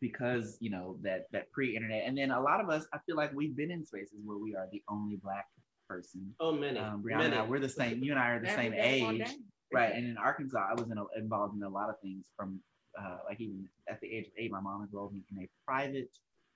because, 0.01 0.57
you 0.61 0.71
know, 0.71 0.97
that, 1.03 1.27
that 1.33 1.51
pre-internet, 1.51 2.05
and 2.07 2.17
then 2.17 2.31
a 2.31 2.41
lot 2.41 2.61
of 2.61 2.71
us, 2.71 2.87
I 2.93 2.99
feel 3.07 3.17
like 3.17 3.33
we've 3.35 3.57
been 3.57 3.71
in 3.71 3.85
spaces 3.85 4.19
where 4.25 4.39
we 4.39 4.55
are 4.55 4.69
the 4.71 4.83
only 4.89 5.17
black 5.17 5.47
person. 5.89 6.35
Oh, 6.41 6.53
many. 6.53 6.79
Um, 6.79 7.03
Brianna 7.03 7.19
many. 7.19 7.25
and 7.27 7.35
I, 7.35 7.45
we're 7.45 7.61
the 7.61 7.69
same, 7.69 8.03
you 8.03 8.13
and 8.13 8.21
I 8.21 8.31
are 8.31 8.41
the 8.41 8.55
same 8.55 8.75
age. 8.75 9.29
Right, 9.73 9.95
and 9.95 10.05
in 10.05 10.19
Arkansas, 10.19 10.69
I 10.71 10.75
was 10.75 10.91
in 10.91 10.99
a, 10.99 11.05
involved 11.17 11.57
in 11.57 11.63
a 11.63 11.69
lot 11.69 11.89
of 11.89 11.99
things. 12.03 12.27
From 12.37 12.61
uh, 13.01 13.19
like 13.29 13.41
even 13.41 13.69
at 13.89 14.01
the 14.01 14.13
age 14.13 14.27
of 14.27 14.33
eight, 14.37 14.51
my 14.51 14.61
mom 14.61 14.83
enrolled 14.91 15.15
me 15.15 15.23
in 15.31 15.43
a 15.45 15.49
private 15.67 16.11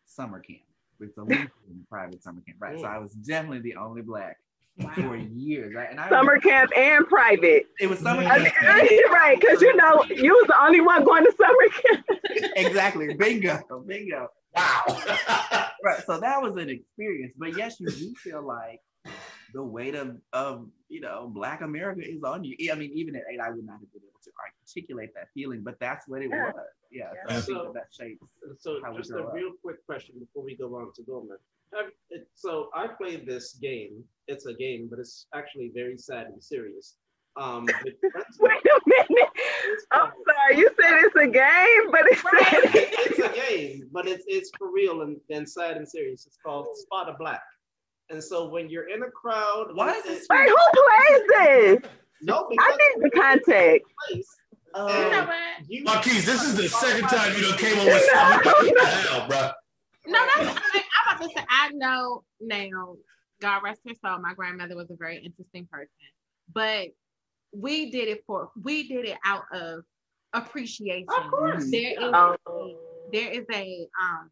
summer 0.05 0.41
camp. 0.41 0.61
It's 1.01 1.17
a 1.19 1.23
Lutheran 1.23 1.49
private 1.91 2.23
summer 2.23 2.41
camp, 2.47 2.59
right? 2.61 2.79
So 2.79 2.85
Mm. 2.87 2.91
I 2.95 2.99
was 2.99 3.13
definitely 3.13 3.61
the 3.61 3.77
only 3.77 4.03
black 4.03 4.37
for 4.95 5.17
years, 5.17 5.75
right? 5.75 5.89
And 5.91 5.99
I 5.99 6.09
Summer 6.11 6.39
camp 6.39 6.71
and 6.77 7.07
private. 7.07 7.67
it 7.81 7.89
was 7.89 7.99
summer 8.01 8.23
I 8.23 8.39
camp. 8.51 9.11
right, 9.13 9.39
because 9.41 9.61
you 9.63 9.75
know, 9.77 10.05
you 10.11 10.33
was 10.33 10.47
the 10.49 10.63
only 10.63 10.81
one 10.83 11.05
going 11.05 11.25
to 11.25 11.33
summer 11.37 11.69
camp. 11.83 12.53
exactly, 12.57 13.15
bingo, 13.15 13.59
bingo. 13.87 14.29
Wow. 14.55 14.83
Right, 15.85 16.03
so 16.07 16.19
that 16.21 16.41
was 16.43 16.57
an 16.57 16.69
experience. 16.71 17.33
But 17.39 17.57
yes, 17.57 17.79
you 17.81 17.89
do 17.91 18.15
feel 18.17 18.43
like 18.47 18.81
the 19.55 19.63
weight 19.63 19.95
of, 19.95 20.17
of 20.33 20.67
you 20.89 21.01
know 21.01 21.31
Black 21.33 21.61
America 21.63 22.01
is 22.03 22.23
on 22.23 22.43
you. 22.45 22.57
I 22.73 22.75
mean, 22.75 22.91
even 22.95 23.17
at 23.17 23.23
eight, 23.33 23.41
I 23.41 23.51
would 23.51 23.65
not 23.65 23.75
have 23.81 23.93
been 23.93 24.03
able 24.03 24.16
to 24.27 24.33
articulate 24.67 25.11
that 25.15 25.29
feeling, 25.35 25.63
but 25.63 25.79
that's 25.81 26.07
what 26.09 26.23
it 26.23 26.31
Yeah. 26.31 26.53
was. 26.53 26.55
Yeah, 26.91 27.11
so 27.11 27.17
Yeah. 27.17 27.41
think 27.41 27.45
So- 27.59 27.65
that, 27.65 27.75
that 27.75 27.87
shapes. 27.93 28.27
So 28.59 28.81
how 28.83 28.93
we 28.93 28.99
just 28.99 29.11
a 29.11 29.15
grow 29.15 29.27
up. 29.29 29.35
real 29.35 29.53
quick 29.63 29.85
question 29.87 30.19
before 30.19 30.43
we 30.45 30.57
go 30.57 30.75
on 30.77 30.93
to 30.95 31.03
Goldman. 31.03 31.39
Have, 31.75 31.91
it, 32.11 32.29
so 32.35 32.71
I 32.75 32.87
played 32.87 33.27
this 33.27 33.55
game. 33.55 34.05
It's 34.29 34.47
a 34.47 34.55
game, 34.55 34.89
but 34.89 34.99
it's 34.99 35.27
actually 35.35 35.71
very 35.75 35.99
sad 35.99 36.27
and 36.29 36.43
serious. 36.43 36.97
Um, 37.37 37.65
with 37.85 37.99
friends 38.13 38.37
of 38.39 38.41
Wait 38.41 38.65
a 38.65 38.81
minute. 38.87 39.29
I'm 39.91 40.13
sorry, 40.25 40.59
you 40.59 40.71
said 40.81 40.93
it's 41.05 41.17
a 41.17 41.27
game, 41.27 41.91
but 41.91 42.07
it's 42.07 42.23
It- 42.25 42.95
it's 43.11 43.19
a 43.19 43.29
game, 43.51 43.89
but 43.93 44.07
it's 44.09 44.25
it's 44.27 44.51
for 44.57 44.71
real 44.73 45.03
and, 45.03 45.21
and 45.31 45.47
sad 45.49 45.77
and 45.77 45.87
serious. 45.89 46.27
It's 46.27 46.39
called 46.45 46.69
Spot 46.79 47.09
of 47.11 47.19
Black. 47.19 47.43
And 48.09 48.23
so 48.23 48.49
when 48.49 48.71
you're 48.71 48.89
in 48.89 49.03
a 49.03 49.11
crowd, 49.11 49.75
Why 49.75 49.97
is 49.97 50.05
this- 50.05 50.27
Wait, 50.31 50.49
who 50.49 50.57
plays 50.73 51.23
this? 51.83 51.91
No, 52.23 52.47
I 52.47 52.49
because 52.51 52.79
need 52.79 53.05
the 53.05 53.11
context. 53.11 53.91
place, 54.09 54.27
You 54.75 54.83
know 54.83 55.25
what? 55.27 55.69
you 55.69 55.85
Marquise, 55.85 56.27
this 56.27 56.43
is 56.43 56.57
the 56.57 56.69
second 56.69 57.09
time 57.09 57.35
you 57.37 57.43
done 57.43 57.59
came 57.59 57.79
on 57.79 57.87
with 57.87 58.03
something. 58.13 58.53
What 58.53 58.75
the 58.75 58.87
hell, 58.87 59.29
bro? 59.29 59.51
No, 60.09 60.25
that's 60.37 60.47
like, 60.75 60.85
I'm 61.07 61.17
about 61.17 61.23
to 61.23 61.29
say 61.37 61.45
I 61.49 61.71
know 61.73 62.25
now. 62.41 62.97
God 63.43 63.61
rest 63.65 63.81
her 63.87 63.93
soul. 64.03 64.19
My 64.21 64.33
grandmother 64.33 64.77
was 64.77 64.91
a 64.91 64.97
very 64.97 65.19
interesting 65.19 65.67
person. 65.71 65.91
but 66.55 66.89
we 67.53 67.91
did 67.91 68.09
it 68.09 68.23
for 68.27 68.51
we 68.63 68.89
did 68.89 69.05
it 69.07 69.19
out 69.27 69.45
of 69.53 69.81
appreciation. 70.33 71.07
Of 71.09 71.31
course. 71.31 71.71
There 71.71 71.93
is 71.93 71.99
Oh. 72.01 72.37
there 73.13 73.31
is 73.31 73.45
a 73.53 73.87
um 74.03 74.31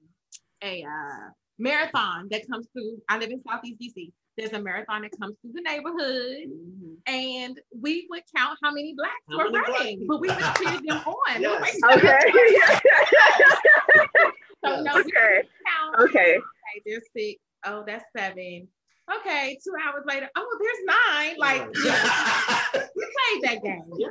a 0.62 0.85
uh, 0.85 1.28
marathon 1.59 2.28
that 2.30 2.48
comes 2.48 2.66
through. 2.72 3.00
I 3.09 3.18
live 3.18 3.30
in 3.30 3.42
Southeast 3.48 3.80
DC. 3.80 4.12
There's 4.36 4.52
a 4.52 4.61
marathon 4.61 5.02
that 5.02 5.12
comes 5.20 5.36
through 5.40 5.52
the 5.52 5.61
neighborhood, 5.61 6.48
mm-hmm. 6.48 6.94
and 7.07 7.61
we 7.80 8.09
would 8.11 8.22
count 8.36 8.59
how 8.62 8.72
many 8.72 8.94
blacks 8.96 9.14
How 9.30 9.36
were 9.38 9.44
many 9.44 9.64
black 9.64 9.68
running, 9.68 10.07
but 10.09 10.20
we 10.20 10.28
would 10.28 10.38
cheer 10.38 10.72
them 10.72 10.98
on. 11.07 11.40
Yes. 11.40 11.78
Okay. 11.92 12.20
So 14.64 14.80
no, 14.80 14.98
okay. 14.98 15.42
count. 15.66 16.09
Okay. 16.09 16.36
Okay, 16.36 16.82
there's 16.86 17.02
six. 17.14 17.38
Oh, 17.66 17.84
that's 17.86 18.05
seven. 18.16 18.66
Okay, 19.20 19.59
two 19.62 19.72
hours 19.84 20.05
later. 20.07 20.28
Oh, 20.36 20.59
there's 20.61 20.78
nine. 20.86 21.34
Like 21.38 21.66
we 22.94 23.05
played 23.05 23.42
that 23.42 23.62
game. 23.62 23.82
Yeah. 23.98 24.09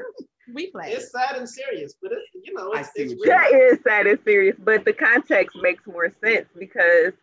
We 0.53 0.69
played. 0.69 0.93
It's 0.93 1.11
sad 1.11 1.37
and 1.37 1.49
serious, 1.49 1.95
but 2.01 2.11
it's 2.11 2.29
you 2.45 2.53
know 2.53 2.73
I 2.73 2.81
it's, 2.81 2.93
see 2.93 3.03
it's 3.03 3.13
real. 3.13 3.25
That 3.25 3.51
is 3.53 3.79
sad 3.83 4.05
and 4.07 4.19
serious, 4.23 4.55
but 4.59 4.85
the 4.85 4.93
context 4.93 5.57
makes 5.61 5.85
more 5.87 6.11
sense 6.23 6.47
because 6.57 7.13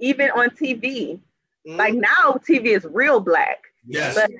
even 0.00 0.30
on 0.30 0.50
TV, 0.50 1.20
Mhm. 1.66 1.76
like 1.76 1.94
now 1.94 2.40
TV 2.46 2.74
is 2.76 2.84
real 2.90 3.20
black. 3.20 3.62
yes. 3.86 4.14
But 4.14 4.30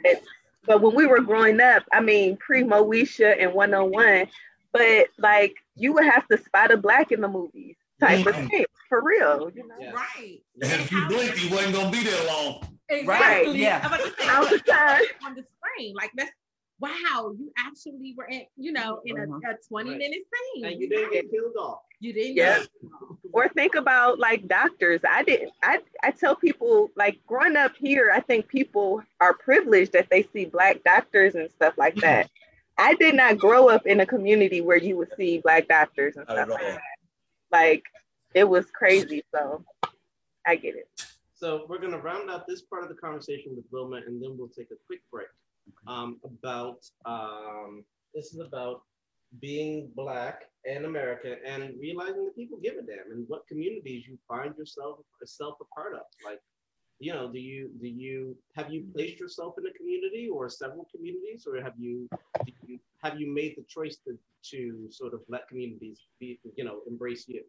but 0.67 0.83
when 0.83 0.95
we 0.95 1.07
were 1.07 1.21
growing 1.21 1.61
up, 1.61 1.85
I 1.93 2.01
mean 2.01 2.37
pre 2.39 2.63
Moesha 2.63 3.37
and 3.41 3.53
101, 3.55 4.29
but 4.73 5.07
like 5.19 5.55
you 5.77 5.93
would 5.95 6.05
have 6.05 6.27
to 6.29 6.39
spot 6.39 6.71
a 6.71 6.77
black 6.77 7.13
in 7.13 7.21
the 7.21 7.29
movies 7.29 7.77
type 8.01 8.27
of 8.27 8.35
Mhm. 8.35 8.51
thing. 8.51 8.65
For 8.89 9.01
real. 9.03 9.51
You 9.55 9.67
know? 9.69 9.75
Yeah. 9.79 9.93
Right. 9.93 10.43
And 10.63 10.73
if 10.73 10.91
you 10.91 11.07
blinked, 11.07 11.39
he 11.39 11.49
wasn't 11.55 11.75
gonna 11.75 11.91
be 11.91 12.03
there 12.03 12.25
long. 12.27 12.79
Exactly. 12.89 13.59
yeah. 13.61 13.81
I'm 13.85 13.93
about 13.93 14.01
to 14.05 14.23
say, 14.23 14.29
All 14.29 14.47
the 14.47 14.59
time. 14.59 15.03
on 15.25 15.35
the 15.35 15.45
screen. 15.57 15.95
Like 15.95 16.11
that's 16.17 16.33
wow, 16.81 17.35
you 17.39 17.53
actually 17.59 18.15
were 18.17 18.25
in, 18.25 18.47
you 18.57 18.73
know, 18.73 19.01
in 19.05 19.19
a, 19.19 19.23
Uh-huh. 19.25 19.51
a 19.53 19.57
20 19.69 19.91
Right. 19.91 19.99
minute 19.99 20.21
scene. 20.55 20.65
and 20.65 20.81
you 20.81 20.89
didn't 20.89 21.13
get 21.13 21.31
killed 21.31 21.55
off. 21.57 21.83
You 22.01 22.13
didn't 22.13 22.37
Yeah. 22.37 22.59
get 22.61 22.69
Or 23.33 23.49
think 23.49 23.77
about 23.77 24.19
like 24.19 24.49
doctors. 24.49 25.01
I 25.09 25.23
didn't 25.23 25.53
I, 25.63 25.79
I 26.03 26.11
tell 26.11 26.35
people 26.35 26.91
like 26.97 27.21
growing 27.29 27.55
up 27.57 27.77
here, 27.77 28.11
I 28.13 28.19
think 28.21 28.49
people 28.49 29.03
are 29.21 29.35
privileged 29.35 29.93
that 29.93 30.09
they 30.11 30.25
see 30.33 30.47
black 30.47 30.83
doctors 30.83 31.37
and 31.37 31.49
stuff 31.51 31.75
like 31.79 31.95
that. 32.07 32.29
I 32.77 32.95
did 32.95 33.15
not 33.15 33.39
grow 33.39 33.69
up 33.69 33.87
in 33.87 34.01
a 34.01 34.07
community 34.07 34.61
where 34.63 34.79
you 34.79 34.97
would 34.97 35.15
see 35.17 35.39
black 35.39 35.69
doctors 35.69 36.17
and 36.17 36.27
stuff 36.27 36.49
like 36.49 36.61
that. 36.61 36.81
Like 37.53 37.85
it 38.35 38.45
was 38.45 38.67
crazy. 38.73 39.23
So 39.33 39.65
I 40.47 40.57
get 40.57 40.75
it. 40.75 40.89
So 41.35 41.67
we're 41.69 41.79
gonna 41.79 41.99
round 41.99 42.31
out 42.31 42.47
this 42.49 42.63
part 42.63 42.83
of 42.83 42.89
the 42.89 42.95
conversation 42.97 43.55
with 43.55 43.65
Wilma, 43.71 43.97
and 44.07 44.23
then 44.23 44.37
we'll 44.37 44.49
take 44.49 44.71
a 44.73 44.77
quick 44.87 45.01
break. 45.13 45.29
Um, 45.87 46.19
about 46.25 46.85
um, 47.05 47.85
this 48.15 48.35
is 48.35 48.41
about 48.41 48.83
being 49.39 49.91
black 49.95 50.43
in 50.65 50.85
America 50.85 51.37
and 51.47 51.75
realizing 51.81 52.25
that 52.25 52.37
people 52.37 52.59
give 52.63 52.75
a 52.75 52.83
damn 52.83 53.13
and 53.13 53.25
what 53.29 53.47
communities 53.47 54.05
you 54.07 54.19
find 54.27 54.57
yourself 54.57 54.99
self 55.25 55.57
a 55.61 55.65
part 55.75 55.95
of. 55.95 56.03
Like, 56.25 56.41
you 56.99 57.13
know, 57.13 57.31
do 57.33 57.39
you 57.39 57.71
do 57.81 57.89
you 57.89 58.37
have 58.57 58.71
you 58.71 58.85
placed 58.93 59.21
yourself 59.21 59.55
in 59.59 59.67
a 59.67 59.73
community 59.73 60.29
or 60.29 60.51
several 60.51 60.87
communities, 60.95 61.47
or 61.47 61.63
have 61.63 61.73
you, 61.79 62.09
do 62.45 62.53
you 62.67 62.79
have 63.03 63.19
you 63.19 63.33
made 63.33 63.55
the 63.57 63.65
choice 63.69 63.97
to 64.07 64.19
to 64.51 64.89
sort 64.91 65.15
of 65.15 65.21
let 65.29 65.49
communities 65.49 66.01
be 66.19 66.39
you 66.57 66.65
know 66.65 66.81
embrace 66.87 67.27
you? 67.29 67.43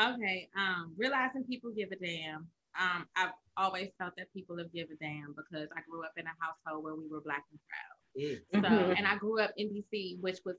Okay. 0.00 0.48
Um, 0.56 0.92
realizing 0.96 1.44
people 1.44 1.70
give 1.76 1.90
a 1.92 1.96
damn. 1.96 2.48
Um, 2.78 3.06
I've 3.16 3.32
always 3.56 3.90
felt 3.98 4.14
that 4.16 4.32
people 4.32 4.56
have 4.58 4.72
give 4.72 4.88
a 4.90 4.96
damn 4.96 5.34
because 5.36 5.68
I 5.76 5.80
grew 5.88 6.04
up 6.04 6.12
in 6.16 6.24
a 6.26 6.34
household 6.38 6.84
where 6.84 6.94
we 6.94 7.08
were 7.08 7.20
black 7.20 7.44
and 7.50 7.60
proud. 7.66 7.98
Mm. 8.16 8.38
So, 8.62 8.68
Mhm. 8.68 8.98
and 8.98 9.06
I 9.06 9.16
grew 9.16 9.40
up 9.40 9.52
in 9.56 9.68
DC, 9.70 10.18
which 10.20 10.38
was, 10.44 10.56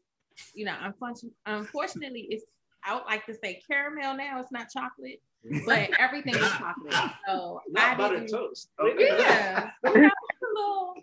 you 0.55 0.65
know, 0.65 0.75
unfortunately, 0.81 1.35
unfortunately, 1.45 2.27
it's 2.29 2.45
I 2.83 2.95
would 2.95 3.05
like 3.05 3.25
to 3.25 3.33
say 3.33 3.61
caramel 3.69 4.15
now. 4.15 4.39
It's 4.39 4.51
not 4.51 4.67
chocolate, 4.73 5.21
but 5.65 5.89
everything 5.99 6.35
is 6.35 6.51
chocolate. 6.51 6.93
So 7.27 7.61
I 7.75 7.89
Not 7.89 7.97
buttered 7.97 8.27
didn't. 8.27 8.31
toast. 8.39 8.69
Oh, 8.79 8.87
yeah, 8.97 9.69
you 9.85 10.01
know, 10.01 10.07
it's 10.07 10.41
a 10.41 10.53
little, 10.53 10.93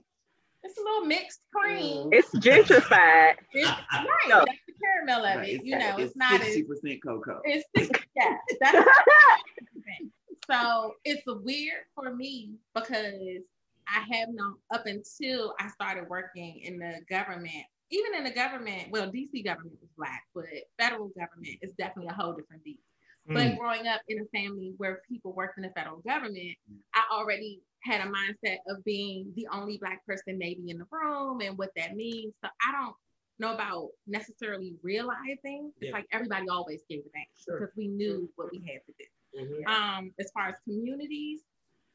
it's 0.62 0.78
a 0.78 0.82
little 0.82 1.05
mixed 1.07 1.41
cream. 1.55 2.07
Mm. 2.07 2.09
It's 2.12 2.30
gentrified. 2.34 3.34
It's, 3.53 3.68
right, 3.68 4.07
No. 4.28 4.45
that's 4.47 4.59
the 4.66 4.74
caramel 4.82 5.24
of 5.26 5.45
it. 5.45 5.64
You 5.64 5.78
know, 5.78 5.97
it's, 5.99 6.16
not 6.16 6.34
as 6.41 6.47
sixty 6.47 6.62
percent 6.64 7.03
cocoa. 7.05 7.41
it's 7.45 7.64
yeah, 8.16 8.37
that's 8.61 8.87
so 10.51 10.95
it's 11.05 11.22
weird 11.26 11.84
for 11.95 12.14
me 12.14 12.53
because 12.74 13.43
I 13.89 14.01
have 14.16 14.28
known 14.30 14.55
up 14.72 14.87
until 14.87 15.55
I 15.61 15.68
started 15.68 16.09
working 16.09 16.61
in 16.61 16.78
the 16.78 17.01
government, 17.11 17.64
even 17.91 18.14
in 18.14 18.24
the 18.24 18.30
government, 18.30 18.91
well, 18.91 19.11
DC 19.11 19.45
government 19.45 19.78
is 19.82 19.89
black, 19.97 20.24
but 20.34 20.45
federal 20.78 21.09
government 21.09 21.57
is 21.62 21.72
definitely 21.78 22.09
a 22.11 22.14
whole 22.14 22.32
different 22.32 22.64
beast. 22.64 22.80
But 23.28 23.59
growing 23.59 23.89
up 23.89 24.03
in 24.09 24.20
a 24.20 24.24
family 24.39 24.72
where 24.76 25.03
people 25.09 25.32
worked 25.32 25.59
in 25.59 25.64
the 25.64 25.70
federal 25.70 25.99
government, 25.99 26.57
I 26.95 27.03
already 27.12 27.61
had 27.82 28.01
a 28.01 28.11
mindset 28.11 28.59
of 28.68 28.84
being 28.84 29.32
the 29.34 29.49
only 29.53 29.78
black 29.78 30.07
person 30.07 30.39
maybe 30.39 30.70
in 30.70 30.78
the 30.78 30.87
room 30.93 31.41
and 31.41 31.59
what 31.59 31.70
that 31.76 31.97
means. 31.97 32.34
So 32.41 32.49
I 32.66 32.72
don't 32.72 32.95
know 33.41 33.53
about 33.53 33.89
necessarily 34.07 34.76
realizing. 34.82 35.72
It's 35.76 35.89
Yeah. 35.89 35.93
like 35.93 36.07
everybody 36.12 36.49
always 36.49 36.84
gave 36.89 37.01
a 37.01 37.09
damn 37.11 37.24
Sure. 37.34 37.59
because 37.61 37.76
we 37.76 37.89
knew 37.89 38.32
what 38.37 38.51
we 38.53 38.59
had 38.59 38.84
to 38.87 38.93
do. 38.99 39.07
Mhm. 39.41 39.66
Um, 39.68 40.14
as 40.20 40.30
far 40.30 40.49
as 40.49 40.57
communities, 40.61 41.43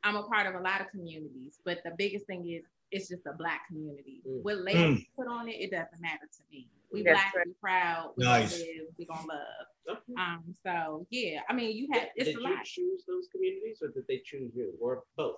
I'm 0.03 0.17
a 0.17 0.23
part 0.23 0.47
of 0.47 0.55
a 0.55 0.59
lot 0.59 0.81
of 0.81 0.89
communities, 0.89 1.61
but 1.63 1.81
the 1.83 1.91
biggest 1.97 2.25
thing 2.25 2.45
is 2.49 2.65
it's 2.91 3.07
just 3.09 3.25
a 3.25 3.33
black 3.37 3.67
community. 3.67 4.21
Mm. 4.27 4.43
What 4.43 4.57
label 4.57 4.91
you 4.91 5.05
put 5.15 5.27
on 5.27 5.47
it, 5.47 5.53
it 5.53 5.71
doesn't 5.71 6.01
matter 6.01 6.27
to 6.37 6.43
me. 6.51 6.67
We 6.91 7.03
That's 7.03 7.19
black, 7.21 7.35
right. 7.35 7.47
we 7.47 7.53
proud, 7.61 8.11
we 8.17 8.25
Nice. 8.25 8.51
gonna 8.51 8.63
live, 8.63 8.87
we 8.97 9.05
gonna 9.05 9.27
love. 9.27 9.97
Okay. 9.97 10.13
Um, 10.19 10.43
so 10.65 11.07
yeah, 11.09 11.39
I 11.49 11.53
mean, 11.53 11.75
you 11.75 11.87
have 11.93 12.09
it's 12.15 12.27
did 12.27 12.35
a 12.37 12.39
you 12.41 12.43
lot. 12.43 12.65
choose 12.65 13.03
those 13.07 13.27
communities 13.31 13.77
or 13.81 13.87
did 13.89 14.03
they 14.09 14.21
choose 14.25 14.51
you 14.55 14.73
or 14.81 15.03
both? 15.15 15.37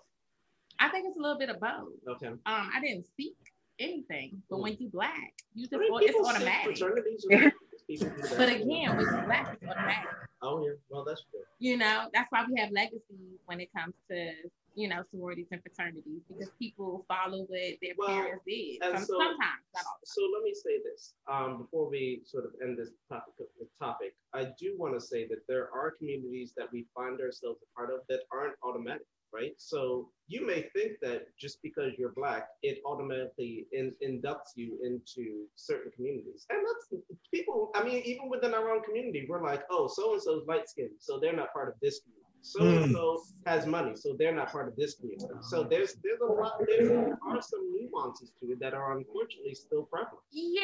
I 0.80 0.90
think 0.90 1.06
it's 1.08 1.18
a 1.18 1.22
little 1.22 1.38
bit 1.38 1.50
of 1.50 1.60
both. 1.60 1.90
Okay. 2.16 2.28
Um, 2.28 2.42
I 2.46 2.80
didn't 2.82 3.06
seek 3.16 3.36
anything, 3.80 4.42
but 4.50 4.58
Mm. 4.58 4.64
when 4.64 4.78
you 4.80 4.90
black, 4.90 5.34
you 5.54 5.68
just 5.68 5.76
I 5.76 5.78
mean, 5.78 5.90
it's 6.02 6.28
automatic. 6.28 6.78
fraternities 6.78 7.26
Yeah. 7.30 7.46
or 7.48 7.52
people 7.88 8.10
do 8.10 8.22
that. 8.24 8.38
But 8.38 8.50
again, 8.50 8.98
with 8.98 9.10
black, 9.26 9.58
it's 9.62 9.70
automatic. 9.72 10.10
oh 10.42 10.64
yeah, 10.66 10.74
well 10.90 11.04
that's 11.06 11.22
true. 11.30 11.42
You 11.60 11.78
know, 11.78 12.10
that's 12.14 12.32
why 12.32 12.46
we 12.50 12.60
have 12.60 12.72
legacy 12.72 13.38
when 13.46 13.60
it 13.60 13.70
comes 13.78 13.94
to 14.10 14.32
you 14.76 14.88
know 14.88 15.04
sororities 15.12 15.48
and 15.52 15.62
fraternities 15.62 16.22
because 16.28 16.50
people 16.60 17.06
follow 17.08 17.40
what 17.44 17.50
their 17.82 17.94
Well, 17.98 18.08
parents 18.08 18.44
did. 18.48 18.82
Some, 18.82 18.98
so- 18.98 19.18
sometimes. 19.18 19.64
So 20.06 20.22
let 20.34 20.44
me 20.44 20.54
say 20.54 20.80
this 20.84 21.14
um, 21.32 21.58
before 21.60 21.90
we 21.90 22.22
sort 22.26 22.46
of 22.46 22.52
end 22.62 22.78
this 22.78 22.90
topic. 23.10 23.34
Topic, 23.80 24.14
I 24.34 24.46
do 24.60 24.76
want 24.78 24.94
to 24.94 25.02
say 25.02 25.28
that 25.28 25.40
there 25.48 25.70
are 25.74 25.92
communities 25.92 26.54
that 26.58 26.72
we 26.72 26.86
find 26.96 27.20
ourselves 27.20 27.60
a 27.64 27.70
part 27.78 27.94
of 27.94 28.02
that 28.10 28.22
aren't 28.32 28.54
automatic, 28.64 29.06
right? 29.34 29.54
So 29.58 30.10
you 30.28 30.46
may 30.46 30.70
think 30.76 31.00
that 31.02 31.26
just 31.38 31.62
because 31.62 31.94
you're 31.98 32.14
black, 32.14 32.48
it 32.62 32.80
automatically 32.86 33.68
in, 33.72 33.94
inducts 34.04 34.52
you 34.56 34.78
into 34.84 35.46
certain 35.56 35.92
communities, 35.96 36.46
and 36.50 36.60
that's 36.66 37.04
people. 37.34 37.72
I 37.76 37.84
mean, 37.84 38.02
even 38.06 38.30
within 38.30 38.54
our 38.54 38.70
own 38.72 38.84
community, 38.84 39.26
we're 39.28 39.44
like, 39.44 39.64
oh, 39.70 39.88
so 39.88 40.14
and 40.14 40.22
so's 40.22 40.46
light 40.48 40.70
skinned, 40.70 40.92
so 41.00 41.20
they're 41.20 41.36
not 41.36 41.52
part 41.54 41.68
of 41.70 41.76
this 41.82 42.00
community. 42.02 42.23
So 42.46 42.62
and 42.62 42.92
so 42.92 43.24
has 43.46 43.66
money, 43.66 43.96
so 43.96 44.16
they're 44.20 44.36
not 44.36 44.52
part 44.52 44.68
of 44.68 44.76
this 44.76 44.96
community. 44.96 45.34
So 45.42 45.64
there's 45.64 45.96
there's 46.04 46.20
a 46.20 46.26
lot 46.26 46.60
there 46.68 47.18
are 47.26 47.42
some 47.42 47.72
nuances 47.74 48.32
to 48.42 48.52
it 48.52 48.60
that 48.60 48.74
are 48.74 48.98
unfortunately 48.98 49.56
still 49.56 49.84
prevalent. 49.84 50.20
Yeah, 50.32 50.62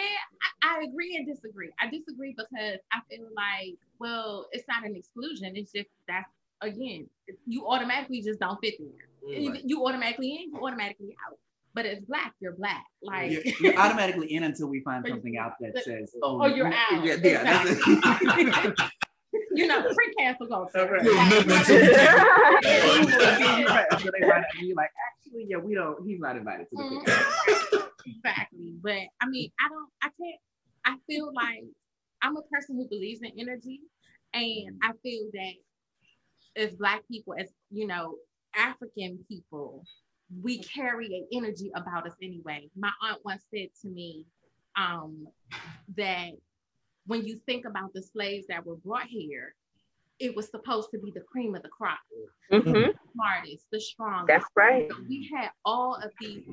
I, 0.61 0.79
I 0.79 0.83
agree 0.83 1.15
and 1.15 1.25
disagree. 1.25 1.69
I 1.79 1.89
disagree 1.89 2.35
because 2.37 2.79
I 2.91 2.99
feel 3.09 3.27
like, 3.33 3.77
well, 3.97 4.47
it's 4.51 4.67
not 4.67 4.85
an 4.85 4.97
exclusion. 4.97 5.55
It's 5.55 5.71
just 5.71 5.87
that's 6.05 6.29
again, 6.61 7.07
you 7.47 7.65
automatically 7.65 8.21
just 8.21 8.41
don't 8.41 8.59
fit 8.59 8.75
there. 8.77 9.29
Mm. 9.29 9.39
Either 9.39 9.59
You 9.63 9.87
automatically 9.87 10.35
in, 10.35 10.53
you 10.53 10.59
automatically 10.61 11.15
out. 11.25 11.37
But 11.73 11.85
as 11.85 11.99
black, 12.01 12.33
you're 12.41 12.55
black. 12.55 12.83
Like 13.01 13.31
You're, 13.31 13.43
you're 13.61 13.79
automatically 13.79 14.33
in 14.33 14.43
until 14.43 14.67
we 14.67 14.81
find 14.81 15.05
something 15.07 15.37
out 15.37 15.53
that 15.61 15.81
says, 15.83 16.13
Oh, 16.21 16.41
"Oh, 16.41 16.47
you're 16.47 16.67
out. 16.67 17.05
Yeah, 17.05 17.15
yeah 17.23 17.43
that's 17.43 17.79
it. 17.87 18.79
you 19.59 19.67
know, 19.67 19.81
pre-cancel 19.93 20.47
culture. 20.47 20.79
Alright. 20.79 21.03
You'll 21.03 21.15
Like, 21.15 21.29
never 21.29 21.49
like- 21.49 21.65
see- 21.65 21.79
Right, 23.65 23.85
so 23.91 24.09
they 24.11 24.21
find 24.27 24.33
out, 24.45 24.45
you're 24.61 24.75
like, 24.75 24.89
actually, 25.11 25.45
yeah, 25.47 25.57
we 25.57 25.75
don't. 25.75 26.05
He's 26.07 26.19
not 26.19 26.35
invited 26.37 26.67
to 26.69 26.75
the 26.75 26.83
picnic. 26.83 27.07
Mhm. 27.07 27.89
exactly. 28.05 28.73
But 28.81 29.01
I 29.21 29.27
mean, 29.27 29.51
I 29.59 29.69
don't, 29.69 29.89
I 30.01 30.07
can't, 30.07 30.39
I 30.85 30.95
feel 31.07 31.31
like 31.33 31.63
I'm 32.21 32.37
a 32.37 32.41
person 32.51 32.75
who 32.77 32.87
believes 32.89 33.21
in 33.21 33.31
energy. 33.39 33.81
And 34.33 34.79
I 34.83 34.91
feel 35.03 35.29
that 35.33 35.53
as 36.63 36.75
Black 36.75 37.01
people, 37.09 37.33
as 37.39 37.49
you 37.71 37.87
know, 37.87 38.15
African 38.55 39.19
people, 39.27 39.83
we 40.41 40.59
carry 40.61 41.07
an 41.07 41.27
energy 41.33 41.71
about 41.75 42.05
us 42.05 42.13
anyway. 42.21 42.69
My 42.77 42.91
aunt 43.03 43.19
once 43.25 43.43
said 43.53 43.69
to 43.81 43.87
me 43.89 44.25
um, 44.75 45.25
that 45.97 46.29
when 47.09 47.25
you 47.25 47.39
think 47.47 47.65
about 47.65 47.91
the 47.93 48.03
slaves 48.03 48.45
that 48.47 48.63
were 48.63 48.75
brought 48.75 49.07
here, 49.07 49.55
it 50.19 50.35
was 50.35 50.47
supposed 50.51 50.89
to 50.91 50.99
be 50.99 51.11
the 51.11 51.21
cream 51.21 51.55
of 51.55 51.63
the 51.63 51.69
crop, 51.69 51.97
Mhm. 52.51 52.93
smartest, 53.13 53.65
the 53.71 53.79
strongest. 53.79 54.27
That's 54.27 54.55
right. 54.55 54.91
So 54.91 55.01
we 55.09 55.27
had 55.33 55.49
all 55.65 55.95
of 55.95 56.11
these 56.19 56.43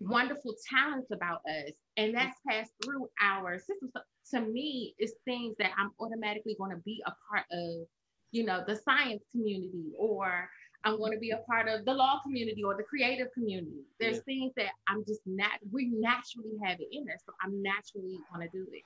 wonderful 0.00 0.54
talents 0.70 1.10
about 1.10 1.40
us, 1.46 1.72
and 1.96 2.14
that's 2.14 2.38
passed 2.48 2.72
through 2.84 3.10
our 3.20 3.58
system. 3.58 3.90
So 3.92 4.38
to 4.38 4.46
me, 4.46 4.94
it's 4.98 5.14
things 5.24 5.56
that 5.58 5.72
I'm 5.76 5.90
automatically 5.98 6.54
going 6.54 6.70
to 6.70 6.82
be 6.82 7.02
a 7.04 7.12
part 7.28 7.46
of, 7.50 7.88
you 8.30 8.44
know, 8.44 8.62
the 8.64 8.76
science 8.76 9.24
community, 9.32 9.92
or 9.98 10.48
I'm 10.84 10.98
going 10.98 11.12
to 11.12 11.18
be 11.18 11.30
a 11.30 11.38
part 11.38 11.66
of 11.66 11.84
the 11.84 11.94
law 11.94 12.20
community 12.22 12.62
or 12.62 12.76
the 12.76 12.84
creative 12.84 13.32
community. 13.32 13.82
There's 13.98 14.18
yeah. 14.18 14.22
things 14.22 14.52
that 14.56 14.70
I'm 14.86 15.04
just 15.04 15.22
not, 15.26 15.58
we 15.72 15.86
naturally 15.86 16.56
have 16.62 16.78
it 16.78 16.88
in 16.92 17.10
us. 17.10 17.24
So 17.26 17.32
I'm 17.42 17.60
naturally 17.60 18.20
going 18.32 18.48
to 18.48 18.56
do 18.56 18.68
it. 18.70 18.84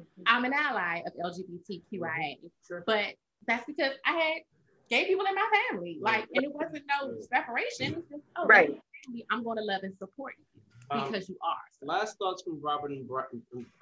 Mm-hmm. 0.00 0.22
I'm 0.26 0.44
an 0.44 0.52
ally 0.52 1.02
of 1.06 1.12
LGBTQIA, 1.14 2.38
sure. 2.66 2.84
but 2.86 3.14
that's 3.46 3.64
because 3.66 3.92
I 4.06 4.12
had 4.12 4.42
gay 4.88 5.06
people 5.06 5.24
in 5.26 5.34
my 5.34 5.48
family. 5.68 5.98
Like, 6.00 6.26
and 6.34 6.44
it 6.44 6.52
wasn't 6.52 6.84
no 6.88 7.14
separation. 7.32 7.94
It's 7.98 8.08
just, 8.10 8.22
oh, 8.36 8.46
right. 8.46 8.78
I'm 9.30 9.42
going 9.42 9.56
to 9.56 9.64
love 9.64 9.82
and 9.82 9.96
support 9.96 10.34
you 10.38 10.60
um, 10.90 11.10
because 11.10 11.28
um, 11.28 11.34
you 11.34 11.38
are. 11.42 11.56
So. 11.78 11.86
Last 11.86 12.18
thoughts 12.18 12.42
from 12.42 12.60
Robert 12.60 12.90
and 12.90 13.08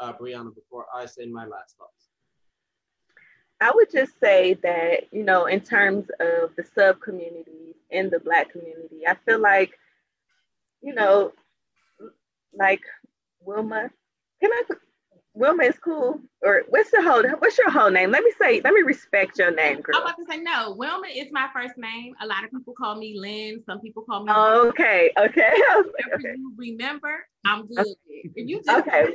uh, 0.01 0.13
Brianna 0.13 0.55
before 0.55 0.87
I 0.95 1.07
say 1.07 1.27
my 1.27 1.47
last 1.47 1.77
thoughts. 1.77 2.09
I 3.61 3.73
would 3.75 3.91
just 3.91 4.13
say 4.21 4.55
that, 4.63 5.13
you 5.13 5.25
know, 5.25 5.47
in 5.47 5.61
terms 5.61 6.07
of 6.21 6.55
the 6.57 6.65
sub 6.75 7.01
communities 7.01 7.75
in 7.91 8.09
the 8.09 8.21
Black 8.21 8.53
community, 8.53 9.07
I 9.07 9.17
feel 9.27 9.41
like, 9.41 9.73
you 10.81 10.95
know, 10.95 11.33
like 12.55 12.83
Wilma, 13.41 13.91
can 14.41 14.53
I 14.53 14.63
Wilma 15.39 15.63
is 15.65 15.79
cool. 15.79 16.21
Or 16.43 16.63
what's 16.69 16.91
the 16.91 17.01
whole 17.01 17.23
what's 17.39 17.57
your 17.59 17.71
whole 17.71 17.91
name? 17.91 18.11
Let 18.11 18.25
me 18.25 18.33
say, 18.41 18.61
let 18.63 18.75
me 18.75 18.83
respect 18.83 19.39
your 19.39 19.53
name, 19.53 19.81
girl. 19.81 19.97
I'm 19.97 20.03
about 20.03 20.17
to 20.17 20.25
say 20.29 20.39
no. 20.39 20.75
Wilma 20.77 21.07
is 21.07 21.29
my 21.31 21.49
first 21.53 21.79
name. 21.79 22.15
A 22.21 22.27
lot 22.27 22.45
of 22.45 22.51
people 22.51 22.75
call 22.75 22.97
me 22.97 23.17
Lynn. 23.17 23.63
Some 23.65 23.81
people 23.81 24.03
call 24.03 24.25
me 24.25 24.33
Okay, 24.33 25.13
okay. 25.17 25.53
okay. 26.15 26.35
you 26.37 26.53
remember, 26.57 27.25
I'm 27.47 27.67
good. 27.69 27.79
Okay. 27.79 27.95
If 28.35 28.49
you 28.49 28.63
just 28.63 28.69
okay. 28.69 29.07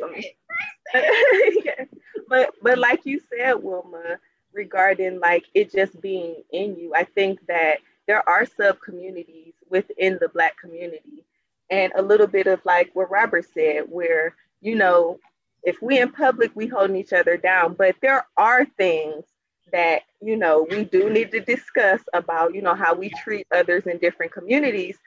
yeah. 1.66 1.86
But 2.30 2.54
but 2.62 2.78
like 2.78 3.06
you 3.06 3.20
said, 3.30 3.56
Wilma, 3.56 4.18
regarding 4.54 5.20
like 5.20 5.44
it 5.54 5.74
just 5.74 6.00
being 6.00 6.42
in 6.52 6.78
you, 6.78 6.94
I 6.96 7.04
think 7.04 7.46
that 7.48 7.80
there 8.08 8.28
are 8.30 8.46
sub 8.46 8.80
communities 8.80 9.56
within 9.70 10.18
the 10.22 10.30
black 10.30 10.58
community. 10.58 11.26
And 11.70 11.92
a 11.98 12.02
little 12.02 12.28
bit 12.28 12.48
of 12.48 12.64
like 12.64 12.92
what 12.94 13.12
Robert 13.12 13.46
said, 13.54 13.86
where, 13.90 14.36
you 14.62 14.76
know, 14.76 15.20
if 15.64 15.82
we 15.82 16.00
in 16.00 16.12
public, 16.12 16.52
we 16.56 16.68
holding 16.68 16.96
each 16.96 17.14
other 17.14 17.38
down. 17.38 17.74
But 17.74 17.96
there 18.02 18.26
are 18.38 18.66
things 18.66 19.24
that, 19.72 20.04
you 20.22 20.38
know, 20.38 20.68
we 20.70 20.84
do 20.84 21.10
need 21.10 21.32
to 21.32 21.40
discuss 21.40 22.02
about, 22.14 22.54
you 22.54 22.62
know, 22.62 22.76
how 22.76 22.94
we 22.94 23.10
treat 23.10 23.48
others 23.54 23.86
in 23.88 23.98
different 23.98 24.32
communities. 24.32 24.98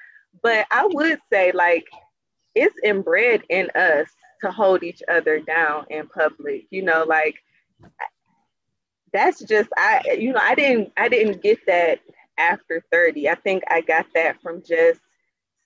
But 0.43 0.67
I 0.71 0.87
would 0.87 1.19
say 1.31 1.53
like 1.53 1.87
it's 2.55 2.77
inbred 2.83 3.43
in 3.49 3.71
us 3.75 4.09
to 4.43 4.51
hold 4.51 4.83
each 4.83 5.03
other 5.09 5.41
down 5.41 5.87
in 5.91 6.09
public. 6.09 6.67
You 6.71 6.83
know, 6.83 7.05
like 7.05 7.37
that's 9.13 9.43
just 9.43 9.69
I 9.77 10.17
you 10.19 10.33
know, 10.33 10.41
I 10.43 10.55
didn't 10.55 10.93
I 10.97 11.09
didn't 11.09 11.43
get 11.43 11.65
that 11.67 12.01
after 12.39 12.85
30. 12.91 13.29
I 13.29 13.35
think 13.37 13.63
I 13.69 13.81
got 13.81 14.07
that 14.15 14.43
from 14.43 14.63
just 14.63 15.01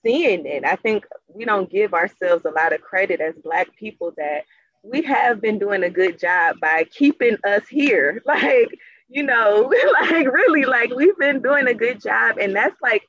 seeing 0.05 0.47
it. 0.47 0.65
I 0.65 0.77
think 0.77 1.05
we 1.29 1.45
don't 1.45 1.71
give 1.71 1.95
ourselves 1.95 2.45
a 2.45 2.51
lot 2.51 2.73
of 2.73 2.81
credit 2.81 3.21
as 3.21 3.35
black 3.43 3.75
people 3.77 4.13
that 4.17 4.45
we 4.83 5.03
have 5.03 5.41
been 5.41 5.59
doing 5.59 5.83
a 5.85 5.91
good 5.91 6.19
job 6.19 6.57
by 6.61 6.85
keeping 6.91 7.37
us 7.45 7.67
here. 7.69 8.23
Like, 8.31 8.69
you 9.09 9.25
know, 9.25 9.73
like 10.03 10.33
really, 10.33 10.65
like 10.65 10.91
we've 10.95 11.19
been 11.19 11.43
doing 11.43 11.67
a 11.67 11.75
good 11.75 12.01
job. 12.01 12.39
And 12.39 12.55
that's 12.55 12.81
like 12.81 13.03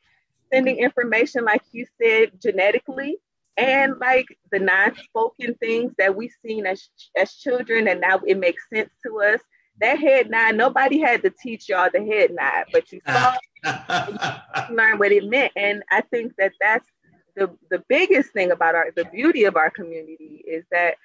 sending 0.52 0.78
information, 0.78 1.46
like 1.46 1.62
you 1.72 1.86
said, 2.02 2.32
genetically, 2.42 3.18
and 3.58 3.98
like 4.00 4.26
the 4.52 4.60
non-spoken 4.60 5.56
things 5.56 5.94
that 5.98 6.16
we've 6.16 6.34
seen 6.44 6.66
as 6.66 6.90
as 7.16 7.34
children, 7.36 7.88
and 7.88 8.02
now 8.02 8.20
it 8.26 8.40
makes 8.40 8.68
sense 8.74 8.90
to 9.06 9.22
us. 9.22 9.40
That 9.80 10.00
head 10.00 10.30
nod, 10.30 10.56
nobody 10.56 11.00
had 11.00 11.22
to 11.24 11.30
teach 11.30 11.70
y'all 11.70 11.90
the 11.92 12.04
head 12.04 12.32
nod, 12.32 12.66
but 12.72 12.92
you 12.92 13.02
saw, 13.06 13.36
you 14.70 14.76
learn 14.76 14.98
what 15.00 15.12
it 15.12 15.26
meant. 15.26 15.52
And 15.56 15.84
I 15.92 16.02
think 16.02 16.34
that 16.38 16.54
that's 16.60 16.88
the 17.36 17.50
the 17.70 17.84
biggest 17.88 18.32
thing 18.32 18.52
about 18.52 18.76
our 18.76 18.92
the 18.96 19.06
beauty 19.06 19.44
of 19.46 19.56
our 19.56 19.70
community 19.70 20.44
is 20.48 20.66
that 20.72 20.96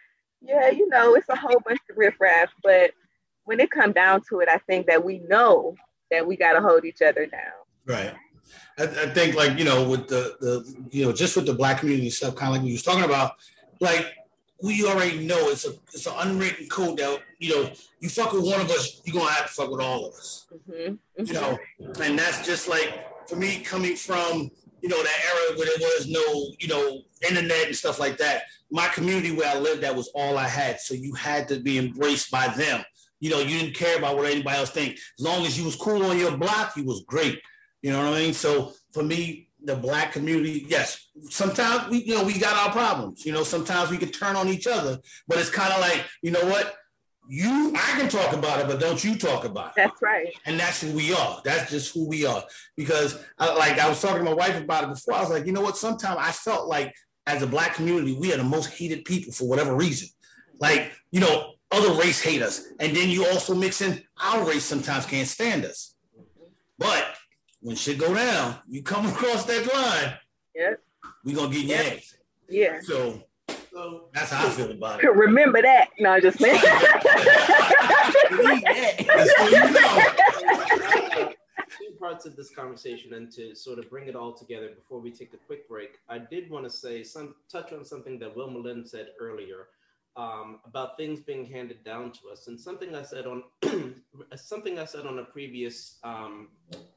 yeah, 0.41 0.71
you 0.71 0.89
know, 0.89 1.15
it's 1.15 1.29
a 1.29 1.37
whole 1.37 1.61
bunch 1.61 1.81
of 1.91 1.97
riffraff, 1.97 2.51
but 2.63 2.93
when 3.45 3.61
it 3.61 3.71
come 3.71 3.93
down 3.93 4.23
to 4.29 4.41
it, 4.41 4.49
I 4.49 4.59
think 4.59 4.87
that 4.87 5.05
we 5.05 5.19
know 5.21 5.77
that 6.11 6.27
we 6.27 6.37
got 6.37 6.53
to 6.55 6.61
hold 6.61 6.85
each 6.85 7.03
other 7.03 7.27
down. 7.27 7.41
Right. 7.87 8.13
I, 8.79 8.85
I, 8.85 9.15
think 9.15 9.35
like, 9.35 9.59
you 9.59 9.65
know, 9.65 9.89
with 9.89 10.09
the, 10.09 10.37
the, 10.41 10.87
you 10.91 11.05
know, 11.05 11.13
just 11.13 11.37
with 11.37 11.47
the 11.47 11.55
black 11.55 11.81
community 11.81 12.11
stuff, 12.11 12.35
kind 12.35 12.51
of 12.51 12.57
like 12.57 12.65
we 12.65 12.73
was 12.73 12.83
talking 12.83 13.05
about, 13.05 13.33
like 13.81 14.15
we 14.63 14.85
already 14.85 15.25
know 15.27 15.49
it's 15.49 15.67
a, 15.67 15.71
it's 15.93 16.07
an 16.07 16.15
unwritten 16.19 16.69
code 16.69 16.99
that, 16.99 17.21
you 17.39 17.51
know, 17.55 17.71
you 18.01 18.09
fuck 18.09 18.33
with 18.33 18.45
one 18.45 18.61
of 18.61 18.71
us, 18.71 19.01
you're 19.05 19.15
going 19.15 19.27
to 19.27 19.33
have 19.33 19.47
to 19.47 19.53
fuck 19.53 19.71
with 19.71 19.81
all 19.81 20.07
of 20.07 20.15
us, 20.15 20.47
mm-hmm. 20.53 20.95
Mm-hmm. 20.95 21.25
you 21.25 21.33
know? 21.33 21.59
And 22.03 22.19
that's 22.19 22.45
just 22.47 22.69
like, 22.69 23.29
for 23.29 23.37
me 23.37 23.59
coming 23.61 23.97
from, 23.97 24.51
you 24.83 24.89
know, 24.89 25.03
that 25.03 25.25
era 25.25 25.59
where 25.59 25.67
there 25.67 25.89
was 25.89 26.09
no, 26.09 26.53
you 26.59 26.69
know, 26.69 27.03
internet 27.29 27.67
and 27.67 27.77
stuff 27.77 27.99
like 27.99 28.19
that 28.19 28.43
my 28.71 28.89
community 28.89 29.33
where 29.33 29.49
I 29.49 29.59
lived, 29.59 29.83
that 29.83 29.95
was 29.95 30.09
all 30.15 30.39
I 30.39 30.49
had. 30.49 30.81
So 30.81 30.95
you 30.95 31.15
had 31.15 31.49
to 31.49 31.61
be 31.61 31.79
embraced 31.79 32.31
by 32.31 32.49
them. 32.49 32.85
You 33.21 33.31
know, 33.31 33.39
you 33.39 33.59
didn't 33.59 33.77
care 33.77 33.97
about 33.97 34.17
what 34.17 34.27
anybody 34.27 34.59
else 34.59 34.71
think. 34.71 34.95
As 35.19 35.25
long 35.25 35.47
as 35.47 35.59
you 35.59 35.65
was 35.65 35.77
cool 35.77 36.05
on 36.05 36.19
your 36.19 36.37
block, 36.37 36.77
you 36.77 36.85
was 36.85 37.05
great. 37.07 37.41
You 37.83 37.93
know 37.93 38.05
what 38.05 38.15
I 38.15 38.21
mean? 38.21 38.35
So 38.35 38.73
for 38.93 39.03
me, 39.03 39.49
the 39.63 39.77
black 39.77 40.13
community, 40.13 40.67
yes, 40.69 41.09
sometimes 41.31 41.89
we, 41.91 42.05
you 42.05 42.15
know, 42.15 42.25
we 42.25 42.39
got 42.39 42.57
our 42.67 42.73
problems. 42.73 43.25
You 43.25 43.33
know, 43.33 43.43
sometimes 43.43 43.91
we 43.91 43.99
could 43.99 44.13
turn 44.13 44.37
on 44.37 44.49
each 44.49 44.67
other, 44.67 44.99
but 45.27 45.39
it's 45.39 45.51
kind 45.51 45.73
of 45.73 45.81
like, 45.81 46.05
you 46.23 46.31
know 46.31 46.45
what? 46.45 46.77
You, 47.29 47.73
I 47.75 47.99
can 47.99 48.09
talk 48.09 48.33
about 48.33 48.61
it, 48.61 48.67
but 48.67 48.81
don't 48.81 49.03
you 49.03 49.17
talk 49.17 49.45
about 49.45 49.69
it. 49.69 49.73
That's 49.77 50.03
right. 50.03 50.29
And 50.45 50.59
that's 50.59 50.81
who 50.81 50.93
we 50.93 51.13
are. 51.13 51.41
That's 51.45 51.71
just 51.71 51.93
who 51.95 52.07
we 52.07 52.25
are. 52.25 52.45
Because, 52.77 53.23
I, 53.39 53.53
like, 53.55 53.79
I 53.79 53.89
was 53.89 54.01
talking 54.01 54.19
to 54.19 54.25
my 54.25 54.35
wife 54.35 54.61
about 54.61 54.85
it 54.85 54.91
before. 54.91 55.15
I 55.15 55.21
was 55.21 55.31
like, 55.31 55.47
you 55.47 55.53
know 55.53 55.61
what? 55.61 55.77
Sometimes 55.77 56.19
I 56.21 56.33
felt 56.33 56.69
like 56.69 56.95
as 57.27 57.43
a 57.43 57.47
black 57.47 57.75
community, 57.75 58.17
we 58.19 58.33
are 58.33 58.37
the 58.37 58.45
most 58.45 58.75
hated 58.75 59.05
people 59.05 59.33
for 59.33 59.49
whatever 59.49 59.75
reason. 59.75 60.09
Like, 60.61 60.93
you 61.11 61.21
know, 61.21 61.55
other 61.71 61.93
race 61.95 62.23
hate 62.23 62.43
us. 62.43 62.67
And 62.79 62.97
then 62.97 63.09
you 63.09 63.27
also 63.27 63.55
mix 63.55 63.81
in 63.81 64.03
our 64.23 64.47
race 64.47 64.65
sometimes 64.65 65.07
can't 65.07 65.27
stand 65.27 65.65
us. 65.65 65.95
But 66.79 67.17
when 67.61 67.77
shit 67.77 67.99
go 67.99 68.15
down, 68.15 68.57
you 68.69 68.83
come 68.83 69.07
across 69.13 69.45
that 69.47 69.73
line, 69.73 70.15
yep. 70.55 70.81
we 71.25 71.33
gonna 71.33 71.53
get 71.53 71.65
your 71.65 71.79
yep. 71.79 71.97
ass. 71.97 72.17
Yeah. 72.49 72.81
So, 72.83 73.23
so 73.77 74.05
that's 74.15 74.31
how 74.33 74.47
I 74.47 74.51
feel 74.51 74.71
about 74.71 75.05
it. 75.05 75.15
Remember 75.15 75.61
that. 75.61 75.91
No, 75.99 76.13
I 76.13 76.21
just 76.21 76.41
man. 76.41 76.57
parts 82.01 82.25
of 82.25 82.37
this 82.37 82.51
conversation 82.55 83.15
and 83.15 83.31
to 83.33 83.55
sort 83.55 83.79
of 83.79 83.91
bring 83.91 84.07
it 84.07 84.15
all 84.15 84.33
together 84.33 84.69
before 84.69 85.01
we 85.01 85.11
take 85.11 85.35
a 85.35 85.37
quick 85.47 85.69
break, 85.69 85.99
I 86.09 86.19
did 86.19 86.51
want 86.51 86.65
to 86.65 86.71
say 86.71 87.03
some 87.03 87.35
touch 87.51 87.73
on 87.73 87.85
something 87.85 88.19
that 88.21 88.35
Wilma 88.35 88.59
Lynn 88.59 88.87
said 88.87 89.09
earlier 89.21 89.69
um, 90.17 90.61
about 90.65 90.97
things 90.97 91.21
being 91.21 91.45
handed 91.45 91.85
down 91.85 92.13
to 92.13 92.29
us, 92.33 92.49
and 92.49 92.59
something 92.59 92.95
I 92.95 93.03
said 93.03 93.27
on 93.27 93.43
something 94.37 94.79
I 94.79 94.87
said 94.87 95.05
on 95.05 95.19
a 95.19 95.25
previous 95.25 95.99
um, 96.03 96.49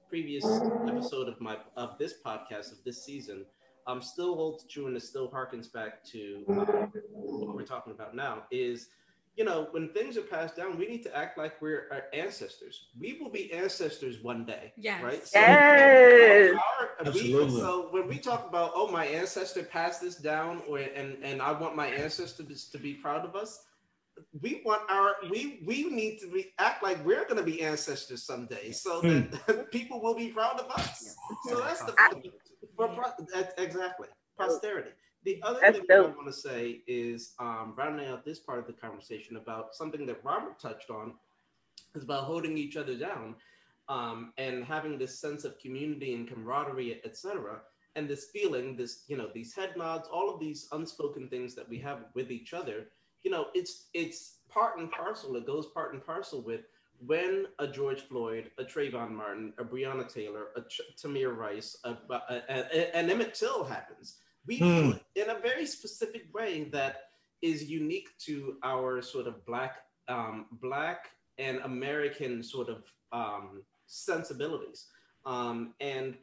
previous 0.08 0.46
episode 0.88 1.28
of 1.28 1.42
my 1.42 1.58
of 1.76 1.98
this 1.98 2.14
podcast 2.26 2.72
of 2.72 2.78
this 2.86 3.04
season. 3.04 3.46
Um, 3.88 4.02
still 4.02 4.36
holds 4.36 4.66
true 4.66 4.88
and 4.88 4.96
it 4.96 5.02
still 5.02 5.30
harkens 5.30 5.72
back 5.72 6.04
to 6.06 6.44
uh, 6.50 6.66
what 7.12 7.56
we're 7.56 7.64
talking 7.64 7.94
about 7.94 8.16
now 8.16 8.44
is 8.52 8.90
you 9.40 9.46
know, 9.46 9.70
when 9.72 9.88
things 9.94 10.18
are 10.18 10.22
passed 10.22 10.58
down, 10.58 10.78
we 10.78 10.86
need 10.86 11.02
to 11.04 11.16
act 11.16 11.38
like 11.38 11.62
we're 11.62 11.88
our 11.92 12.04
ancestors. 12.12 12.88
We 13.00 13.18
will 13.22 13.30
be 13.30 13.54
ancestors 13.54 14.22
one 14.22 14.44
day. 14.44 14.74
Yes. 14.76 15.02
Right? 15.02 15.26
So 15.26 15.40
yes. 15.40 16.60
Our, 17.06 17.12
we, 17.14 17.32
so 17.32 17.88
when 17.92 18.10
we 18.10 18.18
talk 18.18 18.46
about, 18.50 18.72
oh, 18.76 18.92
my 18.92 19.06
ancestor 19.06 19.64
passed 19.64 20.02
this 20.02 20.16
down, 20.16 20.62
or 20.68 20.80
and 20.80 21.24
and 21.24 21.42
I 21.42 21.54
want 21.54 21.74
my 21.74 21.88
ancestors 21.88 22.66
to 22.66 22.78
be 22.78 22.96
proud 22.96 23.24
of 23.24 23.38
us, 23.38 23.64
we 24.42 24.62
want 24.66 24.82
our 24.90 25.16
we 25.30 25.62
we 25.66 25.86
need 25.86 26.20
to 26.20 26.30
be 26.30 26.48
act 26.60 26.84
like 26.84 27.04
we're 27.06 27.24
going 27.24 27.38
to 27.38 27.44
be 27.44 27.62
ancestors 27.62 28.24
someday, 28.24 28.74
so 28.74 29.00
hmm. 29.00 29.22
that 29.48 29.68
people 29.72 30.02
will 30.02 30.16
be 30.16 30.28
proud 30.28 30.60
of 30.60 30.70
us. 30.72 31.16
So 31.48 31.62
that's 31.62 31.84
the 31.84 31.94
for, 32.76 32.94
for, 32.94 33.14
exactly 33.58 34.08
posterity. 34.38 34.92
The 35.26 35.42
other 35.44 35.60
That's 35.62 35.78
thing 35.78 35.86
dope. 35.90 36.14
I 36.14 36.16
want 36.16 36.28
to 36.28 36.34
say 36.34 36.82
is 36.88 37.34
um, 37.40 37.74
rounding 37.78 38.08
out 38.08 38.24
this 38.24 38.40
part 38.40 38.60
of 38.60 38.68
the 38.68 38.74
conversation 38.74 39.36
about 39.36 39.76
something 39.76 40.06
that 40.06 40.24
Robert 40.24 40.60
touched 40.60 40.90
on 40.90 41.14
is 41.96 42.04
about 42.04 42.24
holding 42.24 42.58
each 42.58 42.78
other 42.78 42.96
down 42.96 43.36
um, 43.90 44.32
and 44.38 44.64
having 44.64 44.98
this 44.98 45.20
sense 45.20 45.44
of 45.44 45.60
community 45.60 46.14
and 46.14 46.28
camaraderie, 46.28 47.02
etc. 47.04 47.60
And 47.96 48.08
this 48.08 48.28
feeling, 48.32 48.78
this 48.78 49.04
you 49.08 49.18
know, 49.18 49.30
these 49.34 49.54
head 49.54 49.74
nods, 49.76 50.08
all 50.08 50.34
of 50.34 50.40
these 50.40 50.70
unspoken 50.72 51.28
things 51.28 51.54
that 51.56 51.68
we 51.68 51.78
have 51.80 52.06
with 52.14 52.32
each 52.32 52.54
other. 52.54 52.88
You 53.24 53.32
know, 53.32 53.48
it's 53.54 53.88
it's 53.94 54.38
part 54.48 54.80
and 54.80 54.90
parcel. 54.90 55.36
It 55.36 55.46
goes 55.46 55.68
part 55.68 55.94
and 55.94 56.06
parcel 56.06 56.42
with 56.42 56.62
when 57.06 57.46
a 57.60 57.68
George 57.68 58.02
Floyd, 58.02 58.52
a 58.58 58.64
Trayvon 58.64 59.12
Martin, 59.12 59.54
a 59.58 59.64
Breonna 59.64 60.12
Taylor, 60.12 60.48
a 60.56 60.62
Ch- 60.62 60.82
Tamir 61.02 61.36
Rice, 61.36 61.78
a, 61.84 61.92
a, 62.10 62.44
a, 62.50 62.96
an 62.96 63.10
Emmett 63.10 63.34
Till 63.34 63.64
happens 63.64 64.18
we 64.46 64.58
Hmm. 64.58 64.92
in 65.16 65.30
a 65.30 65.40
very 65.40 65.66
specific 65.66 66.34
way 66.34 66.64
that 66.72 67.12
is 67.42 67.70
unique 67.70 68.10
to 68.20 68.58
our 68.64 69.02
sort 69.02 69.28
of 69.28 69.46
black 69.46 69.78
um, 70.08 70.48
black 70.54 71.10
and 71.38 71.60
American 71.60 72.42
sort 72.42 72.68
of 72.68 72.84
um, 73.12 73.64
sensibilities. 73.86 74.88
Um, 75.26 75.76
and 75.80 76.18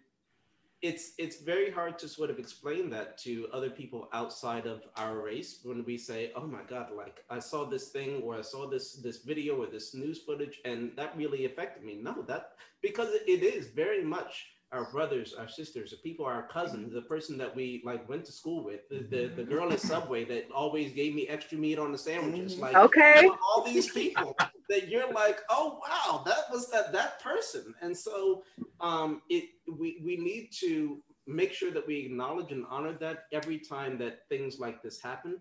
it's 0.83 1.13
it's 1.19 1.41
very 1.41 1.71
hard 1.71 1.99
to 1.99 2.07
sort 2.07 2.29
of 2.29 2.39
explain 2.39 2.91
that 2.91 3.17
to 3.17 3.49
other 3.53 3.71
people 3.71 4.09
outside 4.13 4.67
of 4.67 4.83
our 4.97 5.23
race 5.23 5.61
when 5.63 5.83
we 5.85 5.97
say 5.97 6.33
oh 6.37 6.47
my 6.47 6.61
god 6.69 6.91
like 6.95 7.25
i 7.31 7.39
saw 7.39 7.65
this 7.65 7.89
thing 7.89 8.21
or 8.23 8.37
i 8.37 8.43
saw 8.43 8.69
this 8.69 8.95
this 8.97 9.19
video 9.23 9.57
or 9.57 9.67
this 9.67 9.95
news 9.95 10.19
footage 10.19 10.61
and 10.67 10.93
that 10.95 11.17
really 11.17 11.47
affected 11.47 11.83
me. 11.83 11.99
No 12.01 12.23
that 12.23 12.53
because 12.83 13.09
it 13.27 13.43
is 13.43 13.69
very 13.69 14.05
much 14.05 14.56
our 14.77 14.91
brothers 14.91 15.35
our 15.35 15.49
sisters 15.49 15.91
the 15.91 15.97
people 15.97 16.25
our 16.25 16.47
cousins 16.49 16.87
mm-hmm. 16.87 16.97
the 16.97 17.03
person 17.03 17.37
that 17.39 17.55
we 17.55 17.83
like 17.85 18.09
went 18.09 18.25
to 18.25 18.33
school 18.33 18.65
with 18.65 18.89
the, 18.89 18.99
the, 18.99 19.29
the 19.29 19.43
mm-hmm. 19.43 19.51
girl 19.51 19.73
at 19.73 19.81
subway 19.81 20.25
that 20.25 20.49
always 20.55 20.93
gave 20.93 21.15
me 21.15 21.27
extra 21.29 21.59
meat 21.59 21.79
on 21.79 21.93
the 21.93 21.99
sandwiches. 21.99 22.55
Mm-hmm. 22.55 22.63
Like 22.63 22.77
Okay. 22.77 23.29
all 23.49 23.63
these 23.63 23.91
people 23.91 24.37
that 24.69 24.89
you're 24.89 25.13
like, 25.13 25.41
oh 25.49 25.81
wow, 25.87 26.23
that 26.27 26.51
was 26.51 26.71
that 26.71 26.93
that 26.93 27.23
person. 27.23 27.75
And 27.81 27.97
so 27.97 28.43
um 28.81 29.23
it 29.29 29.45
we 29.79 30.01
we 30.05 30.17
need 30.17 30.51
to 30.61 31.03
make 31.27 31.53
sure 31.53 31.73
that 31.73 31.87
we 31.87 31.99
acknowledge 32.07 32.53
and 32.53 32.65
honor 32.71 32.93
that 33.01 33.25
every 33.33 33.59
time 33.59 33.99
that 33.99 34.29
things 34.29 34.59
like 34.59 34.83
this 34.83 35.01
happen. 35.01 35.41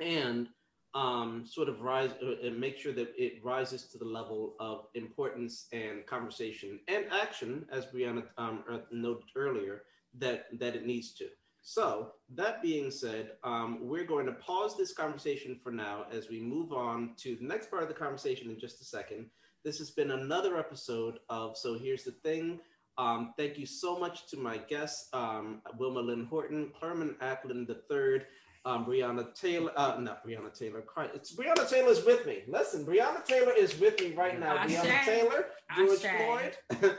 And 0.00 0.48
um 0.94 1.44
sort 1.46 1.68
of 1.68 1.82
rise 1.82 2.10
uh, 2.22 2.46
and 2.46 2.58
make 2.58 2.78
sure 2.78 2.92
that 2.92 3.12
it 3.16 3.44
rises 3.44 3.84
to 3.84 3.98
the 3.98 4.04
level 4.04 4.54
of 4.58 4.86
importance 4.94 5.66
and 5.72 6.06
conversation 6.06 6.80
and 6.88 7.04
action 7.12 7.66
as 7.70 7.84
brianna 7.86 8.24
um, 8.38 8.64
uh, 8.72 8.78
noted 8.90 9.28
earlier 9.36 9.82
that 10.14 10.46
that 10.58 10.74
it 10.74 10.86
needs 10.86 11.12
to 11.12 11.26
so 11.62 12.12
that 12.34 12.62
being 12.62 12.90
said, 12.90 13.32
um, 13.44 13.78
we're 13.82 14.06
going 14.06 14.24
to 14.24 14.32
pause 14.32 14.74
this 14.76 14.94
conversation 14.94 15.60
for 15.62 15.70
now 15.70 16.06
as 16.10 16.30
we 16.30 16.40
move 16.40 16.72
on 16.72 17.10
to 17.18 17.36
the 17.36 17.44
next 17.44 17.70
part 17.70 17.82
of 17.82 17.88
the 17.88 17.94
conversation 17.94 18.50
in 18.50 18.58
just 18.58 18.80
a 18.80 18.84
second. 18.84 19.26
This 19.64 19.78
has 19.78 19.90
been 19.90 20.12
another 20.12 20.58
episode 20.58 21.18
of 21.28 21.58
So 21.58 21.78
Here's 21.78 22.04
the 22.04 22.12
Thing. 22.12 22.60
Um, 22.96 23.34
thank 23.36 23.58
you 23.58 23.66
so 23.66 23.98
much 23.98 24.26
to 24.28 24.38
my 24.38 24.56
guests, 24.56 25.08
um, 25.12 25.60
Wilma 25.78 26.00
Lynn 26.00 26.24
Horton, 26.24 26.72
Clerman 26.80 27.16
Ackland 27.20 27.68
III, 27.68 28.22
um, 28.68 28.84
Brianna 28.84 29.34
Taylor, 29.34 29.72
uh, 29.76 29.96
not 29.98 30.26
Brianna 30.26 30.56
Taylor, 30.56 30.84
it's 31.14 31.34
Brianna 31.34 31.68
Taylor's 31.68 32.04
with 32.04 32.26
me. 32.26 32.42
Listen, 32.46 32.84
Brianna 32.84 33.24
Taylor 33.24 33.52
is 33.52 33.78
with 33.80 33.98
me 33.98 34.12
right 34.12 34.38
now. 34.38 34.58
Ashe. 34.58 34.72
Brianna 34.72 35.04
Taylor, 35.04 35.46
George 35.74 36.00
Floyd, 36.00 36.92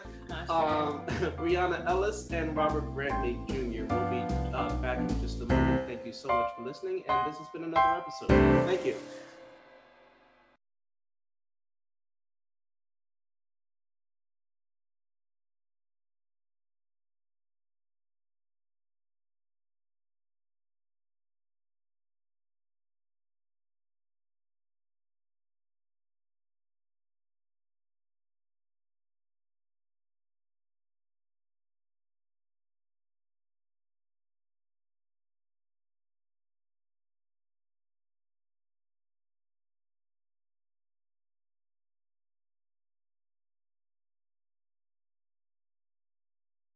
um, 0.49 1.05
Brianna 1.37 1.85
Ellis 1.87 2.31
and 2.31 2.55
Robert 2.55 2.85
Brantley 2.95 3.35
Jr. 3.47 3.93
will 3.93 4.09
be 4.09 4.33
uh, 4.53 4.73
back 4.77 4.97
in 4.97 5.21
just 5.21 5.41
a 5.41 5.45
moment. 5.45 5.87
Thank 5.87 6.05
you 6.07 6.13
so 6.13 6.29
much 6.29 6.49
for 6.57 6.63
listening, 6.63 7.03
and 7.07 7.31
this 7.31 7.37
has 7.37 7.47
been 7.49 7.63
another 7.63 8.01
episode. 8.01 8.29
Thank 8.65 8.85
you. 8.87 8.95